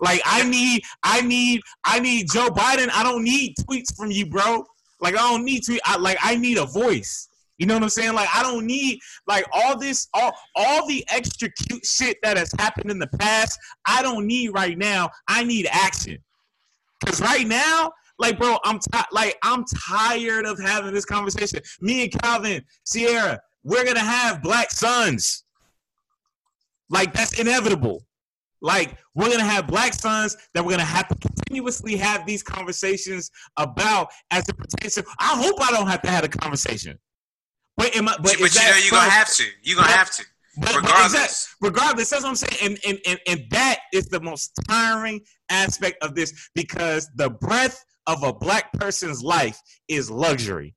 Like 0.00 0.22
I 0.24 0.48
need, 0.48 0.82
I 1.02 1.20
need, 1.20 1.60
I 1.84 2.00
need 2.00 2.28
Joe 2.32 2.48
Biden. 2.48 2.88
I 2.92 3.02
don't 3.02 3.22
need 3.22 3.54
tweets 3.60 3.94
from 3.94 4.10
you, 4.10 4.26
bro. 4.26 4.64
Like 5.00 5.14
I 5.14 5.18
don't 5.18 5.44
need 5.44 5.62
to. 5.64 5.78
I, 5.84 5.96
like 5.96 6.18
I 6.20 6.36
need 6.36 6.58
a 6.58 6.66
voice. 6.66 7.28
You 7.58 7.66
know 7.66 7.74
what 7.74 7.82
I'm 7.82 7.90
saying? 7.90 8.14
Like 8.14 8.28
I 8.34 8.42
don't 8.42 8.66
need 8.66 9.00
like 9.26 9.44
all 9.52 9.78
this, 9.78 10.08
all 10.14 10.32
all 10.56 10.86
the 10.86 11.04
extra 11.10 11.50
cute 11.50 11.84
shit 11.84 12.16
that 12.22 12.38
has 12.38 12.50
happened 12.58 12.90
in 12.90 12.98
the 12.98 13.06
past. 13.18 13.58
I 13.86 14.02
don't 14.02 14.26
need 14.26 14.48
right 14.48 14.78
now. 14.78 15.10
I 15.28 15.44
need 15.44 15.68
action. 15.70 16.18
Cause 17.04 17.20
right 17.20 17.46
now, 17.46 17.92
like 18.18 18.38
bro, 18.38 18.58
I'm 18.64 18.78
ti- 18.78 19.08
like 19.12 19.36
I'm 19.42 19.64
tired 19.88 20.46
of 20.46 20.58
having 20.58 20.94
this 20.94 21.04
conversation. 21.04 21.60
Me 21.80 22.04
and 22.04 22.22
Calvin, 22.22 22.62
Sierra, 22.84 23.38
we're 23.62 23.84
gonna 23.84 24.00
have 24.00 24.42
black 24.42 24.70
sons. 24.70 25.44
Like 26.88 27.12
that's 27.12 27.38
inevitable. 27.38 28.06
Like 28.62 28.96
we're 29.14 29.30
gonna 29.30 29.44
have 29.44 29.66
black 29.66 29.94
sons 29.94 30.36
that 30.54 30.64
we're 30.64 30.72
gonna 30.72 30.84
have 30.84 31.08
to 31.08 31.14
continuously 31.16 31.96
have 31.96 32.26
these 32.26 32.42
conversations 32.42 33.30
about 33.56 34.08
as 34.30 34.48
it 34.48 34.56
pertains 34.56 34.94
to. 34.94 35.04
I 35.18 35.40
hope 35.42 35.56
I 35.60 35.70
don't 35.72 35.86
have 35.86 36.02
to 36.02 36.10
have 36.10 36.24
a 36.24 36.28
conversation. 36.28 36.98
But, 37.76 37.96
am 37.96 38.08
I, 38.08 38.16
but, 38.16 38.36
But, 38.38 38.54
you 38.54 38.60
know 38.60 38.76
you're 38.82 38.90
gonna 38.90 39.10
have 39.10 39.32
to. 39.34 39.44
You're 39.62 39.76
gonna 39.76 39.88
But- 39.88 39.96
have 39.96 40.10
to. 40.10 40.24
but, 40.58 40.66
but 40.72 40.76
regardless. 40.82 41.54
regardless, 41.62 42.10
that's 42.10 42.22
what 42.22 42.28
I'm 42.28 42.36
saying. 42.36 42.56
And, 42.62 42.78
and, 42.86 42.98
and, 43.06 43.20
and 43.26 43.44
that 43.50 43.78
is 43.94 44.06
the 44.08 44.20
most 44.20 44.52
tiring 44.68 45.20
aspect 45.48 46.02
of 46.02 46.14
this 46.14 46.50
because 46.54 47.08
the 47.14 47.30
breadth 47.30 47.82
of 48.06 48.22
a 48.22 48.32
black 48.32 48.72
person's 48.74 49.22
life 49.22 49.58
is 49.88 50.10
luxury. 50.10 50.74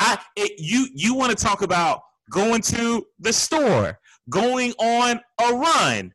I 0.00 0.18
it, 0.36 0.52
you 0.58 0.88
you 0.94 1.14
want 1.14 1.36
to 1.36 1.42
talk 1.44 1.62
about 1.62 2.00
going 2.30 2.60
to 2.62 3.06
the 3.20 3.32
store, 3.32 3.98
going 4.30 4.72
on 4.80 5.20
a 5.40 5.52
run, 5.54 6.12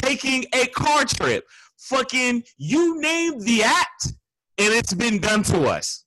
taking 0.00 0.44
a 0.54 0.66
car 0.68 1.04
trip, 1.04 1.44
fucking 1.78 2.44
you 2.58 3.00
name 3.00 3.40
the 3.40 3.62
act, 3.62 4.06
and 4.58 4.72
it's 4.72 4.94
been 4.94 5.18
done 5.18 5.42
to 5.44 5.64
us. 5.64 6.04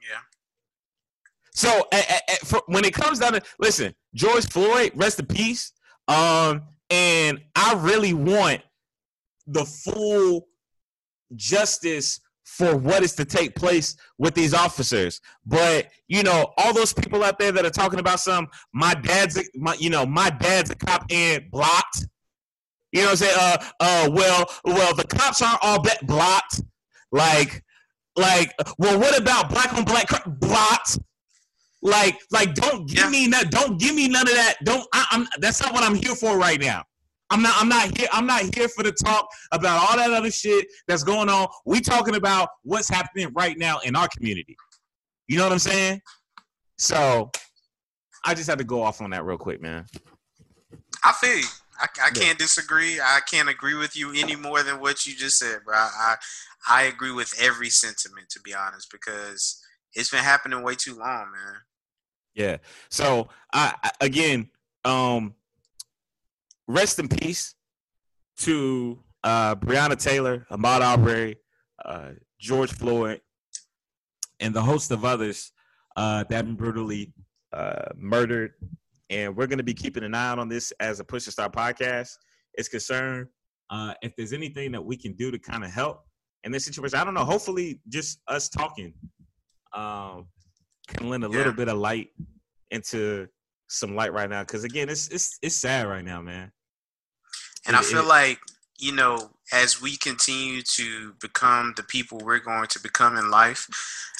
Yeah. 0.00 0.20
So 1.52 1.88
for, 2.44 2.62
when 2.66 2.84
it 2.84 2.94
comes 2.94 3.18
down 3.18 3.32
to 3.34 3.42
listen, 3.58 3.94
George 4.14 4.46
Floyd, 4.48 4.92
rest 4.94 5.18
in 5.18 5.26
peace. 5.26 5.72
Um, 6.08 6.62
and 6.90 7.40
I 7.56 7.74
really 7.74 8.12
want 8.12 8.60
the 9.46 9.64
full 9.64 10.48
justice 11.34 12.20
for 12.44 12.76
what 12.76 13.02
is 13.02 13.14
to 13.14 13.24
take 13.24 13.54
place 13.54 13.96
with 14.18 14.34
these 14.34 14.54
officers. 14.54 15.20
But 15.44 15.88
you 16.08 16.22
know, 16.22 16.52
all 16.58 16.72
those 16.72 16.92
people 16.92 17.24
out 17.24 17.38
there 17.38 17.52
that 17.52 17.64
are 17.64 17.70
talking 17.70 17.98
about 17.98 18.20
some, 18.20 18.48
my 18.72 18.94
dad's, 18.94 19.38
a, 19.38 19.42
my, 19.54 19.74
you 19.74 19.90
know, 19.90 20.06
my 20.06 20.30
dad's 20.30 20.70
a 20.70 20.74
cop 20.74 21.04
and 21.10 21.50
blocked. 21.50 22.06
You 22.92 23.00
know 23.00 23.06
what 23.08 23.10
I'm 23.10 23.16
saying? 23.16 23.36
Uh, 23.40 23.56
uh, 23.80 24.10
well, 24.12 24.46
well, 24.64 24.94
the 24.94 25.04
cops 25.04 25.42
aren't 25.42 25.58
all 25.62 25.82
bet 25.82 26.06
blocked. 26.06 26.60
Like, 27.10 27.64
like, 28.16 28.52
well, 28.78 28.98
what 29.00 29.18
about 29.18 29.50
black 29.50 29.72
on 29.74 29.84
black 29.84 30.06
cr- 30.08 30.28
blocked? 30.28 30.98
Like, 31.82 32.16
like, 32.30 32.54
don't 32.54 32.88
give 32.88 32.98
Yeah. 33.04 33.10
me 33.10 33.26
none. 33.26 33.48
Don't 33.50 33.80
give 33.80 33.94
me 33.94 34.08
none 34.08 34.28
of 34.28 34.34
that. 34.34 34.54
Don't. 34.64 34.86
I, 34.92 35.06
I'm. 35.10 35.26
That's 35.38 35.60
not 35.60 35.72
what 35.72 35.82
I'm 35.82 35.94
here 35.94 36.14
for 36.14 36.38
right 36.38 36.60
now. 36.60 36.84
I'm 37.30 37.42
not. 37.42 37.54
I'm 37.56 37.68
not 37.68 37.96
here. 37.96 38.08
I'm 38.12 38.26
not 38.26 38.54
here 38.54 38.68
for 38.68 38.82
the 38.82 38.92
talk 38.92 39.28
about 39.52 39.90
all 39.90 39.96
that 39.96 40.10
other 40.10 40.30
shit 40.30 40.66
that's 40.86 41.02
going 41.02 41.28
on. 41.28 41.48
We 41.64 41.80
talking 41.80 42.16
about 42.16 42.48
what's 42.62 42.88
happening 42.88 43.32
right 43.34 43.58
now 43.58 43.78
in 43.80 43.96
our 43.96 44.08
community. 44.16 44.56
You 45.28 45.38
know 45.38 45.44
what 45.44 45.52
I'm 45.52 45.58
saying? 45.58 46.00
So, 46.76 47.30
I 48.24 48.34
just 48.34 48.48
had 48.48 48.58
to 48.58 48.64
go 48.64 48.82
off 48.82 49.00
on 49.00 49.10
that 49.10 49.24
real 49.24 49.38
quick, 49.38 49.62
man. 49.62 49.86
I 51.02 51.12
feel 51.12 51.38
you. 51.38 51.44
I, 51.78 51.86
I 52.06 52.10
can't 52.10 52.38
disagree. 52.38 53.00
I 53.00 53.20
can't 53.28 53.48
agree 53.48 53.74
with 53.74 53.96
you 53.96 54.12
any 54.14 54.36
more 54.36 54.62
than 54.62 54.80
what 54.80 55.06
you 55.06 55.14
just 55.16 55.38
said, 55.38 55.58
bro. 55.64 55.74
I 55.76 56.16
I 56.68 56.82
agree 56.84 57.12
with 57.12 57.34
every 57.40 57.68
sentiment 57.68 58.28
to 58.30 58.40
be 58.40 58.54
honest, 58.54 58.90
because 58.92 59.60
it's 59.94 60.10
been 60.10 60.22
happening 60.22 60.62
way 60.62 60.74
too 60.74 60.94
long, 60.96 61.32
man. 61.32 61.54
Yeah. 62.34 62.56
So 62.90 63.28
I, 63.52 63.74
I 63.82 63.90
again, 64.00 64.50
um, 64.84 65.34
rest 66.66 66.98
in 66.98 67.08
peace 67.08 67.54
to 68.38 68.98
uh, 69.22 69.54
Breonna 69.56 70.00
Taylor, 70.00 70.46
Ahmaud 70.50 70.80
Arbery, 70.80 71.36
uh, 71.84 72.10
George 72.38 72.72
Floyd, 72.72 73.20
and 74.40 74.54
the 74.54 74.62
host 74.62 74.90
of 74.90 75.04
others 75.04 75.52
uh, 75.96 76.24
that 76.24 76.36
have 76.36 76.46
been 76.46 76.56
brutally 76.56 77.12
uh, 77.52 77.86
murdered. 77.96 78.52
And 79.10 79.36
we're 79.36 79.46
going 79.46 79.58
to 79.58 79.64
be 79.64 79.74
keeping 79.74 80.02
an 80.02 80.14
eye 80.14 80.32
on 80.32 80.48
this 80.48 80.72
as 80.80 81.00
a 81.00 81.04
Push 81.04 81.24
to 81.24 81.30
Start 81.30 81.52
podcast 81.52 82.10
is 82.58 82.68
concerned. 82.68 83.28
Uh, 83.70 83.94
if 84.02 84.14
there's 84.16 84.32
anything 84.32 84.72
that 84.72 84.84
we 84.84 84.96
can 84.96 85.12
do 85.14 85.30
to 85.30 85.38
kind 85.38 85.64
of 85.64 85.70
help 85.70 86.04
in 86.44 86.52
this 86.52 86.64
situation, 86.64 86.98
I 86.98 87.04
don't 87.04 87.14
know. 87.14 87.24
Hopefully, 87.24 87.80
just 87.88 88.20
us 88.28 88.48
talking 88.48 88.92
um, 89.72 90.26
can 90.88 91.08
lend 91.08 91.24
a 91.24 91.28
yeah. 91.28 91.36
little 91.36 91.52
bit 91.52 91.68
of 91.68 91.78
light 91.78 92.08
into 92.70 93.28
some 93.74 93.94
light 93.94 94.12
right 94.12 94.30
now. 94.30 94.42
Because 94.42 94.64
again, 94.64 94.88
it's 94.88 95.08
it's 95.08 95.38
it's 95.42 95.56
sad 95.56 95.86
right 95.86 96.04
now, 96.04 96.22
man. 96.22 96.52
And 97.66 97.74
it, 97.74 97.80
I 97.80 97.82
feel 97.82 98.00
it, 98.00 98.06
like 98.06 98.38
you 98.78 98.92
know, 98.92 99.30
as 99.52 99.80
we 99.80 99.96
continue 99.96 100.62
to 100.62 101.14
become 101.20 101.74
the 101.76 101.82
people 101.84 102.18
we're 102.24 102.38
going 102.38 102.66
to 102.68 102.80
become 102.80 103.16
in 103.16 103.30
life, 103.30 103.66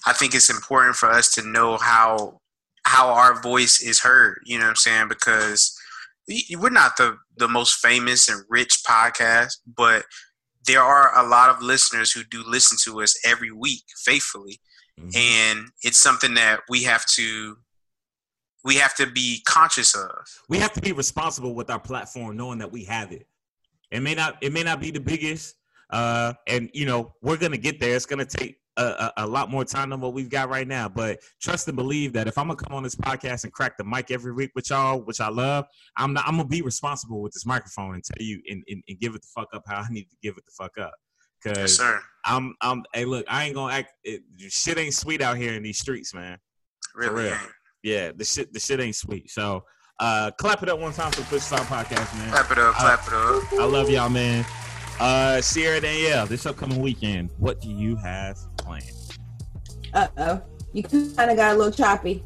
I 0.06 0.12
think 0.12 0.34
it's 0.34 0.50
important 0.50 0.96
for 0.96 1.10
us 1.10 1.30
to 1.32 1.42
know 1.42 1.76
how 1.76 2.40
how 2.84 3.08
our 3.08 3.40
voice 3.40 3.80
is 3.80 4.00
heard. 4.00 4.40
You 4.44 4.58
know 4.58 4.64
what 4.64 4.70
I'm 4.70 4.76
saying? 4.76 5.08
Because 5.08 5.76
we're 6.56 6.70
not 6.70 6.96
the 6.96 7.16
the 7.36 7.48
most 7.48 7.74
famous 7.76 8.28
and 8.28 8.44
rich 8.48 8.82
podcast, 8.86 9.58
but 9.76 10.04
there 10.66 10.82
are 10.82 11.16
a 11.18 11.28
lot 11.28 11.50
of 11.50 11.62
listeners 11.62 12.12
who 12.12 12.24
do 12.24 12.42
listen 12.46 12.78
to 12.84 13.02
us 13.02 13.18
every 13.24 13.50
week 13.50 13.84
faithfully, 14.04 14.60
mm-hmm. 14.98 15.10
and 15.14 15.68
it's 15.82 15.98
something 15.98 16.34
that 16.34 16.60
we 16.68 16.84
have 16.84 17.04
to 17.06 17.56
we 18.64 18.76
have 18.76 18.94
to 18.96 19.06
be 19.06 19.42
conscious 19.44 19.94
of. 19.94 20.10
We 20.48 20.58
have 20.58 20.72
to 20.72 20.80
be 20.80 20.92
responsible 20.92 21.54
with 21.54 21.70
our 21.70 21.80
platform, 21.80 22.36
knowing 22.36 22.58
that 22.58 22.72
we 22.72 22.84
have 22.84 23.12
it. 23.12 23.26
It 23.90 24.00
may 24.00 24.14
not 24.14 24.38
it 24.42 24.52
may 24.52 24.62
not 24.62 24.80
be 24.80 24.90
the 24.90 25.00
biggest, 25.00 25.54
uh, 25.90 26.32
and 26.48 26.70
you 26.72 26.86
know 26.86 27.14
we're 27.22 27.36
gonna 27.36 27.58
get 27.58 27.78
there. 27.78 27.94
It's 27.94 28.06
gonna 28.06 28.24
take 28.24 28.56
a, 28.76 28.82
a, 28.82 29.12
a, 29.18 29.26
lot 29.26 29.50
more 29.50 29.64
time 29.64 29.90
than 29.90 30.00
what 30.00 30.14
we've 30.14 30.30
got 30.30 30.48
right 30.48 30.66
now. 30.66 30.88
But 30.88 31.20
trust 31.40 31.68
and 31.68 31.76
believe 31.76 32.12
that 32.14 32.26
if 32.26 32.36
I'm 32.38 32.48
gonna 32.48 32.56
come 32.56 32.74
on 32.74 32.82
this 32.82 32.96
podcast 32.96 33.44
and 33.44 33.52
crack 33.52 33.76
the 33.76 33.84
mic 33.84 34.10
every 34.10 34.32
week 34.32 34.50
with 34.54 34.70
y'all, 34.70 35.00
which 35.00 35.20
I 35.20 35.28
love, 35.28 35.66
I'm 35.96 36.12
not, 36.12 36.26
I'm 36.26 36.36
gonna 36.36 36.48
be 36.48 36.62
responsible 36.62 37.22
with 37.22 37.32
this 37.32 37.46
microphone 37.46 37.94
and 37.94 38.02
tell 38.02 38.24
you 38.24 38.40
and, 38.48 38.64
and, 38.68 38.82
and 38.88 38.98
give 38.98 39.14
it 39.14 39.22
the 39.22 39.28
fuck 39.34 39.48
up 39.54 39.62
how 39.66 39.76
I 39.78 39.86
need 39.90 40.04
to 40.10 40.16
give 40.22 40.36
it 40.36 40.44
the 40.44 40.52
fuck 40.56 40.76
up. 40.78 40.94
Cause 41.44 41.78
yes, 41.78 42.00
I'm 42.24 42.54
I'm 42.62 42.82
hey 42.94 43.04
look, 43.04 43.26
I 43.28 43.44
ain't 43.44 43.54
gonna 43.54 43.74
act 43.74 43.92
it, 44.02 44.22
shit 44.48 44.78
ain't 44.78 44.94
sweet 44.94 45.20
out 45.20 45.36
here 45.36 45.52
in 45.52 45.62
these 45.62 45.78
streets, 45.78 46.14
man. 46.14 46.38
Really? 46.96 47.32
Yeah, 47.84 48.12
the 48.16 48.24
shit 48.24 48.50
the 48.50 48.58
shit 48.58 48.80
ain't 48.80 48.96
sweet. 48.96 49.30
So 49.30 49.62
uh, 50.00 50.30
clap 50.38 50.62
it 50.62 50.70
up 50.70 50.80
one 50.80 50.94
time 50.94 51.12
for 51.12 51.20
Push 51.24 51.42
Start 51.42 51.64
Podcast, 51.64 52.18
man. 52.18 52.30
Clap 52.30 52.50
it 52.50 52.58
up, 52.58 52.74
clap 52.76 53.06
it 53.06 53.12
up. 53.12 53.52
I 53.52 53.64
love 53.66 53.90
y'all, 53.90 54.08
man. 54.08 54.46
Uh, 54.98 55.42
Sierra 55.42 55.82
Danielle, 55.82 56.24
this 56.24 56.46
upcoming 56.46 56.80
weekend, 56.80 57.30
what 57.38 57.60
do 57.60 57.68
you 57.68 57.94
have 57.96 58.38
planned? 58.56 58.90
Uh 59.92 60.08
oh, 60.16 60.42
you 60.72 60.82
kind 60.82 61.30
of 61.30 61.36
got 61.36 61.54
a 61.54 61.58
little 61.58 61.70
choppy. 61.70 62.24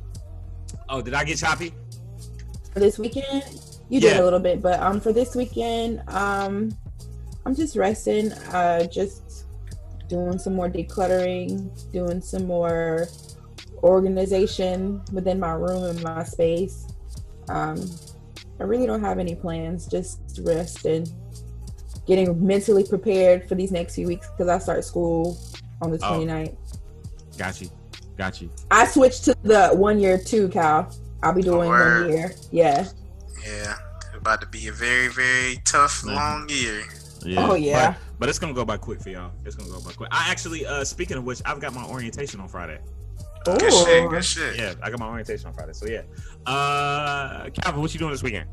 Oh, 0.89 1.02
did 1.02 1.12
I 1.12 1.24
get 1.24 1.39
choppy? 1.39 1.74
For 2.72 2.78
this 2.78 2.97
weekend, 2.97 3.43
you 3.89 3.98
yeah. 3.98 4.10
did 4.10 4.16
a 4.20 4.24
little 4.24 4.39
bit, 4.39 4.62
but 4.62 4.78
um, 4.78 5.01
for 5.01 5.12
this 5.12 5.35
weekend, 5.35 6.05
um, 6.06 6.70
I'm 7.44 7.56
just 7.56 7.74
resting. 7.74 8.30
Uh, 8.52 8.86
just 8.86 9.47
doing 10.09 10.39
some 10.39 10.55
more 10.55 10.70
decluttering, 10.70 11.93
doing 11.93 12.20
some 12.20 12.47
more 12.47 13.09
organization 13.82 15.02
within 15.12 15.40
my 15.40 15.52
room 15.52 15.84
and 15.84 16.02
my 16.02 16.24
space. 16.24 16.86
Um, 17.48 17.80
I 18.60 18.64
really 18.64 18.86
don't 18.86 19.00
have 19.00 19.18
any 19.18 19.34
plans, 19.34 19.86
just 19.86 20.40
rest 20.42 20.84
and 20.84 21.10
getting 22.06 22.44
mentally 22.44 22.84
prepared 22.84 23.48
for 23.48 23.55
these 23.55 23.70
next 23.70 23.94
few 23.94 24.06
weeks 24.06 24.28
because 24.30 24.48
I 24.48 24.59
start 24.59 24.84
school 24.84 25.38
on 25.82 25.90
the 25.90 25.98
29th. 25.98 26.56
Oh, 26.56 27.38
got 27.38 27.60
you. 27.60 27.70
Got 28.16 28.42
you. 28.42 28.50
I 28.70 28.86
switched 28.86 29.24
to 29.24 29.36
the 29.42 29.68
one 29.68 30.00
year 30.00 30.18
too, 30.18 30.48
Cal. 30.48 30.92
I'll 31.22 31.32
be 31.32 31.42
doing 31.42 31.68
oh, 31.68 32.02
one 32.02 32.10
year. 32.10 32.34
Yeah. 32.50 32.88
Yeah. 33.46 33.76
About 34.14 34.40
to 34.40 34.48
be 34.48 34.66
a 34.66 34.72
very, 34.72 35.09
very 35.09 35.60
tough, 35.64 36.00
mm-hmm. 36.00 36.16
long 36.16 36.48
year. 36.48 36.82
Yeah. 37.24 37.46
Oh 37.48 37.55
yeah. 37.55 37.92
But, 37.92 38.00
but, 38.18 38.28
it's 38.28 38.38
gonna 38.38 38.55
go 38.55 38.64
by 38.64 38.76
quick 38.76 39.00
for 39.00 39.10
y'all. 39.10 39.32
It's 39.44 39.55
gonna 39.55 39.70
go 39.70 39.80
by 39.80 39.92
quick. 39.92 40.09
I 40.12 40.30
actually, 40.30 40.66
uh 40.66 40.84
speaking 40.84 41.16
of 41.16 41.24
which, 41.24 41.40
I've 41.44 41.60
got 41.60 41.74
my 41.74 41.84
orientation 41.84 42.40
on 42.40 42.48
Friday. 42.48 42.80
Good 43.44 43.73
shit. 43.73 44.10
Good 44.10 44.24
shit. 44.24 44.56
Yeah, 44.56 44.74
I 44.82 44.90
got 44.90 44.98
my 44.98 45.09
orientation 45.09 45.47
on 45.47 45.55
Friday. 45.55 45.73
So 45.73 45.86
yeah. 45.86 46.02
Uh, 46.47 47.48
Calvin, 47.51 47.81
what 47.81 47.93
you 47.93 47.98
doing 47.98 48.12
this 48.12 48.23
weekend? 48.23 48.48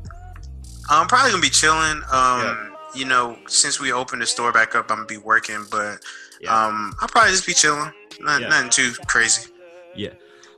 I'm 0.88 1.06
probably 1.06 1.32
gonna 1.32 1.42
be 1.42 1.50
chilling. 1.50 2.02
Um, 2.12 2.42
yeah. 2.42 2.70
you 2.94 3.04
know, 3.04 3.38
since 3.48 3.80
we 3.80 3.92
opened 3.92 4.22
the 4.22 4.26
store 4.26 4.52
back 4.52 4.74
up, 4.74 4.90
I'm 4.90 4.98
gonna 4.98 5.06
be 5.06 5.18
working, 5.18 5.64
but 5.70 6.02
yeah. 6.40 6.66
um, 6.66 6.94
I'll 7.00 7.08
probably 7.08 7.32
just 7.32 7.46
be 7.46 7.54
chilling. 7.54 7.92
Not, 8.20 8.40
yeah. 8.40 8.48
Nothing 8.48 8.70
too 8.70 8.92
crazy. 9.06 9.50
Yeah. 9.94 10.10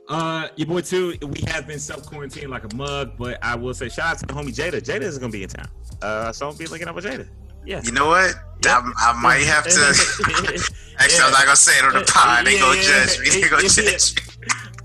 Uh, 0.07 0.47
your 0.55 0.67
boy 0.67 0.81
too. 0.81 1.15
We 1.21 1.41
have 1.47 1.67
been 1.67 1.79
self 1.79 2.05
quarantined 2.05 2.49
like 2.49 2.71
a 2.71 2.75
mug, 2.75 3.13
but 3.17 3.37
I 3.43 3.55
will 3.55 3.73
say 3.73 3.89
shout 3.89 4.07
out 4.07 4.19
to 4.19 4.25
the 4.25 4.33
homie 4.33 4.55
Jada. 4.55 4.81
Jada 4.81 5.01
is 5.01 5.17
gonna 5.17 5.31
be 5.31 5.43
in 5.43 5.49
town. 5.49 5.67
Uh, 6.01 6.31
so 6.31 6.47
I'll 6.47 6.55
be 6.55 6.65
looking 6.65 6.87
up 6.87 6.95
with 6.95 7.05
Jada. 7.05 7.27
Yeah. 7.65 7.81
You 7.83 7.91
know 7.91 8.07
what? 8.07 8.35
Yep. 8.65 8.73
I, 8.73 8.93
I, 8.97 9.21
might 9.21 9.43
have 9.43 9.63
to. 9.65 9.69
Actually, 10.99 11.17
yeah. 11.17 11.25
I'm 11.25 11.31
not 11.31 11.43
gonna 11.43 11.55
say 11.55 11.77
it 11.77 11.85
on 11.85 11.93
the 11.93 12.03
pod. 12.05 12.45
They 12.45 12.55
yeah, 12.55 12.59
gonna 12.59 12.77
yeah, 12.77 13.05
judge 13.05 13.19
me. 13.19 13.29
They 13.29 13.49
gonna 13.49 13.61
judge 13.69 14.15
me. 14.15 14.21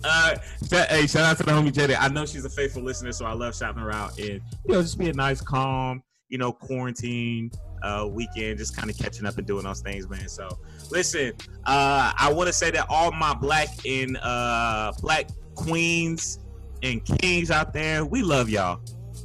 Uh, 0.05 0.37
hey, 0.71 1.07
shout 1.07 1.25
out 1.25 1.37
to 1.39 1.43
the 1.43 1.51
homie 1.51 1.73
Jada. 1.73 1.97
I 1.99 2.09
know 2.09 2.27
she's 2.27 2.45
a 2.45 2.51
faithful 2.51 2.83
listener, 2.83 3.11
so 3.13 3.25
I 3.25 3.33
love 3.33 3.57
shouting 3.57 3.81
her 3.81 3.91
out. 3.91 4.19
And 4.19 4.41
you 4.67 4.75
know, 4.75 4.83
just 4.83 4.99
be 4.99 5.09
a 5.09 5.13
nice, 5.13 5.41
calm, 5.41 6.03
you 6.29 6.39
know, 6.39 6.53
quarantine 6.53 7.51
uh, 7.83 8.07
weekend, 8.09 8.59
just 8.59 8.77
kind 8.77 8.91
of 8.91 8.99
catching 8.99 9.27
up 9.27 9.39
and 9.39 9.47
doing 9.47 9.65
those 9.65 9.81
things, 9.81 10.09
man. 10.09 10.29
So, 10.29 10.49
listen, 10.91 11.33
uh, 11.65 12.13
I 12.17 12.33
want 12.33 12.49
to 12.49 12.53
say 12.53 12.71
that 12.73 12.87
all 12.89 13.13
my 13.13 13.35
black 13.35 13.69
and 13.87 14.19
uh, 14.19 14.93
black 15.01 15.29
queens 15.55 16.39
and 16.83 17.05
kings 17.05 17.51
out 17.51 17.73
there, 17.73 18.05
we 18.05 18.23
love 18.23 18.49
y'all 18.49 18.81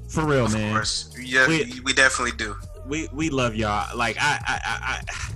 for 0.10 0.26
real, 0.26 0.46
of 0.46 0.54
man. 0.54 0.74
Course. 0.74 1.14
Yeah, 1.20 1.48
we, 1.48 1.80
we 1.84 1.94
definitely 1.94 2.38
do. 2.38 2.56
We 2.88 3.08
we 3.14 3.30
love 3.30 3.56
y'all. 3.56 3.96
Like 3.98 4.18
I, 4.20 4.40
I, 4.48 4.62
I, 4.66 5.02
I 5.08 5.36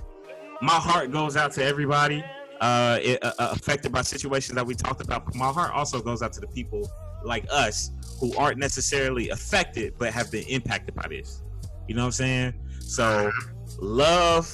my 0.62 0.72
heart 0.72 1.10
goes 1.12 1.36
out 1.36 1.52
to 1.52 1.64
everybody 1.64 2.24
uh, 2.60 2.98
it, 3.02 3.22
uh, 3.22 3.32
affected 3.38 3.92
by 3.92 4.02
situations 4.02 4.54
that 4.54 4.66
we 4.66 4.74
talked 4.74 5.02
about. 5.02 5.34
My 5.34 5.48
heart 5.48 5.72
also 5.72 6.00
goes 6.00 6.22
out 6.22 6.32
to 6.34 6.40
the 6.40 6.46
people 6.48 6.90
like 7.24 7.46
us 7.50 7.90
who 8.20 8.34
aren't 8.36 8.58
necessarily 8.58 9.30
affected 9.30 9.94
but 9.98 10.12
have 10.12 10.30
been 10.30 10.44
impacted 10.44 10.94
by 10.94 11.06
this. 11.08 11.42
You 11.88 11.94
know 11.94 12.02
what 12.02 12.06
I'm 12.06 12.12
saying? 12.12 12.54
So, 12.80 13.30
love, 13.78 14.50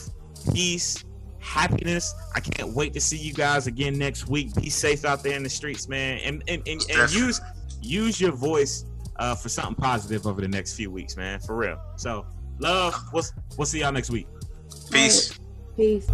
peace, 0.52 1.04
happiness. 1.38 2.14
I 2.34 2.40
can't 2.40 2.74
wait 2.74 2.92
to 2.94 3.00
see 3.00 3.16
you 3.16 3.32
guys 3.32 3.66
again 3.66 3.98
next 3.98 4.28
week. 4.28 4.54
Be 4.54 4.70
safe 4.70 5.04
out 5.04 5.22
there 5.22 5.36
in 5.36 5.42
the 5.42 5.50
streets, 5.50 5.88
man, 5.88 6.18
and 6.24 6.42
and, 6.48 6.66
and, 6.66 6.84
and 6.90 7.12
use 7.12 7.40
use 7.80 8.20
your 8.20 8.32
voice 8.32 8.84
uh, 9.16 9.34
for 9.34 9.48
something 9.48 9.74
positive 9.74 10.26
over 10.26 10.40
the 10.40 10.48
next 10.48 10.74
few 10.74 10.90
weeks, 10.90 11.16
man. 11.16 11.38
For 11.40 11.54
real. 11.54 11.80
So, 11.96 12.26
Love. 12.60 12.94
We'll, 13.12 13.24
we'll 13.56 13.66
see 13.66 13.80
y'all 13.80 13.92
next 13.92 14.10
week. 14.10 14.28
Peace. 14.90 15.38
Peace. 15.76 16.06